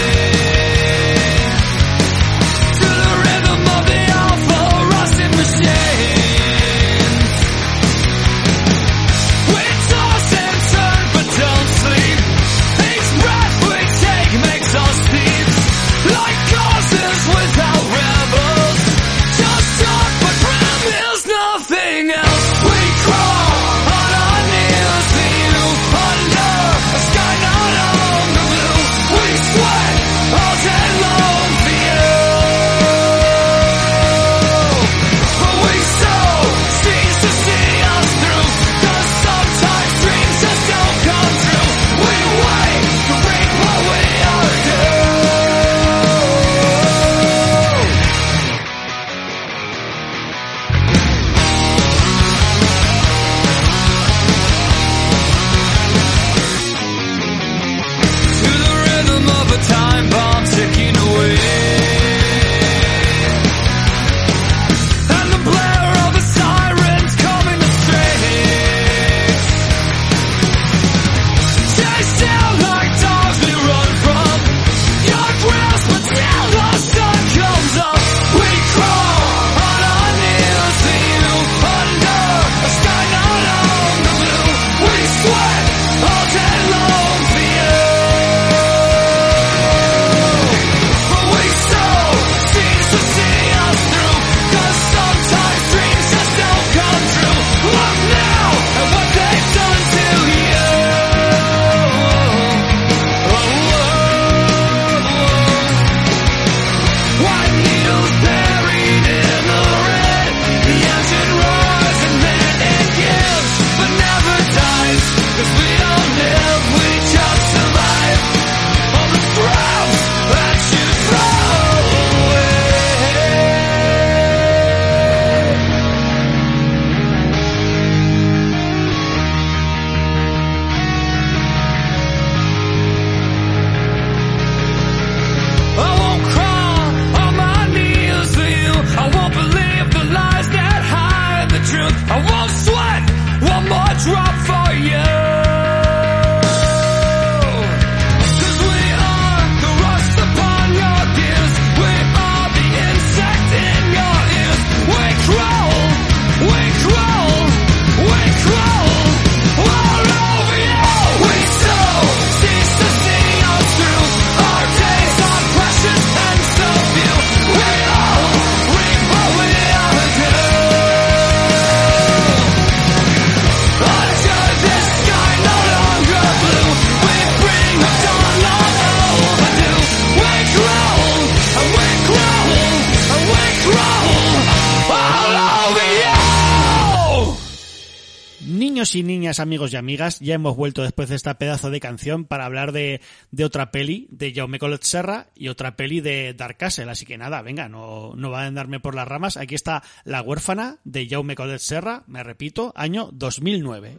Niños 188.88 188.96
y 188.96 189.02
niñas, 189.02 189.40
amigos 189.40 189.72
y 189.74 189.76
amigas, 189.76 190.18
ya 190.20 190.34
hemos 190.34 190.56
vuelto 190.56 190.82
después 190.82 191.10
de 191.10 191.16
esta 191.16 191.36
pedazo 191.36 191.70
de 191.70 191.78
canción 191.78 192.24
para 192.24 192.46
hablar 192.46 192.72
de, 192.72 193.02
de 193.30 193.44
otra 193.44 193.70
peli 193.70 194.06
de 194.10 194.32
Jaume 194.32 194.58
Collet 194.58 194.82
Serra 194.82 195.26
y 195.34 195.48
otra 195.48 195.76
peli 195.76 196.00
de 196.00 196.32
Dark 196.32 196.56
Castle. 196.56 196.90
Así 196.90 197.04
que 197.04 197.18
nada, 197.18 197.42
venga, 197.42 197.68
no, 197.68 198.14
no 198.16 198.30
va 198.30 198.44
a 198.44 198.46
andarme 198.46 198.80
por 198.80 198.94
las 198.94 199.06
ramas. 199.06 199.36
Aquí 199.36 199.54
está 199.54 199.82
La 200.04 200.22
huérfana 200.22 200.78
de 200.84 201.06
Jaume 201.06 201.34
Collet 201.34 201.58
Serra, 201.58 202.04
me 202.06 202.22
repito, 202.22 202.72
año 202.76 203.10
2009. 203.12 203.98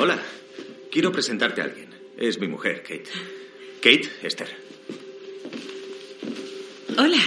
Hola, 0.00 0.18
quiero 0.90 1.12
presentarte 1.12 1.60
a 1.60 1.64
alguien. 1.64 1.90
Es 2.16 2.40
mi 2.40 2.48
mujer, 2.48 2.82
Kate. 2.82 3.10
Kate 3.82 4.08
Esther. 4.22 4.48
Hola. 6.96 7.20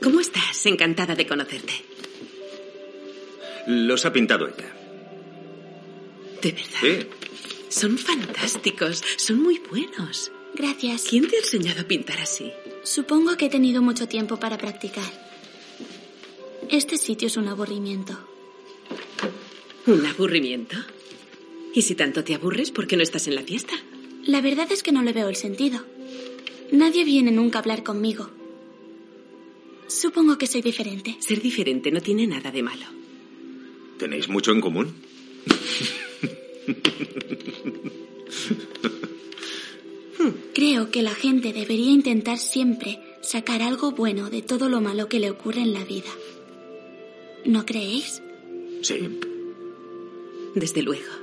¿Cómo 0.00 0.20
estás? 0.20 0.64
Encantada 0.66 1.16
de 1.16 1.26
conocerte. 1.26 1.91
Los 3.66 4.04
ha 4.04 4.12
pintado 4.12 4.48
ella. 4.48 4.72
De 6.42 6.52
verdad. 6.52 7.06
Son 7.68 7.96
fantásticos. 7.96 9.02
Son 9.16 9.40
muy 9.40 9.60
buenos. 9.70 10.32
Gracias. 10.54 11.04
¿Quién 11.08 11.28
te 11.28 11.36
ha 11.36 11.40
enseñado 11.40 11.82
a 11.82 11.84
pintar 11.84 12.20
así? 12.20 12.50
Supongo 12.82 13.36
que 13.36 13.46
he 13.46 13.50
tenido 13.50 13.80
mucho 13.80 14.08
tiempo 14.08 14.38
para 14.38 14.58
practicar. 14.58 15.10
Este 16.68 16.96
sitio 16.96 17.28
es 17.28 17.36
un 17.36 17.48
aburrimiento. 17.48 18.18
¿Un 19.86 20.04
aburrimiento? 20.06 20.76
¿Y 21.74 21.82
si 21.82 21.94
tanto 21.94 22.24
te 22.24 22.34
aburres, 22.34 22.70
por 22.70 22.86
qué 22.86 22.96
no 22.96 23.02
estás 23.02 23.28
en 23.28 23.34
la 23.34 23.42
fiesta? 23.42 23.74
La 24.24 24.40
verdad 24.40 24.70
es 24.70 24.82
que 24.82 24.92
no 24.92 25.02
le 25.02 25.12
veo 25.12 25.28
el 25.28 25.36
sentido. 25.36 25.84
Nadie 26.70 27.04
viene 27.04 27.30
nunca 27.30 27.58
a 27.58 27.62
hablar 27.62 27.82
conmigo. 27.82 28.30
Supongo 29.86 30.38
que 30.38 30.46
soy 30.46 30.62
diferente. 30.62 31.16
Ser 31.20 31.40
diferente 31.40 31.90
no 31.90 32.00
tiene 32.00 32.26
nada 32.26 32.50
de 32.50 32.62
malo. 32.62 33.01
¿Tenéis 34.02 34.28
mucho 34.28 34.50
en 34.50 34.60
común? 34.60 34.96
Creo 40.52 40.90
que 40.90 41.02
la 41.02 41.14
gente 41.14 41.52
debería 41.52 41.92
intentar 41.92 42.38
siempre 42.38 42.98
sacar 43.20 43.62
algo 43.62 43.92
bueno 43.92 44.28
de 44.28 44.42
todo 44.42 44.68
lo 44.68 44.80
malo 44.80 45.08
que 45.08 45.20
le 45.20 45.30
ocurre 45.30 45.60
en 45.60 45.72
la 45.72 45.84
vida. 45.84 46.10
¿No 47.44 47.64
creéis? 47.64 48.20
Sí. 48.82 49.20
Desde 50.56 50.82
luego. 50.82 51.21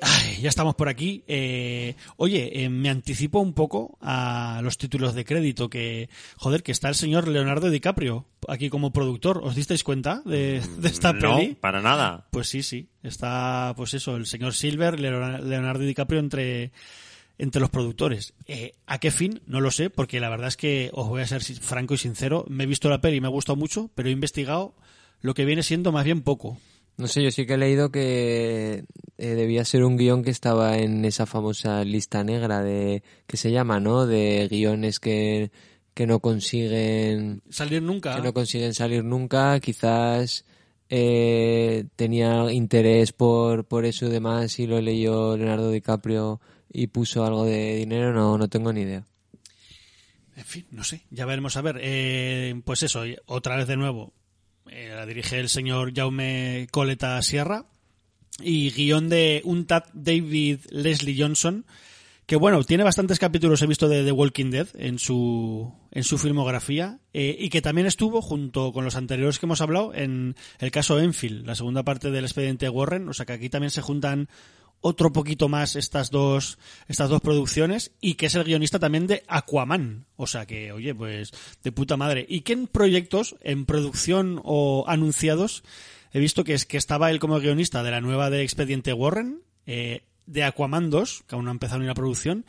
Ay, 0.00 0.40
ya 0.40 0.48
estamos 0.48 0.74
por 0.74 0.88
aquí. 0.88 1.24
Eh, 1.26 1.94
oye, 2.16 2.64
eh, 2.64 2.68
me 2.68 2.88
anticipo 2.88 3.40
un 3.40 3.52
poco 3.52 3.98
a 4.00 4.60
los 4.62 4.78
títulos 4.78 5.14
de 5.14 5.24
crédito 5.24 5.68
que, 5.68 6.08
joder, 6.36 6.62
que 6.62 6.72
está 6.72 6.88
el 6.88 6.94
señor 6.94 7.28
Leonardo 7.28 7.70
DiCaprio 7.70 8.26
aquí 8.46 8.70
como 8.70 8.92
productor. 8.92 9.40
¿Os 9.42 9.54
disteis 9.54 9.84
cuenta 9.84 10.22
de, 10.24 10.60
de 10.78 10.88
esta 10.88 11.12
no, 11.12 11.36
peli? 11.36 11.54
para 11.54 11.80
nada. 11.80 12.26
Pues 12.30 12.48
sí, 12.48 12.62
sí. 12.62 12.88
Está, 13.02 13.74
pues 13.76 13.94
eso, 13.94 14.16
el 14.16 14.26
señor 14.26 14.54
Silver, 14.54 15.00
Leonardo 15.00 15.84
DiCaprio 15.84 16.20
entre, 16.20 16.72
entre 17.38 17.60
los 17.60 17.70
productores. 17.70 18.34
Eh, 18.46 18.74
¿A 18.86 18.98
qué 18.98 19.10
fin? 19.10 19.40
No 19.46 19.60
lo 19.60 19.70
sé, 19.70 19.90
porque 19.90 20.20
la 20.20 20.28
verdad 20.28 20.48
es 20.48 20.56
que, 20.56 20.90
os 20.92 21.08
voy 21.08 21.22
a 21.22 21.26
ser 21.26 21.42
franco 21.42 21.94
y 21.94 21.98
sincero, 21.98 22.44
me 22.48 22.64
he 22.64 22.66
visto 22.66 22.88
la 22.88 23.00
peli 23.00 23.16
y 23.16 23.20
me 23.20 23.28
ha 23.28 23.30
gustado 23.30 23.56
mucho, 23.56 23.90
pero 23.94 24.08
he 24.08 24.12
investigado 24.12 24.74
lo 25.20 25.34
que 25.34 25.44
viene 25.44 25.62
siendo 25.62 25.92
más 25.92 26.04
bien 26.04 26.22
poco. 26.22 26.58
No 26.98 27.06
sé, 27.06 27.22
yo 27.22 27.30
sí 27.30 27.46
que 27.46 27.54
he 27.54 27.58
leído 27.58 27.92
que 27.92 28.84
eh, 29.18 29.26
debía 29.28 29.64
ser 29.64 29.84
un 29.84 29.96
guion 29.96 30.24
que 30.24 30.32
estaba 30.32 30.78
en 30.78 31.04
esa 31.04 31.26
famosa 31.26 31.84
lista 31.84 32.24
negra 32.24 32.60
de 32.60 33.04
que 33.28 33.36
se 33.36 33.52
llama, 33.52 33.78
¿no? 33.78 34.04
De 34.04 34.48
guiones 34.50 34.98
que, 34.98 35.52
que 35.94 36.08
no 36.08 36.18
consiguen 36.18 37.40
Salir 37.50 37.82
nunca. 37.82 38.16
que 38.16 38.22
no 38.22 38.34
consiguen 38.34 38.74
salir 38.74 39.04
nunca, 39.04 39.60
quizás 39.60 40.44
eh, 40.88 41.84
tenía 41.94 42.50
interés 42.50 43.12
por, 43.12 43.64
por 43.64 43.84
eso 43.84 44.06
y 44.06 44.10
demás 44.10 44.58
y 44.58 44.66
lo 44.66 44.80
leyó 44.80 45.36
Leonardo 45.36 45.70
DiCaprio 45.70 46.40
y 46.68 46.88
puso 46.88 47.24
algo 47.24 47.44
de 47.44 47.76
dinero, 47.76 48.12
no, 48.12 48.36
no 48.38 48.48
tengo 48.48 48.72
ni 48.72 48.80
idea. 48.80 49.04
En 50.36 50.44
fin, 50.44 50.66
no 50.70 50.82
sé, 50.82 51.02
ya 51.10 51.26
veremos 51.26 51.56
a 51.56 51.62
ver. 51.62 51.78
Eh, 51.80 52.60
pues 52.64 52.82
eso, 52.82 53.02
otra 53.26 53.56
vez 53.56 53.66
de 53.66 53.76
nuevo, 53.76 54.12
eh, 54.70 54.92
la 54.94 55.06
dirige 55.06 55.38
el 55.38 55.48
señor 55.48 55.92
Jaume 55.94 56.66
Coleta 56.70 57.20
Sierra. 57.22 57.66
Y 58.40 58.70
guion 58.70 59.08
de 59.08 59.42
un 59.44 59.66
David 59.66 60.60
Leslie 60.70 61.20
Johnson, 61.20 61.66
que 62.24 62.36
bueno, 62.36 62.62
tiene 62.62 62.84
bastantes 62.84 63.18
capítulos, 63.18 63.62
he 63.62 63.66
visto, 63.66 63.88
de 63.88 64.04
The 64.04 64.12
Walking 64.12 64.50
Dead 64.50 64.68
en 64.74 65.00
su, 65.00 65.74
en 65.90 66.04
su 66.04 66.18
filmografía, 66.18 67.00
eh, 67.12 67.34
y 67.36 67.48
que 67.48 67.62
también 67.62 67.86
estuvo, 67.88 68.22
junto 68.22 68.72
con 68.72 68.84
los 68.84 68.94
anteriores 68.94 69.38
que 69.40 69.46
hemos 69.46 69.60
hablado, 69.60 69.92
en 69.92 70.36
el 70.60 70.70
caso 70.70 71.00
Enfield, 71.00 71.46
la 71.46 71.56
segunda 71.56 71.82
parte 71.82 72.10
del 72.12 72.26
expediente 72.26 72.68
Warren, 72.68 73.08
o 73.08 73.12
sea 73.12 73.26
que 73.26 73.32
aquí 73.32 73.48
también 73.48 73.70
se 73.70 73.82
juntan 73.82 74.28
otro 74.80 75.12
poquito 75.12 75.48
más 75.48 75.76
estas 75.76 76.10
dos 76.10 76.58
estas 76.86 77.10
dos 77.10 77.20
producciones 77.20 77.92
y 78.00 78.14
que 78.14 78.26
es 78.26 78.34
el 78.34 78.44
guionista 78.44 78.78
también 78.78 79.06
de 79.06 79.24
Aquaman. 79.26 80.06
O 80.16 80.26
sea 80.26 80.46
que 80.46 80.72
oye 80.72 80.94
pues 80.94 81.32
de 81.62 81.72
puta 81.72 81.96
madre. 81.96 82.26
Y 82.28 82.42
que 82.42 82.52
en 82.52 82.66
proyectos 82.66 83.36
en 83.42 83.66
producción 83.66 84.40
o 84.44 84.84
anunciados 84.86 85.64
he 86.12 86.20
visto 86.20 86.44
que 86.44 86.54
es 86.54 86.64
que 86.64 86.76
estaba 86.76 87.10
él 87.10 87.18
como 87.18 87.40
guionista 87.40 87.82
de 87.82 87.90
la 87.90 88.00
nueva 88.00 88.30
de 88.30 88.42
Expediente 88.42 88.92
Warren 88.92 89.42
eh, 89.66 90.02
de 90.26 90.44
Aquaman 90.44 90.90
2 90.90 91.24
que 91.26 91.34
aún 91.34 91.44
no 91.44 91.50
ha 91.50 91.52
empezado 91.52 91.80
ni 91.80 91.86
la 91.86 91.94
producción 91.94 92.44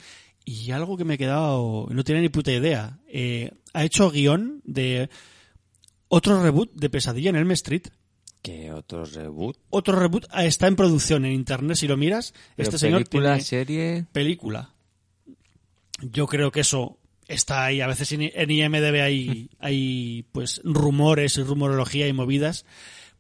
y 0.46 0.72
algo 0.72 0.98
que 0.98 1.06
me 1.06 1.16
he 1.16 1.18
quedado 1.18 1.88
no 1.92 2.04
tiene 2.04 2.22
ni 2.22 2.30
puta 2.30 2.52
idea. 2.52 3.00
Eh, 3.08 3.52
ha 3.74 3.84
hecho 3.84 4.10
guion 4.10 4.62
de 4.64 5.10
otro 6.08 6.42
reboot 6.42 6.74
de 6.74 6.90
Pesadilla 6.90 7.30
en 7.30 7.36
Elm 7.36 7.52
Street 7.52 7.88
¿Qué 8.42 8.72
otro 8.72 9.04
reboot? 9.06 9.58
otro 9.70 10.00
reboot 10.00 10.26
ah, 10.30 10.46
está 10.46 10.68
en 10.68 10.76
producción 10.76 11.26
en 11.26 11.34
internet 11.34 11.76
si 11.76 11.88
lo 11.88 11.98
miras. 11.98 12.34
Pero 12.56 12.70
este 12.70 12.78
señor 12.78 13.00
película, 13.04 13.34
tiene 13.34 13.44
serie, 13.44 14.06
película. 14.12 14.74
Yo 16.02 16.26
creo 16.28 16.52
que 16.52 16.62
eso 16.62 16.98
está 17.28 17.66
ahí. 17.66 17.82
A 17.82 17.88
veces 17.88 18.12
en, 18.14 18.22
IMDb 18.52 19.02
hay 19.02 19.50
hay 19.60 20.26
pues 20.32 20.62
rumores 20.64 21.38
y 21.38 21.44
rumorología 21.44 22.08
y 22.08 22.14
movidas. 22.14 22.66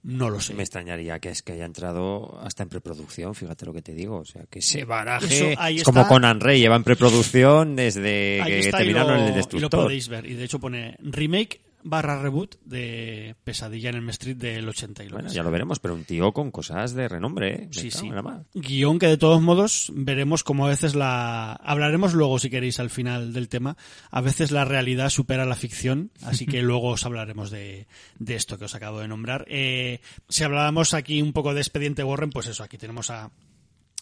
No 0.01 0.29
lo 0.29 0.39
sé. 0.39 0.53
Me 0.53 0.63
extrañaría 0.63 1.19
que 1.19 1.27
es 1.27 1.43
que 1.43 1.51
haya 1.51 1.65
entrado 1.65 2.39
hasta 2.41 2.63
en 2.63 2.69
preproducción, 2.69 3.35
fíjate 3.35 3.65
lo 3.65 3.73
que 3.73 3.81
te 3.81 3.93
digo. 3.93 4.19
O 4.19 4.25
sea, 4.25 4.43
que 4.49 4.59
Eso, 4.59 4.85
baraje 4.87 5.57
es 5.71 5.83
como 5.83 6.07
Conan 6.07 6.39
Rey, 6.39 6.61
lleva 6.61 6.77
en 6.77 6.85
preproducción 6.85 7.75
desde 7.75 8.41
ahí 8.41 8.51
que 8.51 8.59
está 8.59 8.77
terminaron 8.77 9.17
lo, 9.17 9.23
el 9.23 9.25
y 9.25 9.29
lo 9.31 9.35
Destructor. 9.35 9.83
podéis 9.83 10.07
ver. 10.07 10.25
Y 10.25 10.35
de 10.35 10.45
hecho 10.45 10.59
pone 10.59 10.95
remake 11.01 11.59
barra 11.83 12.21
reboot 12.21 12.55
de 12.65 13.35
Pesadilla 13.43 13.89
en 13.89 13.95
el 13.97 14.09
Street 14.09 14.35
del 14.37 14.67
80 14.67 15.03
y 15.03 15.07
lo 15.07 15.13
Bueno, 15.15 15.27
ves. 15.27 15.33
ya 15.33 15.43
lo 15.43 15.51
veremos, 15.51 15.79
pero 15.79 15.93
un 15.93 16.03
tío 16.03 16.31
con 16.33 16.51
cosas 16.51 16.93
de 16.93 17.07
renombre, 17.07 17.63
¿eh? 17.63 17.67
Sí, 17.71 17.89
sí. 17.91 18.09
Guión 18.53 18.99
que 18.99 19.07
de 19.07 19.17
todos 19.17 19.41
modos 19.41 19.91
veremos 19.95 20.43
como 20.43 20.65
a 20.65 20.69
veces 20.69 20.95
la... 20.95 21.53
Hablaremos 21.53 22.13
luego 22.13 22.39
si 22.39 22.49
queréis 22.49 22.79
al 22.79 22.89
final 22.89 23.33
del 23.33 23.49
tema. 23.49 23.77
A 24.11 24.21
veces 24.21 24.51
la 24.51 24.65
realidad 24.65 25.09
supera 25.09 25.45
la 25.45 25.55
ficción, 25.55 26.11
así 26.23 26.45
que 26.45 26.61
luego 26.61 26.89
os 26.89 27.05
hablaremos 27.05 27.51
de, 27.51 27.87
de 28.17 28.35
esto 28.35 28.57
que 28.57 28.65
os 28.65 28.75
acabo 28.75 28.99
de 28.99 29.07
nombrar. 29.07 29.45
Eh, 29.47 30.01
si 30.27 30.43
hablábamos 30.43 30.93
aquí 30.93 31.21
un 31.21 31.33
poco 31.33 31.53
de 31.53 31.61
Expediente 31.61 32.03
Warren, 32.03 32.29
pues 32.29 32.47
eso, 32.47 32.63
aquí 32.63 32.77
tenemos 32.77 33.09
a 33.09 33.31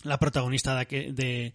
la 0.03 0.19
protagonista 0.19 0.75
de, 0.75 1.11
de 1.11 1.53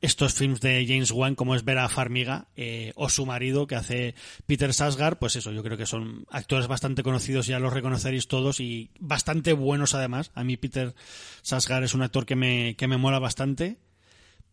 estos 0.00 0.34
films 0.34 0.60
de 0.60 0.84
James 0.86 1.10
Wan, 1.10 1.34
como 1.34 1.54
es 1.54 1.64
Vera 1.64 1.88
Farmiga, 1.88 2.48
eh, 2.56 2.92
o 2.94 3.08
su 3.08 3.26
marido, 3.26 3.66
que 3.66 3.74
hace 3.74 4.14
Peter 4.46 4.72
Sasgar, 4.72 5.18
pues 5.18 5.36
eso, 5.36 5.50
yo 5.52 5.62
creo 5.62 5.76
que 5.76 5.86
son 5.86 6.24
actores 6.30 6.68
bastante 6.68 7.02
conocidos, 7.02 7.46
ya 7.46 7.58
los 7.58 7.72
reconoceréis 7.72 8.28
todos, 8.28 8.60
y 8.60 8.90
bastante 9.00 9.52
buenos 9.52 9.94
además. 9.94 10.30
A 10.34 10.44
mí 10.44 10.56
Peter 10.56 10.94
Sasgar 11.42 11.82
es 11.82 11.94
un 11.94 12.02
actor 12.02 12.26
que 12.26 12.36
me, 12.36 12.76
que 12.76 12.86
me 12.86 12.96
mola 12.96 13.18
bastante. 13.18 13.78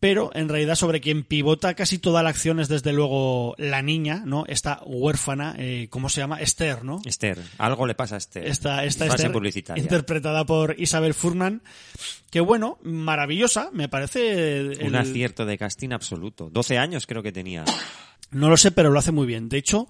Pero 0.08 0.30
en 0.34 0.48
realidad 0.48 0.74
sobre 0.76 1.00
quien 1.00 1.24
pivota 1.24 1.74
casi 1.74 1.98
toda 1.98 2.22
la 2.22 2.28
acción 2.30 2.60
es 2.60 2.68
desde 2.68 2.92
luego 2.92 3.54
la 3.58 3.82
niña, 3.82 4.22
¿no? 4.24 4.44
Esta 4.46 4.80
huérfana, 4.86 5.56
eh, 5.58 5.88
¿cómo 5.90 6.08
se 6.08 6.20
llama? 6.20 6.40
Esther, 6.40 6.84
¿no? 6.84 7.00
Esther, 7.04 7.38
algo 7.58 7.86
le 7.86 7.94
pasa 7.96 8.14
a 8.14 8.18
Esther. 8.18 8.46
Esta, 8.46 8.84
esta 8.84 9.06
Frase 9.06 9.22
Esther, 9.22 9.32
publicitaria. 9.32 9.82
interpretada 9.82 10.44
por 10.46 10.76
Isabel 10.78 11.12
Furman, 11.14 11.62
que 12.30 12.40
bueno, 12.40 12.78
maravillosa, 12.84 13.70
me 13.72 13.88
parece... 13.88 14.58
el- 14.58 14.78
Un 14.84 14.94
acierto 14.94 15.44
de 15.44 15.58
casting 15.58 15.90
absoluto. 15.90 16.50
12 16.50 16.78
años 16.78 17.06
creo 17.06 17.22
que 17.22 17.32
tenía. 17.32 17.64
No 18.30 18.48
lo 18.48 18.56
sé, 18.56 18.70
pero 18.70 18.90
lo 18.90 18.98
hace 18.98 19.10
muy 19.12 19.26
bien. 19.26 19.48
De 19.48 19.58
hecho, 19.58 19.88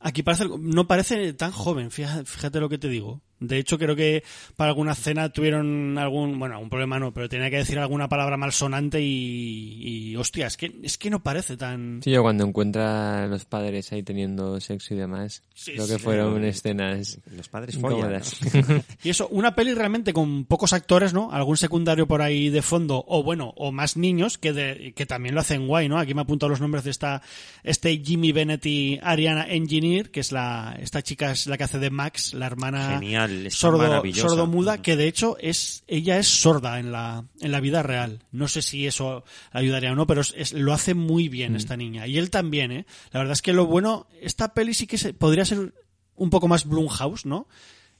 aquí 0.00 0.22
parece, 0.22 0.46
no 0.58 0.86
parece 0.86 1.32
tan 1.32 1.52
joven, 1.52 1.90
fíjate, 1.90 2.24
fíjate 2.24 2.60
lo 2.60 2.68
que 2.68 2.78
te 2.78 2.88
digo. 2.88 3.20
De 3.46 3.58
hecho, 3.58 3.78
creo 3.78 3.94
que 3.96 4.22
para 4.56 4.70
alguna 4.70 4.92
escena 4.92 5.28
tuvieron 5.30 5.96
algún, 5.98 6.38
bueno, 6.38 6.54
algún 6.54 6.70
problema 6.70 6.98
no, 6.98 7.12
pero 7.12 7.28
tenía 7.28 7.50
que 7.50 7.56
decir 7.56 7.78
alguna 7.78 8.08
palabra 8.08 8.36
malsonante 8.36 9.00
y, 9.00 10.10
y 10.12 10.16
hostia, 10.16 10.46
es 10.46 10.56
que, 10.56 10.72
es 10.82 10.98
que 10.98 11.10
no 11.10 11.22
parece 11.22 11.56
tan... 11.56 12.00
Sí, 12.02 12.10
yo 12.10 12.22
cuando 12.22 12.44
encuentra 12.44 13.24
a 13.24 13.26
los 13.26 13.44
padres 13.44 13.92
ahí 13.92 14.02
teniendo 14.02 14.60
sexo 14.60 14.94
y 14.94 14.96
demás, 14.96 15.42
Sí, 15.54 15.72
creo 15.72 15.86
que 15.86 15.94
sí. 15.94 15.98
fueron 15.98 16.44
escenas 16.44 17.18
Los 17.36 17.48
padres 17.48 17.78
follan. 17.78 18.20
Y 19.02 19.10
eso, 19.10 19.28
una 19.28 19.54
peli 19.54 19.74
realmente 19.74 20.12
con 20.12 20.44
pocos 20.44 20.72
actores, 20.72 21.12
¿no? 21.14 21.30
Algún 21.32 21.56
secundario 21.56 22.06
por 22.06 22.22
ahí 22.22 22.50
de 22.50 22.62
fondo, 22.62 23.04
o 23.06 23.22
bueno, 23.22 23.52
o 23.56 23.72
más 23.72 23.96
niños, 23.96 24.38
que, 24.38 24.52
de- 24.52 24.92
que 24.94 25.06
también 25.06 25.34
lo 25.34 25.40
hacen 25.40 25.66
guay, 25.66 25.88
¿no? 25.88 25.98
Aquí 25.98 26.14
me 26.14 26.22
apunto 26.22 26.48
los 26.48 26.60
nombres 26.60 26.84
de 26.84 26.90
esta, 26.90 27.22
este 27.62 27.96
Jimmy 28.04 28.32
Bennett 28.32 28.64
y 28.66 28.98
Ariana 29.02 29.46
Engineer, 29.48 30.10
que 30.10 30.20
es 30.20 30.32
la, 30.32 30.76
esta 30.80 31.02
chica 31.02 31.30
es 31.32 31.46
la 31.46 31.56
que 31.56 31.64
hace 31.64 31.78
de 31.78 31.90
Max, 31.90 32.34
la 32.34 32.46
hermana 32.46 32.98
Genial, 32.98 33.33
está 33.46 33.58
sordo, 33.60 33.78
sordo 34.14 34.46
muda, 34.46 34.82
que 34.82 34.96
de 34.96 35.06
hecho 35.08 35.36
es, 35.40 35.84
ella 35.86 36.18
es 36.18 36.28
sorda 36.28 36.78
en 36.78 36.92
la, 36.92 37.24
en 37.40 37.52
la 37.52 37.60
vida 37.60 37.82
real. 37.82 38.24
No 38.32 38.48
sé 38.48 38.62
si 38.62 38.86
eso 38.86 39.24
ayudaría 39.52 39.92
o 39.92 39.94
no, 39.96 40.06
pero 40.06 40.20
es- 40.22 40.34
es- 40.36 40.52
lo 40.52 40.72
hace 40.72 40.94
muy 40.94 41.28
bien 41.28 41.56
esta 41.56 41.76
niña. 41.76 42.06
Y 42.06 42.18
él 42.18 42.30
también, 42.30 42.72
¿eh? 42.72 42.86
La 43.12 43.20
verdad 43.20 43.32
es 43.34 43.42
que 43.42 43.52
lo 43.52 43.66
bueno, 43.66 44.06
esta 44.20 44.54
peli 44.54 44.74
sí 44.74 44.86
que 44.86 44.98
se, 44.98 45.14
podría 45.14 45.44
ser 45.44 45.74
un 46.16 46.30
poco 46.30 46.48
más 46.48 46.64
Blumhouse, 46.66 47.26
¿no? 47.26 47.48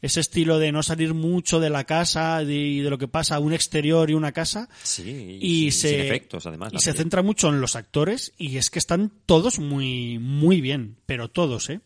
Ese 0.03 0.21
estilo 0.21 0.59
de 0.59 0.71
no 0.71 0.83
salir 0.83 1.15
mucho 1.15 1.61
de 1.61 1.71
la 1.71 1.85
casa 1.85 2.43
y 2.43 2.81
de, 2.81 2.91
lo 2.91 2.99
que 2.99 3.09
pasa, 3.09 3.39
un 3.39 3.55
exterior 3.55 4.11
y 4.11 4.15
una 4.15 4.33
casa. 4.33 4.69
Sí, 4.83 5.39
Y, 5.41 5.71
sin, 5.71 5.81
se, 5.81 5.89
sin 5.91 6.01
efectos, 6.01 6.47
además. 6.47 6.73
y 6.75 6.79
se 6.81 6.93
centra 6.93 7.23
mucho 7.23 7.49
en 7.49 7.61
los 7.63 7.75
actores 7.75 8.35
y 8.37 8.59
es 8.59 8.69
que 8.69 8.79
están 8.79 9.11
todos 9.25 9.59
muy, 9.61 10.19
muy 10.19 10.61
bien, 10.61 10.97
pero 11.07 11.29
todos, 11.31 11.71
¿eh? 11.71 11.81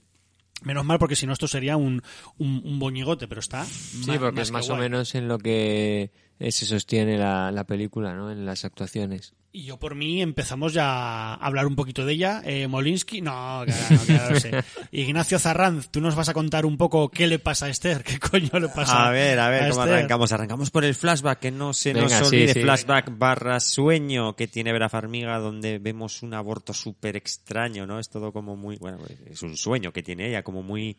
Menos 0.64 0.84
mal 0.84 0.98
porque 0.98 1.16
si 1.16 1.26
no 1.26 1.32
esto 1.32 1.46
sería 1.46 1.76
un, 1.76 2.02
un, 2.38 2.60
un 2.64 2.78
boñigote, 2.78 3.28
pero 3.28 3.40
está. 3.40 3.64
Sí, 3.64 4.12
porque 4.18 4.32
más 4.32 4.42
es 4.42 4.48
que 4.48 4.52
más 4.52 4.70
o 4.70 4.76
menos 4.76 5.14
en 5.14 5.28
lo 5.28 5.38
que 5.38 6.10
eh, 6.38 6.52
se 6.52 6.66
sostiene 6.66 7.18
la, 7.18 7.50
la 7.50 7.64
película, 7.64 8.14
¿no? 8.14 8.30
En 8.30 8.44
las 8.46 8.64
actuaciones. 8.64 9.34
Y 9.50 9.62
yo 9.64 9.78
por 9.78 9.94
mí 9.94 10.20
empezamos 10.20 10.74
ya 10.74 10.84
a 11.32 11.34
hablar 11.34 11.66
un 11.66 11.74
poquito 11.74 12.04
de 12.04 12.12
ella. 12.12 12.42
Eh, 12.44 12.68
Molinsky, 12.68 13.22
no, 13.22 13.62
claro, 13.64 13.86
no, 13.90 13.98
claro, 14.04 14.38
sé. 14.38 14.50
Ignacio 14.92 15.38
Zarranz, 15.38 15.88
tú 15.88 16.02
nos 16.02 16.14
vas 16.14 16.28
a 16.28 16.34
contar 16.34 16.66
un 16.66 16.76
poco 16.76 17.10
qué 17.10 17.26
le 17.26 17.38
pasa 17.38 17.64
a 17.66 17.70
Esther, 17.70 18.04
qué 18.04 18.18
coño 18.20 18.60
le 18.60 18.68
pasa 18.68 19.06
A 19.08 19.10
ver, 19.10 19.40
a 19.40 19.48
ver, 19.48 19.70
¿cómo 19.70 19.82
Esther? 19.82 19.96
arrancamos? 19.96 20.32
Arrancamos 20.32 20.70
por 20.70 20.84
el 20.84 20.94
flashback, 20.94 21.38
que 21.40 21.50
no 21.50 21.72
se 21.72 21.94
Venga, 21.94 22.20
nos 22.20 22.28
olvide. 22.28 22.52
sí. 22.52 22.60
flashback 22.60 23.16
barra 23.18 23.58
sueño 23.58 24.36
que 24.36 24.48
tiene 24.48 24.70
Vera 24.72 24.90
Farmiga, 24.90 25.38
donde 25.38 25.78
vemos 25.78 26.22
un 26.22 26.34
aborto 26.34 26.74
súper 26.74 27.16
extraño, 27.16 27.86
¿no? 27.86 27.98
Es 27.98 28.10
todo 28.10 28.32
como 28.32 28.54
muy, 28.54 28.76
bueno, 28.76 28.98
es 29.26 29.42
un 29.42 29.56
sueño 29.56 29.92
que 29.94 30.02
tiene 30.02 30.28
ella, 30.28 30.42
como 30.42 30.62
muy 30.62 30.98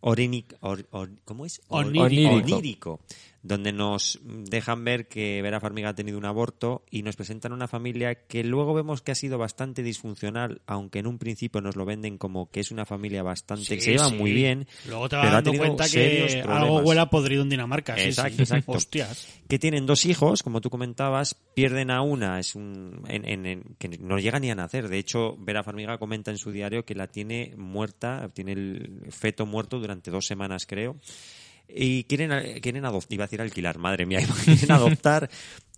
orínic, 0.00 0.56
or- 0.60 0.86
or- 0.92 1.10
¿cómo 1.26 1.44
es? 1.44 1.60
Onírico, 1.68 3.00
donde 3.42 3.72
nos 3.72 4.20
dejan 4.24 4.84
ver 4.84 5.08
que 5.08 5.42
Vera 5.42 5.58
Farmiga 5.60 5.88
ha 5.90 5.94
tenido 5.94 6.16
un 6.16 6.24
aborto 6.24 6.84
y 6.90 7.02
nos 7.02 7.16
presentan 7.16 7.52
una 7.52 7.66
familia 7.66 8.14
que 8.14 8.44
luego 8.44 8.72
vemos 8.72 9.02
que 9.02 9.10
ha 9.12 9.16
sido 9.16 9.36
bastante 9.38 9.82
disfuncional, 9.82 10.62
aunque 10.66 11.00
en 11.00 11.06
un 11.08 11.18
principio 11.18 11.60
nos 11.60 11.74
lo 11.74 11.84
venden 11.84 12.18
como 12.18 12.50
que 12.50 12.60
es 12.60 12.70
una 12.70 12.84
familia 12.86 13.22
bastante 13.22 13.64
Sí, 13.64 13.74
que 13.74 13.80
se 13.80 13.90
lleva 13.92 14.08
sí. 14.10 14.14
muy 14.14 14.32
bien. 14.32 14.66
Luego 14.86 15.08
te 15.08 15.16
pero 15.16 15.22
vas 15.22 15.30
ha 15.30 15.34
dando 15.42 15.52
cuenta 15.54 15.88
que 15.88 16.42
algo 16.46 16.80
huele 16.82 17.00
a 17.00 17.06
podrido 17.10 17.42
en 17.42 17.48
Dinamarca. 17.48 17.96
sí, 17.96 18.02
Exacto, 18.02 18.36
sí. 18.36 18.42
exacto. 18.42 18.72
Hostias. 18.72 19.28
que 19.48 19.58
tienen 19.58 19.86
dos 19.86 20.06
hijos, 20.06 20.42
como 20.42 20.60
tú 20.60 20.70
comentabas, 20.70 21.34
pierden 21.54 21.90
a 21.90 22.00
una, 22.02 22.38
es 22.38 22.54
un 22.54 23.02
en, 23.08 23.28
en- 23.28 23.46
en- 23.46 23.62
que 23.78 23.88
no 23.88 24.18
llega 24.18 24.38
ni 24.38 24.50
a 24.50 24.54
nacer. 24.54 24.88
De 24.88 24.98
hecho, 24.98 25.36
Vera 25.38 25.62
Farmiga 25.64 25.98
comenta 25.98 26.30
en 26.30 26.38
su 26.38 26.52
diario 26.52 26.84
que 26.84 26.94
la 26.94 27.08
tiene 27.08 27.54
muerta, 27.56 28.30
tiene 28.32 28.52
el 28.52 29.02
feto 29.10 29.46
muerto 29.46 29.78
durante 29.80 30.10
dos 30.10 30.26
semanas, 30.26 30.64
creo. 30.66 30.96
Y 31.74 32.04
quieren, 32.04 32.60
quieren 32.60 32.84
adoptar, 32.84 33.12
iba 33.14 33.24
a 33.24 33.26
decir 33.26 33.40
alquilar, 33.40 33.78
madre 33.78 34.06
mía, 34.06 34.20
quieren 34.44 34.72
adoptar 34.72 35.30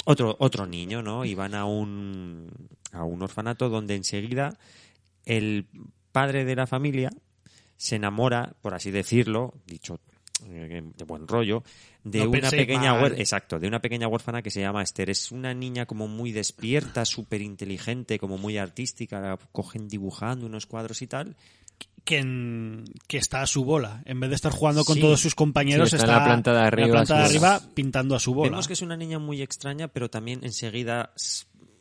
otro, 0.04 0.36
otro 0.38 0.66
niño, 0.66 1.02
¿no? 1.02 1.24
Y 1.24 1.34
van 1.34 1.54
a 1.54 1.64
un, 1.64 2.48
a 2.92 3.04
un 3.04 3.22
orfanato 3.22 3.68
donde 3.68 3.94
enseguida 3.94 4.58
el 5.24 5.66
padre 6.12 6.44
de 6.44 6.56
la 6.56 6.66
familia 6.66 7.10
se 7.76 7.96
enamora, 7.96 8.54
por 8.60 8.74
así 8.74 8.90
decirlo, 8.90 9.54
dicho 9.66 10.00
eh, 10.46 10.82
de 10.96 11.04
buen 11.04 11.26
rollo, 11.26 11.62
de 12.02 12.20
No 12.20 12.30
una 12.30 12.50
pequeña 12.50 13.06
exacto, 13.16 13.58
de 13.58 13.66
una 13.66 13.80
pequeña 13.80 14.08
huérfana 14.08 14.42
que 14.42 14.50
se 14.50 14.60
llama 14.60 14.82
Esther. 14.82 15.10
Es 15.10 15.32
una 15.32 15.54
niña 15.54 15.86
como 15.86 16.06
muy 16.06 16.32
despierta, 16.32 17.04
súper 17.04 17.40
inteligente, 17.40 18.18
como 18.18 18.36
muy 18.36 18.58
artística, 18.58 19.20
la 19.20 19.38
cogen 19.52 19.88
dibujando 19.88 20.46
unos 20.46 20.66
cuadros 20.66 21.02
y 21.02 21.06
tal. 21.06 21.36
Que, 22.04 22.18
en- 22.18 22.84
que 23.08 23.16
está 23.16 23.40
a 23.40 23.46
su 23.46 23.64
bola. 23.64 24.02
En 24.04 24.20
vez 24.20 24.28
de 24.28 24.36
estar 24.36 24.52
jugando 24.52 24.84
con 24.84 24.96
Sí. 24.96 25.00
todos 25.00 25.20
sus 25.20 25.34
compañeros, 25.34 25.88
Sí, 25.88 25.96
está 25.96 26.06
en 26.12 26.18
la 26.18 26.24
planta 26.24 26.52
de 26.52 26.60
arriba, 26.60 26.88
planta 26.90 27.16
de 27.18 27.24
arriba 27.24 27.60
pintando 27.74 28.14
a 28.14 28.20
su 28.20 28.34
bola. 28.34 28.50
Vemos 28.50 28.66
que 28.66 28.74
es 28.74 28.82
una 28.82 28.94
niña 28.96 29.18
muy 29.18 29.40
extraña, 29.40 29.88
pero 29.88 30.10
también 30.10 30.40
enseguida 30.42 31.12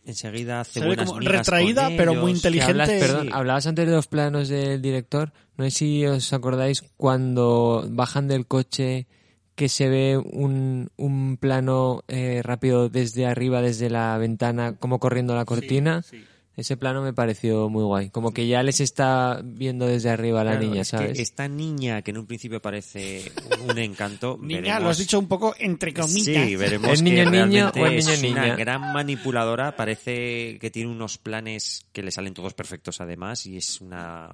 enseguida 0.05 0.59
hace 0.61 0.73
Se 0.73 0.79
ve 0.81 0.87
buenas 0.87 1.07
como 1.09 1.19
retraída, 1.21 1.87
con 1.87 1.97
pero 1.97 2.13
muy 2.15 2.31
ellos. 2.31 2.39
Inteligente. 2.39 2.71
hablas, 2.71 2.89
perdón, 2.89 3.25
sí. 3.27 3.29
hablabas 3.33 3.67
antes 3.67 3.85
de 3.85 3.91
los 3.93 4.07
planos 4.07 4.49
del 4.49 4.81
director. 4.81 5.31
No 5.57 5.63
sé 5.65 5.71
si 5.71 6.05
os 6.05 6.31
acordáis 6.33 6.83
cuando 6.97 7.85
bajan 7.89 8.27
del 8.27 8.45
coche 8.45 9.07
que 9.55 9.69
se 9.69 9.87
ve 9.87 10.17
un, 10.17 10.89
un 10.97 11.37
plano 11.37 12.03
eh, 12.07 12.41
rápido 12.43 12.89
desde 12.89 13.25
arriba, 13.25 13.61
desde 13.61 13.89
la 13.89 14.17
ventana, 14.17 14.75
como 14.77 14.99
corriendo 14.99 15.35
la 15.35 15.45
cortina. 15.45 16.01
sí. 16.01 16.23
Ese 16.55 16.77
plano 16.77 17.01
me 17.01 17.13
pareció 17.13 17.67
muy 17.67 17.83
guay. 17.83 18.09
Como 18.11 18.31
que 18.31 18.45
ya 18.45 18.61
les 18.61 18.79
está 18.79 19.41
viendo 19.43 19.87
desde 19.87 20.11
arriba 20.11 20.41
a 20.41 20.43
la 20.43 20.51
Claro, 20.51 20.67
niña, 20.67 20.81
es 20.81 20.91
que 20.91 20.97
¿sabes? 20.97 21.19
esta 21.19 21.47
niña 21.47 22.03
que 22.03 22.11
en 22.11 22.19
un 22.19 22.27
principio 22.27 22.61
parece 22.61 23.31
un, 23.67 23.75
encanto. 23.79 24.37
Niña, 24.41 24.61
veremos- 24.61 24.83
lo 24.83 24.89
has 24.89 24.97
dicho 24.99 25.17
un 25.17 25.27
poco 25.27 25.55
entre 25.57 25.93
comillas. 25.95 26.47
Sí, 26.47 26.55
veremos 26.55 26.91
¿Es 26.91 27.01
que 27.01 27.09
niño, 27.09 27.25
niño 27.31 27.71
realmente 27.71 27.81
o 27.81 27.87
es 27.87 28.05
niño, 28.05 28.13
es 28.13 28.23
una 28.31 28.41
niña? 28.43 28.55
gran 28.55 28.93
manipuladora. 28.93 29.75
Parece 29.75 30.59
que 30.59 30.69
tiene 30.69 30.91
unos 30.91 31.17
planes 31.17 31.87
que 31.91 32.03
le 32.03 32.11
salen 32.11 32.35
todos 32.35 32.53
perfectos 32.53 33.01
además 33.01 33.47
y 33.47 33.57
es 33.57 33.81
una, 33.81 34.29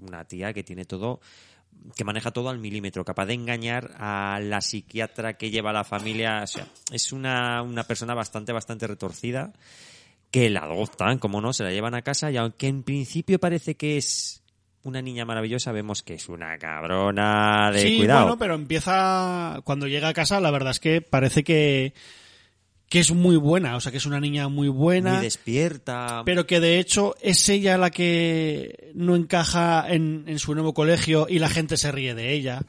una 0.00 0.24
tía 0.24 0.52
que 0.52 0.62
tiene 0.62 0.84
todo 0.84 1.20
que 1.94 2.04
maneja 2.04 2.30
todo 2.30 2.48
al 2.48 2.58
milímetro, 2.58 3.04
capaz 3.04 3.26
de 3.26 3.34
engañar 3.34 3.92
a 3.98 4.40
la 4.42 4.60
psiquiatra 4.60 5.36
que 5.36 5.50
lleva 5.50 5.70
a 5.70 5.72
la 5.74 5.84
familia. 5.84 6.40
O 6.42 6.46
sea, 6.46 6.66
es 6.90 7.12
una, 7.12 7.60
una 7.62 7.84
persona 7.84 8.14
bastante, 8.14 8.52
bastante 8.52 8.86
retorcida 8.86 9.52
que 10.36 10.50
la 10.50 10.64
adoptan, 10.64 11.18
como 11.18 11.40
no, 11.40 11.54
se 11.54 11.64
la 11.64 11.70
llevan 11.70 11.94
a 11.94 12.02
casa 12.02 12.30
y 12.30 12.36
aunque 12.36 12.66
en 12.66 12.82
principio 12.82 13.38
parece 13.38 13.74
que 13.74 13.96
es 13.96 14.42
una 14.82 15.00
niña 15.00 15.24
maravillosa, 15.24 15.72
vemos 15.72 16.02
que 16.02 16.12
es 16.12 16.28
una 16.28 16.58
cabrona 16.58 17.70
de 17.72 17.80
sí, 17.80 17.96
cuidado. 17.96 18.24
bueno, 18.24 18.38
pero 18.38 18.54
empieza 18.54 19.62
cuando 19.64 19.86
llega 19.86 20.08
a 20.08 20.12
casa, 20.12 20.38
la 20.42 20.50
verdad 20.50 20.72
es 20.72 20.78
que 20.78 21.00
parece 21.00 21.42
que 21.42 21.94
que 22.90 23.00
es 23.00 23.12
muy 23.12 23.36
buena, 23.36 23.76
o 23.76 23.80
sea, 23.80 23.90
que 23.90 23.96
es 23.96 24.04
una 24.04 24.20
niña 24.20 24.48
muy 24.48 24.68
buena, 24.68 25.14
muy 25.14 25.22
despierta. 25.22 26.20
pero 26.26 26.46
que 26.46 26.60
de 26.60 26.80
hecho 26.80 27.14
es 27.22 27.48
ella 27.48 27.78
la 27.78 27.88
que 27.88 28.92
no 28.94 29.16
encaja 29.16 29.86
en, 29.88 30.24
en 30.26 30.38
su 30.38 30.52
nuevo 30.52 30.74
colegio 30.74 31.28
y 31.30 31.38
la 31.38 31.48
gente 31.48 31.78
se 31.78 31.90
ríe 31.90 32.14
de 32.14 32.34
ella. 32.34 32.60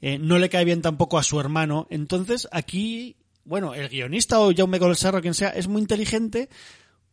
Eh, 0.00 0.18
no 0.18 0.38
le 0.38 0.48
cae 0.48 0.64
bien 0.64 0.80
tampoco 0.80 1.18
a 1.18 1.24
su 1.24 1.40
hermano. 1.40 1.88
Entonces, 1.90 2.46
aquí, 2.52 3.16
bueno, 3.44 3.74
el 3.74 3.88
guionista 3.88 4.38
o 4.38 4.54
Jaume 4.54 4.78
Golsarro, 4.78 5.20
quien 5.20 5.34
sea, 5.34 5.48
es 5.48 5.66
muy 5.66 5.82
inteligente 5.82 6.48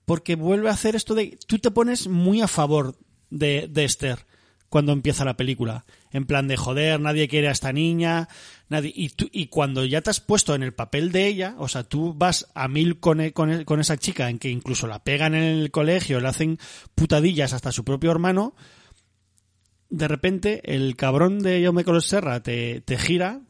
porque 0.05 0.35
vuelve 0.35 0.69
a 0.69 0.73
hacer 0.73 0.95
esto 0.95 1.15
de 1.15 1.37
tú 1.47 1.59
te 1.59 1.71
pones 1.71 2.07
muy 2.07 2.41
a 2.41 2.47
favor 2.47 2.97
de, 3.29 3.67
de 3.69 3.85
Esther 3.85 4.25
cuando 4.69 4.91
empieza 4.91 5.23
la 5.25 5.37
película 5.37 5.85
en 6.11 6.25
plan 6.25 6.47
de 6.47 6.57
joder 6.57 6.99
nadie 6.99 7.27
quiere 7.27 7.47
a 7.47 7.51
esta 7.51 7.71
niña 7.71 8.27
nadie 8.69 8.91
y 8.95 9.09
tú 9.09 9.29
y 9.31 9.47
cuando 9.47 9.85
ya 9.85 10.01
te 10.01 10.09
has 10.09 10.19
puesto 10.19 10.55
en 10.55 10.63
el 10.63 10.73
papel 10.73 11.11
de 11.11 11.27
ella 11.27 11.55
o 11.59 11.67
sea 11.67 11.83
tú 11.83 12.13
vas 12.13 12.47
a 12.55 12.67
mil 12.67 12.99
con, 12.99 13.21
e- 13.21 13.33
con, 13.33 13.51
e- 13.51 13.65
con 13.65 13.79
esa 13.79 13.97
chica 13.97 14.29
en 14.29 14.39
que 14.39 14.49
incluso 14.49 14.87
la 14.87 15.03
pegan 15.03 15.35
en 15.35 15.43
el 15.43 15.71
colegio 15.71 16.19
le 16.19 16.27
hacen 16.27 16.57
putadillas 16.95 17.53
hasta 17.53 17.71
su 17.71 17.83
propio 17.83 18.11
hermano 18.11 18.55
de 19.89 20.07
repente 20.07 20.61
el 20.75 20.95
cabrón 20.95 21.39
de 21.39 21.61
Jaume 21.61 21.83
Colos 21.83 22.07
Serra 22.07 22.41
te, 22.41 22.81
te 22.81 22.97
gira 22.97 23.41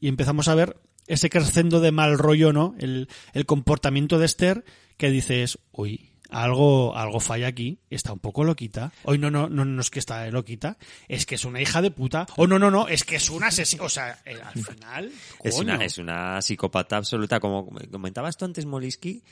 y 0.00 0.06
empezamos 0.08 0.46
a 0.48 0.54
ver 0.54 0.76
ese 1.08 1.30
crescendo 1.30 1.80
de 1.80 1.90
mal 1.90 2.18
rollo, 2.18 2.52
¿no? 2.52 2.74
El, 2.78 3.08
el 3.32 3.46
comportamiento 3.46 4.18
de 4.18 4.26
Esther 4.26 4.64
que 4.98 5.10
dices, 5.10 5.58
uy, 5.72 6.10
algo, 6.28 6.94
algo 6.94 7.20
falla 7.20 7.46
aquí, 7.46 7.78
está 7.88 8.12
un 8.12 8.18
poco 8.18 8.44
loquita. 8.44 8.92
Hoy 9.04 9.16
no, 9.18 9.30
no, 9.30 9.48
no, 9.48 9.64
no 9.64 9.80
es 9.80 9.88
que 9.88 9.98
está 9.98 10.30
loquita, 10.30 10.76
es 11.08 11.24
que 11.24 11.36
es 11.36 11.46
una 11.46 11.62
hija 11.62 11.80
de 11.80 11.90
puta. 11.90 12.26
O 12.36 12.46
no, 12.46 12.58
no, 12.58 12.70
no, 12.70 12.86
es 12.88 13.04
que 13.04 13.16
es 13.16 13.30
una 13.30 13.46
asesina. 13.46 13.84
O 13.84 13.88
sea, 13.88 14.20
eh, 14.26 14.36
al 14.44 14.52
final, 14.62 15.10
Es 15.42 15.58
una, 15.58 15.82
es 15.82 15.96
una 15.96 16.42
psicópata 16.42 16.98
absoluta. 16.98 17.40
Como 17.40 17.70
comentabas 17.90 18.36
tú 18.36 18.44
antes, 18.44 18.66
Molisky, 18.66 19.22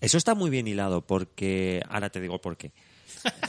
eso 0.00 0.18
está 0.18 0.34
muy 0.34 0.50
bien 0.50 0.66
hilado 0.66 1.06
porque... 1.06 1.80
Ahora 1.88 2.10
te 2.10 2.20
digo 2.20 2.40
por 2.40 2.56
qué. 2.56 2.72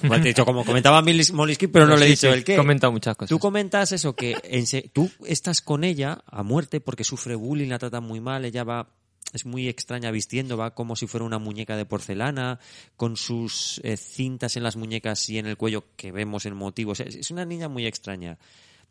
Como 0.01 0.13
te 0.15 0.19
he 0.19 0.25
dicho, 0.25 0.45
como 0.45 0.63
comentaba 0.63 1.01
Molisky, 1.01 1.65
pero 1.65 1.87
no 1.87 1.95
le 1.97 2.05
he 2.05 2.09
dicho 2.09 2.27
sí, 2.27 2.37
el 2.37 2.43
qué. 2.43 2.53
he 2.53 2.57
comentado 2.57 2.91
muchas 2.93 3.15
cosas. 3.15 3.29
Tú 3.29 3.39
comentas 3.39 3.91
eso, 3.91 4.15
que 4.15 4.37
en 4.43 4.67
se- 4.67 4.91
tú 4.93 5.09
estás 5.25 5.61
con 5.61 5.83
ella 5.83 6.21
a 6.27 6.43
muerte 6.43 6.79
porque 6.79 7.03
sufre 7.03 7.33
bullying, 7.33 7.69
la 7.69 7.79
tratan 7.79 8.03
muy 8.03 8.19
mal, 8.19 8.45
ella 8.45 8.63
va... 8.63 8.87
Es 9.33 9.45
muy 9.45 9.67
extraña 9.67 10.11
vistiendo, 10.11 10.57
va 10.57 10.75
como 10.75 10.95
si 10.95 11.07
fuera 11.07 11.25
una 11.25 11.39
muñeca 11.39 11.75
de 11.75 11.85
porcelana, 11.85 12.59
con 12.95 13.17
sus 13.17 13.81
eh, 13.83 13.97
cintas 13.97 14.55
en 14.55 14.63
las 14.63 14.77
muñecas 14.77 15.27
y 15.29 15.39
en 15.39 15.47
el 15.47 15.57
cuello 15.57 15.85
que 15.97 16.11
vemos 16.11 16.45
en 16.45 16.55
motivos. 16.55 16.99
Es, 16.99 17.15
es 17.15 17.31
una 17.31 17.45
niña 17.45 17.67
muy 17.67 17.85
extraña. 17.85 18.37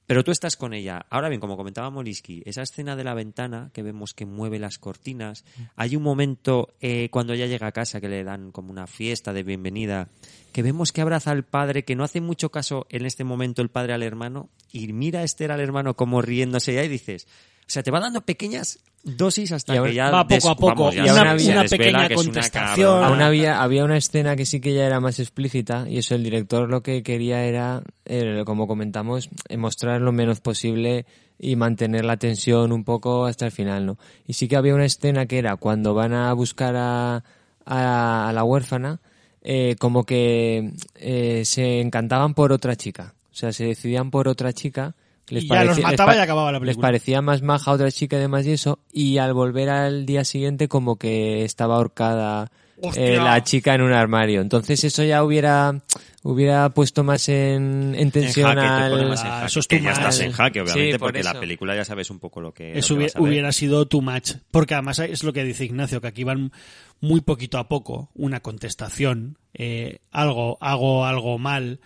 Pero 0.06 0.24
tú 0.24 0.32
estás 0.32 0.56
con 0.56 0.74
ella. 0.74 1.06
Ahora 1.10 1.28
bien, 1.28 1.40
como 1.40 1.56
comentaba 1.56 1.88
Moliski, 1.90 2.42
esa 2.44 2.62
escena 2.62 2.96
de 2.96 3.04
la 3.04 3.14
ventana 3.14 3.70
que 3.72 3.82
vemos 3.82 4.14
que 4.14 4.26
mueve 4.26 4.58
las 4.58 4.78
cortinas, 4.78 5.44
hay 5.76 5.94
un 5.94 6.02
momento 6.02 6.74
eh, 6.80 7.08
cuando 7.10 7.32
ella 7.32 7.46
llega 7.46 7.68
a 7.68 7.72
casa 7.72 8.00
que 8.00 8.08
le 8.08 8.24
dan 8.24 8.50
como 8.50 8.72
una 8.72 8.88
fiesta 8.88 9.32
de 9.32 9.44
bienvenida, 9.44 10.08
que 10.52 10.62
vemos 10.62 10.90
que 10.90 11.02
abraza 11.02 11.30
al 11.30 11.44
padre, 11.44 11.84
que 11.84 11.94
no 11.94 12.02
hace 12.02 12.20
mucho 12.20 12.50
caso 12.50 12.86
en 12.90 13.06
este 13.06 13.22
momento 13.22 13.62
el 13.62 13.68
padre 13.68 13.94
al 13.94 14.02
hermano, 14.02 14.50
y 14.72 14.92
mira 14.92 15.20
a 15.20 15.24
Esther 15.24 15.52
al 15.52 15.60
hermano 15.60 15.94
como 15.94 16.20
riéndose 16.20 16.74
ya 16.74 16.82
y 16.82 16.88
dices, 16.88 17.28
o 17.66 17.70
sea, 17.72 17.82
te 17.82 17.90
va 17.90 18.00
dando 18.00 18.20
pequeñas 18.20 18.78
dosis 19.04 19.50
hasta 19.50 19.74
que 19.82 19.94
ya 19.94 20.10
va 20.12 20.26
poco 20.28 20.50
a 20.50 20.56
poco, 20.56 20.66
vamos, 20.82 20.94
y 20.94 21.08
una- 21.14 21.22
una 21.52 21.62
pequeña 21.70 21.98
una 21.98 22.08
contestación. 22.26 23.04
Aún 23.04 23.20
había, 23.22 23.60
había 23.62 23.84
una 23.84 23.96
escena 23.96 24.36
que 24.36 24.46
sí 24.46 24.60
que 24.60 24.74
ya 24.74 24.86
era 24.86 25.00
más 25.00 25.18
explícita 25.18 25.86
y 25.88 25.98
eso 25.98 26.14
el 26.14 26.22
director 26.22 26.68
lo 26.68 26.82
que 26.82 27.02
quería 27.02 27.44
era, 27.44 27.82
eh, 28.04 28.42
como 28.46 28.68
comentamos, 28.68 29.28
eh, 29.48 29.56
mostrar 29.56 30.00
lo 30.00 30.12
menos 30.12 30.40
posible 30.40 31.04
y 31.38 31.56
mantener 31.56 32.04
la 32.04 32.16
tensión 32.16 32.70
un 32.70 32.84
poco 32.84 33.24
hasta 33.26 33.46
el 33.46 33.50
final, 33.52 33.86
¿no? 33.86 33.98
Y 34.28 34.34
sí 34.34 34.46
que 34.46 34.54
había 34.56 34.74
una 34.74 34.84
escena 34.84 35.26
que 35.26 35.38
era 35.38 35.56
cuando 35.56 35.94
van 35.94 36.12
a 36.12 36.32
buscar 36.34 36.76
a, 36.76 37.24
a, 37.66 38.28
a 38.28 38.32
la 38.32 38.44
huérfana, 38.44 39.00
eh, 39.42 39.74
como 39.80 40.04
que 40.04 40.72
eh, 40.94 41.42
se 41.44 41.80
encantaban 41.80 42.34
por 42.34 42.52
otra 42.52 42.76
chica, 42.76 43.14
o 43.32 43.34
sea, 43.34 43.52
se 43.52 43.64
decidían 43.64 44.12
por 44.12 44.28
otra 44.28 44.52
chica. 44.52 44.94
Y 45.28 45.48
ya 45.48 45.64
los 45.64 45.80
mataba 45.80 46.14
y 46.16 46.18
acababa 46.18 46.52
la 46.52 46.58
Les 46.58 46.60
película. 46.66 46.88
parecía 46.88 47.22
más 47.22 47.42
maja 47.42 47.70
otra 47.72 47.90
chica 47.90 48.16
y 48.16 48.20
demás 48.20 48.46
y 48.46 48.52
eso, 48.52 48.80
y 48.92 49.18
al 49.18 49.32
volver 49.34 49.70
al 49.70 50.04
día 50.06 50.24
siguiente 50.24 50.68
como 50.68 50.96
que 50.96 51.44
estaba 51.44 51.76
ahorcada 51.76 52.50
eh, 52.96 53.16
la 53.16 53.42
chica 53.44 53.74
en 53.74 53.82
un 53.82 53.92
armario. 53.92 54.40
Entonces 54.40 54.82
eso 54.84 55.04
ya 55.04 55.22
hubiera 55.24 55.80
hubiera 56.24 56.68
puesto 56.70 57.02
más 57.04 57.28
en, 57.28 57.94
en 57.96 58.10
En 58.10 58.10
tensión 58.10 58.54
jaque, 58.54 58.72
te 58.74 58.82
al... 58.82 58.90
pone 58.90 59.06
más 59.06 59.24
en 59.24 59.32
jaque, 59.32 59.46
eso 59.46 59.60
es 59.60 59.66
que 59.68 59.78
too 59.78 59.84
ya 59.84 59.92
estás 59.92 60.16
much. 60.16 60.26
en 60.26 60.32
jaque, 60.32 60.60
obviamente, 60.60 60.92
Sí, 60.92 60.98
por 60.98 61.08
porque 61.08 61.22
la 61.22 61.38
película 61.40 61.74
ya 61.76 61.84
sabes 61.84 62.10
un 62.10 62.18
poco 62.18 62.40
lo 62.40 62.52
que, 62.52 62.78
Eso 62.78 62.94
lo 62.94 62.96
que 62.98 62.98
hubiera, 62.98 63.06
vas 63.06 63.16
a 63.16 63.20
ver. 63.20 63.28
hubiera 63.28 63.52
sido 63.52 63.86
too 63.86 64.02
much. 64.02 64.32
Porque 64.50 64.74
además 64.74 64.98
es 65.00 65.24
lo 65.24 65.32
que 65.32 65.44
dice 65.44 65.64
Ignacio, 65.64 66.00
que 66.00 66.08
aquí 66.08 66.24
van 66.24 66.52
muy 67.00 67.20
poquito 67.22 67.58
a 67.58 67.68
poco. 67.68 68.10
Una 68.14 68.40
contestación, 68.40 69.38
eh, 69.54 69.98
algo, 70.10 70.58
hago 70.60 71.04
algo 71.06 71.38
mal, 71.38 71.80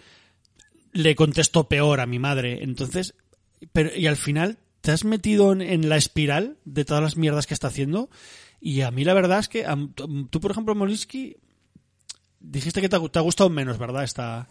le 0.92 1.14
contesto 1.14 1.68
peor 1.68 2.00
a 2.00 2.06
mi 2.06 2.18
madre. 2.18 2.62
Entonces, 2.62 3.14
pero, 3.72 3.90
y 3.96 4.06
al 4.06 4.16
final 4.16 4.58
te 4.80 4.92
has 4.92 5.04
metido 5.04 5.52
en, 5.52 5.60
en 5.62 5.88
la 5.88 5.96
espiral 5.96 6.58
de 6.64 6.84
todas 6.84 7.02
las 7.02 7.16
mierdas 7.16 7.46
que 7.46 7.54
está 7.54 7.68
haciendo. 7.68 8.08
Y 8.60 8.80
a 8.82 8.90
mí 8.90 9.04
la 9.04 9.14
verdad 9.14 9.38
es 9.40 9.48
que, 9.48 9.66
tú 10.30 10.40
por 10.40 10.50
ejemplo, 10.50 10.74
Molinsky, 10.74 11.36
dijiste 12.40 12.80
que 12.80 12.88
te, 12.88 12.96
ha- 12.96 13.08
te 13.08 13.18
ha 13.18 13.22
gustado 13.22 13.50
menos, 13.50 13.78
¿verdad? 13.78 14.04
Esta, 14.04 14.48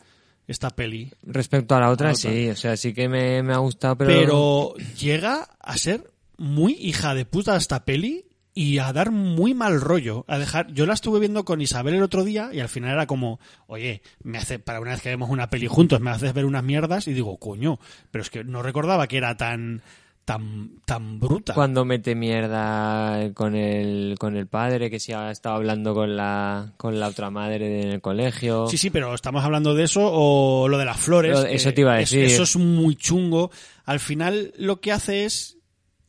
esta 0.47 0.69
peli. 0.69 1.11
Respecto 1.23 1.75
a 1.75 1.79
la 1.79 1.89
otra, 1.89 2.09
A 2.09 2.11
la 2.11 2.17
otra. 2.17 2.31
sí, 2.31 2.49
o 2.49 2.55
sea, 2.55 2.77
sí 2.77 2.93
que 2.93 3.07
me, 3.09 3.41
me 3.43 3.53
ha 3.53 3.57
gustado, 3.57 3.97
pero... 3.97 4.11
Pero 4.13 4.73
llega 4.99 5.43
a 5.59 5.77
ser 5.77 6.11
muy 6.37 6.73
hija 6.73 7.13
de 7.15 7.25
puta 7.25 7.55
esta 7.55 7.85
peli 7.85 8.25
y 8.57 8.79
a 8.79 8.93
dar 8.93 9.11
muy 9.11 9.53
mal 9.53 9.81
rollo. 9.81 10.23
A 10.29 10.37
dejar, 10.39 10.71
yo 10.71 10.85
la 10.85 10.93
estuve 10.93 11.19
viendo 11.19 11.43
con 11.43 11.59
Isabel 11.61 11.93
el 11.95 12.03
otro 12.03 12.23
día 12.23 12.49
y 12.53 12.61
al 12.61 12.69
final 12.69 12.91
era 12.93 13.05
como, 13.05 13.39
oye, 13.67 14.01
me 14.23 14.37
hace, 14.37 14.59
para 14.59 14.79
una 14.79 14.91
vez 14.91 15.01
que 15.01 15.09
vemos 15.09 15.29
una 15.29 15.49
peli 15.49 15.67
juntos, 15.67 15.99
me 15.99 16.09
haces 16.09 16.33
ver 16.33 16.45
unas 16.45 16.63
mierdas 16.63 17.07
y 17.09 17.13
digo, 17.13 17.37
coño, 17.37 17.79
pero 18.11 18.21
es 18.21 18.29
que 18.29 18.45
no 18.45 18.63
recordaba 18.63 19.07
que 19.09 19.17
era 19.17 19.35
tan, 19.35 19.81
tan, 20.23 20.79
tan 20.85 21.19
bruta. 21.19 21.53
Cuando 21.53 21.83
mete 21.83 22.15
mierda 22.15 23.33
con 23.33 23.55
el, 23.55 24.15
con 24.17 24.37
el 24.37 24.47
padre, 24.47 24.89
que 24.89 25.01
sí 25.01 25.11
ha 25.11 25.31
estado 25.31 25.55
hablando 25.55 25.93
con 25.93 26.15
la, 26.15 26.71
con 26.77 26.97
la 26.97 27.09
otra 27.09 27.29
madre 27.29 27.81
en 27.81 27.89
el 27.89 27.99
colegio. 28.01 28.67
Sí, 28.69 28.77
sí, 28.77 28.89
pero 28.89 29.13
estamos 29.13 29.43
hablando 29.43 29.75
de 29.75 29.83
eso 29.83 29.99
o 30.01 30.69
lo 30.69 30.77
de 30.77 30.85
las 30.85 30.97
flores. 30.97 31.45
Eso 31.49 31.73
te 31.73 31.81
iba 31.81 31.95
a 31.95 31.99
es- 31.99 32.09
decir. 32.09 32.25
Eso 32.25 32.43
es 32.43 32.55
muy 32.55 32.95
chungo. 32.95 33.51
Al 33.83 33.99
final 33.99 34.53
lo 34.57 34.79
que 34.79 34.93
hace 34.93 35.25
es 35.25 35.57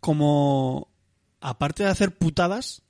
como, 0.00 0.88
aparte 1.48 1.82
de 1.84 1.90
hacer 1.90 2.16
putadas, 2.16 2.82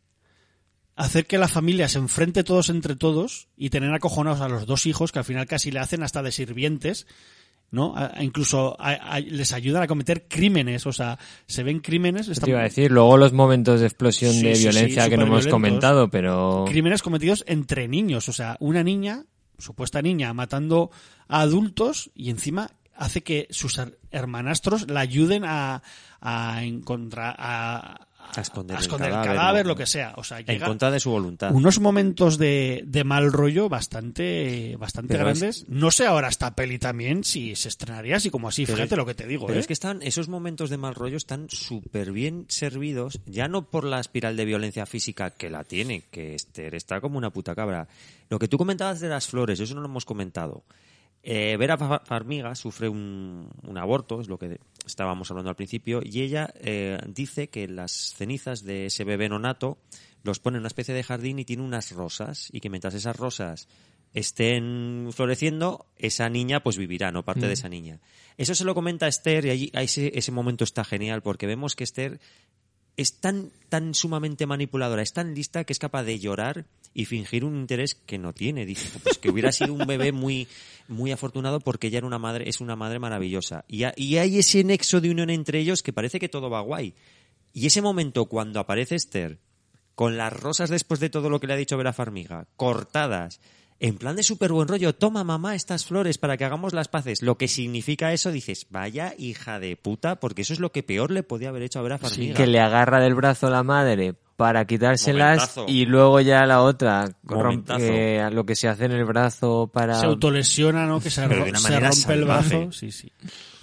hacer 0.95 1.27
que 1.27 1.39
la 1.39 1.49
familia 1.49 1.89
se 1.89 1.99
enfrente 1.99 2.43
todos 2.45 2.71
entre 2.71 2.97
todos 2.97 3.49
y 3.57 3.71
tener 3.71 3.93
acojonados 3.93 4.41
a 4.41 4.49
los 4.49 4.67
dos 4.67 4.87
hijos 4.87 5.13
que 5.13 5.19
al 5.19 5.25
final 5.27 5.47
casi 5.47 5.71
le 5.71 5.81
hacen 5.81 6.03
hasta 6.03 6.23
de 6.23 6.33
sirvientes. 6.33 7.07
¿no? 7.73 7.97
A- 7.97 8.13
a 8.15 8.23
incluso 8.23 8.77
a- 8.79 9.19
les 9.19 9.53
ayudan 9.53 9.83
a 9.83 9.87
cometer 9.89 10.29
crímenes, 10.29 10.87
o 10.87 10.93
sea, 10.93 11.19
se 11.49 11.65
ven 11.65 11.81
crímenes, 11.81 12.29
están- 12.29 12.45
te 12.45 12.51
iba 12.53 12.61
a 12.61 12.63
decir, 12.63 12.93
luego 12.93 13.17
los 13.17 13.33
momentos 13.33 13.81
de 13.81 13.87
explosión 13.87 14.33
Sí, 14.33 14.45
de 14.45 14.55
sí, 14.55 14.63
sí, 14.63 14.69
violencia 14.69 15.09
que 15.11 15.17
no 15.17 15.25
hemos 15.27 15.49
comentado, 15.49 16.09
pero... 16.09 16.65
crímenes 16.69 17.03
cometidos 17.03 17.43
entre 17.49 17.89
niños. 17.89 18.29
O 18.29 18.33
sea, 18.33 18.57
una 18.61 18.85
niña, 18.85 19.25
supuesta 19.59 20.01
niña, 20.01 20.33
matando 20.33 20.93
a 21.27 21.41
adultos 21.41 22.13
y 22.15 22.31
encima 22.31 22.71
hace 22.95 23.23
que 23.25 23.49
sus 23.51 23.79
her- 23.81 23.99
hermanastros 24.13 24.89
la 24.89 25.01
ayuden 25.01 25.43
a, 25.45 25.83
a 26.21 26.63
encontrar, 26.63 27.35
a, 27.37 28.07
A 28.35 28.41
esconder, 28.41 28.77
a 28.77 28.79
el 28.79 28.85
esconder 28.85 29.09
el 29.11 29.15
cadáver, 29.15 29.67
lo 29.67 29.77
que 29.77 29.87
sea. 29.87 30.15
O 30.17 30.25
sea, 30.25 30.41
En 30.47 30.61
contra 30.61 30.91
de 30.91 31.01
su 31.01 31.11
voluntad. 31.11 31.53
unos 31.55 31.81
momentos 31.81 32.39
de, 32.39 32.83
de 32.87 33.05
mal 33.05 33.33
rollo 33.33 33.69
bastante, 33.69 34.77
bastante 34.79 35.15
Pero 35.15 35.31
es- 35.31 35.39
grandes. 35.41 35.65
No 35.69 35.91
sé 35.91 36.07
ahora 36.07 36.29
esta 36.29 36.55
peli 36.55 36.79
también 36.79 37.25
si 37.25 37.57
se 37.57 37.69
estrenaría 37.69 38.17
así 38.17 38.31
como 38.31 38.49
así. 38.49 38.65
Pero 38.67 38.77
Fíjate 38.77 38.95
es- 38.95 38.99
lo 38.99 39.07
que 39.07 39.15
te 39.15 39.27
digo. 39.27 39.47
Pero 39.47 39.59
¿eh? 39.59 39.61
es 39.61 39.67
que 39.67 39.73
están, 39.73 40.03
esos 40.03 40.29
momentos 40.29 40.71
de 40.71 40.77
mal 40.77 40.95
rollo 40.95 41.17
están 41.17 41.49
súper 41.49 42.13
bien 42.13 42.45
servidos, 42.49 43.21
ya 43.27 43.49
no 43.49 43.63
por 43.71 43.85
la 43.85 44.01
espiral 44.01 44.37
de 44.37 44.45
violencia 44.45 44.87
física 44.87 45.31
que 45.31 45.51
la 45.51 45.65
tiene, 45.65 46.03
que 46.11 46.35
Esther 46.35 46.75
está 46.75 47.01
como 47.01 47.19
una 47.19 47.31
puta 47.31 47.55
cabra. 47.55 47.89
Lo 48.29 48.39
que 48.39 48.49
tú 48.49 48.59
comentabas 48.59 49.01
de 49.01 49.09
las 49.09 49.27
flores, 49.27 49.61
eso 49.61 49.75
no 49.75 49.81
lo 49.81 49.87
hemos 49.87 50.05
comentado. 50.05 50.65
Eh, 51.29 51.57
Vera 51.59 51.77
Fa- 51.77 52.03
Farmiga 52.05 52.55
sufre 52.55 52.89
un, 52.89 53.51
un 53.65 53.79
aborto, 53.79 54.21
es 54.21 54.29
lo 54.29 54.39
que 54.39 54.61
estábamos 54.87 55.29
hablando 55.29 55.51
al 55.51 55.57
principio, 55.57 56.01
y 56.05 56.23
ella 56.23 56.55
eh, 56.61 56.99
dice 57.09 57.49
que 57.49 57.67
las 57.67 58.15
cenizas 58.15 58.63
de 58.63 58.87
ese 58.87 59.03
bebé 59.03 59.29
nonato 59.29 59.77
los 60.23 60.39
pone 60.39 60.57
en 60.59 60.61
una 60.61 60.69
especie 60.69 60.95
de 60.95 61.03
jardín 61.03 61.41
y 61.41 61.45
tiene 61.45 61.65
unas 61.65 61.91
rosas, 61.91 62.49
y 62.53 62.61
que 62.61 62.71
mientras 62.71 62.95
esas 62.95 63.17
rosas 63.17 63.67
estén 64.15 65.09
floreciendo, 65.13 65.87
esa 65.99 66.29
niña 66.29 66.63
pues 66.63 66.77
vivirá, 66.79 67.11
no 67.11 67.25
parte 67.25 67.49
de 67.49 67.55
esa 67.55 67.69
niña. 67.69 68.01
Eso 68.39 68.55
se 68.55 68.65
lo 68.65 68.75
comenta 68.75 69.09
Esther 69.09 69.47
y 69.47 69.51
allí, 69.51 69.71
ese, 69.75 70.13
ese 70.17 70.31
momento 70.31 70.63
está 70.63 70.85
genial 70.85 71.23
porque 71.23 71.47
vemos 71.49 71.75
que 71.75 71.85
Esther 71.85 72.21
es 72.97 73.21
tan, 73.21 73.51
tan 73.69 73.95
sumamente 73.95 74.47
manipuladora, 74.47 75.03
es 75.03 75.13
tan 75.13 75.35
lista 75.35 75.65
que 75.65 75.73
es 75.73 75.79
capaz 75.79 76.05
de 76.05 76.19
llorar 76.19 76.65
y 76.95 77.05
fingir 77.05 77.45
un 77.45 77.57
interés 77.57 77.95
que 77.95 78.19
no 78.19 78.33
tiene. 78.33 78.65
Dice, 78.65 78.99
pues 79.03 79.19
que 79.19 79.31
hubiera 79.31 79.53
sido 79.53 79.75
un 79.75 79.87
bebé 79.87 80.13
muy, 80.13 80.49
muy 80.89 81.13
afortunado 81.13 81.61
porque 81.61 81.89
ella 81.89 81.99
era 81.99 82.07
una 82.07 82.19
madre, 82.19 82.49
es 82.49 82.61
una 82.61 82.75
madre 82.75 82.99
maravillosa. 82.99 83.65
Y, 83.69 83.85
y 83.97 84.17
hay 84.17 84.39
ese 84.39 84.65
nexo 84.65 85.01
de 85.01 85.11
unión 85.11 85.29
entre 85.29 85.59
ellos 85.59 85.83
que 85.83 85.93
parece 85.93 86.19
que 86.19 86.31
todo 86.31 86.49
va 86.49 86.61
guay. 86.61 86.95
Y 87.53 87.67
ese 87.67 87.83
momento 87.83 88.27
cuando 88.27 88.61
aparece 88.61 88.95
Esther 88.95 89.39
con 89.95 90.17
las 90.17 90.33
rosas 90.33 90.71
después 90.71 91.01
de 91.01 91.11
todo 91.11 91.31
lo 91.31 91.41
que 91.41 91.47
le 91.47 91.55
ha 91.55 91.57
dicho 91.57 91.77
Vera 91.77 91.93
Farmiga, 91.93 92.47
cortadas, 92.57 93.41
en 93.79 93.97
plan 93.99 94.17
de 94.17 94.23
súper 94.23 94.53
buen 94.53 94.69
rollo, 94.69 94.95
toma 94.95 95.23
mamá 95.25 95.55
estas 95.55 95.85
flores 95.85 96.17
para 96.19 96.37
que 96.37 96.45
hagamos 96.45 96.73
las 96.73 96.89
paces. 96.89 97.21
Lo 97.23 97.37
que 97.37 97.47
significa 97.49 98.13
eso, 98.13 98.31
dices, 98.33 98.67
vaya 98.71 99.15
hija 99.19 99.59
de 99.61 99.77
puta, 99.77 100.19
porque 100.19 100.43
eso 100.43 100.53
es 100.55 100.61
lo 100.61 100.73
que 100.73 100.83
peor 100.83 101.11
le 101.11 101.23
podía 101.23 101.51
haber 101.51 101.63
hecho 101.63 101.79
a 101.79 101.83
Vera 101.83 101.99
Farmiga. 101.99 102.35
que 102.35 102.47
le 102.47 102.59
agarra 102.61 103.01
del 103.01 103.15
brazo 103.15 103.51
la 103.51 103.63
madre 103.63 104.15
para 104.37 104.67
quitárselas 104.67 105.39
Momentazo. 105.57 105.65
y 105.69 105.87
luego 105.87 106.21
ya 106.21 106.45
la 106.47 106.63
otra 106.63 107.05
rompe 107.25 108.17
eh, 108.19 108.31
lo 108.31 108.45
que 108.45 108.55
se 108.55 108.69
hace 108.69 108.85
en 108.85 108.93
el 108.93 109.05
brazo 109.05 109.71
para 109.73 109.99
se 109.99 110.07
autolesiona, 110.07 110.87
¿no? 110.87 111.01
Que 111.01 111.09
se, 111.11 111.27
ro- 111.27 111.45
se 111.59 111.81
rompe 111.81 112.13
el 112.15 112.25
brazo. 112.25 112.73
Sí, 112.73 112.91
sí. 112.93 113.11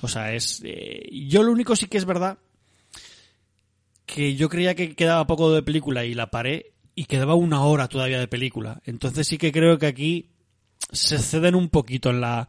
O 0.02 0.08
sea, 0.08 0.34
es. 0.34 0.62
eh, 0.66 1.10
yo 1.28 1.44
lo 1.44 1.52
único 1.52 1.76
sí 1.76 1.86
que 1.88 1.98
es 2.00 2.06
verdad 2.06 2.38
que 4.06 4.36
yo 4.36 4.50
creía 4.50 4.76
que 4.76 4.96
quedaba 4.96 5.26
poco 5.28 5.52
de 5.54 5.64
película 5.64 6.06
y 6.06 6.14
la 6.14 6.30
paré 6.30 6.73
y 6.96 7.06
quedaba 7.06 7.36
una 7.36 7.64
hora 7.64 7.88
todavía 7.88 8.20
de 8.20 8.28
película. 8.28 8.82
Entonces 8.86 9.28
sí 9.28 9.38
que 9.38 9.52
creo 9.52 9.78
que 9.80 9.88
aquí 9.88 10.30
se 10.92 11.18
ceden 11.20 11.56
un 11.56 11.70
poquito 11.70 12.10
en 12.10 12.22
la, 12.22 12.48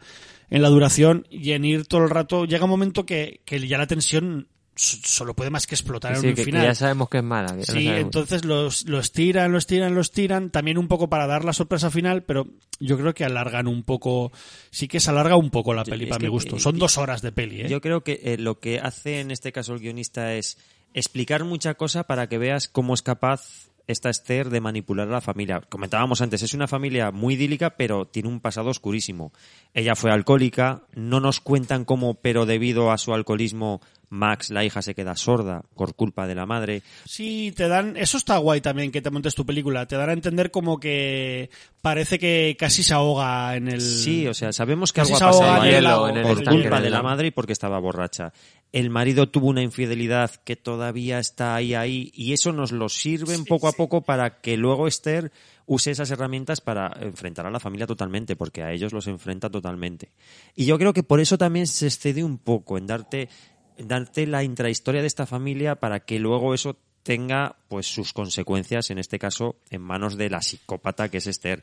en 0.51 0.63
la 0.63 0.69
duración 0.69 1.27
y 1.31 1.53
en 1.53 1.65
ir 1.65 1.87
todo 1.87 2.03
el 2.05 2.11
rato. 2.11 2.45
Llega 2.45 2.65
un 2.65 2.71
momento 2.71 3.07
que, 3.07 3.41
que 3.45 3.67
ya 3.67 3.79
la 3.79 3.87
tensión 3.87 4.49
solo 4.77 5.35
puede 5.35 5.51
más 5.51 5.69
que 5.69 5.77
explotar 5.77 6.17
Sí, 6.17 6.25
en 6.25 6.31
un 6.31 6.35
que, 6.35 6.41
que 6.41 6.45
final. 6.47 6.65
ya 6.67 6.75
sabemos 6.75 7.09
que 7.09 7.19
es 7.19 7.25
mala. 7.25 7.57
Sí, 7.63 7.87
entonces 7.87 8.45
los, 8.45 8.87
los 8.89 9.13
tiran, 9.13 9.53
los 9.53 9.69
tiran, 9.69 9.95
los 9.95 10.11
tiran, 10.11 10.51
también 10.51 10.79
un 10.79 10.89
poco 10.89 11.09
para 11.09 11.29
dar 11.29 11.45
la 11.45 11.53
sorpresa 11.53 11.93
final, 11.93 12.25
pero 12.25 12.49
yo 12.81 12.99
creo 12.99 13.15
que 13.15 13.25
alargan 13.25 13.69
un 13.69 13.85
poco, 13.85 14.33
sí 14.73 14.89
que 14.89 14.99
se 14.99 15.11
alarga 15.11 15.37
un 15.37 15.51
poco 15.51 15.75
la 15.75 15.85
peli 15.85 16.05
es 16.05 16.11
para 16.11 16.19
que, 16.19 16.27
mi 16.27 16.31
gusto. 16.31 16.57
eh, 16.57 16.59
Son 16.61 16.77
dos 16.77 16.99
horas 16.99 17.23
de 17.23 17.31
peli, 17.31 17.61
¿eh? 17.63 17.69
Yo 17.69 17.81
creo 17.81 18.03
que 18.03 18.21
eh, 18.25 18.37
lo 18.37 18.59
que 18.59 18.81
hace 18.81 19.21
en 19.21 19.31
este 19.31 19.53
caso 19.53 19.75
el 19.75 19.79
guionista 19.79 20.35
es 20.35 20.59
explicar 20.93 21.45
mucha 21.45 21.75
cosa 21.75 22.03
para 22.05 22.29
que 22.29 22.39
veas 22.39 22.67
cómo 22.69 22.95
es 22.95 23.03
capaz 23.03 23.69
esta 23.87 24.11
Esther 24.11 24.51
de 24.51 24.61
manipular 24.61 25.09
a 25.09 25.13
la 25.13 25.21
familia. 25.21 25.61
Comentábamos 25.69 26.21
antes, 26.21 26.43
es 26.43 26.55
una 26.55 26.67
familia 26.69 27.11
muy 27.11 27.35
idílica, 27.35 27.77
pero 27.77 28.07
tiene 28.07 28.29
un 28.29 28.41
pasado 28.41 28.71
oscurísimo. 28.71 29.33
Ella 29.73 29.95
fue 29.95 30.11
alcohólica, 30.11 30.83
no 30.95 31.21
nos 31.21 31.41
cuentan 31.41 31.85
cómo, 31.85 32.15
pero 32.15 32.47
debido 32.47 32.91
a 32.91 32.99
su 32.99 33.13
alcoholismo, 33.13 33.81
Max, 34.15 34.51
la 34.51 34.65
hija, 34.65 34.81
se 34.81 34.95
queda 34.95 35.17
sorda 35.17 35.63
por 35.75 35.95
culpa 35.95 36.27
de 36.27 36.35
la 36.35 36.47
madre. 36.47 36.83
Sí, 37.05 37.53
te 37.57 37.69
dan. 37.69 37.97
Eso 37.97 38.17
está 38.17 38.39
guay 38.39 38.61
también 38.61 38.93
que 38.93 39.03
te 39.03 39.11
montes 39.11 39.35
tu 39.35 39.45
película. 39.45 39.87
Te 39.87 39.97
dan 39.97 40.11
a 40.11 40.13
entender 40.13 40.51
como 40.51 40.79
que 40.79 41.51
parece 41.83 42.19
que 42.19 42.57
casi 42.59 42.83
se 42.83 42.95
ahoga 42.95 43.57
en 43.57 43.69
el. 43.69 43.81
Sí, 43.81 44.27
o 44.29 44.35
sea, 44.35 44.53
sabemos 44.53 44.93
que 44.93 45.01
Casi 45.01 45.15
algo 45.15 45.19
se 45.19 45.25
ha 45.25 45.29
pasado 45.29 45.45
ahoga 45.45 45.69
en 45.69 46.19
ahí 46.19 46.21
el 46.21 46.23
por 46.23 46.45
culpa 46.45 46.81
de 46.81 46.91
la 46.91 47.03
madre 47.03 47.29
y 47.29 47.31
porque 47.33 47.53
estaba 47.53 47.79
borracha. 47.81 48.33
El 48.75 48.91
marido 48.91 49.29
tuvo 49.29 49.51
una 49.51 49.63
infidelidad 49.63 50.33
que 50.43 50.57
todavía 50.57 51.21
está 51.21 51.55
ahí, 51.55 51.75
ahí, 51.75 52.11
y 52.13 52.33
eso 52.33 52.51
nos 52.51 52.73
lo 52.73 52.89
sirven 52.89 53.45
poco 53.45 53.69
a 53.69 53.73
poco 53.73 54.01
para 54.01 54.41
que 54.41 54.57
luego 54.57 54.89
Esther 54.89 55.31
use 55.65 55.93
esas 55.93 56.11
herramientas 56.11 56.61
para 56.61 56.91
enfrentar 57.01 57.47
a 57.47 57.53
la 57.53 57.61
familia 57.61 57.87
totalmente, 57.87 58.35
porque 58.35 58.65
a 58.65 58.73
ellos 58.73 58.93
los 58.93 59.07
enfrenta 59.07 59.49
totalmente. 59.49 60.11
Y 60.57 60.65
yo 60.65 60.77
creo 60.77 60.93
que 60.93 61.05
por 61.05 61.21
eso 61.21 61.39
también 61.39 61.69
se 61.69 61.87
excede 61.87 62.25
un 62.25 62.37
poco 62.37 62.77
en 62.77 62.89
darte, 62.89 63.29
en 63.77 63.87
darte 63.87 64.27
la 64.27 64.43
intrahistoria 64.43 65.03
de 65.03 65.07
esta 65.07 65.25
familia 65.25 65.77
para 65.77 66.01
que 66.01 66.19
luego 66.19 66.53
eso 66.53 66.77
tenga 67.05 67.55
pues 67.69 67.87
sus 67.87 68.13
consecuencias, 68.13 68.91
en 68.91 68.99
este 68.99 69.21
caso, 69.21 69.55
en 69.71 69.83
manos 69.83 70.17
de 70.17 70.31
la 70.31 70.43
psicópata 70.43 71.09
que 71.09 71.19
es 71.19 71.29
Esther 71.29 71.63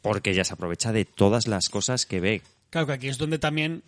porque 0.00 0.32
ella 0.32 0.42
se 0.42 0.54
aprovecha 0.54 0.90
de 0.90 1.04
todas 1.04 1.46
las 1.46 1.68
cosas 1.68 2.04
que 2.04 2.18
ve. 2.18 2.42
Claro 2.70 2.88
que 2.88 2.94
aquí 2.94 3.06
es 3.06 3.18
donde 3.18 3.38
también 3.38 3.84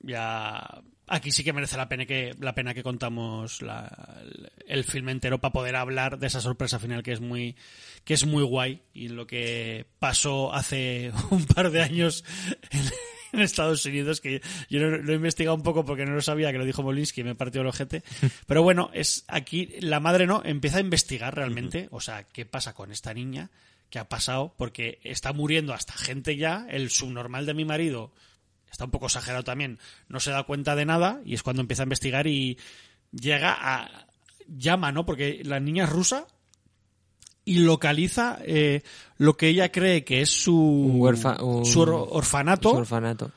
ya 0.00 0.82
aquí 1.08 1.32
sí 1.32 1.42
que 1.44 1.52
merece 1.52 1.76
la 1.76 1.88
pena 1.88 2.06
que 2.06 2.34
la 2.40 2.54
pena 2.54 2.74
que 2.74 2.82
contamos 2.82 3.62
la- 3.62 4.22
el, 4.66 4.84
filme 4.84 5.12
entero 5.12 5.38
para 5.40 5.52
poder 5.52 5.76
hablar 5.76 6.18
de 6.18 6.26
esa 6.26 6.40
sorpresa 6.40 6.78
final 6.78 7.02
que 7.02 7.12
es 7.12 7.20
muy 7.20 7.56
que 8.04 8.14
es 8.14 8.26
muy 8.26 8.42
guay 8.42 8.82
y 8.94 9.08
lo 9.08 9.26
que 9.26 9.86
pasó 9.98 10.52
hace 10.54 11.12
un 11.30 11.44
par 11.46 11.70
de 11.70 11.82
años 11.82 12.24
en, 12.70 12.82
en 13.32 13.40
Estados 13.40 13.84
Unidos 13.86 14.20
que 14.20 14.40
yo 14.70 14.80
lo, 14.80 14.98
lo 14.98 15.12
he 15.12 15.16
investigado 15.16 15.56
un 15.56 15.62
poco 15.62 15.84
porque 15.84 16.06
no 16.06 16.12
lo 16.12 16.22
sabía 16.22 16.52
que 16.52 16.58
lo 16.58 16.64
dijo 16.64 16.82
Molinsky 16.82 17.20
y 17.22 17.24
me 17.24 17.34
partió 17.34 17.60
el 17.60 17.66
ojete. 17.66 18.02
Pero 18.46 18.62
bueno 18.62 18.90
es 18.94 19.24
aquí 19.28 19.74
la 19.80 20.00
madre 20.00 20.26
no 20.26 20.42
empieza 20.44 20.78
a 20.78 20.82
investigar 20.82 21.34
realmente 21.34 21.88
o 21.90 22.00
sea 22.00 22.24
qué 22.24 22.46
pasa 22.46 22.74
con 22.74 22.92
esta 22.92 23.12
niña 23.14 23.50
qué 23.90 23.98
ha 23.98 24.08
pasado 24.08 24.54
porque 24.58 24.98
está 25.02 25.32
muriendo 25.32 25.72
hasta 25.72 25.94
gente 25.94 26.36
ya 26.36 26.66
el 26.70 26.90
subnormal 26.90 27.46
de 27.46 27.54
mi 27.54 27.64
marido 27.64 28.12
está 28.70 28.84
un 28.84 28.90
poco 28.90 29.06
exagerado 29.06 29.44
también, 29.44 29.78
no 30.08 30.20
se 30.20 30.30
da 30.30 30.42
cuenta 30.44 30.74
de 30.76 30.84
nada 30.86 31.20
y 31.24 31.34
es 31.34 31.42
cuando 31.42 31.62
empieza 31.62 31.82
a 31.82 31.84
investigar 31.86 32.26
y 32.26 32.58
llega 33.12 33.56
a... 33.58 34.06
llama, 34.46 34.92
¿no? 34.92 35.04
Porque 35.06 35.42
la 35.44 35.60
niña 35.60 35.84
es 35.84 35.90
rusa 35.90 36.26
y 37.44 37.60
localiza 37.60 38.38
eh, 38.44 38.82
lo 39.16 39.36
que 39.36 39.48
ella 39.48 39.72
cree 39.72 40.04
que 40.04 40.20
es 40.20 40.30
su, 40.30 40.54
Un 40.54 41.00
huerfa- 41.00 41.40
un- 41.42 41.64
su 41.64 41.80
or- 41.80 42.06
orfanato, 42.10 42.70
su 42.70 42.76
orfanato. 42.76 43.30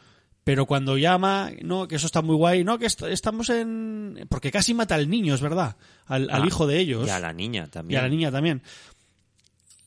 pero 0.43 0.65
cuando 0.65 0.97
llama, 0.97 1.49
no, 1.61 1.87
que 1.87 1.95
eso 1.95 2.07
está 2.07 2.21
muy 2.21 2.35
guay, 2.35 2.63
no, 2.65 2.77
que 2.77 2.87
est- 2.87 3.03
estamos 3.03 3.49
en... 3.49 4.25
porque 4.29 4.51
casi 4.51 4.73
mata 4.73 4.95
al 4.95 5.09
niño, 5.09 5.33
es 5.33 5.39
verdad, 5.41 5.77
al, 6.07 6.29
al 6.29 6.43
Ah, 6.43 6.45
hijo 6.45 6.67
de 6.67 6.79
ellos. 6.79 7.07
Y 7.07 7.09
a 7.09 7.19
la 7.19 7.31
niña 7.31 7.65
Y 7.67 7.69
también. 7.71 7.99
a 7.99 8.03
la 8.03 8.09
niña 8.09 8.31
también. 8.31 8.61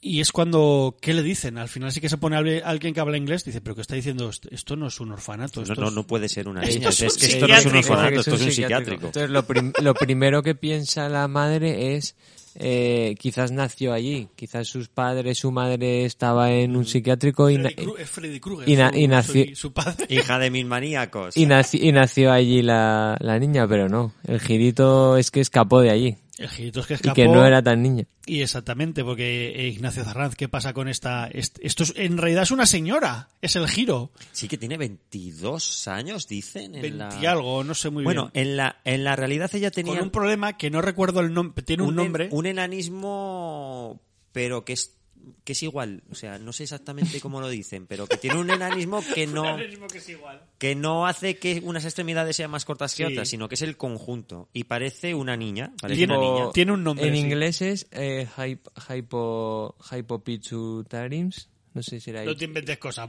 Y 0.07 0.21
es 0.21 0.33
cuando, 0.33 0.97
¿qué 1.01 1.15
le 1.15 1.23
dicen? 1.23 1.57
Al 1.57 1.69
final 1.71 1.91
sí 1.91 1.99
que 2.03 2.11
se 2.11 2.19
pone 2.19 2.37
alguien 2.37 2.93
que 2.93 3.01
habla 3.01 3.17
inglés, 3.17 3.43
dice, 3.43 3.63
pero 3.63 3.75
¿qué 3.75 3.81
está 3.81 3.95
diciendo? 3.95 4.29
Esto- 4.51 4.77
no 4.77 4.89
es 4.89 5.01
un 5.01 5.13
orfanato. 5.13 5.61
No, 5.61 5.67
esto 5.67 5.81
no, 5.81 5.89
es- 5.89 5.95
no 5.95 6.07
puede 6.07 6.29
ser 6.29 6.47
una 6.47 6.61
Esto 6.63 6.75
niña. 6.75 6.89
es 6.91 6.99
que 6.99 7.07
esto 7.27 7.49
no 7.49 7.57
es 7.57 7.65
un 7.65 7.77
orfanato, 7.77 8.21
esto 8.21 8.35
es 8.35 8.43
un 8.43 8.51
psiquiátrico. 8.53 9.07
Entonces, 9.07 9.31
lo, 9.31 9.47
prim- 9.47 9.73
lo 9.83 9.95
primero 9.95 10.43
que 10.43 10.55
piensa 10.55 11.09
la 11.09 11.27
madre 11.27 11.97
es, 11.97 12.17
eh, 12.57 13.15
quizás 13.19 13.51
nació 13.51 13.95
allí, 13.95 14.29
quizás 14.37 14.69
sus 14.69 14.89
padres, 14.89 15.39
su 15.39 15.51
madre 15.51 16.05
estaba 16.05 16.53
en 16.53 16.77
un 16.77 16.85
psiquiátrico 16.85 17.49
y, 17.49 17.57
Freddy 17.57 17.75
Kru- 17.75 17.99
es 17.99 18.11
Freddy 18.11 18.41
Krueger, 18.41 18.69
y 18.69 18.77
na- 18.77 18.91
su- 18.93 18.99
y 18.99 19.09
nació- 19.09 19.45
su- 19.49 19.57
su 19.57 19.73
padre. 19.73 20.07
Hija 20.11 20.39
de 20.39 20.51
mil 20.51 20.67
maníacos. 20.67 21.35
y, 21.35 21.47
naci- 21.47 21.81
y 21.83 21.93
nació 21.93 22.31
allí 22.31 22.61
la, 22.61 23.17
la 23.21 23.39
niña, 23.39 23.67
pero 23.67 23.89
no. 23.89 24.13
El 24.27 24.39
girito 24.39 25.17
es 25.17 25.31
que 25.31 25.41
escapó 25.41 25.81
de 25.81 25.91
allí. 25.91 26.17
El 26.37 26.49
girito 26.49 26.81
es 26.81 26.87
que 26.87 26.95
Y 26.95 26.97
escapó. 26.97 27.15
que 27.15 27.29
no 27.29 27.47
era 27.47 27.63
tan 27.63 27.81
niña. 27.81 28.07
Y 28.27 28.43
exactamente, 28.43 29.05
porque 29.05 29.51
eh, 29.55 29.69
Ignacio 29.69 30.03
Zarranz, 30.03 30.35
¿qué 30.35 30.49
pasa 30.49 30.73
con 30.73 30.89
esta? 30.89 31.29
est- 31.29 31.59
Esto 31.63 31.85
es- 31.85 31.93
en 31.97 32.19
realidad 32.19 32.43
es 32.43 32.51
una 32.51 32.67
señora, 32.67 33.29
es 33.41 33.55
el 33.55 33.69
giro. 33.69 34.11
Sí 34.33 34.49
que 34.49 34.59
tiene 34.59 34.77
22 34.77 35.87
años, 35.87 36.27
dicen. 36.27 36.75
En 36.75 36.83
20 36.83 36.99
la... 36.99 37.19
y 37.23 37.27
algo, 37.27 37.63
no 37.63 37.75
sé 37.75 37.91
muy 37.91 38.03
Bueno, 38.03 38.31
bien. 38.35 38.49
en 38.49 38.57
la, 38.57 38.81
en 38.85 39.05
la 39.05 39.15
realidad 39.15 39.49
ella 39.55 39.71
tenía 39.71 39.95
Con 39.95 40.03
un 40.03 40.11
problema 40.11 40.57
que 40.57 40.71
no 40.71 40.83
recuerdo 40.83 41.21
el 41.21 41.33
nombre, 41.33 41.63
tiene 41.63 41.85
un, 41.85 41.95
nombre. 41.95 42.29
un 42.33 42.47
enanismo, 42.47 44.01
pero 44.33 44.65
que 44.65 44.73
es, 44.73 44.94
que 45.45 45.53
es 45.53 45.63
igual. 45.63 46.03
O 46.11 46.15
sea, 46.15 46.39
no 46.39 46.53
sé 46.53 46.63
exactamente 46.65 47.21
cómo 47.21 47.41
lo 47.41 47.49
dicen, 47.49 47.87
pero 47.87 48.07
que 48.07 48.17
tiene 48.17 48.39
un 48.39 48.51
enanismo 48.51 49.03
que 49.15 49.27
no, 49.27 49.57
que 49.57 49.99
es 49.99 50.09
igual. 50.09 50.43
que 50.59 50.75
no 50.75 51.07
hace 51.07 51.37
que 51.39 51.61
unas 51.65 51.85
extremidades 51.85 52.37
sean 52.37 52.51
más 52.51 52.65
cortas 52.65 52.93
que 52.95 53.07
Sí. 53.07 53.13
otras, 53.13 53.29
sino 53.29 53.49
que 53.49 53.55
es 53.57 53.63
el 53.63 53.77
conjunto. 53.77 54.49
Y 54.53 54.65
parece 54.65 55.15
una 55.15 55.37
niña. 55.37 55.73
Parece 55.81 55.99
Tiene- 55.99 56.17
una 56.19 56.27
niña. 56.31 56.53
tiene 56.53 56.73
un 56.73 56.85
nombre, 56.85 57.07
En 57.09 57.15
sí. 57.15 57.21
inglés 57.21 57.63
es 57.63 57.87
eh, 57.93 58.27
hyp- 58.37 58.71
hypo, 58.97 59.77
hypopituitarians. 59.91 61.49
No 61.75 61.83
sé 61.83 61.99
si 61.99 62.11
era 62.11 62.25
No 62.25 62.37
te 62.37 62.45
inventes 62.45 62.79
cosas. 62.79 63.09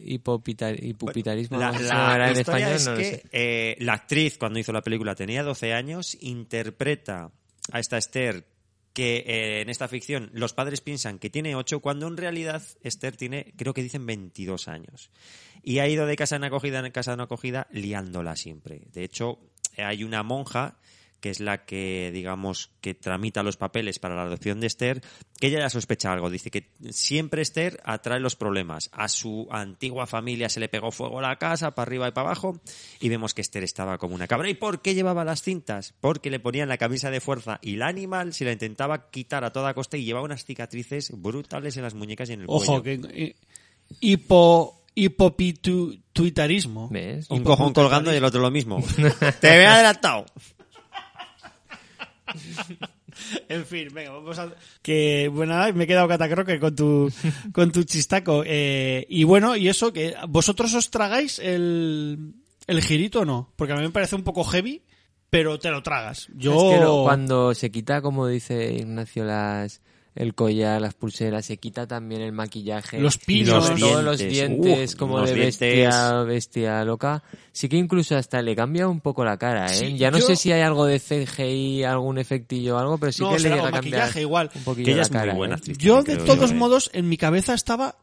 Hipopitar- 0.00 0.76
hipopitarismo. 0.82 1.56
La, 1.58 1.70
la 1.70 2.30
en 2.30 2.36
español, 2.38 2.72
es 2.72 2.84
no 2.86 2.92
lo 2.92 2.98
que 2.98 3.04
sé. 3.04 3.22
eh, 3.30 3.76
la 3.78 3.92
actriz, 3.92 4.36
cuando 4.36 4.58
hizo 4.58 4.72
la 4.72 4.82
película, 4.82 5.14
tenía 5.14 5.44
12 5.44 5.72
años, 5.72 6.16
interpreta 6.20 7.30
a 7.70 7.78
esta 7.78 7.96
Esther 7.96 8.44
que 8.94 9.24
eh, 9.26 9.60
en 9.60 9.68
esta 9.68 9.88
ficción 9.88 10.30
los 10.32 10.54
padres 10.54 10.80
piensan 10.80 11.18
que 11.18 11.28
tiene 11.28 11.56
8, 11.56 11.80
cuando 11.80 12.06
en 12.06 12.16
realidad 12.16 12.62
Esther 12.82 13.16
tiene, 13.16 13.52
creo 13.56 13.74
que 13.74 13.82
dicen 13.82 14.06
22 14.06 14.68
años. 14.68 15.10
Y 15.62 15.80
ha 15.80 15.88
ido 15.88 16.06
de 16.06 16.16
casa 16.16 16.36
en 16.36 16.44
acogida 16.44 16.78
en 16.78 16.92
casa 16.92 17.12
en 17.12 17.20
acogida 17.20 17.66
liándola 17.72 18.36
siempre. 18.36 18.82
De 18.92 19.04
hecho, 19.04 19.40
hay 19.76 20.04
una 20.04 20.22
monja 20.22 20.78
que 21.24 21.30
es 21.30 21.40
la 21.40 21.64
que, 21.64 22.10
digamos, 22.12 22.70
que 22.82 22.92
tramita 22.92 23.42
los 23.42 23.56
papeles 23.56 23.98
para 23.98 24.14
la 24.14 24.24
adopción 24.24 24.60
de 24.60 24.66
Esther, 24.66 25.00
que 25.40 25.46
ella 25.46 25.60
ya 25.60 25.70
sospecha 25.70 26.12
algo. 26.12 26.28
Dice 26.28 26.50
que 26.50 26.68
siempre 26.90 27.40
Esther 27.40 27.80
atrae 27.82 28.20
los 28.20 28.36
problemas. 28.36 28.90
A 28.92 29.08
su 29.08 29.48
antigua 29.50 30.06
familia 30.06 30.50
se 30.50 30.60
le 30.60 30.68
pegó 30.68 30.90
fuego 30.90 31.20
a 31.20 31.22
la 31.22 31.36
casa, 31.36 31.74
para 31.74 31.88
arriba 31.88 32.08
y 32.08 32.10
para 32.10 32.26
abajo, 32.26 32.60
y 33.00 33.08
vemos 33.08 33.32
que 33.32 33.40
Esther 33.40 33.64
estaba 33.64 33.96
como 33.96 34.14
una 34.14 34.26
cabra. 34.26 34.50
¿Y 34.50 34.54
por 34.54 34.82
qué 34.82 34.94
llevaba 34.94 35.24
las 35.24 35.40
cintas? 35.40 35.94
Porque 35.98 36.28
le 36.28 36.40
ponían 36.40 36.68
la 36.68 36.76
camisa 36.76 37.10
de 37.10 37.22
fuerza 37.22 37.58
y 37.62 37.76
la 37.76 37.86
animal 37.86 38.34
se 38.34 38.44
la 38.44 38.52
intentaba 38.52 39.08
quitar 39.08 39.44
a 39.44 39.50
toda 39.50 39.72
costa 39.72 39.96
y 39.96 40.04
llevaba 40.04 40.26
unas 40.26 40.44
cicatrices 40.44 41.10
brutales 41.10 41.78
en 41.78 41.84
las 41.84 41.94
muñecas 41.94 42.28
y 42.28 42.34
en 42.34 42.42
el 42.42 42.46
Ojo, 42.50 42.82
cuello. 42.82 43.08
que 43.08 43.24
eh, 43.24 43.36
hipo, 44.00 44.82
hipopituitarismo. 44.94 46.90
¿Ves? 46.90 47.30
Un 47.30 47.44
cojón 47.44 47.72
colgando 47.72 48.12
y 48.12 48.16
el 48.16 48.24
otro 48.24 48.42
lo 48.42 48.50
mismo. 48.50 48.84
¡Te 49.40 49.48
he 49.48 49.64
adelantado! 49.64 50.26
En 53.48 53.64
fin, 53.64 53.88
venga, 53.94 54.10
vamos 54.10 54.38
a... 54.40 54.52
Que, 54.82 55.28
bueno, 55.32 55.52
nada, 55.54 55.72
me 55.72 55.84
he 55.84 55.86
quedado 55.86 56.08
catacroque 56.08 56.58
con 56.58 56.74
tu, 56.74 57.12
con 57.52 57.70
tu 57.70 57.84
chistaco. 57.84 58.42
Eh, 58.44 59.06
y 59.08 59.22
bueno, 59.22 59.54
y 59.56 59.68
eso, 59.68 59.92
que 59.92 60.14
vosotros 60.28 60.74
os 60.74 60.90
tragáis 60.90 61.38
el, 61.38 62.34
el 62.66 62.82
girito 62.82 63.20
o 63.20 63.24
no? 63.24 63.52
Porque 63.54 63.72
a 63.72 63.76
mí 63.76 63.82
me 63.82 63.90
parece 63.90 64.16
un 64.16 64.24
poco 64.24 64.42
heavy, 64.42 64.82
pero 65.30 65.60
te 65.60 65.70
lo 65.70 65.80
tragas. 65.82 66.28
Yo... 66.34 66.54
Es 66.72 66.74
que 66.78 66.84
lo- 66.84 67.04
cuando 67.04 67.54
se 67.54 67.70
quita, 67.70 68.02
como 68.02 68.26
dice 68.26 68.72
Ignacio, 68.74 69.24
las 69.24 69.80
el 70.14 70.34
collar, 70.34 70.80
las 70.80 70.94
pulseras, 70.94 71.44
se 71.44 71.56
quita 71.56 71.86
también 71.88 72.20
el 72.22 72.30
maquillaje. 72.32 73.00
Los 73.00 73.18
pinos. 73.18 73.74
todo 73.80 74.00
los 74.02 74.18
dientes. 74.18 74.94
como 74.94 75.20
de 75.22 75.34
dientes. 75.34 75.58
bestia, 75.60 76.12
bestia 76.22 76.84
loca. 76.84 77.22
Sí 77.50 77.68
que 77.68 77.76
incluso 77.76 78.16
hasta 78.16 78.40
le 78.40 78.54
cambia 78.54 78.86
un 78.88 79.00
poco 79.00 79.24
la 79.24 79.36
cara, 79.36 79.66
¿eh? 79.66 79.76
Sí, 79.76 79.96
ya 79.96 80.10
no 80.12 80.18
yo- 80.18 80.26
sé 80.26 80.36
si 80.36 80.52
hay 80.52 80.60
algo 80.62 80.86
de 80.86 81.00
CGI, 81.00 81.82
algún 81.84 82.18
efectillo 82.18 82.76
o 82.76 82.78
algo, 82.78 82.98
pero 82.98 83.10
sí 83.12 83.22
No, 83.22 83.30
que 83.30 83.38
le 83.38 83.42
llega 83.48 83.54
a 83.54 83.58
cambiar 83.72 83.82
maquillaje 83.82 84.20
igual. 84.20 84.50
un 84.54 84.62
poquillo 84.62 84.84
Que 84.84 84.90
ella 84.92 84.96
la 84.98 85.02
es 85.02 85.10
muy 85.10 85.18
cara. 85.20 85.34
buena 85.34 85.54
¿eh? 85.54 85.58
actriz. 85.58 85.78
Yo, 85.78 86.02
de 86.02 86.16
todos 86.18 86.50
yo, 86.50 86.56
¿eh? 86.56 86.58
modos, 86.58 86.90
en 86.92 87.08
mi 87.08 87.16
cabeza 87.16 87.54
estaba 87.54 87.96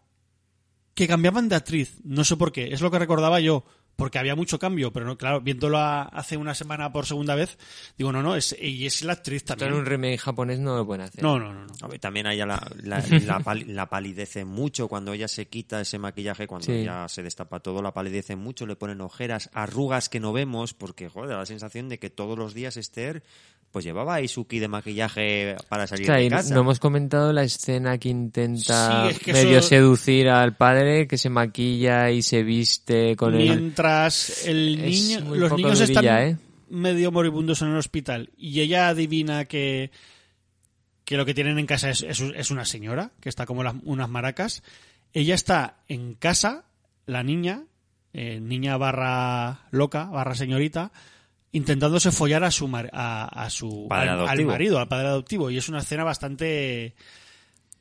que 0.94 1.08
cambiaban 1.08 1.48
de 1.48 1.56
actriz. 1.56 1.98
No 2.04 2.26
sé 2.26 2.36
por 2.36 2.52
qué, 2.52 2.74
es 2.74 2.82
lo 2.82 2.92
que 2.92 3.00
recordaba 3.00 3.40
yo. 3.40 3.64
Porque 4.02 4.18
había 4.18 4.36
mucho 4.36 4.58
cambio, 4.58 4.92
pero 4.92 5.06
no, 5.06 5.16
claro, 5.18 5.42
viéndolo 5.42 5.78
a- 5.78 6.02
hace 6.04 6.36
una 6.38 6.56
semana 6.56 6.92
por 6.92 7.06
segunda 7.06 7.36
vez, 7.36 7.58
digo, 7.98 8.12
no, 8.12 8.24
no, 8.24 8.36
es, 8.36 8.56
y 8.60 8.86
es 8.88 9.04
la 9.04 9.14
actriz 9.14 9.44
en 9.44 9.46
también. 9.48 9.74
un 9.74 9.86
remake 9.86 10.18
japonés 10.18 10.60
no 10.60 10.76
lo 10.76 10.86
pueden 10.88 11.04
hacer. 11.04 11.22
No, 11.24 11.38
no, 11.38 11.54
no, 11.54 11.66
no. 11.66 11.74
A 11.82 11.88
ver, 11.88 12.00
También 12.00 12.26
a 12.26 12.34
ella 12.34 12.48
la, 12.48 12.68
la, 12.82 13.00
la 13.26 13.40
pali- 13.40 13.66
la 13.66 13.86
palidece 13.90 14.44
mucho 14.44 14.88
cuando 14.88 15.14
ella 15.14 15.28
se 15.28 15.48
quita 15.48 15.80
ese 15.82 16.00
maquillaje, 16.00 16.48
cuando 16.48 16.66
Sí. 16.66 16.84
ya 16.84 17.08
se 17.08 17.22
destapa 17.22 17.60
todo, 17.60 17.82
la 17.84 17.94
palidece 17.94 18.36
mucho, 18.36 18.66
le 18.66 18.76
ponen 18.76 19.02
ojeras, 19.02 19.50
arrugas 19.54 20.10
que 20.10 20.20
no 20.20 20.34
vemos, 20.34 20.74
porque 20.74 21.08
joder, 21.08 21.30
da 21.30 21.38
la 21.38 21.46
sensación 21.46 21.88
de 21.88 22.00
que 22.00 22.10
todos 22.10 22.38
los 22.38 22.54
días 22.56 22.78
Esther 22.78 23.22
pues 23.72 23.86
llevaba 23.86 24.16
ahí 24.16 24.28
su 24.28 24.46
kit 24.48 24.60
de 24.60 24.68
maquillaje 24.68 25.56
para 25.70 25.88
salir 25.88 26.06
Claro, 26.06 26.22
de 26.22 26.30
casa. 26.30 26.54
no 26.54 26.62
hemos 26.62 26.80
comentado 26.80 27.32
la 27.32 27.44
escena 27.44 27.98
que 27.98 28.10
intenta 28.10 29.04
Sí, 29.08 29.12
es 29.16 29.20
que 29.20 29.34
medio 29.34 29.60
eso- 29.60 29.70
seducir 29.70 30.28
al 30.30 30.56
padre, 30.58 31.08
que 31.08 31.18
se 31.18 31.30
maquilla 31.30 32.12
y 32.12 32.22
se 32.22 32.44
viste 32.44 33.16
con 33.16 33.34
el... 33.36 33.48
Mientras 33.48 34.46
el 34.46 34.78
niño, 34.82 35.22
los 35.36 35.54
niños 35.54 35.80
durilla, 35.80 35.84
están, 36.24 36.28
¿eh? 36.30 36.38
medio 36.70 37.12
moribundos 37.12 37.62
en 37.62 37.70
el 37.70 37.78
hospital 37.78 38.30
y 38.38 38.60
ella 38.60 38.90
adivina 38.90 39.46
que, 39.46 39.92
que 41.06 41.18
lo 41.18 41.26
que 41.26 41.34
tienen 41.34 41.58
en 41.60 41.66
casa 41.66 41.90
es, 41.90 42.02
es, 42.04 42.20
es 42.22 42.52
una 42.52 42.66
señora, 42.66 43.12
que 43.22 43.30
está 43.30 43.46
como 43.46 43.64
las- 43.64 43.76
unas 43.84 44.10
maracas, 44.10 44.64
ella 45.14 45.36
está 45.36 45.78
en 45.88 46.14
casa, 46.16 46.66
la 47.06 47.24
niña, 47.24 47.64
eh, 48.14 48.40
niña 48.42 48.76
barra 48.78 49.62
loca, 49.72 50.06
barra 50.06 50.36
señorita, 50.36 50.92
intentándose 51.54 52.12
follar 52.12 52.44
a 52.44 52.52
su 52.52 52.68
mar- 52.68 52.90
a, 52.94 53.26
a 53.44 53.50
su 53.50 53.88
Padre 53.90 54.10
al, 54.10 54.20
al 54.22 54.26
adoptivo. 54.28 54.52
marido, 54.52 54.80
al 54.80 54.88
padre 54.88 55.08
adoptivo 55.08 55.50
y 55.52 55.58
es 55.58 55.68
una 55.70 55.80
escena 55.80 56.04
bastante 56.04 56.96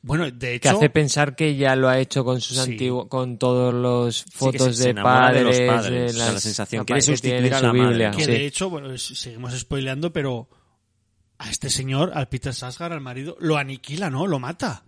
bueno, 0.03 0.31
de 0.31 0.39
Que 0.39 0.55
hecho 0.69 0.79
hace 0.79 0.89
pensar 0.89 1.37
que 1.37 1.57
ya 1.57 1.77
lo 1.77 1.87
ha 1.89 1.99
hecho 1.99 2.25
con 2.25 2.41
sus 2.41 2.57
Sí. 2.57 2.71
antiguos, 2.73 3.07
con 3.09 3.37
todos 3.37 3.75
los 3.75 4.17
Sí, 4.17 4.25
que 4.25 4.31
fotos 4.39 4.77
se 4.77 4.85
de 4.85 4.91
enamora 4.91 5.33
de 5.33 5.45
los 5.45 5.57
padres, 5.61 5.71
padres, 5.71 5.91
de 5.93 6.07
o 6.07 6.09
sea, 6.17 6.27
la 6.27 6.33
las- 6.33 6.43
sensación, 6.43 6.85
quiere 6.87 6.99
que 7.01 7.03
sustituir 7.07 7.41
tiene 7.43 7.55
a 7.57 7.59
su 7.61 7.67
la 7.67 7.73
madre. 7.75 7.89
Biblia, 7.89 8.11
que 8.13 8.25
sí. 8.25 8.31
de 8.31 8.47
hecho, 8.47 8.71
bueno, 8.71 8.97
seguimos 8.97 9.53
spoileando, 9.59 10.11
pero 10.13 10.49
a 11.39 11.51
este 11.51 11.69
señor, 11.69 12.13
al 12.15 12.29
Peter 12.29 12.55
Sasgar, 12.55 12.93
al 12.95 13.01
marido, 13.03 13.37
lo 13.41 13.57
aniquila, 13.59 14.09
¿no? 14.11 14.27
Lo 14.27 14.39
mata. 14.39 14.85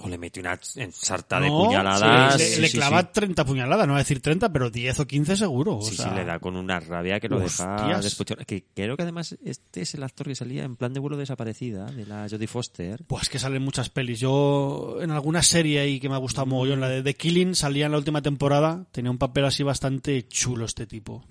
O 0.00 0.08
le 0.08 0.16
mete 0.16 0.38
una 0.38 0.56
sarta 0.92 1.40
de 1.40 1.48
No, 1.48 1.64
puñaladas. 1.64 2.34
sí, 2.34 2.38
le, 2.38 2.44
sí, 2.46 2.60
le 2.60 2.68
sí, 2.68 2.76
clava 2.78 3.00
sí. 3.02 3.08
30 3.14 3.44
puñaladas, 3.44 3.84
no 3.86 3.94
voy 3.94 3.98
a 3.98 4.04
decir 4.04 4.20
30, 4.20 4.52
pero 4.52 4.70
10 4.70 5.00
o 5.00 5.06
15 5.08 5.36
seguro. 5.36 5.78
o 5.78 5.82
Sí, 5.82 5.96
sea, 5.96 6.08
sí, 6.10 6.14
le 6.14 6.24
da 6.24 6.38
con 6.38 6.54
una 6.54 6.78
rabia 6.78 7.18
que 7.18 7.28
lo 7.28 7.40
deja 7.40 7.74
Hostias. 7.76 8.04
despochado. 8.04 8.44
Que 8.46 8.64
creo 8.74 8.96
que 8.96 9.02
además 9.02 9.36
este 9.44 9.80
es 9.82 9.94
el 9.94 10.04
actor 10.04 10.28
que 10.28 10.36
salía 10.36 10.62
en 10.62 10.76
plan 10.76 10.92
de 10.94 11.00
vuelo 11.00 11.16
desaparecida, 11.16 11.86
de 11.86 12.06
la 12.06 12.28
Jodie 12.30 12.46
Foster. 12.46 13.02
Pues 13.08 13.28
que 13.28 13.40
salen 13.40 13.62
muchas 13.62 13.90
pelis. 13.90 14.20
Yo, 14.20 14.98
en 15.00 15.10
alguna 15.10 15.42
serie 15.42 15.80
ahí 15.80 15.98
que 15.98 16.08
me 16.08 16.14
ha 16.14 16.18
gustado 16.18 16.46
Mm. 16.46 16.50
mogollón, 16.50 16.80
la 16.80 16.88
de 16.88 17.02
The 17.02 17.14
Killing, 17.14 17.56
salía 17.56 17.86
en 17.86 17.92
la 17.92 17.98
última 17.98 18.22
temporada. 18.22 18.86
Tenía 18.92 19.10
un 19.10 19.18
papel 19.18 19.46
así 19.46 19.64
bastante 19.64 20.28
chulo 20.28 20.64
este 20.64 20.86
tipo. 20.86 21.24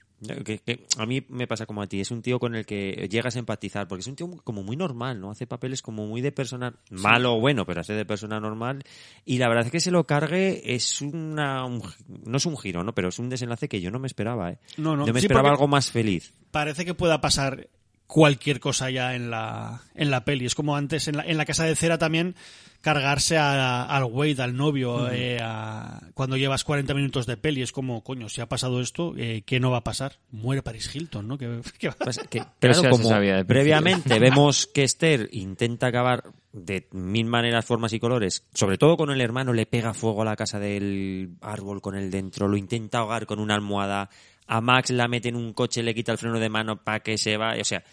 Que, 0.44 0.58
que 0.60 0.86
a 0.98 1.06
mí 1.06 1.24
me 1.30 1.46
pasa 1.46 1.68
como 1.68 1.82
a 1.84 1.88
ti, 1.88 2.02
es 2.02 2.10
un 2.10 2.24
tío 2.24 2.40
con 2.40 2.56
el 2.56 2.66
que 2.66 3.08
llegas 3.10 3.36
a 3.36 3.40
empatizar, 3.40 3.88
porque 3.88 4.00
es 4.02 4.08
un 4.08 4.16
tío 4.16 4.28
como 4.44 4.64
muy 4.64 4.76
normal, 4.76 5.22
¿no? 5.22 5.30
Hace 5.30 5.46
papeles 5.46 5.84
como 5.84 6.08
muy 6.08 6.22
de 6.22 6.32
persona, 6.32 6.74
malo 6.90 7.36
o 7.36 7.40
bueno, 7.40 7.66
pero 7.68 7.82
hace 7.82 7.94
de 7.94 8.04
persona 8.06 8.40
normal. 8.40 8.84
Y 9.26 9.38
la 9.38 9.48
verdad 9.48 9.66
es 9.68 9.72
que 9.72 9.80
se 9.80 9.92
lo 9.92 10.08
cargue 10.08 10.74
es 10.74 11.02
una, 11.02 11.64
un- 11.66 11.84
no 12.26 12.38
es 12.38 12.46
un 12.48 12.58
giro, 12.58 12.84
¿no? 12.84 12.96
Pero 12.96 13.10
es 13.10 13.20
un 13.20 13.30
desenlace 13.30 13.70
que 13.70 13.80
yo 13.80 13.92
no 13.92 14.00
me 14.00 14.08
esperaba, 14.08 14.52
¿eh? 14.54 14.58
No, 14.78 14.96
no. 14.98 15.06
Yo 15.06 15.14
me 15.14 15.20
Sí, 15.20 15.28
esperaba 15.28 15.50
algo 15.52 15.68
más 15.68 15.92
feliz. 15.92 16.34
Parece 16.50 16.84
que 16.84 16.96
pueda 16.96 17.22
pasar 17.22 17.68
cualquier 18.08 18.60
cosa 18.60 18.90
ya 18.90 19.16
en 19.16 19.30
la, 19.30 19.82
en 19.94 20.10
la 20.12 20.24
peli. 20.26 20.46
Es 20.46 20.56
como 20.56 20.76
antes 20.76 21.08
en 21.08 21.18
la, 21.18 21.24
en 21.26 21.38
la 21.38 21.46
casa 21.46 21.66
de 21.66 21.76
cera 21.76 21.98
también 21.98 22.36
cargarse 22.82 23.38
a- 23.38 23.84
al 23.84 24.06
Wade, 24.06 24.42
al 24.42 24.56
novio, 24.56 25.10
eh, 25.10 25.40
a- 25.42 26.00
cuando 26.14 26.38
llevas 26.38 26.64
40 26.64 26.94
minutos 26.94 27.26
de 27.26 27.36
peli. 27.36 27.62
Es 27.62 27.72
como, 27.74 28.04
coño, 28.04 28.30
si 28.30 28.40
ha 28.40 28.46
pasado 28.48 28.80
esto, 28.82 29.14
eh, 29.18 29.44
¿qué 29.46 29.60
no 29.60 29.72
va 29.72 29.80
a 29.80 29.84
pasar? 29.84 30.14
Muere 30.32 30.62
Paris 30.62 30.96
Hilton, 30.96 31.28
¿no? 31.28 31.38
¿Qué, 31.38 31.60
qué 31.80 31.88
va 31.90 31.96
a 32.00 32.06
Pasa 32.06 32.24
que, 32.26 32.44
Pero 32.60 32.74
claro, 32.76 32.90
como 32.92 33.10
previamente 33.46 34.20
vemos 34.20 34.68
que 34.68 34.84
Esther 34.84 35.28
intenta 35.34 35.88
acabar 35.88 36.24
de 36.54 36.88
mil 36.92 37.26
maneras, 37.26 37.66
formas 37.66 37.92
y 37.94 38.00
colores, 38.00 38.46
sobre 38.54 38.78
todo 38.78 38.96
con 38.96 39.12
el 39.12 39.20
hermano, 39.22 39.52
le 39.54 39.66
pega 39.66 39.94
fuego 39.94 40.22
a 40.22 40.26
la 40.26 40.36
casa 40.36 40.60
del 40.60 41.32
árbol 41.42 41.82
con 41.82 41.96
él 41.96 42.10
dentro, 42.10 42.48
lo 42.48 42.58
intenta 42.58 43.00
ahogar 43.00 43.26
con 43.26 43.40
una 43.40 43.54
almohada, 43.56 44.10
a 44.48 44.62
Max 44.62 44.90
la 44.92 45.08
mete 45.08 45.30
en 45.30 45.36
un 45.36 45.54
coche, 45.54 45.84
le 45.84 45.94
quita 45.94 46.12
el 46.12 46.18
freno 46.18 46.40
de 46.40 46.50
mano 46.50 46.84
para 46.84 47.02
que 47.02 47.18
se 47.18 47.38
vaya, 47.38 47.62
o 47.62 47.66
sea, 47.66 47.84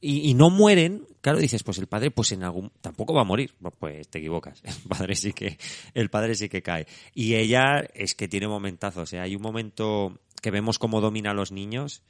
y, 0.00 0.34
no 0.34 0.50
mueren, 0.50 1.06
claro, 1.20 1.38
dices, 1.38 1.62
pues 1.62 1.78
el 1.78 1.86
padre, 1.86 2.10
pues 2.10 2.30
en 2.30 2.44
algún, 2.44 2.70
tampoco 2.80 3.14
va 3.14 3.22
a 3.22 3.24
morir, 3.24 3.54
pues 3.78 4.06
te 4.08 4.18
equivocas, 4.18 4.62
el 4.64 4.88
padre 4.88 5.16
sí 5.16 5.32
que, 5.32 5.58
el 5.94 6.10
padre 6.10 6.34
sí 6.34 6.48
que 6.48 6.62
cae. 6.62 6.86
Y 7.14 7.34
ella 7.34 7.84
es 7.94 8.14
que 8.14 8.28
tiene 8.28 8.46
momentazos, 8.46 9.08
sea, 9.08 9.22
hay 9.22 9.34
un 9.34 9.42
momento 9.42 10.20
que 10.42 10.50
vemos 10.50 10.78
cómo 10.78 11.00
domina 11.00 11.30
a 11.30 11.34
los 11.34 11.50
niños, 11.50 12.02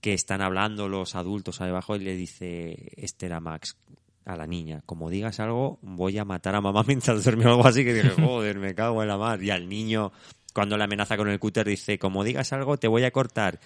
que 0.00 0.14
están 0.14 0.40
hablando 0.42 0.88
los 0.88 1.16
adultos 1.16 1.60
ahí 1.60 1.70
abajo 1.70 1.96
y 1.96 1.98
le 1.98 2.14
dice 2.14 2.92
Esther 2.96 3.32
a 3.32 3.40
Max, 3.40 3.76
a 4.24 4.36
la 4.36 4.46
niña, 4.46 4.82
como 4.86 5.10
digas 5.10 5.40
algo, 5.40 5.78
voy 5.82 6.18
a 6.18 6.24
matar 6.24 6.54
a 6.54 6.60
mamá 6.60 6.82
mientras 6.86 7.24
duerme 7.24 7.46
o 7.46 7.50
algo 7.50 7.66
así, 7.66 7.84
que 7.84 7.94
dije, 7.94 8.10
joder, 8.10 8.58
me 8.58 8.74
cago 8.74 9.02
en 9.02 9.08
la 9.08 9.16
mar. 9.16 9.42
Y 9.42 9.50
al 9.50 9.68
niño, 9.68 10.12
cuando 10.54 10.76
le 10.76 10.84
amenaza 10.84 11.16
con 11.16 11.28
el 11.28 11.38
cúter, 11.38 11.66
dice, 11.66 11.98
como 11.98 12.24
digas 12.24 12.52
algo, 12.52 12.76
te 12.78 12.88
voy 12.88 13.04
a 13.04 13.10
cortar 13.10 13.60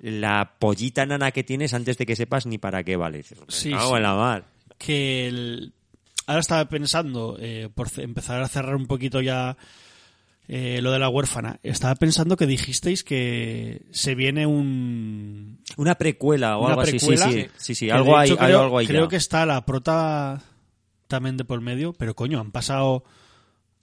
la 0.00 0.54
pollita 0.58 1.04
nana 1.06 1.32
que 1.32 1.42
tienes 1.44 1.74
antes 1.74 1.98
de 1.98 2.06
que 2.06 2.14
sepas 2.16 2.46
ni 2.46 2.58
para 2.58 2.84
qué 2.84 2.96
vale. 2.96 3.18
Dices, 3.18 3.38
Sí, 3.48 3.70
sí. 3.70 3.94
en 3.96 4.02
la 4.02 4.14
mar. 4.14 4.44
que 4.78 5.26
el- 5.26 5.72
ahora 6.26 6.40
estaba 6.40 6.68
pensando, 6.68 7.36
eh, 7.40 7.68
por 7.74 7.88
empezar 7.96 8.40
a 8.42 8.48
cerrar 8.48 8.76
un 8.76 8.86
poquito 8.86 9.20
ya 9.20 9.56
eh, 10.50 10.80
lo 10.80 10.92
de 10.92 10.98
la 10.98 11.08
huérfana, 11.10 11.58
estaba 11.62 11.94
pensando 11.96 12.36
que 12.36 12.46
dijisteis 12.46 13.04
que 13.04 13.82
se 13.90 14.14
viene 14.14 14.46
un... 14.46 15.58
Una 15.76 15.96
precuela 15.96 16.56
o 16.56 16.60
una 16.60 16.70
algo 16.70 16.80
así, 16.82 16.98
sí, 16.98 17.16
sí, 17.18 17.46
sí, 17.58 17.74
sí, 17.74 17.90
algo 17.90 18.16
hay, 18.16 18.30
hay 18.30 18.36
creo, 18.36 18.60
algo 18.62 18.78
ahí 18.78 18.86
creo 18.86 19.02
ya. 19.04 19.08
que 19.10 19.16
está 19.16 19.44
la 19.44 19.66
prota 19.66 20.40
también 21.06 21.36
de 21.36 21.44
por 21.44 21.60
medio, 21.60 21.92
pero 21.92 22.14
coño, 22.14 22.40
han 22.40 22.50
pasado 22.50 23.04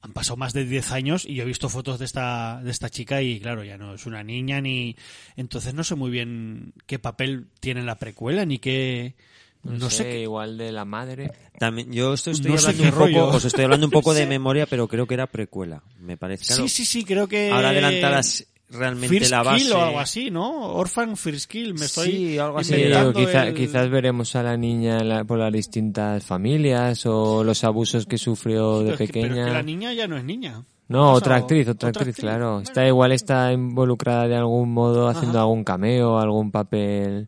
han 0.06 0.14
pasado 0.14 0.38
más 0.38 0.54
de 0.54 0.66
10 0.66 0.92
años 0.92 1.26
y 1.26 1.34
yo 1.36 1.44
he 1.44 1.48
visto 1.48 1.68
fotos 1.68 1.98
de 2.00 2.06
esta 2.06 2.62
de 2.64 2.70
esta 2.72 2.90
chica 2.90 3.22
y 3.22 3.40
claro, 3.40 3.64
ya 3.64 3.78
no 3.78 3.96
es 3.96 4.06
una 4.06 4.24
niña 4.24 4.62
ni 4.62 4.96
entonces 5.36 5.74
no 5.74 5.84
sé 5.84 5.96
muy 5.96 6.12
bien 6.12 6.74
qué 6.86 7.00
papel 7.00 7.48
tiene 7.60 7.80
en 7.80 7.86
la 7.88 7.98
precuela 7.98 8.46
ni 8.46 8.60
qué 8.60 9.16
no, 9.64 9.90
sé, 9.90 10.04
qué- 10.04 10.22
igual 10.22 10.60
de 10.60 10.72
la 10.72 10.86
madre. 10.86 11.32
También, 11.58 11.92
yo 11.92 12.14
esto 12.14 12.30
estoy 12.30 12.52
No 12.52 12.58
sé 12.60 12.68
hablando 12.68 12.84
un 12.84 13.12
poco, 13.12 13.36
os 13.36 13.46
estoy 13.46 13.64
hablando 13.64 13.88
un 13.88 13.92
poco 13.92 14.14
de 14.14 14.26
memoria, 14.28 14.68
pero 14.68 14.88
creo 14.88 15.08
que 15.08 15.16
era 15.16 15.26
precuela, 15.26 15.82
me 16.00 16.18
parece. 16.18 16.46
Claro, 16.46 16.62
Sí, 16.64 16.70
sí, 16.70 16.86
sí, 16.86 17.04
creo 17.04 17.28
que. 17.28 17.50
Ahora 17.50 17.70
adelantadas 17.70 18.46
realmente 18.70 19.18
First 19.20 19.32
la 19.32 19.44
base. 19.44 19.64
Kill 19.64 19.74
o 19.74 19.82
algo 19.84 20.00
así, 20.00 20.32
¿no? 20.32 20.74
Orphan 20.74 21.16
First 21.18 21.50
Kill, 21.50 21.74
me 21.74 21.86
estoy. 21.86 22.12
Sí, 22.12 22.38
algo 22.40 22.58
así. 22.60 22.74
Sí, 22.74 22.82
o 22.82 22.86
inventando 22.86 23.20
quizá- 23.20 23.48
el- 23.48 23.54
quizás 23.56 23.90
veremos 23.90 24.36
a 24.36 24.44
la 24.44 24.58
niña 24.58 25.00
la- 25.04 25.24
por 25.24 25.38
las 25.40 25.52
distintas 25.54 26.24
familias 26.26 27.06
o 27.06 27.44
los 27.44 27.64
abusos 27.64 28.06
que 28.06 28.18
sufrió 28.18 28.80
de 28.80 28.92
Pero 28.92 28.94
es 28.94 28.98
que- 28.98 29.06
pequeña. 29.08 29.28
Pero 29.30 29.42
es 29.42 29.48
que 29.48 29.54
la 29.54 29.64
niña 29.64 29.94
ya 29.94 30.08
no 30.08 30.18
es 30.18 30.24
niña. 30.24 30.64
No, 30.88 31.14
otra 31.14 31.38
actriz, 31.38 31.68
otra, 31.68 31.90
actriz, 31.90 32.16
claro. 32.16 32.60
Está 32.62 32.86
igual 32.88 33.12
está 33.12 33.52
involucrada 33.52 34.28
de 34.28 34.36
algún 34.36 34.72
modo 34.72 35.08
haciendo 35.08 35.40
Ajá. 35.40 35.46
algún 35.46 35.64
cameo, 35.64 36.20
algún 36.20 36.52
papel. 36.52 37.28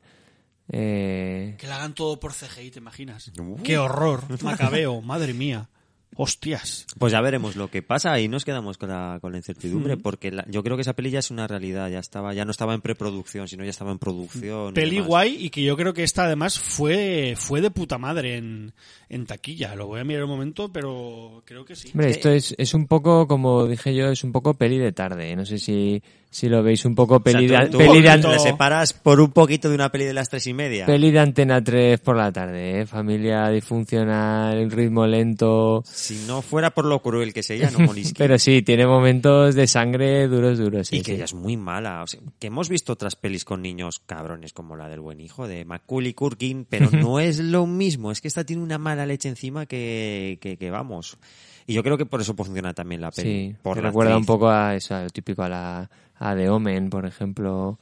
Eh, 0.69 1.55
Que 1.57 1.65
la 1.67 1.77
hagan 1.77 1.93
todo 1.95 2.19
por 2.19 2.33
CGI, 2.33 2.71
¿te 2.71 2.79
imaginas? 2.79 3.31
Qué 3.63 3.77
horror, 3.77 4.21
macabeo, 4.43 5.01
madre 5.01 5.33
mía. 5.33 5.69
Hostias. 6.15 6.87
Pues 6.97 7.11
ya 7.11 7.21
veremos 7.21 7.55
lo 7.55 7.69
que 7.69 7.81
pasa 7.83 8.19
y 8.19 8.27
nos 8.27 8.43
quedamos 8.43 8.77
con 8.77 8.89
la, 8.89 9.19
con 9.21 9.31
la 9.31 9.37
incertidumbre, 9.37 9.97
porque 9.97 10.31
la- 10.31 10.45
yo 10.49 10.63
creo 10.63 10.75
que 10.75 10.81
esa 10.81 10.93
peli 10.93 11.11
ya 11.11 11.19
es 11.19 11.29
una 11.29 11.47
realidad, 11.47 11.89
ya 11.91 11.99
estaba, 11.99 12.33
ya 12.33 12.43
no 12.45 12.51
estaba 12.51 12.73
en 12.73 12.81
preproducción, 12.81 13.47
sino 13.47 13.63
ya 13.63 13.69
estaba 13.69 13.91
en 13.91 13.99
producción. 13.99 14.73
Peli 14.73 14.99
guay 14.99 15.37
y 15.45 15.49
que 15.51 15.61
yo 15.63 15.77
creo 15.77 15.93
que 15.93 16.03
esta 16.03 16.23
además 16.25 16.57
fue, 16.59 17.35
fue 17.37 17.61
de 17.61 17.69
puta 17.69 17.97
madre 17.99 18.37
en, 18.37 18.73
en 19.09 19.25
taquilla. 19.27 19.75
Lo 19.75 19.85
voy 19.87 19.99
a 19.99 20.03
mirar 20.03 20.23
un 20.23 20.29
momento, 20.31 20.71
pero 20.71 21.43
creo 21.45 21.65
que 21.65 21.75
sí. 21.75 21.89
hombre, 21.93 22.09
esto 22.09 22.29
es, 22.31 22.55
es 22.57 22.73
un 22.73 22.87
poco, 22.87 23.27
como 23.27 23.67
dije 23.67 23.93
yo, 23.93 24.07
es 24.09 24.23
un 24.23 24.31
poco 24.31 24.55
peli 24.55 24.77
de 24.79 24.91
tarde. 24.93 25.35
No 25.35 25.45
sé 25.45 25.59
si, 25.59 26.01
si 26.37 26.49
lo 26.49 26.61
veis 26.61 26.85
un 26.85 26.93
poco 26.93 27.15
O 27.15 27.17
sea, 27.17 27.33
peli, 27.33 27.47
de, 27.47 27.67
tú 27.67 27.79
peli, 27.79 27.99
de, 27.99 28.39
separas 28.39 28.93
por 28.93 29.19
un 29.19 29.31
poquito 29.31 29.69
de 29.69 29.75
una 29.75 29.89
peli 29.89 30.05
de 30.05 30.13
las 30.13 30.29
tres 30.29 30.45
y 30.45 30.53
media. 30.53 30.85
peli 30.85 31.09
de 31.09 31.17
Antena 31.17 31.63
3 31.63 31.99
por 31.99 32.15
la 32.15 32.31
tarde, 32.31 32.81
¿eh? 32.81 32.85
Familia 32.85 33.49
disfuncional, 33.49 34.69
ritmo 34.69 35.07
lento. 35.07 35.81
Si 35.83 36.27
no 36.27 36.43
fuera 36.43 36.69
por 36.69 36.85
lo 36.85 37.01
cruel 37.01 37.33
que 37.33 37.39
es 37.39 37.49
ella, 37.49 37.71
no 37.71 37.79
Molinsky. 37.87 38.19
Pero 38.19 38.37
sí, 38.37 38.61
tiene 38.61 38.85
momentos 38.85 39.55
de 39.55 39.65
sangre 39.65 40.27
duros, 40.27 40.59
duros. 40.59 40.89
Sí, 40.89 40.97
y 40.97 40.99
que 40.99 41.05
sí. 41.05 41.11
ella 41.13 41.25
es 41.25 41.33
muy 41.33 41.57
mala. 41.57 42.03
O 42.03 42.07
sea, 42.07 42.19
que 42.37 42.45
hemos 42.45 42.69
visto 42.69 42.93
otras 42.93 43.15
pelis 43.15 43.43
con 43.43 43.63
niños 43.63 43.99
cabrones 44.05 44.53
como 44.53 44.75
la 44.75 44.87
del 44.89 44.99
buen 44.99 45.19
hijo 45.19 45.47
de 45.47 45.65
Macaulay 45.65 46.13
Culkin, 46.13 46.65
pero 46.65 46.91
no 46.91 47.19
es 47.19 47.39
lo 47.39 47.65
mismo. 47.65 48.11
Es 48.11 48.21
que 48.21 48.27
esta 48.27 48.43
tiene 48.43 48.61
una 48.61 48.77
mala 48.77 49.07
leche 49.07 49.27
encima 49.27 49.65
que, 49.65 50.37
que, 50.39 50.57
que 50.57 50.69
vamos. 50.69 51.17
Y 51.65 51.73
yo 51.73 51.83
creo 51.83 51.97
que 51.97 52.05
por 52.05 52.21
eso 52.21 52.33
funciona 52.33 52.75
también 52.75 53.01
la 53.01 53.09
peli. 53.09 53.49
Sí, 53.49 53.55
por 53.61 53.81
recuerda 53.81 54.15
un 54.15 54.25
poco 54.25 54.49
a 54.49 54.75
eso, 54.75 54.93
a 54.93 55.01
lo 55.01 55.09
típico 55.09 55.41
a 55.41 55.49
la 55.49 55.89
a 56.19 56.35
The 56.35 56.49
Omen, 56.49 56.89
por 56.89 57.05
ejemplo, 57.05 57.79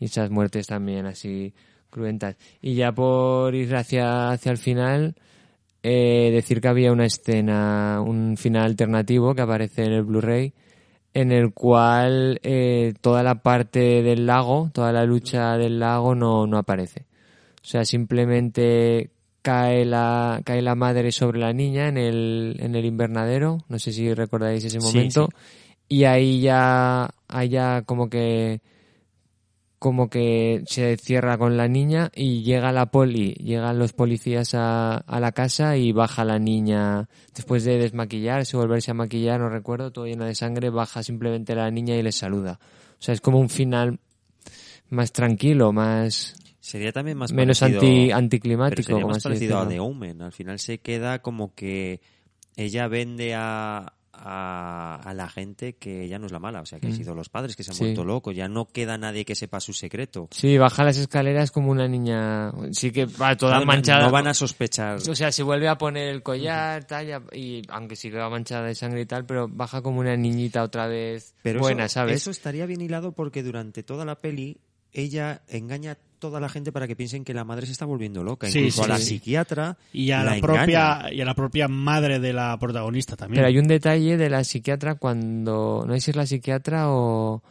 y 0.00 0.06
esas 0.06 0.30
muertes 0.30 0.66
también 0.66 1.06
así 1.06 1.54
cruentas. 1.90 2.36
Y 2.60 2.74
ya 2.74 2.92
por 2.92 3.54
ir 3.54 3.74
hacia, 3.76 4.30
hacia 4.30 4.52
el 4.52 4.58
final, 4.58 5.14
eh, 5.82 6.30
decir 6.32 6.60
que 6.60 6.68
había 6.68 6.92
una 6.92 7.06
escena, 7.06 8.00
un 8.04 8.36
final 8.36 8.64
alternativo 8.64 9.34
que 9.34 9.42
aparece 9.42 9.84
en 9.84 9.92
el 9.92 10.02
Blu-ray, 10.02 10.52
en 11.12 11.30
el 11.30 11.52
cual 11.52 12.40
eh, 12.42 12.94
toda 13.00 13.22
la 13.22 13.36
parte 13.42 14.02
del 14.02 14.26
lago, 14.26 14.70
toda 14.72 14.92
la 14.92 15.04
lucha 15.04 15.56
del 15.56 15.78
lago 15.78 16.14
no, 16.14 16.46
no 16.46 16.58
aparece. 16.58 17.06
O 17.62 17.66
sea, 17.66 17.84
simplemente 17.84 19.10
cae 19.42 19.84
la, 19.84 20.40
cae 20.44 20.62
la 20.62 20.74
madre 20.74 21.12
sobre 21.12 21.38
la 21.38 21.52
niña 21.52 21.88
en 21.88 21.98
el, 21.98 22.56
en 22.58 22.74
el 22.74 22.84
invernadero. 22.84 23.58
No 23.68 23.78
sé 23.78 23.92
si 23.92 24.12
recordáis 24.12 24.64
ese 24.64 24.80
Sí, 24.80 24.86
momento. 24.86 25.28
sí. 25.30 25.36
Y 25.86 26.04
ahí 26.04 26.40
ya, 26.40 27.10
ahí 27.34 27.48
ya 27.48 27.82
como 27.82 28.08
que, 28.08 28.60
como 29.78 30.08
que 30.08 30.62
se 30.66 30.96
cierra 30.96 31.36
con 31.36 31.56
la 31.56 31.68
niña 31.68 32.10
y 32.14 32.42
llega 32.42 32.72
la 32.72 32.86
poli, 32.86 33.34
llegan 33.34 33.78
los 33.78 33.92
policías 33.92 34.54
a, 34.54 34.96
a 34.96 35.20
la 35.20 35.32
casa 35.32 35.76
y 35.76 35.92
baja 35.92 36.24
la 36.24 36.38
niña 36.38 37.08
después 37.34 37.64
de 37.64 37.78
desmaquillarse, 37.78 38.56
volverse 38.56 38.92
a 38.92 38.94
maquillar, 38.94 39.40
no 39.40 39.48
recuerdo, 39.48 39.92
todo 39.92 40.06
lleno 40.06 40.24
de 40.24 40.34
sangre, 40.34 40.70
baja 40.70 41.02
simplemente 41.02 41.54
la 41.54 41.70
niña 41.70 41.96
y 41.96 42.02
les 42.02 42.16
saluda. 42.16 42.58
O 42.98 43.02
sea, 43.02 43.14
es 43.14 43.20
como 43.20 43.38
un 43.38 43.50
final 43.50 43.98
más 44.88 45.12
tranquilo, 45.12 45.72
más, 45.72 46.36
Sería 46.64 46.92
también 46.92 47.18
más 47.18 47.30
menos 47.30 47.60
parecido, 47.60 47.82
anti, 47.82 48.06
pero 48.06 48.16
anticlimático. 48.16 48.82
sería 48.84 49.06
más 49.06 49.22
parecido 49.22 49.58
a. 49.58 49.68
The 49.68 49.80
Omen. 49.80 50.22
Al 50.22 50.32
final 50.32 50.58
se 50.58 50.78
queda 50.78 51.20
como 51.20 51.54
que 51.54 52.00
ella 52.56 52.88
vende 52.88 53.34
a, 53.34 53.92
a, 54.16 55.00
a 55.04 55.14
la 55.14 55.28
gente 55.28 55.74
que 55.76 56.04
ella 56.04 56.18
no 56.18 56.26
es 56.26 56.32
la 56.32 56.38
mala. 56.38 56.60
O 56.60 56.66
sea, 56.66 56.80
que 56.80 56.86
han 56.86 56.92
Mm. 56.92 56.96
sido 56.96 57.14
los 57.14 57.28
padres 57.28 57.56
que 57.56 57.62
se 57.62 57.70
han 57.70 57.76
Sí. 57.76 57.84
vuelto 57.84 58.04
locos. 58.04 58.34
Ya 58.34 58.48
no 58.48 58.66
queda 58.66 58.96
nadie 58.98 59.24
que 59.24 59.34
sepa 59.34 59.60
su 59.60 59.72
secreto. 59.72 60.28
Sí, 60.30 60.56
baja 60.58 60.84
las 60.84 60.96
escaleras 60.96 61.50
como 61.50 61.70
una 61.70 61.88
niña. 61.88 62.52
Sí 62.72 62.90
que 62.92 63.06
va 63.06 63.36
toda 63.36 63.58
No, 63.60 63.66
manchada. 63.66 64.04
no 64.06 64.10
van 64.10 64.26
a 64.28 64.34
sospechar. 64.34 64.96
O 64.96 65.14
sea, 65.14 65.32
se 65.32 65.42
vuelve 65.42 65.68
a 65.68 65.76
poner 65.78 66.08
el 66.08 66.22
collar, 66.22 66.84
tal, 66.84 67.06
ya- 67.06 67.22
y 67.32 67.62
aunque 67.68 67.96
sí 67.96 68.10
que 68.10 68.16
va 68.18 68.28
manchada 68.30 68.66
de 68.66 68.74
sangre 68.74 69.02
y 69.02 69.06
tal, 69.06 69.26
pero 69.26 69.48
baja 69.48 69.82
como 69.82 70.00
una 70.00 70.16
niñita 70.16 70.62
otra 70.62 70.86
vez 70.86 71.34
Pero 71.42 71.60
buena, 71.60 71.86
eso, 71.86 71.94
¿sabes? 71.94 72.16
Eso 72.16 72.30
estaría 72.30 72.66
bien 72.66 72.80
hilado 72.80 73.12
porque 73.12 73.42
durante 73.42 73.82
toda 73.82 74.04
la 74.04 74.20
peli 74.20 74.58
ella 74.94 75.42
engaña 75.48 75.92
a 75.92 75.98
toda 76.18 76.40
la 76.40 76.48
gente 76.48 76.72
para 76.72 76.86
que 76.86 76.96
piensen 76.96 77.22
que 77.24 77.34
la 77.34 77.44
madre 77.44 77.66
se 77.66 77.72
está 77.72 77.84
volviendo 77.84 78.22
loca. 78.24 78.46
Sí, 78.50 78.60
Incluso 78.60 78.84
sí, 78.84 78.90
a 78.90 78.94
la 78.94 78.98
sí. 78.98 79.04
psiquiatra 79.04 79.76
Y 79.92 80.10
a 80.12 80.24
la 80.24 80.36
la 80.36 80.40
propia 80.40 81.12
y 81.12 81.20
a 81.20 81.24
la 81.26 81.34
propia 81.34 81.68
madre 81.68 82.18
de 82.20 82.32
la 82.32 82.56
protagonista 82.58 83.16
también. 83.16 83.36
Pero 83.40 83.48
hay 83.48 83.58
un 83.58 83.66
detalle 83.68 84.16
de 84.16 84.30
la 84.30 84.42
psiquiatra 84.44 84.94
cuando. 84.94 85.84
No 85.86 85.92
sé 85.94 86.00
si 86.00 86.10
es 86.12 86.16
la 86.16 86.24
psiquiatra 86.26 86.90
o, 86.90 87.42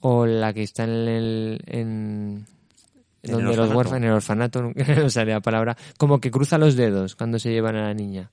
o 0.00 0.24
la 0.26 0.54
que 0.54 0.62
está 0.62 0.84
en 0.84 0.90
el. 0.90 1.60
En, 1.66 2.46
En 3.22 3.30
donde 3.32 3.50
el 3.50 3.56
los 3.56 3.68
orfanato. 3.70 3.76
huérfanos, 3.78 3.98
en 3.98 4.04
el 4.04 4.12
orfanato, 4.14 4.72
me 5.02 5.10
sale 5.10 5.32
la 5.32 5.40
palabra, 5.40 5.76
como 5.98 6.20
que 6.20 6.30
cruza 6.30 6.56
los 6.56 6.74
dedos 6.76 7.16
cuando 7.16 7.38
se 7.38 7.50
llevan 7.50 7.76
a 7.76 7.82
la 7.88 7.94
niña. 7.94 8.30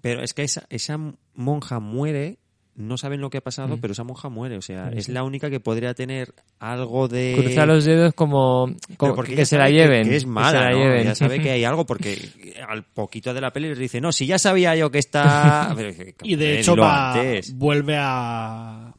Pero 0.00 0.22
es 0.22 0.34
que 0.34 0.42
esa, 0.42 0.64
esa 0.68 0.98
monja 1.34 1.78
muere, 1.80 2.38
no 2.74 2.96
saben 2.96 3.20
lo 3.20 3.28
que 3.30 3.38
ha 3.38 3.40
pasado, 3.42 3.76
Mm. 3.76 3.80
pero 3.80 3.92
esa 3.92 4.04
monja 4.04 4.28
muere. 4.28 4.56
O 4.56 4.62
sea, 4.62 4.90
Sí, 4.90 4.98
es 4.98 5.04
sí. 5.06 5.12
la 5.12 5.24
única 5.24 5.50
que 5.50 5.60
podría 5.60 5.92
tener 5.94 6.34
algo 6.58 7.06
de... 7.08 7.34
Cruza 7.38 7.66
los 7.66 7.84
dedos 7.84 8.14
como, 8.14 8.74
como 8.96 9.14
porque 9.14 9.34
que 9.34 9.44
se 9.44 9.58
la 9.58 9.68
lleven. 9.68 10.08
Que, 10.08 10.16
es 10.16 10.24
que 10.24 10.30
mala, 10.30 10.50
se 10.50 10.64
la 10.64 10.70
¿no? 10.70 10.78
lleven. 10.78 11.00
Ella 11.00 11.14
sabe 11.14 11.40
que 11.40 11.50
hay 11.52 11.64
algo 11.64 11.84
porque 11.84 12.18
al 12.66 12.84
poquito 12.84 13.34
de 13.34 13.40
la 13.40 13.52
peli 13.52 13.68
les 13.68 13.78
dice, 13.78 14.00
no, 14.00 14.10
si 14.12 14.26
ya 14.26 14.38
sabía 14.38 14.74
yo 14.76 14.90
que 14.90 14.98
está... 14.98 15.74
Y 16.22 16.36
de 16.36 16.60
hecho 16.60 16.76
va, 16.76 17.14
vuelve 17.54 17.96
a 17.98 18.91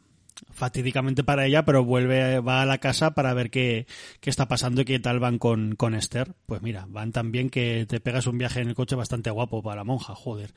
fatídicamente 0.54 1.24
para 1.24 1.46
ella, 1.46 1.66
pero 1.66 1.84
vuelve 1.84 2.40
va 2.40 2.62
a 2.62 2.66
la 2.66 2.78
casa 2.78 3.14
para 3.14 3.34
ver 3.34 3.50
qué, 3.50 3.88
qué 4.20 4.30
está 4.30 4.48
pasando 4.48 4.82
y 4.82 4.86
qué 4.86 5.00
tal 5.00 5.20
van 5.20 5.40
con, 5.40 5.76
con 5.76 5.96
Esther. 5.96 6.34
Pues 6.46 6.62
mira, 6.62 6.86
van 6.90 7.12
tan 7.12 7.32
bien 7.32 7.50
que 7.50 7.86
te 7.88 8.00
pegas 8.00 8.28
un 8.28 8.38
viaje 8.38 8.62
en 8.62 8.70
el 8.70 8.76
coche 8.76 8.96
bastante 8.96 9.30
guapo 9.30 9.62
para 9.62 9.78
la 9.78 9.84
monja, 9.84 10.16
joder, 10.16 10.54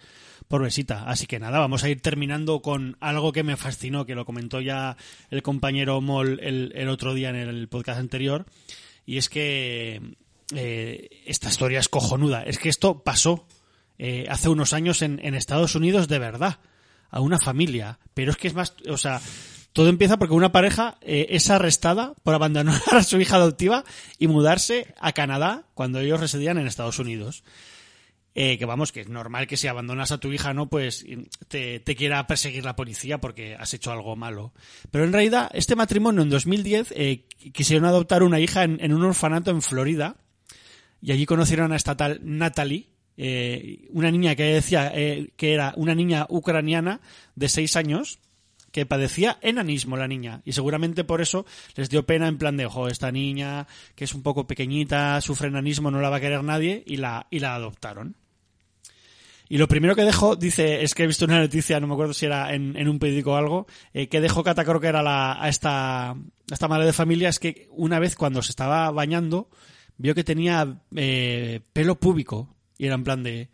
por 0.48 0.62
besita. 0.62 1.04
Así 1.08 1.26
que 1.26 1.38
nada, 1.38 1.58
vamos 1.58 1.84
a 1.84 1.88
ir 1.88 2.00
terminando 2.00 2.62
con 2.62 2.96
algo 3.00 3.32
que 3.32 3.42
me 3.42 3.56
fascinó, 3.56 4.06
que 4.06 4.14
lo 4.14 4.24
comentó 4.24 4.60
ya 4.60 4.96
el 5.30 5.42
compañero 5.42 6.00
Moll 6.00 6.40
el, 6.42 6.72
el 6.74 6.88
otro 6.88 7.14
día 7.14 7.30
en 7.30 7.36
el 7.36 7.68
podcast 7.68 7.98
anterior, 7.98 8.46
y 9.04 9.18
es 9.18 9.28
que 9.28 10.00
eh, 10.54 11.08
esta 11.26 11.48
historia 11.48 11.80
es 11.80 11.88
cojonuda. 11.88 12.42
Es 12.42 12.58
que 12.58 12.68
esto 12.68 13.02
pasó 13.02 13.46
eh, 13.98 14.26
hace 14.28 14.48
unos 14.48 14.72
años 14.72 15.02
en, 15.02 15.20
en 15.24 15.34
Estados 15.34 15.74
Unidos 15.74 16.08
de 16.08 16.18
verdad, 16.18 16.60
a 17.10 17.20
una 17.20 17.38
familia. 17.38 17.98
Pero 18.14 18.30
es 18.30 18.36
que 18.36 18.48
es 18.48 18.54
más, 18.54 18.74
o 18.88 18.96
sea, 18.96 19.20
todo 19.76 19.90
empieza 19.90 20.16
porque 20.16 20.32
una 20.32 20.52
pareja 20.52 20.96
eh, 21.02 21.26
es 21.28 21.50
arrestada 21.50 22.14
por 22.22 22.34
abandonar 22.34 22.80
a 22.92 23.02
su 23.02 23.20
hija 23.20 23.36
adoptiva 23.36 23.84
y 24.18 24.26
mudarse 24.26 24.94
a 24.98 25.12
Canadá 25.12 25.66
cuando 25.74 26.00
ellos 26.00 26.18
residían 26.18 26.56
en 26.56 26.66
Estados 26.66 26.98
Unidos. 26.98 27.44
Eh, 28.34 28.56
que 28.56 28.64
vamos, 28.64 28.90
que 28.90 29.02
es 29.02 29.08
normal 29.10 29.46
que 29.46 29.58
si 29.58 29.66
abandonas 29.66 30.12
a 30.12 30.18
tu 30.18 30.32
hija, 30.32 30.54
¿no? 30.54 30.70
Pues 30.70 31.04
te, 31.48 31.82
quiera 31.82 32.26
perseguir 32.26 32.64
la 32.64 32.74
policía 32.74 33.18
porque 33.18 33.54
has 33.54 33.74
hecho 33.74 33.92
algo 33.92 34.16
malo. 34.16 34.54
Pero 34.90 35.04
en 35.04 35.12
realidad, 35.12 35.50
este 35.52 35.76
matrimonio 35.76 36.22
en 36.22 36.30
2010 36.30 36.94
eh, 36.96 37.26
quisieron 37.52 37.84
adoptar 37.84 38.22
una 38.22 38.40
hija 38.40 38.64
en, 38.64 38.78
en 38.82 38.94
un 38.94 39.04
orfanato 39.04 39.50
en 39.50 39.60
Florida 39.60 40.16
y 41.02 41.12
allí 41.12 41.26
conocieron 41.26 41.72
a 41.72 41.76
esta 41.76 41.98
tal 41.98 42.20
Natalie, 42.22 42.88
eh, 43.18 43.88
una 43.90 44.10
niña 44.10 44.34
que 44.34 44.44
decía 44.44 44.92
eh, 44.94 45.30
que 45.36 45.54
era 45.54 45.72
una 45.76 45.94
niña 45.94 46.26
ucraniana 46.28 47.00
de 47.34 47.48
seis 47.48 47.76
años 47.76 48.18
que 48.76 48.84
padecía 48.84 49.38
enanismo 49.40 49.96
la 49.96 50.06
niña 50.06 50.42
y 50.44 50.52
seguramente 50.52 51.02
por 51.02 51.22
eso 51.22 51.46
les 51.76 51.88
dio 51.88 52.04
pena 52.04 52.28
en 52.28 52.36
plan 52.36 52.58
de 52.58 52.66
ojo 52.66 52.88
esta 52.88 53.10
niña 53.10 53.66
que 53.94 54.04
es 54.04 54.12
un 54.12 54.22
poco 54.22 54.46
pequeñita 54.46 55.18
sufre 55.22 55.48
enanismo 55.48 55.90
no 55.90 56.02
la 56.02 56.10
va 56.10 56.16
a 56.16 56.20
querer 56.20 56.44
nadie 56.44 56.82
y 56.84 56.98
la 56.98 57.26
y 57.30 57.38
la 57.38 57.54
adoptaron 57.54 58.16
y 59.48 59.56
lo 59.56 59.68
primero 59.68 59.94
que 59.94 60.02
dejó, 60.02 60.34
dice, 60.34 60.82
es 60.82 60.92
que 60.92 61.04
he 61.04 61.06
visto 61.06 61.24
una 61.24 61.38
noticia, 61.38 61.78
no 61.78 61.86
me 61.86 61.92
acuerdo 61.92 62.12
si 62.12 62.26
era 62.26 62.52
en, 62.52 62.76
en 62.76 62.88
un 62.88 62.98
periódico 62.98 63.30
o 63.30 63.36
algo, 63.36 63.68
eh, 63.94 64.08
que 64.08 64.20
dejó 64.20 64.42
Cata 64.42 64.64
creo 64.64 64.80
que 64.80 64.88
era 64.88 65.04
la, 65.04 65.40
a, 65.40 65.48
esta, 65.48 66.10
a 66.10 66.16
esta 66.50 66.66
madre 66.66 66.86
de 66.86 66.92
familia, 66.92 67.28
es 67.28 67.38
que 67.38 67.68
una 67.70 68.00
vez 68.00 68.16
cuando 68.16 68.42
se 68.42 68.50
estaba 68.50 68.90
bañando, 68.90 69.48
vio 69.98 70.16
que 70.16 70.24
tenía 70.24 70.80
eh, 70.96 71.60
pelo 71.72 71.94
púbico. 72.00 72.56
Y 72.76 72.86
era 72.86 72.96
en 72.96 73.04
plan 73.04 73.22
de, 73.22 73.48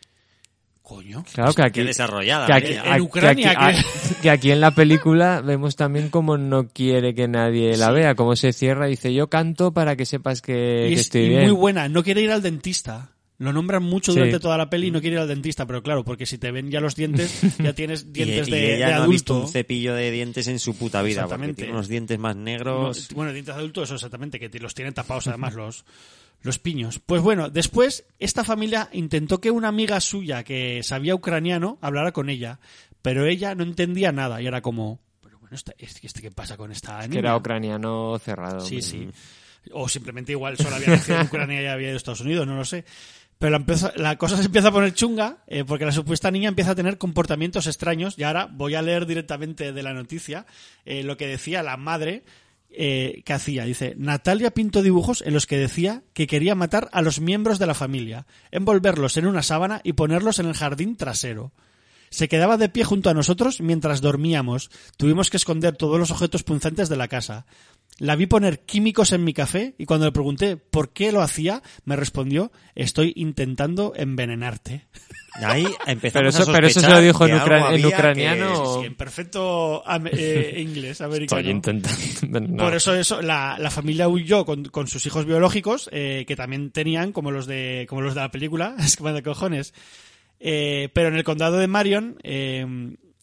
coño. 0.94 1.24
Claro 1.34 1.52
que 1.54 1.62
aquí, 1.62 1.80
Qué 1.80 1.84
desarrollada. 1.84 2.46
que 2.46 2.52
aquí, 2.52 2.68
niña. 2.70 2.82
en 2.86 2.94
que 2.94 3.00
Ucrania, 3.02 3.50
aquí- 3.50 3.76
que- 3.80 4.16
a- 4.18 4.20
que 4.22 4.30
aquí 4.30 4.50
en 4.50 4.60
la 4.60 4.70
película 4.72 5.40
vemos 5.40 5.76
también 5.76 6.08
cómo 6.10 6.36
no 6.36 6.68
quiere 6.68 7.14
que 7.14 7.28
nadie 7.28 7.76
la 7.76 7.88
Sí. 7.88 7.94
vea, 7.94 8.14
cómo 8.14 8.36
se 8.36 8.52
cierra 8.52 8.86
y 8.88 8.92
dice 8.92 9.12
yo 9.14 9.28
canto 9.28 9.72
para 9.72 9.96
que 9.96 10.04
sepas 10.06 10.42
que, 10.42 10.86
y 10.86 10.88
que 10.88 10.94
es 10.94 11.00
estoy 11.00 11.22
y 11.22 11.28
bien. 11.30 11.42
muy 11.44 11.52
buena, 11.52 11.88
no 11.88 12.02
quiere 12.02 12.22
ir 12.22 12.30
al 12.30 12.42
dentista. 12.42 13.08
Lo 13.38 13.52
nombran 13.52 13.82
mucho 13.82 14.12
Sí. 14.12 14.18
durante 14.18 14.38
toda 14.38 14.56
la 14.56 14.70
peli 14.70 14.86
y 14.86 14.90
no 14.92 15.00
quiere 15.00 15.14
ir 15.16 15.20
al 15.20 15.26
dentista, 15.26 15.66
pero 15.66 15.82
claro, 15.82 16.04
porque 16.04 16.26
si 16.26 16.38
te 16.38 16.52
ven 16.52 16.70
ya 16.70 16.78
los 16.78 16.94
dientes, 16.94 17.40
ya 17.58 17.72
tienes 17.74 18.02
Y- 18.04 18.12
dientes 18.12 18.46
y, 18.46 18.50
de, 18.52 18.76
ella 18.76 18.88
de 18.88 18.94
no 18.94 19.02
ha 19.02 19.06
visto 19.08 19.40
un 19.40 19.48
cepillo 19.48 19.94
de 19.94 20.12
dientes 20.12 20.46
en 20.46 20.60
su 20.60 20.76
puta 20.76 21.02
vida, 21.02 21.22
porque 21.22 21.24
Exactamente. 21.34 21.56
tiene 21.62 21.72
unos 21.72 21.88
dientes 21.88 22.18
más 22.20 22.36
negros. 22.36 23.10
No, 23.10 23.16
bueno, 23.16 23.32
dientes 23.32 23.52
de 23.52 23.58
adulto, 23.58 23.82
eso 23.82 23.96
exactamente, 23.96 24.38
que 24.38 24.48
los 24.60 24.74
tienen 24.74 24.94
tapados 24.94 25.26
además 25.26 25.54
los, 25.54 25.84
los 26.42 26.58
piños. 26.58 26.98
Pues 26.98 27.22
bueno, 27.22 27.48
después 27.50 28.04
esta 28.18 28.44
familia 28.44 28.88
intentó 28.92 29.40
que 29.40 29.50
una 29.50 29.68
amiga 29.68 30.00
suya 30.00 30.44
que 30.44 30.82
sabía 30.82 31.14
ucraniano 31.14 31.78
hablara 31.80 32.12
con 32.12 32.28
ella, 32.28 32.58
pero 33.00 33.26
ella 33.26 33.54
no 33.54 33.62
entendía 33.64 34.12
nada 34.12 34.42
y 34.42 34.46
era 34.46 34.60
como, 34.60 35.00
pero 35.22 35.38
bueno, 35.38 35.54
esta- 35.56 35.74
este, 35.78 36.20
¿qué 36.20 36.30
pasa 36.30 36.56
con 36.56 36.72
esta 36.72 37.00
que 37.02 37.08
niña? 37.08 37.20
era 37.20 37.36
ucraniano 37.36 38.18
cerrado. 38.18 38.60
Sí, 38.60 38.76
hombre. 38.76 38.82
sí. 38.82 39.08
O 39.72 39.88
simplemente 39.88 40.32
igual 40.32 40.56
solo 40.56 40.74
había 40.76 40.88
nacido 40.88 41.20
en 41.20 41.26
Ucrania 41.26 41.62
y 41.62 41.66
había 41.66 41.88
ido 41.88 41.94
a 41.94 41.96
Estados 41.96 42.20
Unidos, 42.20 42.46
no 42.46 42.56
lo 42.56 42.64
sé. 42.64 42.84
Pero 43.38 43.50
la, 43.50 43.56
empieza- 43.58 43.92
la 43.96 44.16
cosa 44.18 44.36
se 44.36 44.44
empieza 44.44 44.68
a 44.68 44.72
poner 44.72 44.92
chunga 44.94 45.38
eh, 45.48 45.64
porque 45.64 45.84
la 45.84 45.90
supuesta 45.92 46.30
niña 46.30 46.48
empieza 46.48 46.72
a 46.72 46.74
tener 46.76 46.96
comportamientos 46.98 47.66
extraños. 47.68 48.16
Y 48.18 48.22
ahora 48.24 48.48
voy 48.50 48.74
a 48.76 48.82
leer 48.82 49.06
directamente 49.06 49.72
de 49.72 49.82
la 49.82 49.92
noticia 49.94 50.46
eh, 50.84 51.02
lo 51.04 51.16
que 51.16 51.26
decía 51.26 51.62
la 51.64 51.76
madre 51.76 52.22
eh, 52.74 53.22
que 53.24 53.32
hacía. 53.32 53.64
Dice, 53.64 53.94
Natalia 53.96 54.50
pintó 54.50 54.82
dibujos 54.82 55.22
en 55.26 55.34
los 55.34 55.46
que 55.46 55.58
decía 55.58 56.02
que 56.14 56.26
quería 56.26 56.54
matar 56.54 56.88
a 56.92 57.02
los 57.02 57.20
miembros 57.20 57.58
de 57.58 57.66
la 57.66 57.74
familia, 57.74 58.26
envolverlos 58.50 59.16
en 59.16 59.26
una 59.26 59.42
sábana 59.42 59.80
y 59.84 59.92
ponerlos 59.92 60.38
en 60.38 60.46
el 60.46 60.54
jardín 60.54 60.96
trasero. 60.96 61.52
Se 62.12 62.28
quedaba 62.28 62.58
de 62.58 62.68
pie 62.68 62.84
junto 62.84 63.08
a 63.08 63.14
nosotros 63.14 63.62
mientras 63.62 64.02
dormíamos. 64.02 64.70
Tuvimos 64.98 65.30
que 65.30 65.38
esconder 65.38 65.76
todos 65.76 65.98
los 65.98 66.10
objetos 66.10 66.42
punzantes 66.42 66.90
de 66.90 66.96
la 66.96 67.08
casa. 67.08 67.46
La 67.98 68.16
vi 68.16 68.26
poner 68.26 68.60
químicos 68.60 69.12
en 69.12 69.22
mi 69.22 69.32
café 69.32 69.74
y 69.78 69.84
cuando 69.84 70.06
le 70.06 70.12
pregunté 70.12 70.56
por 70.56 70.92
qué 70.92 71.12
lo 71.12 71.20
hacía, 71.22 71.62
me 71.84 71.94
respondió, 71.94 72.50
estoy 72.74 73.12
intentando 73.16 73.92
envenenarte. 73.94 74.86
Ahí 75.34 75.64
empezamos 75.86 76.12
Pero 76.12 76.28
eso- 76.42 76.50
a 76.50 76.54
pero 76.54 76.66
eso 76.66 76.80
se 76.80 76.90
lo 76.90 77.00
dijo 77.00 77.26
en 77.26 77.36
ucraniano 77.86 78.46
que- 78.52 78.58
o- 78.58 78.80
Sí, 78.80 78.86
en 78.86 78.94
perfecto 78.96 79.82
eh, 80.12 80.56
inglés 80.66 81.00
americano. 81.00 81.40
Estoy 81.40 81.52
intentando. 81.52 82.40
no. 82.40 82.64
Por 82.64 82.74
eso, 82.74 82.94
eso 82.94 83.22
la, 83.22 83.56
la 83.58 83.70
familia 83.70 84.08
huyó 84.08 84.44
con, 84.44 84.64
con 84.66 84.88
sus 84.88 85.06
hijos 85.06 85.24
biológicos, 85.24 85.88
eh, 85.92 86.24
que 86.26 86.36
también 86.36 86.70
tenían, 86.70 87.12
como 87.12 87.30
los 87.30 87.46
de, 87.46 87.86
como 87.88 88.02
los 88.02 88.14
de 88.14 88.20
la 88.20 88.30
película, 88.30 88.74
es 88.80 88.96
que 88.96 89.04
de 89.10 89.22
cojones. 89.22 89.72
Eh, 90.40 90.90
pero 90.92 91.08
en 91.08 91.14
el 91.14 91.24
condado 91.24 91.56
de 91.58 91.66
Marion, 91.68 92.16
eh, 92.24 92.66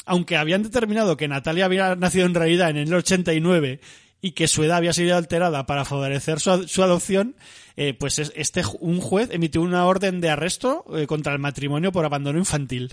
aunque 0.05 0.37
habían 0.37 0.63
determinado 0.63 1.15
que 1.17 1.27
Natalia 1.27 1.65
había 1.65 1.95
nacido 1.95 2.25
en 2.25 2.33
realidad 2.33 2.69
en 2.71 2.77
el 2.77 2.93
89 2.93 3.81
y 4.21 4.31
que 4.31 4.47
su 4.47 4.63
edad 4.63 4.77
había 4.77 4.93
sido 4.93 5.15
alterada 5.15 5.65
para 5.65 5.85
favorecer 5.85 6.39
su, 6.39 6.67
su 6.67 6.83
adopción, 6.83 7.35
eh, 7.77 7.93
pues 7.93 8.19
es- 8.19 8.33
este 8.35 8.63
un 8.79 8.99
juez 8.99 9.29
emitió 9.31 9.61
una 9.61 9.85
orden 9.85 10.19
de 10.21 10.29
arresto 10.29 10.83
eh, 10.95 11.07
contra 11.07 11.31
el 11.33 11.39
matrimonio 11.39 11.91
por 11.91 12.05
abandono 12.05 12.37
infantil. 12.39 12.89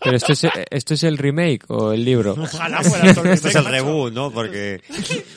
Pero 0.00 0.16
esto 0.18 0.32
es, 0.34 0.46
esto 0.70 0.92
es 0.94 1.02
el 1.04 1.16
remake 1.16 1.64
o 1.68 1.92
el 1.92 2.04
libro. 2.04 2.36
Ojalá 2.38 2.82
fuera 2.82 3.14
todo 3.14 3.24
el 3.24 3.30
Esto 3.30 3.48
es 3.48 3.54
el 3.54 3.64
remake, 3.64 3.80
reboot, 3.84 4.12
¿no? 4.12 4.30
Porque, 4.32 4.82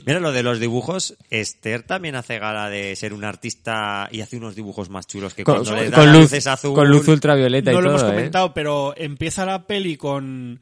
mira, 0.06 0.20
lo 0.20 0.34
de 0.34 0.44
los 0.44 0.60
dibujos, 0.60 1.16
Esther 1.30 1.84
también 1.84 2.16
hace 2.16 2.38
gala 2.38 2.70
de 2.70 2.94
ser 2.98 3.14
un 3.14 3.24
artista 3.24 4.10
y 4.12 4.20
hace 4.20 4.36
unos 4.36 4.56
dibujos 4.56 4.90
más 4.90 5.08
chulos 5.08 5.34
que 5.34 5.46
Con, 5.46 5.64
cuando 5.64 5.76
le 5.76 5.90
da 5.90 5.96
con 5.98 6.12
luz, 6.12 6.22
luces 6.24 6.48
azul. 6.48 6.74
con 6.74 6.90
luz 6.90 7.08
ultravioleta 7.08 7.72
no 7.72 7.80
y 7.80 7.82
lo 7.82 7.88
todo, 7.92 7.98
hemos 8.00 8.10
¿eh? 8.12 8.14
comentado, 8.16 8.54
pero 8.54 8.94
empieza 8.98 9.46
la 9.46 9.66
peli 9.68 9.96
con 9.96 10.60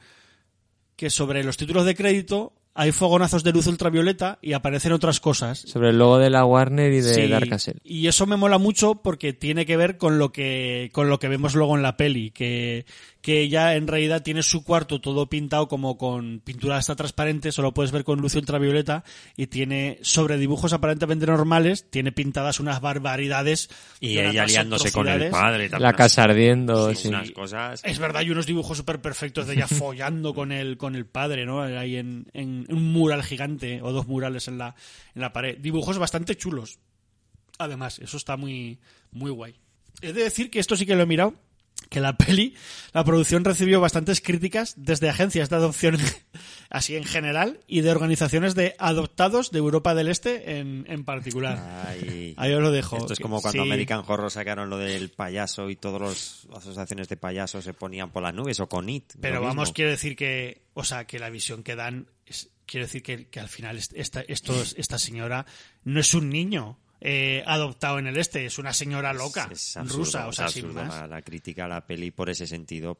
que 0.96 1.10
sobre 1.10 1.44
los 1.44 1.58
títulos 1.58 1.86
de 1.86 1.96
crédito 1.96 2.54
hay 2.78 2.92
fogonazos 2.92 3.44
de 3.46 3.54
luz 3.54 3.68
ultravioleta 3.68 4.38
y 4.42 4.52
aparecen 4.54 4.92
otras 4.92 5.20
cosas. 5.22 5.60
Sobre 5.60 5.90
el 5.92 5.98
logo 5.98 6.18
de 6.20 6.30
la 6.30 6.46
Warner 6.46 6.92
y 6.92 7.00
de 7.00 7.14
Sí, 7.14 7.28
Dark 7.30 7.48
Castle. 7.50 7.76
y 7.86 8.08
eso 8.08 8.28
me 8.28 8.36
mola 8.36 8.58
mucho 8.58 8.96
porque 8.96 9.32
tiene 9.32 9.66
que 9.66 9.78
ver 9.78 9.98
con 9.98 10.20
lo 10.20 10.32
que 10.34 10.90
con 10.92 11.10
lo 11.10 11.18
que 11.18 11.30
vemos 11.30 11.56
luego 11.56 11.76
en 11.78 11.82
la 11.84 11.96
peli 11.96 12.32
que, 12.32 12.86
que 13.26 13.42
ella 13.42 13.74
en 13.74 13.88
realidad 13.88 14.22
tiene 14.22 14.44
su 14.44 14.64
cuarto 14.64 15.02
todo 15.02 15.28
pintado 15.28 15.68
como 15.68 15.98
con 15.98 16.42
pintura 16.42 16.78
hasta 16.78 16.96
transparente, 16.96 17.52
solo 17.52 17.74
puedes 17.74 17.92
ver 17.92 18.04
con 18.04 18.22
luz 18.22 18.36
ultravioleta 18.36 19.04
y 19.36 19.48
tiene 19.48 19.98
sobre 20.04 20.38
dibujos 20.38 20.74
aparentemente 20.74 21.26
normales, 21.26 21.90
tiene 21.90 22.12
pintadas 22.12 22.60
unas 22.60 22.82
barbaridades 22.82 23.72
Y 24.00 24.20
ella 24.20 24.46
liándose 24.46 24.92
con 24.92 25.08
el 25.08 25.32
padre. 25.32 25.72
La 25.80 25.94
casa 25.94 26.22
ardiendo, 26.22 26.92
sí, 26.92 27.02
sí. 27.02 27.08
unas 27.08 27.32
cosas. 27.32 27.82
Es 27.84 27.98
verdad, 27.98 28.22
hay 28.22 28.30
unos 28.30 28.46
dibujos 28.46 28.78
súper 28.78 29.02
perfectos 29.02 29.48
de 29.48 29.56
ella 29.56 29.68
follando 29.68 30.36
con 30.36 30.52
el, 30.52 30.78
con 30.78 30.96
el 30.96 31.08
padre, 31.08 31.48
¿no? 31.48 31.64
Ahí 31.64 31.96
en, 31.96 32.28
en 32.34 32.68
un 32.70 32.94
mural 32.94 33.24
gigante 33.24 33.82
o 33.82 33.92
dos 33.92 34.06
murales 34.06 34.48
en 34.48 34.60
la, 34.60 34.76
en 35.16 35.22
la 35.24 35.34
pared. 35.34 35.58
Dibujos 35.58 35.98
bastante 35.98 36.36
chulos. 36.36 36.78
Además, 37.58 37.98
eso 37.98 38.18
está 38.18 38.38
muy, 38.38 38.78
muy 39.10 39.32
guay. 39.32 39.56
He 40.02 40.14
de 40.14 40.24
decir 40.24 40.52
que 40.52 40.60
esto 40.60 40.76
sí 40.76 40.86
que 40.86 40.96
lo 40.96 41.02
he 41.02 41.08
mirado, 41.08 41.34
que 41.96 42.02
la 42.02 42.18
peli, 42.18 42.54
la 42.94 43.06
producción 43.06 43.46
recibió 43.46 43.80
bastantes 43.80 44.20
críticas 44.20 44.74
desde 44.76 45.08
agencias 45.10 45.50
de 45.50 45.56
adopción 45.56 45.98
así 46.70 46.96
en 46.98 47.06
general 47.06 47.62
y 47.68 47.80
de 47.82 47.92
organizaciones 47.92 48.54
de 48.54 48.76
adoptados 48.80 49.52
de 49.52 49.60
Europa 49.60 49.96
del 49.96 50.10
Este 50.10 50.58
en, 50.60 50.86
en 50.90 51.06
particular. 51.06 51.58
Ay. 51.88 52.34
Ahí 52.38 52.52
os 52.54 52.62
lo 52.62 52.72
dejo. 52.72 52.98
Esto 52.98 53.14
es 53.14 53.20
como 53.20 53.42
cuando 53.42 53.64
Sí. 53.64 53.70
American 53.70 54.04
Horror 54.06 54.30
sacaron 54.30 54.70
lo 54.70 54.78
del 54.78 55.10
payaso 55.10 55.70
y 55.70 55.78
todas 55.78 56.02
las 56.02 56.58
asociaciones 56.58 57.08
de 57.08 57.16
payasos 57.16 57.64
se 57.64 57.74
ponían 57.74 58.12
por 58.12 58.22
las 58.24 58.34
nubes 58.34 58.60
o 58.60 58.68
con 58.68 58.90
IT. 58.90 59.14
Pero 59.22 59.42
vamos, 59.42 59.72
quiero 59.72 59.92
decir 59.92 60.18
que, 60.18 60.64
o 60.74 60.84
sea, 60.84 61.06
que 61.08 61.18
la 61.18 61.30
visión 61.30 61.64
que 61.64 61.76
dan, 61.78 62.08
es, 62.26 62.50
quiero 62.66 62.86
decir 62.88 63.04
que, 63.04 63.28
que 63.30 63.40
al 63.40 63.48
final 63.48 63.78
est- 63.78 63.94
esta, 63.96 64.22
esto, 64.28 64.54
es- 64.62 64.76
esta 64.78 65.00
señora 65.00 65.46
no 65.86 66.00
es 66.02 66.14
un 66.14 66.28
niño 66.30 66.78
eh, 67.02 67.44
adoptado 67.46 68.00
en 68.00 68.08
el 68.08 68.18
este, 68.18 68.46
es 68.46 68.58
una 68.58 68.74
señora 68.74 69.14
loca, 69.14 69.50
Es 69.52 69.78
absurdo, 69.78 69.98
rusa, 69.98 70.28
o 70.28 70.32
sea, 70.32 70.48
sin 70.50 70.74
más. 70.74 70.88
La, 70.88 71.08
la 71.08 71.22
crítica 71.22 71.66
a 71.66 71.68
la 71.68 71.86
peli 71.86 72.12
por 72.12 72.30
ese 72.30 72.48
sentido, 72.48 72.98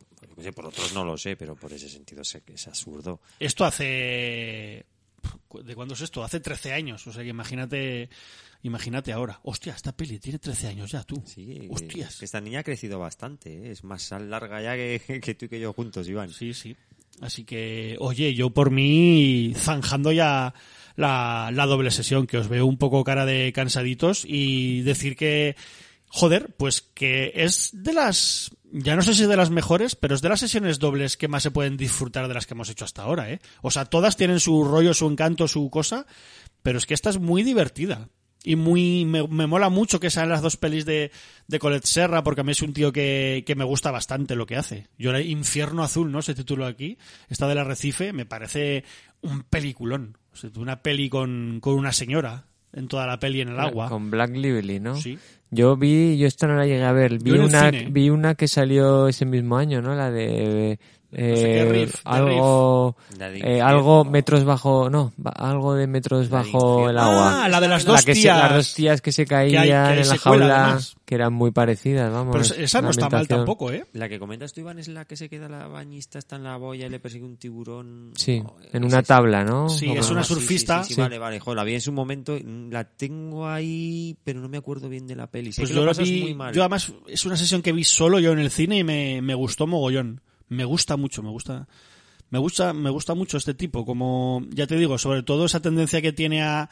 por 0.54 0.66
otros 0.66 0.94
no 0.94 1.04
lo 1.04 1.18
sé, 1.18 1.36
pero 1.36 1.56
por 1.56 1.72
ese 1.74 1.90
sentido 1.90 2.22
es, 2.22 2.38
es 2.48 2.68
absurdo. 2.68 3.22
Esto 3.40 3.66
hace... 3.66 4.86
¿De 5.64 5.74
cuándo 5.74 5.96
es 5.96 6.02
esto? 6.02 6.24
Hace 6.24 6.40
13 6.40 6.74
años, 6.74 7.08
o 7.08 7.14
sea 7.14 7.24
que 7.24 7.30
imagínate... 7.30 8.10
Imagínate 8.64 9.14
ahora. 9.14 9.40
Hostia, 9.44 9.74
esta 9.74 9.96
peli 9.96 10.18
tiene 10.18 10.40
13 10.40 10.70
años 10.70 10.90
ya, 10.90 11.04
tú. 11.04 11.22
Sí, 11.24 11.68
Hostias. 11.70 12.18
que 12.18 12.26
esta 12.26 12.42
niña 12.42 12.62
ha 12.62 12.64
crecido 12.64 12.98
bastante, 12.98 13.54
¿eh? 13.54 13.72
es 13.72 13.84
más 13.84 14.10
larga 14.10 14.60
ya 14.60 14.74
que, 14.74 15.22
que 15.24 15.36
tú 15.36 15.46
y 15.46 15.50
que 15.50 15.60
yo 15.60 15.72
juntos, 15.72 16.08
Iván. 16.08 16.32
Sí, 16.32 16.52
sí. 16.52 16.76
Así 17.22 17.46
que, 17.46 17.96
oye, 18.00 18.34
yo 18.34 18.50
por 18.50 18.72
mí 18.72 19.54
zanjando 19.56 20.12
ya 20.12 20.54
la, 20.96 21.50
la 21.54 21.66
doble 21.66 21.92
sesión, 21.92 22.28
que 22.28 22.38
os 22.38 22.48
veo 22.48 22.66
un 22.66 22.78
poco 22.78 23.04
cara 23.04 23.26
de 23.26 23.52
cansaditos 23.54 24.26
y 24.28 24.82
decir 24.82 25.16
que, 25.16 25.56
joder, 26.08 26.54
pues 26.58 26.82
que 26.82 27.32
es 27.36 27.72
de 27.74 27.94
las, 27.94 28.52
ya 28.72 28.96
no 28.96 29.02
sé 29.02 29.16
si 29.16 29.26
de 29.26 29.38
las 29.38 29.50
mejores, 29.50 29.96
pero 29.96 30.16
es 30.16 30.22
de 30.22 30.30
las 30.30 30.40
sesiones 30.40 30.80
dobles 30.80 31.18
que 31.18 31.28
más 31.28 31.44
se 31.44 31.52
pueden 31.52 31.78
disfrutar 31.78 32.28
de 32.28 32.34
las 32.34 32.46
que 32.46 32.54
hemos 32.54 32.70
hecho 32.70 32.86
hasta 32.86 33.04
ahora, 33.04 33.32
¿eh? 33.32 33.40
O 33.62 33.72
sea, 33.72 33.86
todas 33.86 34.18
tienen 34.18 34.40
su 34.40 34.64
rollo, 34.64 34.94
su 34.94 35.08
encanto, 35.08 35.48
su 35.48 35.70
cosa, 35.70 36.06
pero 36.64 36.78
es 36.78 36.86
que 36.86 36.94
esta 36.94 37.10
es 37.10 37.20
muy 37.20 37.44
divertida. 37.44 38.10
Y 38.46 38.56
muy, 38.56 39.06
me, 39.06 39.28
me 39.28 39.48
mola 39.48 39.70
mucho 39.70 40.00
que 40.00 40.12
sean 40.12 40.30
las 40.30 40.42
dos 40.42 40.56
pelis 40.56 40.86
de, 40.86 41.12
de 41.48 41.60
Colette 41.60 41.86
Serra, 41.86 42.24
porque 42.24 42.42
a 42.42 42.44
mí 42.44 42.52
es 42.52 42.62
un 42.62 42.74
tío 42.74 42.94
que, 42.94 43.44
que 43.46 43.56
me 43.56 43.64
gusta 43.64 43.90
bastante 43.90 44.36
lo 44.36 44.46
que 44.46 44.56
hace. 44.56 44.88
Yo 45.00 45.18
Infierno 45.20 45.84
Azul, 45.84 46.12
¿no? 46.12 46.22
Se 46.22 46.36
tituló 46.36 46.66
aquí. 46.68 46.98
Esta 47.28 47.48
del 47.48 47.58
Arrecife 47.58 48.14
me 48.14 48.26
parece 48.26 48.84
un 49.22 49.42
peliculón. 49.44 50.18
O 50.32 50.36
sea, 50.36 50.52
una 50.58 50.84
peli 50.84 51.10
con, 51.10 51.60
con 51.60 51.74
una 51.74 51.92
señora 51.92 52.46
en 52.72 52.88
toda 52.88 53.08
la 53.08 53.20
peli 53.20 53.42
en 53.42 53.50
el 53.50 53.60
agua. 53.60 53.90
Con 53.90 54.12
Black 54.12 54.36
Lively, 54.36 54.80
¿no? 54.80 54.96
Sí. 54.96 55.18
Yo 55.50 55.78
vi, 55.78 56.18
yo 56.18 56.28
esta 56.28 56.48
no 56.48 56.56
la 56.56 56.66
llegué 56.66 56.84
a 56.84 56.92
ver, 56.92 57.18
vi 57.24 57.32
una, 57.32 57.72
vi 57.72 58.10
una 58.10 58.36
que 58.36 58.48
salió 58.48 59.08
ese 59.08 59.26
mismo 59.26 59.58
año, 59.58 59.82
¿no? 59.82 59.96
La 59.96 60.12
de 60.12 60.80
eh, 61.12 61.36
sé 61.38 61.44
qué 61.44 61.66
riff, 61.72 61.96
algo, 62.04 62.96
La 63.18 63.30
de 63.30 63.40
eh, 63.40 63.62
algo 63.62 64.04
metros 64.06 64.44
bajo, 64.44 64.90
no, 64.90 65.14
algo 65.36 65.76
de 65.76 65.88
metros 65.88 66.30
La 66.30 66.38
bajo 66.40 66.90
el 66.90 66.98
agua. 66.98 67.46
Ah, 67.46 67.50
la 67.50 67.62
de 67.62 67.68
las 67.68 67.86
dos 67.86 67.96
La 67.96 68.04
que 68.06 68.16
se- 68.16 68.22
tías. 68.22 68.38
las 68.38 68.54
dos 68.54 68.74
tías 68.74 69.02
que 69.02 69.12
se 69.12 69.26
caían 69.26 69.64
que 69.64 69.70
en 69.70 69.76
hay 69.78 69.98
la 69.98 70.04
secuela, 70.04 70.46
jaula, 70.46 70.64
además. 70.66 70.96
que 71.06 71.16
eran 71.16 71.34
muy 71.34 71.52
parecidas, 71.52 72.12
vamos. 72.12 72.36
Pero 72.52 72.64
esa 72.64 72.82
no 72.82 72.88
la 72.88 72.92
está 72.92 73.10
mal 73.10 73.28
tampoco, 73.28 73.72
¿eh? 73.72 73.86
La 73.94 74.10
que 74.10 74.20
comentas 74.20 74.54
tú, 74.54 74.62
Iván, 74.62 74.80
es 74.80 74.88
la 74.88 75.06
que 75.06 75.16
se 75.16 75.30
queda 75.30 75.48
la 75.48 75.68
bañista, 75.68 76.20
está 76.20 76.36
en 76.36 76.44
la 76.44 76.58
boya 76.58 76.88
y 76.88 76.90
le 76.90 77.00
persigue 77.00 77.26
un 77.26 77.38
tiburón. 77.38 78.12
Sí, 78.16 78.42
No, 78.42 78.56
en 78.74 78.84
una 78.84 79.02
tabla, 79.04 79.44
¿no? 79.44 79.70
Sí, 79.70 79.90
es 79.92 80.10
una 80.10 80.24
sí, 80.24 80.34
sí, 80.34 80.40
surfista. 80.40 80.84
Sí, 80.84 80.90
sí, 80.90 80.96
Sí. 80.96 81.02
Vale, 81.02 81.18
vale, 81.20 81.40
joder, 81.40 81.58
la 81.58 81.64
vi 81.64 81.74
en 81.76 81.82
su 81.82 81.92
momento, 81.92 82.38
la 82.70 82.84
tengo 82.86 83.48
ahí, 83.48 84.18
pero 84.24 84.40
no 84.40 84.50
me 84.50 84.58
acuerdo 84.58 84.90
bien 84.90 85.08
de 85.08 85.16
la 85.16 85.28
peli. 85.28 85.52
Pues 85.56 85.70
yo 85.70 85.84
lo 85.86 85.94
vi, 85.94 86.22
muy 86.22 86.34
mal. 86.34 86.54
yo 86.54 86.62
además 86.62 86.94
es 87.08 87.26
una 87.26 87.38
sesión 87.38 87.62
que 87.62 87.72
vi 87.72 87.84
solo 87.84 88.20
yo 88.20 88.32
en 88.32 88.40
el 88.40 88.50
cine 88.52 88.78
y 88.80 88.84
me, 88.84 89.22
me 89.22 89.34
gustó 89.36 89.68
mogollón. 89.68 90.22
Me 90.48 90.66
gusta 90.66 90.98
mucho, 90.98 91.24
me 91.24 91.30
gusta, 91.30 91.68
me 92.30 92.40
gusta, 92.40 92.74
me 92.74 92.90
gusta 92.90 93.16
mucho 93.16 93.38
este 93.38 93.54
tipo, 93.54 93.86
como, 93.86 94.44
ya 94.50 94.68
te 94.68 94.78
digo, 94.78 94.98
sobre 94.98 95.24
todo 95.24 95.46
esa 95.46 95.62
tendencia 95.62 96.02
que 96.02 96.14
tiene 96.14 96.44
a, 96.44 96.70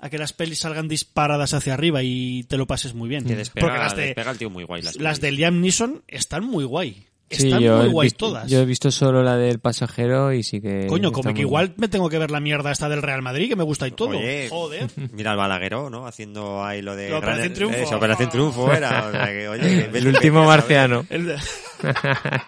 a 0.00 0.10
que 0.10 0.18
las 0.18 0.32
pelis 0.32 0.60
salgan 0.60 0.88
disparadas 0.88 1.54
hacia 1.54 1.74
arriba 1.74 2.02
y 2.02 2.44
te 2.44 2.56
lo 2.56 2.66
pases 2.66 2.94
muy 2.94 3.08
bien. 3.08 3.24
Despega, 3.24 3.66
Porque 3.66 3.78
las 3.78 3.96
de, 3.96 4.02
despega 4.06 4.30
el 4.30 4.38
tío 4.38 4.50
muy 4.50 4.64
guay. 4.64 4.82
Las, 4.82 4.96
las 4.96 5.20
de. 5.20 5.32
Liam 5.32 5.60
Neeson 5.60 6.02
están 6.06 6.44
muy 6.44 6.64
guay. 6.64 7.07
Sí, 7.30 7.46
Están 7.48 7.60
yo 7.60 7.76
muy 7.76 7.86
he 7.86 7.88
guay 7.90 8.06
visto- 8.06 8.26
todas. 8.28 8.50
Yo 8.50 8.60
he 8.60 8.64
visto 8.64 8.90
solo 8.90 9.22
la 9.22 9.36
del 9.36 9.58
pasajero 9.58 10.32
y 10.32 10.42
sí 10.42 10.60
que. 10.62 10.86
Coño, 10.88 11.12
como 11.12 11.34
que 11.34 11.42
igual 11.42 11.74
me 11.76 11.88
tengo 11.88 12.08
que 12.08 12.18
ver 12.18 12.30
la 12.30 12.40
mierda 12.40 12.72
esta 12.72 12.88
del 12.88 13.02
Real 13.02 13.20
Madrid, 13.20 13.48
que 13.48 13.56
me 13.56 13.64
gusta 13.64 13.86
y 13.86 13.90
todo. 13.90 14.10
Oye, 14.10 14.48
Joder. 14.48 14.88
Mira 15.12 15.32
al 15.32 15.36
Balagueró, 15.36 15.90
¿no? 15.90 16.06
Haciendo 16.06 16.64
ahí 16.64 16.80
lo 16.80 16.96
de... 16.96 17.10
La 17.10 17.18
Operación 17.18 17.52
Triunfo. 17.52 17.76
Eso, 17.78 17.96
Operación 17.96 18.30
Triunfo 18.30 18.72
era. 18.72 19.08
O 19.08 19.10
sea 19.12 19.26
que, 19.26 19.48
oye, 19.48 19.90
El 19.92 20.08
último 20.08 20.44
marciano. 20.46 21.04
El 21.10 21.26
de- 21.26 21.36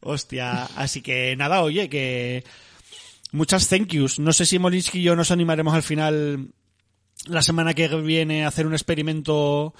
Hostia, 0.00 0.64
así 0.76 1.02
que 1.02 1.34
nada, 1.36 1.62
oye, 1.62 1.88
que 1.88 2.44
muchas 3.32 3.68
thank 3.68 3.88
yous. 3.88 4.18
No 4.18 4.32
sé 4.32 4.46
si 4.46 4.58
Molinsky 4.58 5.00
y 5.00 5.02
yo 5.02 5.16
nos 5.16 5.30
animaremos 5.30 5.74
al 5.74 5.82
final 5.82 6.48
la 7.26 7.42
semana 7.42 7.74
que 7.74 7.88
viene 7.88 8.44
a 8.44 8.48
hacer 8.48 8.66
un 8.66 8.72
experimento 8.74 9.74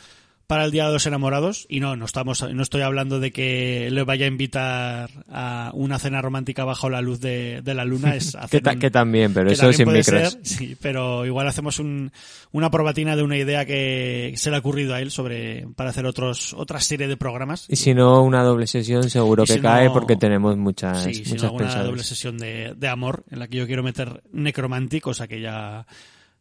para 0.49 0.65
el 0.65 0.73
Día 0.73 0.87
de 0.87 0.93
los 0.95 1.07
Enamorados. 1.07 1.67
Y 1.69 1.79
no, 1.79 1.95
no 1.95 2.07
estamos, 2.07 2.43
no 2.53 2.63
estoy 2.63 2.81
hablando 2.83 3.21
de 3.21 3.31
que 3.31 3.89
le 3.93 4.03
vaya 4.03 4.25
a 4.25 4.29
invitar 4.29 5.11
a 5.31 5.71
una 5.75 5.99
cena 6.01 6.21
romántica 6.23 6.65
bajo 6.65 6.91
la 6.91 7.01
luz 7.03 7.21
de, 7.21 7.61
de 7.63 7.75
la 7.75 7.85
luna. 7.85 8.17
Es 8.17 8.33
Que, 8.51 8.57
hacer 8.59 8.63
un- 8.75 8.79
que 8.81 8.91
también, 8.91 9.33
pero 9.33 9.47
que 9.47 9.53
eso 9.53 9.63
también 9.63 9.77
sin 9.77 9.85
puede 9.85 9.99
micros. 9.99 10.33
ser, 10.33 10.41
sí, 10.47 10.77
pero 10.81 11.25
igual 11.27 11.47
hacemos 11.47 11.79
un, 11.79 12.11
una 12.51 12.71
probatina 12.71 13.15
de 13.15 13.23
una 13.23 13.37
idea 13.37 13.65
que 13.67 14.33
se 14.37 14.51
le 14.51 14.57
ha 14.57 14.59
ocurrido 14.59 14.95
a 14.95 15.01
él 15.01 15.11
sobre 15.11 15.67
para 15.77 15.91
hacer 15.91 16.07
otros 16.07 16.55
otra 16.55 16.81
serie 16.81 17.07
de 17.09 17.17
programas. 17.17 17.67
Y 17.69 17.77
si 17.77 17.93
no, 17.95 18.23
una 18.23 18.43
doble 18.43 18.67
sesión 18.67 19.09
seguro 19.11 19.45
que 19.45 19.61
cae 19.61 19.91
porque 19.91 20.17
tenemos 20.17 20.57
muchas, 20.57 21.05
Sí, 21.05 21.13
si 21.15 21.23
no, 21.25 21.29
muchas 21.31 21.45
alguna 21.45 21.65
pensadas. 21.65 21.87
doble 21.87 22.03
sesión 22.05 22.39
de, 22.39 22.75
de 22.75 22.89
amor 22.89 23.23
en 23.31 23.39
la 23.39 23.49
que 23.49 23.59
yo 23.59 23.67
quiero 23.67 23.83
meter 23.83 24.23
Necromantic, 24.33 25.07
o 25.07 25.13
sea 25.15 25.27
que 25.29 25.41
ya, 25.43 25.87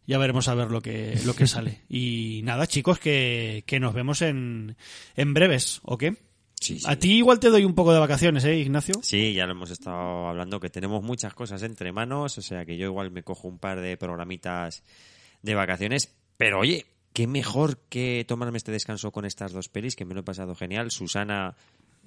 ya 0.08 0.18
veremos 0.18 0.48
a 0.48 0.56
ver 0.56 0.72
lo 0.72 0.82
que, 0.82 1.20
lo 1.26 1.36
que 1.36 1.46
sale. 1.46 1.82
Y 1.90 2.42
nada, 2.44 2.66
chicos, 2.66 2.98
que, 2.98 3.64
que 3.68 3.80
nos 3.80 3.94
vemos 3.94 4.22
en, 4.22 4.76
en 5.16 5.34
breves, 5.34 5.82
¿o 5.84 5.98
qué? 5.98 6.16
Sí, 6.60 6.80
sí. 6.80 6.86
A 6.88 6.98
ti 6.98 7.18
igual 7.18 7.40
te 7.40 7.50
doy 7.50 7.66
un 7.66 7.76
poco 7.76 7.94
de 7.94 8.00
vacaciones, 8.00 8.44
¿eh, 8.46 8.58
Ignacio? 8.58 8.96
Sí, 9.04 9.34
ya 9.34 9.46
lo 9.46 9.52
hemos 9.52 9.70
estado 9.70 10.28
hablando, 10.28 10.60
que 10.60 10.72
tenemos 10.72 11.04
muchas 11.04 11.36
cosas 11.36 11.62
entre 11.62 11.92
manos, 11.92 12.38
o 12.38 12.42
sea 12.42 12.66
que 12.66 12.78
yo 12.78 12.88
igual 12.88 13.12
me 13.12 13.22
cojo 13.22 13.48
un 13.48 13.60
par 13.60 13.80
de 13.80 13.96
programitas 13.96 14.84
de 15.44 15.54
vacaciones, 15.54 16.16
pero 16.38 16.60
oye, 16.60 16.88
qué 17.14 17.28
mejor 17.28 17.80
que 17.90 18.26
tomarme 18.28 18.58
este 18.58 18.72
descanso 18.72 19.12
con 19.12 19.26
estas 19.26 19.52
dos 19.52 19.70
pelis, 19.70 19.96
que 19.96 20.06
me 20.06 20.14
lo 20.14 20.22
he 20.22 20.24
pasado 20.24 20.56
genial. 20.56 20.90
Susana, 20.92 21.56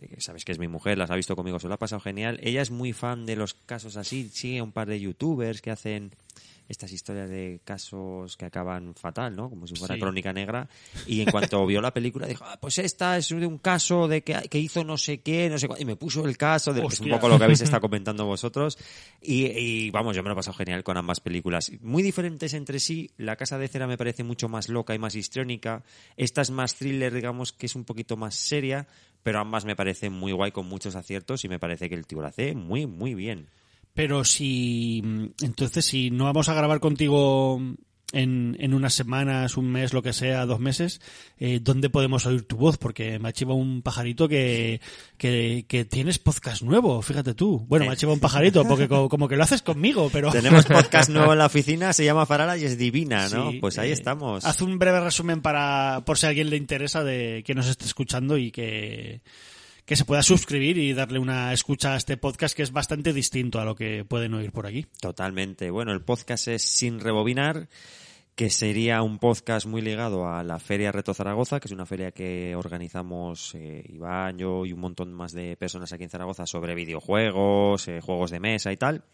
eh, 0.01 0.17
sabes 0.19 0.45
que 0.45 0.53
es 0.53 0.59
mi 0.59 0.69
mujer, 0.69 0.99
las 0.99 1.11
ha 1.11 1.17
visto 1.17 1.37
conmigo, 1.37 1.59
se 1.59 1.69
lo 1.69 1.75
ha 1.75 1.79
pasado 1.79 2.01
genial. 2.01 2.41
Ella 2.43 2.63
es 2.63 2.71
muy 2.71 2.93
fan 2.93 3.27
de 3.27 3.37
los 3.37 3.55
casos 3.55 3.97
así, 3.97 4.29
sigue 4.29 4.59
a 4.59 4.65
un 4.65 4.73
par 4.73 4.89
de 4.89 5.01
youtubers 5.01 5.63
que 5.63 5.71
hacen 5.71 6.13
estas 6.71 6.93
historias 6.93 7.29
de 7.29 7.61
casos 7.65 8.37
que 8.37 8.45
acaban 8.45 8.95
fatal, 8.95 9.35
¿no? 9.35 9.51
Como 9.51 9.67
si 9.67 9.75
fuera 9.75 9.97
Sí. 9.97 10.01
crónica 10.01 10.33
negra. 10.33 10.69
Y 11.07 11.21
en 11.21 11.31
cuanto 11.31 11.67
vio 11.67 11.81
la 11.81 11.93
película 11.93 12.27
dijo, 12.29 12.45
ah, 12.47 12.57
pues 12.61 12.79
esta 12.79 13.19
es 13.19 13.29
de 13.29 13.45
un 13.45 13.59
caso 13.59 14.07
de 14.07 14.23
que, 14.23 14.35
que 14.49 14.59
hizo 14.59 14.85
no 14.85 14.97
sé 14.97 15.21
qué, 15.21 15.51
no 15.51 15.59
sé 15.59 15.67
cuál. 15.67 15.83
Y 15.83 15.85
me 15.85 15.97
puso 15.97 16.25
el 16.27 16.37
caso, 16.37 16.73
de, 16.73 16.83
es 16.87 17.01
un 17.01 17.11
poco 17.11 17.29
lo 17.29 17.39
que 17.39 17.45
habéis 17.45 17.61
estado 17.61 17.81
comentando 17.83 18.25
vosotros. 18.25 18.79
Y, 19.21 19.47
y, 19.47 19.91
vamos, 19.91 20.15
yo 20.15 20.23
me 20.23 20.29
lo 20.29 20.35
he 20.35 20.37
pasado 20.37 20.57
genial 20.57 20.85
con 20.85 20.97
ambas 20.97 21.21
películas. 21.21 21.73
Muy 21.81 22.03
diferentes 22.05 22.55
entre 22.55 22.79
sí. 22.79 23.11
La 23.17 23.35
Casa 23.37 23.59
de 23.59 23.67
Cera 23.69 23.87
me 23.89 23.99
parece 23.99 24.23
mucho 24.23 24.49
más 24.49 24.69
loca 24.69 24.95
y 24.95 24.99
más 24.99 25.17
histriónica. 25.17 25.83
Esta 26.17 26.41
es 26.43 26.51
más 26.51 26.77
thriller, 26.77 27.13
digamos, 27.13 27.53
que 27.53 27.67
es 27.67 27.75
un 27.75 27.85
poquito 27.85 28.17
más 28.17 28.37
seria. 28.37 28.87
Pero 29.23 29.41
ambas 29.41 29.65
me 29.65 29.77
parecen 29.77 30.13
muy 30.13 30.33
guay 30.33 30.51
con 30.53 30.67
muchos 30.67 30.95
aciertos 30.95 31.45
y 31.45 31.49
me 31.49 31.59
parece 31.59 31.89
que 31.91 31.95
el 31.95 32.07
tío 32.07 32.21
lo 32.23 32.29
hace 32.29 32.55
muy, 32.55 32.87
muy 32.87 33.15
bien. 33.15 33.49
Pero 33.95 34.25
si, 34.25 35.03
entonces, 35.43 35.85
si 35.85 36.11
no 36.11 36.25
vamos 36.25 36.49
a 36.49 36.55
grabar 36.55 36.81
contigo 36.81 37.61
en, 38.13 38.57
en 38.59 38.75
unas 38.75 38.95
semanas, 38.95 39.57
un 39.57 39.71
mes, 39.71 39.93
lo 39.93 40.03
que 40.03 40.13
sea, 40.13 40.47
dos 40.47 40.59
meses, 40.59 41.01
eh, 41.39 41.61
¿dónde 41.63 41.91
podemos 41.91 42.25
oír 42.27 42.43
tu 42.43 42.57
voz? 42.57 42.77
Porque 42.79 43.19
me 43.19 43.29
ha 43.29 43.33
chivado 43.33 43.57
un 43.57 43.83
pajarito 43.83 44.29
que, 44.29 44.81
que, 45.17 45.65
que 45.69 45.85
tienes 45.85 46.19
podcast 46.19 46.63
nuevo, 46.63 47.03
fíjate 47.03 47.35
tú. 47.35 47.65
Bueno, 47.69 47.87
me 47.87 47.93
ha 47.93 47.97
chivado 47.97 48.15
un 48.15 48.21
pajarito, 48.21 48.65
porque 48.67 48.89
co- 48.89 49.09
como, 49.09 49.29
que 49.29 49.37
lo 49.37 49.43
haces 49.45 49.63
conmigo, 49.63 50.09
pero... 50.13 50.31
Tenemos 50.33 50.67
podcast 50.67 51.11
nuevo 51.11 51.33
en 51.33 51.39
la 51.39 51.47
oficina, 51.47 51.93
se 51.93 52.05
llama 52.05 52.27
Farala 52.27 52.57
y 52.59 52.65
es 52.65 52.79
divina, 52.79 53.29
¿no? 53.29 53.51
Sí, 53.53 53.59
pues 53.61 53.79
ahí 53.79 53.91
eh, 53.91 53.93
estamos. 53.93 54.45
Haz 54.45 54.63
un 54.63 54.79
breve 54.79 55.01
resumen 55.01 55.41
para, 55.41 56.03
por 56.07 56.17
si 56.19 56.27
a 56.27 56.31
alguien 56.31 56.51
le 56.51 56.57
interesa 56.57 57.05
de 57.05 57.43
que 57.45 57.55
nos 57.55 57.69
esté 57.69 57.85
escuchando 57.85 58.37
y 58.39 58.51
que, 58.51 59.21
que 59.91 59.97
se 59.97 60.05
pueda 60.05 60.23
suscribir 60.23 60.79
y 60.79 60.93
darle 60.93 61.19
una 61.19 61.53
escucha 61.53 61.95
a 61.95 61.97
este 61.97 62.17
podcast 62.17 62.57
que 62.57 62.63
es 62.63 62.71
bastante 62.71 63.13
distinto 63.13 63.59
a 63.59 63.65
lo 63.65 63.75
que 63.75 64.05
pueden 64.05 64.35
oír 64.35 64.53
por 64.53 64.69
aquí. 64.69 64.87
Totalmente. 65.01 65.69
Bueno, 65.73 65.91
el 65.91 66.01
podcast 66.01 66.47
es 66.47 66.63
Sin 66.63 67.01
Rebobinar 67.01 67.69
que 68.35 68.49
sería 68.49 69.03
un 69.03 69.19
podcast 69.19 69.67
muy 69.67 69.83
ligado 69.83 70.27
a 70.27 70.43
la 70.43 70.59
Feria 70.59 70.93
Reto 70.93 71.13
Zaragoza, 71.13 71.61
que 71.61 71.69
es 71.69 71.73
una 71.73 71.85
feria 71.85 72.11
que 72.13 72.57
organizamos 72.57 73.55
eh, 73.55 73.85
Iván, 73.89 74.39
yo 74.39 74.65
y 74.65 74.73
un 74.73 74.81
montón 74.81 75.13
más 75.13 75.33
de 75.33 75.57
personas 75.59 75.93
aquí 75.93 76.05
en 76.05 76.11
Zaragoza 76.11 76.47
sobre 76.47 76.75
videojuegos, 76.75 77.87
eh, 77.89 78.01
juegos 78.01 78.31
de 78.31 78.41
mesa 78.41 78.73
y 78.73 78.79
tal, 78.79 79.05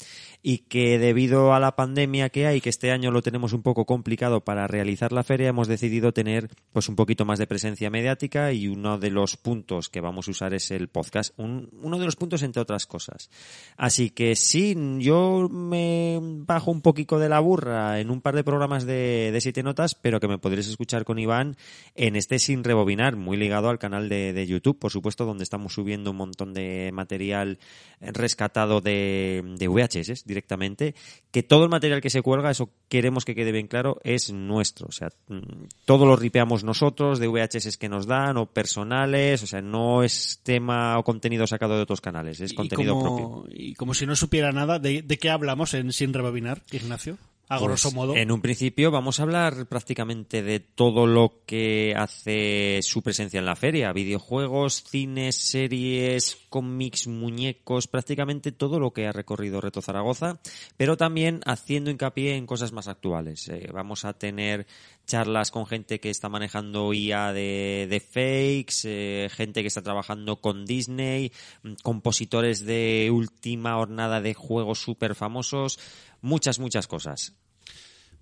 y 0.42 0.58
que 0.58 0.98
debido 1.00 1.54
a 1.54 1.60
la 1.60 1.74
pandemia 1.74 2.28
que 2.28 2.46
hay, 2.46 2.60
que 2.60 2.68
este 2.68 2.92
año 2.92 3.10
lo 3.10 3.20
tenemos 3.22 3.52
un 3.52 3.62
poco 3.62 3.84
complicado 3.84 4.42
para 4.44 4.68
realizar 4.68 5.10
la 5.12 5.24
feria, 5.24 5.48
hemos 5.48 5.66
decidido 5.66 6.12
tener 6.12 6.48
pues 6.72 6.88
un 6.88 6.94
poquito 6.94 7.24
más 7.24 7.40
de 7.40 7.48
presencia 7.48 7.90
mediática 7.90 8.52
y 8.52 8.68
uno 8.68 8.96
de 8.98 9.10
los 9.10 9.36
puntos 9.36 9.88
que 9.88 10.00
vamos 10.00 10.28
a 10.28 10.30
usar 10.30 10.54
es 10.54 10.70
el 10.70 10.86
podcast, 10.88 11.32
un- 11.36 11.68
uno 11.82 11.98
de 11.98 12.04
los 12.04 12.14
puntos 12.16 12.42
entre 12.44 12.62
otras 12.62 12.86
cosas. 12.86 13.28
Así 13.76 14.10
que 14.10 14.36
sí, 14.36 14.76
yo 14.98 15.48
me 15.50 16.20
bajo 16.22 16.70
un 16.70 16.80
poquito 16.80 17.18
de 17.18 17.28
la 17.28 17.40
burra 17.40 17.98
en 17.98 18.10
un 18.10 18.20
par 18.20 18.36
de 18.36 18.44
programas 18.44 18.86
de, 18.86 19.05
de 19.06 19.40
siete 19.40 19.62
notas, 19.62 19.94
pero 19.94 20.20
que 20.20 20.28
me 20.28 20.38
podréis 20.38 20.68
escuchar 20.68 21.04
con 21.04 21.18
Iván 21.18 21.56
en 21.94 22.16
este 22.16 22.38
sin 22.38 22.64
rebobinar, 22.64 23.16
muy 23.16 23.36
ligado 23.36 23.68
al 23.68 23.78
canal 23.78 24.08
de, 24.08 24.32
de 24.32 24.46
YouTube, 24.46 24.78
por 24.78 24.90
supuesto, 24.90 25.24
donde 25.24 25.44
estamos 25.44 25.74
subiendo 25.74 26.10
un 26.10 26.16
montón 26.16 26.54
de 26.54 26.90
material 26.92 27.58
rescatado 28.00 28.80
de, 28.80 29.42
de 29.58 29.68
VHS 29.68 30.24
directamente, 30.24 30.94
que 31.30 31.42
todo 31.42 31.64
el 31.64 31.70
material 31.70 32.00
que 32.00 32.10
se 32.10 32.22
cuelga, 32.22 32.50
eso 32.50 32.70
queremos 32.88 33.24
que 33.24 33.34
quede 33.34 33.52
bien 33.52 33.68
claro, 33.68 33.98
es 34.04 34.32
nuestro. 34.32 34.88
O 34.88 34.92
sea, 34.92 35.08
todo 35.84 36.06
lo 36.06 36.16
ripeamos 36.16 36.64
nosotros, 36.64 37.18
de 37.18 37.28
VHS 37.28 37.76
que 37.76 37.88
nos 37.88 38.06
dan, 38.06 38.36
o 38.36 38.46
personales, 38.46 39.42
o 39.42 39.46
sea, 39.46 39.60
no 39.60 40.02
es 40.02 40.40
tema 40.42 40.98
o 40.98 41.04
contenido 41.04 41.46
sacado 41.46 41.76
de 41.76 41.82
otros 41.82 42.00
canales, 42.00 42.40
es 42.40 42.52
contenido 42.52 43.00
propio. 43.00 43.44
y 43.50 43.74
como 43.74 43.94
si 43.94 44.06
no 44.06 44.16
supiera 44.16 44.52
nada, 44.52 44.78
¿de, 44.78 45.02
de 45.02 45.18
qué 45.18 45.30
hablamos 45.30 45.74
en 45.74 45.92
Sin 45.92 46.12
Rebobinar, 46.12 46.62
Ignacio? 46.70 47.18
A 47.48 47.58
Pues, 47.58 47.68
grosso 47.68 47.92
modo. 47.92 48.16
En 48.16 48.32
un 48.32 48.40
principio 48.40 48.90
vamos 48.90 49.20
a 49.20 49.22
hablar 49.22 49.66
prácticamente 49.66 50.42
de 50.42 50.58
todo 50.58 51.06
lo 51.06 51.42
que 51.46 51.94
hace 51.96 52.80
su 52.82 53.02
presencia 53.02 53.38
en 53.38 53.46
la 53.46 53.54
feria. 53.54 53.92
Videojuegos, 53.92 54.82
cines, 54.82 55.36
series, 55.36 56.38
cómics, 56.48 57.06
muñecos, 57.06 57.86
prácticamente 57.86 58.50
todo 58.50 58.80
lo 58.80 58.92
que 58.92 59.06
ha 59.06 59.12
recorrido 59.12 59.60
Reto 59.60 59.80
Zaragoza, 59.80 60.40
pero 60.76 60.96
también 60.96 61.40
haciendo 61.44 61.90
hincapié 61.90 62.34
en 62.34 62.46
cosas 62.46 62.72
más 62.72 62.88
actuales. 62.88 63.48
Eh, 63.48 63.68
vamos 63.72 64.04
a 64.04 64.14
tener 64.14 64.66
charlas 65.06 65.50
con 65.50 65.66
gente 65.66 66.00
que 66.00 66.10
está 66.10 66.28
manejando 66.28 66.92
IA 66.92 67.32
de, 67.32 67.86
de 67.88 68.00
fakes, 68.00 68.82
eh, 68.84 69.28
gente 69.30 69.62
que 69.62 69.68
está 69.68 69.82
trabajando 69.82 70.40
con 70.40 70.66
Disney, 70.66 71.32
mm, 71.62 71.74
compositores 71.82 72.66
de 72.66 73.10
última 73.12 73.78
hornada 73.78 74.20
de 74.20 74.34
juegos 74.34 74.80
súper 74.80 75.14
famosos, 75.14 75.78
muchas, 76.20 76.58
muchas 76.58 76.86
cosas. 76.86 77.34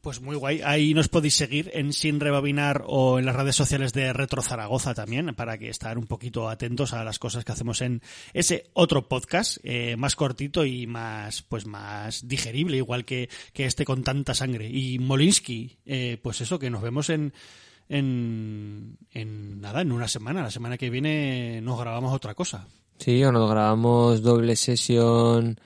Pues 0.04 0.20
muy 0.20 0.36
guay. 0.36 0.60
Ahí 0.62 0.92
nos 0.92 1.08
podéis 1.08 1.34
seguir 1.34 1.70
en 1.72 1.94
Sin 1.94 2.20
Rebobinar 2.20 2.84
o 2.86 3.18
en 3.18 3.24
las 3.24 3.34
redes 3.34 3.56
sociales 3.56 3.94
de 3.94 4.12
Retro 4.12 4.42
Zaragoza 4.42 4.92
también, 4.92 5.34
para 5.34 5.56
que 5.56 5.70
estar 5.70 5.96
un 5.96 6.06
poquito 6.06 6.50
atentos 6.50 6.92
a 6.92 7.04
las 7.04 7.18
cosas 7.18 7.42
que 7.42 7.52
hacemos 7.52 7.80
en 7.80 8.02
ese 8.34 8.68
otro 8.74 9.08
podcast, 9.08 9.56
eh, 9.62 9.96
más 9.96 10.14
cortito 10.14 10.66
y 10.66 10.86
más, 10.86 11.40
pues 11.40 11.64
más 11.64 12.28
digerible, 12.28 12.76
igual 12.76 13.06
que, 13.06 13.30
que 13.54 13.64
este 13.64 13.86
con 13.86 14.04
tanta 14.04 14.34
sangre. 14.34 14.68
Y 14.68 14.98
Molinsky, 14.98 15.78
eh, 15.86 16.18
pues 16.22 16.42
eso, 16.42 16.58
que 16.58 16.68
nos 16.68 16.82
vemos 16.82 17.08
en, 17.08 17.32
en, 17.88 18.98
en 19.10 19.58
nada, 19.62 19.80
en 19.80 19.90
una 19.90 20.06
semana. 20.06 20.42
La 20.42 20.50
semana 20.50 20.76
que 20.76 20.90
viene 20.90 21.62
nos 21.62 21.80
grabamos 21.80 22.12
otra 22.12 22.34
cosa. 22.34 22.68
Sí, 22.98 23.24
o 23.24 23.32
nos 23.32 23.50
grabamos 23.50 24.20
doble 24.20 24.54
sesión 24.54 25.58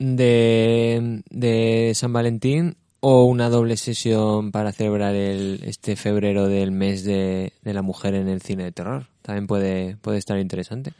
de, 0.00 1.22
de 1.30 1.92
San 1.94 2.12
Valentín 2.12 2.76
o 3.00 3.24
una 3.24 3.48
doble 3.48 3.76
sesión 3.76 4.50
para 4.50 4.72
celebrar 4.72 5.14
el, 5.14 5.60
este 5.64 5.94
febrero 5.94 6.48
del 6.48 6.72
mes 6.72 7.04
de, 7.04 7.52
de 7.62 7.74
la 7.74 7.82
mujer 7.82 8.14
en 8.14 8.28
el 8.28 8.42
cine 8.42 8.64
de 8.64 8.72
terror. 8.72 9.06
También 9.22 9.46
puede, 9.46 9.96
puede 9.96 10.18
estar 10.18 10.38
interesante. 10.38 10.92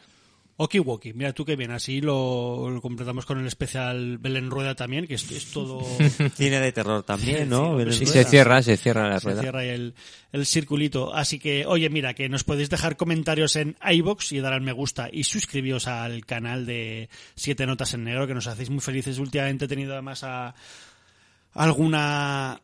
Okiwoki, 0.62 1.14
mira 1.14 1.32
tú 1.32 1.46
qué 1.46 1.56
bien, 1.56 1.70
así 1.70 2.02
lo, 2.02 2.68
lo 2.68 2.82
completamos 2.82 3.24
con 3.24 3.38
el 3.40 3.46
especial 3.46 4.18
Belén 4.18 4.50
Rueda 4.50 4.74
también, 4.74 5.06
que 5.06 5.14
es, 5.14 5.30
es 5.30 5.52
todo... 5.52 5.80
Cine 6.34 6.60
de 6.60 6.70
terror 6.70 7.02
también, 7.02 7.48
¿no? 7.48 7.78
Sí, 7.90 8.04
se 8.04 8.24
cierra, 8.24 8.62
se 8.62 8.76
cierra 8.76 9.08
la 9.08 9.20
se 9.20 9.28
rueda. 9.28 9.40
cierra 9.40 9.60
ahí 9.60 9.70
el, 9.70 9.94
el 10.32 10.44
circulito. 10.44 11.14
Así 11.14 11.38
que, 11.38 11.64
oye, 11.64 11.88
mira, 11.88 12.12
que 12.12 12.28
nos 12.28 12.44
podéis 12.44 12.68
dejar 12.68 12.98
comentarios 12.98 13.56
en 13.56 13.74
iBox 13.90 14.32
y 14.32 14.40
dar 14.40 14.52
al 14.52 14.60
me 14.60 14.72
gusta 14.72 15.08
y 15.10 15.24
suscribiros 15.24 15.88
al 15.88 16.26
canal 16.26 16.66
de 16.66 17.08
Siete 17.34 17.64
Notas 17.64 17.94
en 17.94 18.04
Negro, 18.04 18.26
que 18.26 18.34
nos 18.34 18.46
hacéis 18.46 18.68
muy 18.68 18.80
felices. 18.80 19.18
Últimamente 19.18 19.64
he 19.64 19.68
tenido 19.68 19.94
además 19.94 20.24
a 20.24 20.54
alguna... 21.54 22.60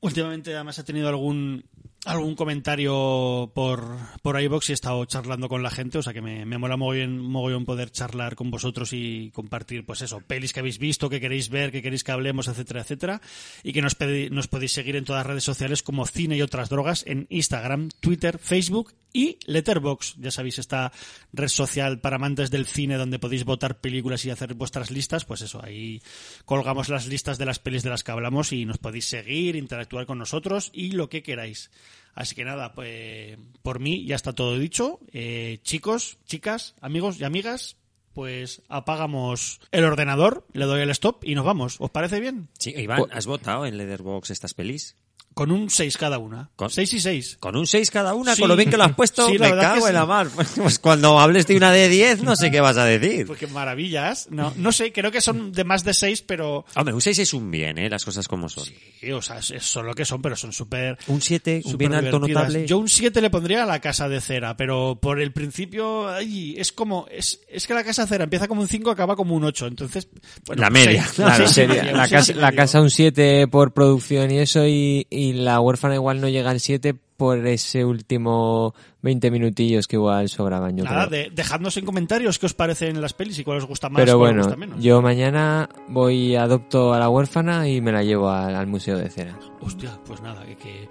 Últimamente 0.00 0.54
además 0.54 0.78
he 0.78 0.84
tenido 0.84 1.10
algún 1.10 1.64
algún 2.04 2.34
comentario 2.34 3.50
por, 3.54 3.96
por 4.22 4.40
iVox 4.40 4.68
y 4.68 4.72
he 4.72 4.74
estado 4.74 5.04
charlando 5.04 5.48
con 5.48 5.62
la 5.62 5.70
gente, 5.70 5.98
o 5.98 6.02
sea 6.02 6.12
que 6.12 6.20
me, 6.20 6.44
me 6.44 6.58
mola 6.58 6.76
mogollón, 6.76 7.18
mogollón 7.18 7.64
poder 7.64 7.90
charlar 7.90 8.34
con 8.34 8.50
vosotros 8.50 8.92
y 8.92 9.30
compartir, 9.32 9.86
pues 9.86 10.02
eso, 10.02 10.20
pelis 10.20 10.52
que 10.52 10.60
habéis 10.60 10.78
visto, 10.78 11.08
que 11.08 11.20
queréis 11.20 11.48
ver, 11.48 11.72
que 11.72 11.82
queréis 11.82 12.04
que 12.04 12.12
hablemos, 12.12 12.48
etcétera, 12.48 12.82
etcétera. 12.82 13.20
Y 13.62 13.72
que 13.72 13.82
nos, 13.82 13.96
nos 14.30 14.48
podéis 14.48 14.72
seguir 14.72 14.96
en 14.96 15.04
todas 15.04 15.20
las 15.20 15.26
redes 15.26 15.44
sociales 15.44 15.82
como 15.82 16.06
Cine 16.06 16.36
y 16.36 16.42
otras 16.42 16.68
drogas, 16.68 17.04
en 17.06 17.26
Instagram, 17.30 17.90
Twitter, 18.00 18.38
Facebook 18.38 18.94
y 19.14 19.38
Letterbox. 19.46 20.16
Ya 20.18 20.30
sabéis, 20.30 20.58
esta 20.58 20.92
red 21.32 21.48
social 21.48 22.00
para 22.00 22.16
amantes 22.16 22.50
del 22.50 22.66
cine 22.66 22.96
donde 22.96 23.18
podéis 23.18 23.44
votar 23.44 23.80
películas 23.80 24.26
y 24.26 24.30
hacer 24.30 24.52
vuestras 24.52 24.90
listas, 24.90 25.24
pues 25.24 25.40
eso, 25.40 25.64
ahí 25.64 26.02
colgamos 26.44 26.90
las 26.90 27.06
listas 27.06 27.38
de 27.38 27.46
las 27.46 27.60
pelis 27.60 27.82
de 27.82 27.90
las 27.90 28.04
que 28.04 28.12
hablamos 28.12 28.52
y 28.52 28.66
nos 28.66 28.76
podéis 28.76 29.06
seguir, 29.06 29.56
interactuar 29.56 30.04
con 30.04 30.18
nosotros 30.18 30.70
y 30.74 30.90
lo 30.90 31.08
que 31.08 31.22
queráis. 31.22 31.70
Así 32.14 32.34
que 32.34 32.44
nada, 32.44 32.74
pues 32.74 33.38
por 33.62 33.80
mí 33.80 34.04
ya 34.04 34.16
está 34.16 34.32
todo 34.32 34.58
dicho. 34.58 35.00
Eh, 35.12 35.60
chicos, 35.62 36.18
chicas, 36.26 36.74
amigos 36.80 37.18
y 37.20 37.24
amigas, 37.24 37.76
pues 38.12 38.62
apagamos 38.68 39.60
el 39.70 39.84
ordenador, 39.84 40.46
le 40.52 40.64
doy 40.64 40.82
el 40.82 40.90
stop 40.90 41.24
y 41.24 41.34
nos 41.34 41.44
vamos. 41.44 41.76
¿Os 41.78 41.90
parece 41.90 42.20
bien? 42.20 42.48
Sí, 42.58 42.74
Iván, 42.76 43.04
¿has 43.12 43.26
votado 43.26 43.66
en 43.66 43.76
Letterboxd 43.76 44.32
estas 44.32 44.54
pelis? 44.54 44.96
Con 45.34 45.50
un 45.50 45.68
6 45.68 45.96
cada 45.98 46.18
una. 46.18 46.48
Con- 46.56 46.70
6 46.70 46.92
y 46.94 47.00
6. 47.00 47.36
Con 47.40 47.56
un 47.56 47.66
6 47.66 47.90
cada 47.90 48.14
una, 48.14 48.34
Sí. 48.34 48.40
con 48.40 48.48
lo 48.48 48.56
bien 48.56 48.70
que 48.70 48.76
lo 48.76 48.84
has 48.84 48.94
puesto, 48.94 49.26
Sí, 49.28 49.36
la 49.36 49.46
me 49.48 49.54
verdad 49.54 49.72
cago 49.74 49.82
que 49.84 49.88
en 49.88 49.94
la 49.94 50.02
sí. 50.02 50.06
mar. 50.06 50.28
Pues 50.56 50.78
cuando 50.78 51.18
hables 51.18 51.46
de 51.46 51.56
una 51.56 51.72
de 51.72 51.88
10, 51.88 52.22
no 52.22 52.36
sé 52.36 52.50
qué 52.50 52.60
vas 52.60 52.76
a 52.76 52.84
decir. 52.84 53.26
Pues 53.26 53.38
qué 53.38 53.46
maravillas. 53.48 54.28
No, 54.30 54.52
no 54.56 54.70
sé, 54.72 54.92
creo 54.92 55.10
que 55.10 55.20
son 55.20 55.50
de 55.52 55.64
más 55.64 55.82
de 55.84 55.92
6, 55.94 56.22
pero... 56.22 56.64
Hombre, 56.76 56.94
un 56.94 57.00
6 57.00 57.18
es 57.18 57.34
un 57.34 57.50
bien, 57.50 57.78
¿eh? 57.78 57.90
Las 57.90 58.04
cosas 58.04 58.28
como 58.28 58.48
son. 58.48 58.64
Sí, 58.64 59.10
o 59.12 59.20
sea, 59.20 59.42
son 59.42 59.86
lo 59.86 59.94
que 59.94 60.04
son, 60.04 60.22
pero 60.22 60.36
son 60.36 60.52
súper... 60.52 60.98
Un 61.08 61.20
7, 61.20 61.62
un 61.64 61.76
bien 61.78 61.94
alto 61.94 62.18
notable. 62.20 62.66
Yo 62.66 62.78
un 62.78 62.88
7 62.88 63.20
le 63.20 63.30
pondría 63.30 63.64
a 63.64 63.66
la 63.66 63.80
casa 63.80 64.08
de 64.08 64.20
cera, 64.20 64.56
pero 64.56 64.98
por 65.02 65.20
el 65.20 65.32
principio, 65.32 66.08
ay, 66.08 66.54
es 66.58 66.70
como, 66.72 67.06
es, 67.10 67.40
es 67.48 67.66
que 67.66 67.74
la 67.74 67.82
casa 67.82 68.02
de 68.02 68.08
cera 68.08 68.24
empieza 68.24 68.46
como 68.46 68.60
un 68.62 68.68
5, 68.68 68.90
acaba 68.90 69.16
como 69.16 69.34
un 69.34 69.42
8, 69.44 69.66
entonces, 69.66 70.06
bueno, 70.46 70.62
La 70.62 70.70
media. 70.70 71.02
seis. 71.04 71.14
Claro, 71.16 71.48
seis 71.48 71.68
un 71.70 71.76
la, 71.96 72.06
seis 72.08 72.10
casa, 72.28 72.32
la 72.34 72.52
casa 72.52 72.80
un 72.80 72.90
7 72.90 73.48
por 73.48 73.72
producción 73.72 74.30
y 74.30 74.38
eso, 74.38 74.66
y, 74.66 75.06
y 75.10 75.23
la 75.32 75.60
huérfana 75.60 75.94
igual 75.94 76.20
no 76.20 76.28
llega 76.28 76.50
al 76.50 76.60
7 76.60 76.94
por 77.16 77.46
ese 77.46 77.84
último 77.84 78.74
20 79.02 79.30
minutillos 79.30 79.86
que 79.86 79.96
igual 79.96 80.28
sobraban, 80.28 80.76
yo 80.76 80.84
Nada, 80.84 81.06
creo. 81.08 81.22
de- 81.24 81.30
dejadnos 81.30 81.76
en 81.76 81.84
comentarios 81.84 82.38
qué 82.40 82.46
os 82.46 82.54
parecen 82.54 83.00
las 83.00 83.12
pelis 83.14 83.38
y 83.38 83.44
cuál 83.44 83.58
os 83.58 83.66
gusta 83.66 83.88
más 83.88 84.02
Pero 84.02 84.18
cuál 84.18 84.30
os 84.30 84.34
bueno, 84.36 84.42
gusta 84.42 84.56
menos. 84.56 84.82
yo 84.84 85.00
mañana 85.00 85.68
voy, 85.88 86.34
adopto 86.34 86.92
a 86.92 86.98
la 86.98 87.08
huérfana 87.08 87.68
y 87.68 87.80
me 87.80 87.92
la 87.92 88.02
llevo 88.02 88.28
al, 88.30 88.54
al 88.56 88.66
Museo 88.66 88.98
de 88.98 89.08
Cera. 89.10 89.38
Hostia, 89.60 89.98
pues 90.04 90.20
nada, 90.22 90.44
que, 90.44 90.56
que- 90.56 90.88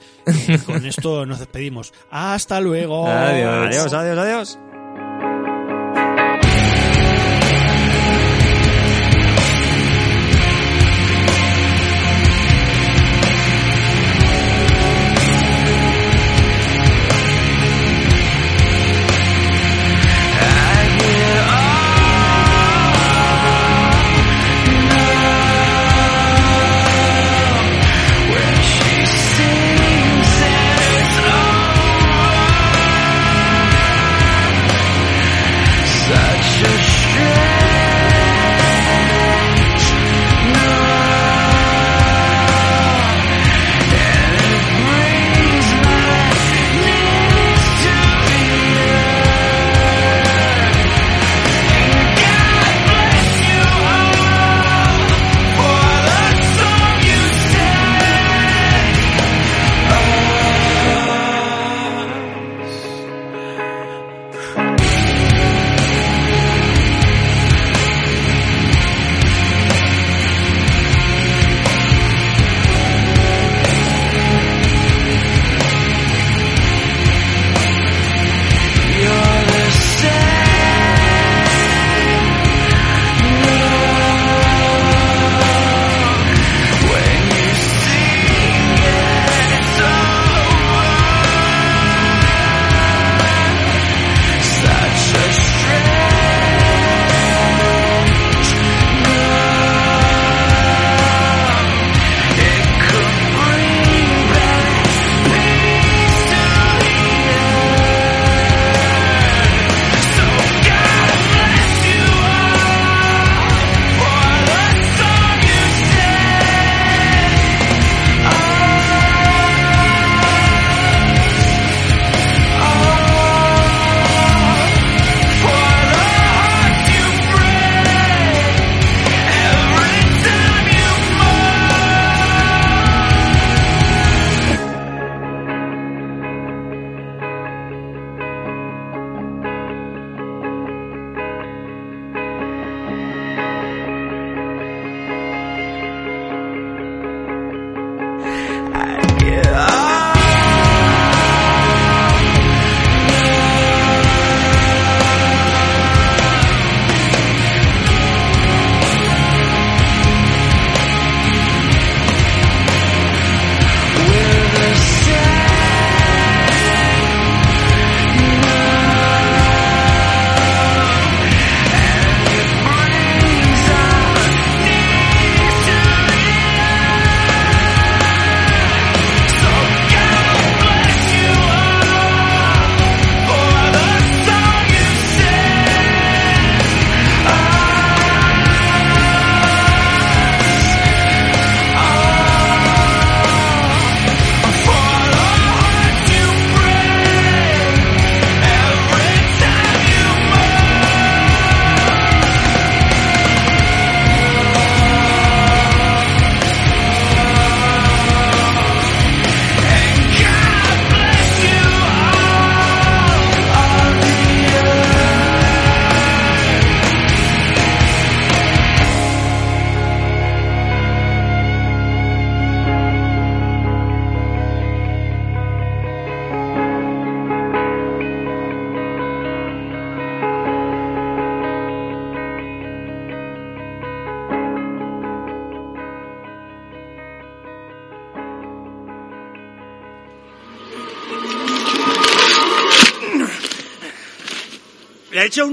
que 0.48 0.60
con 0.60 0.86
esto 0.86 1.26
nos 1.26 1.40
despedimos. 1.40 1.94
Hasta 2.10 2.62
luego. 2.62 3.06
Adiós. 3.08 3.68
Adiós, 3.68 3.94
adiós, 3.94 4.18
adiós. 4.18 4.60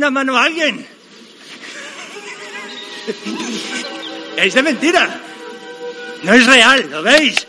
Una 0.00 0.10
mano 0.10 0.34
a 0.34 0.44
alguien? 0.44 0.86
Es 4.38 4.54
de 4.54 4.62
mentira. 4.62 5.20
No 6.22 6.32
es 6.32 6.46
real, 6.46 6.88
¿lo 6.90 7.02
veis? 7.02 7.46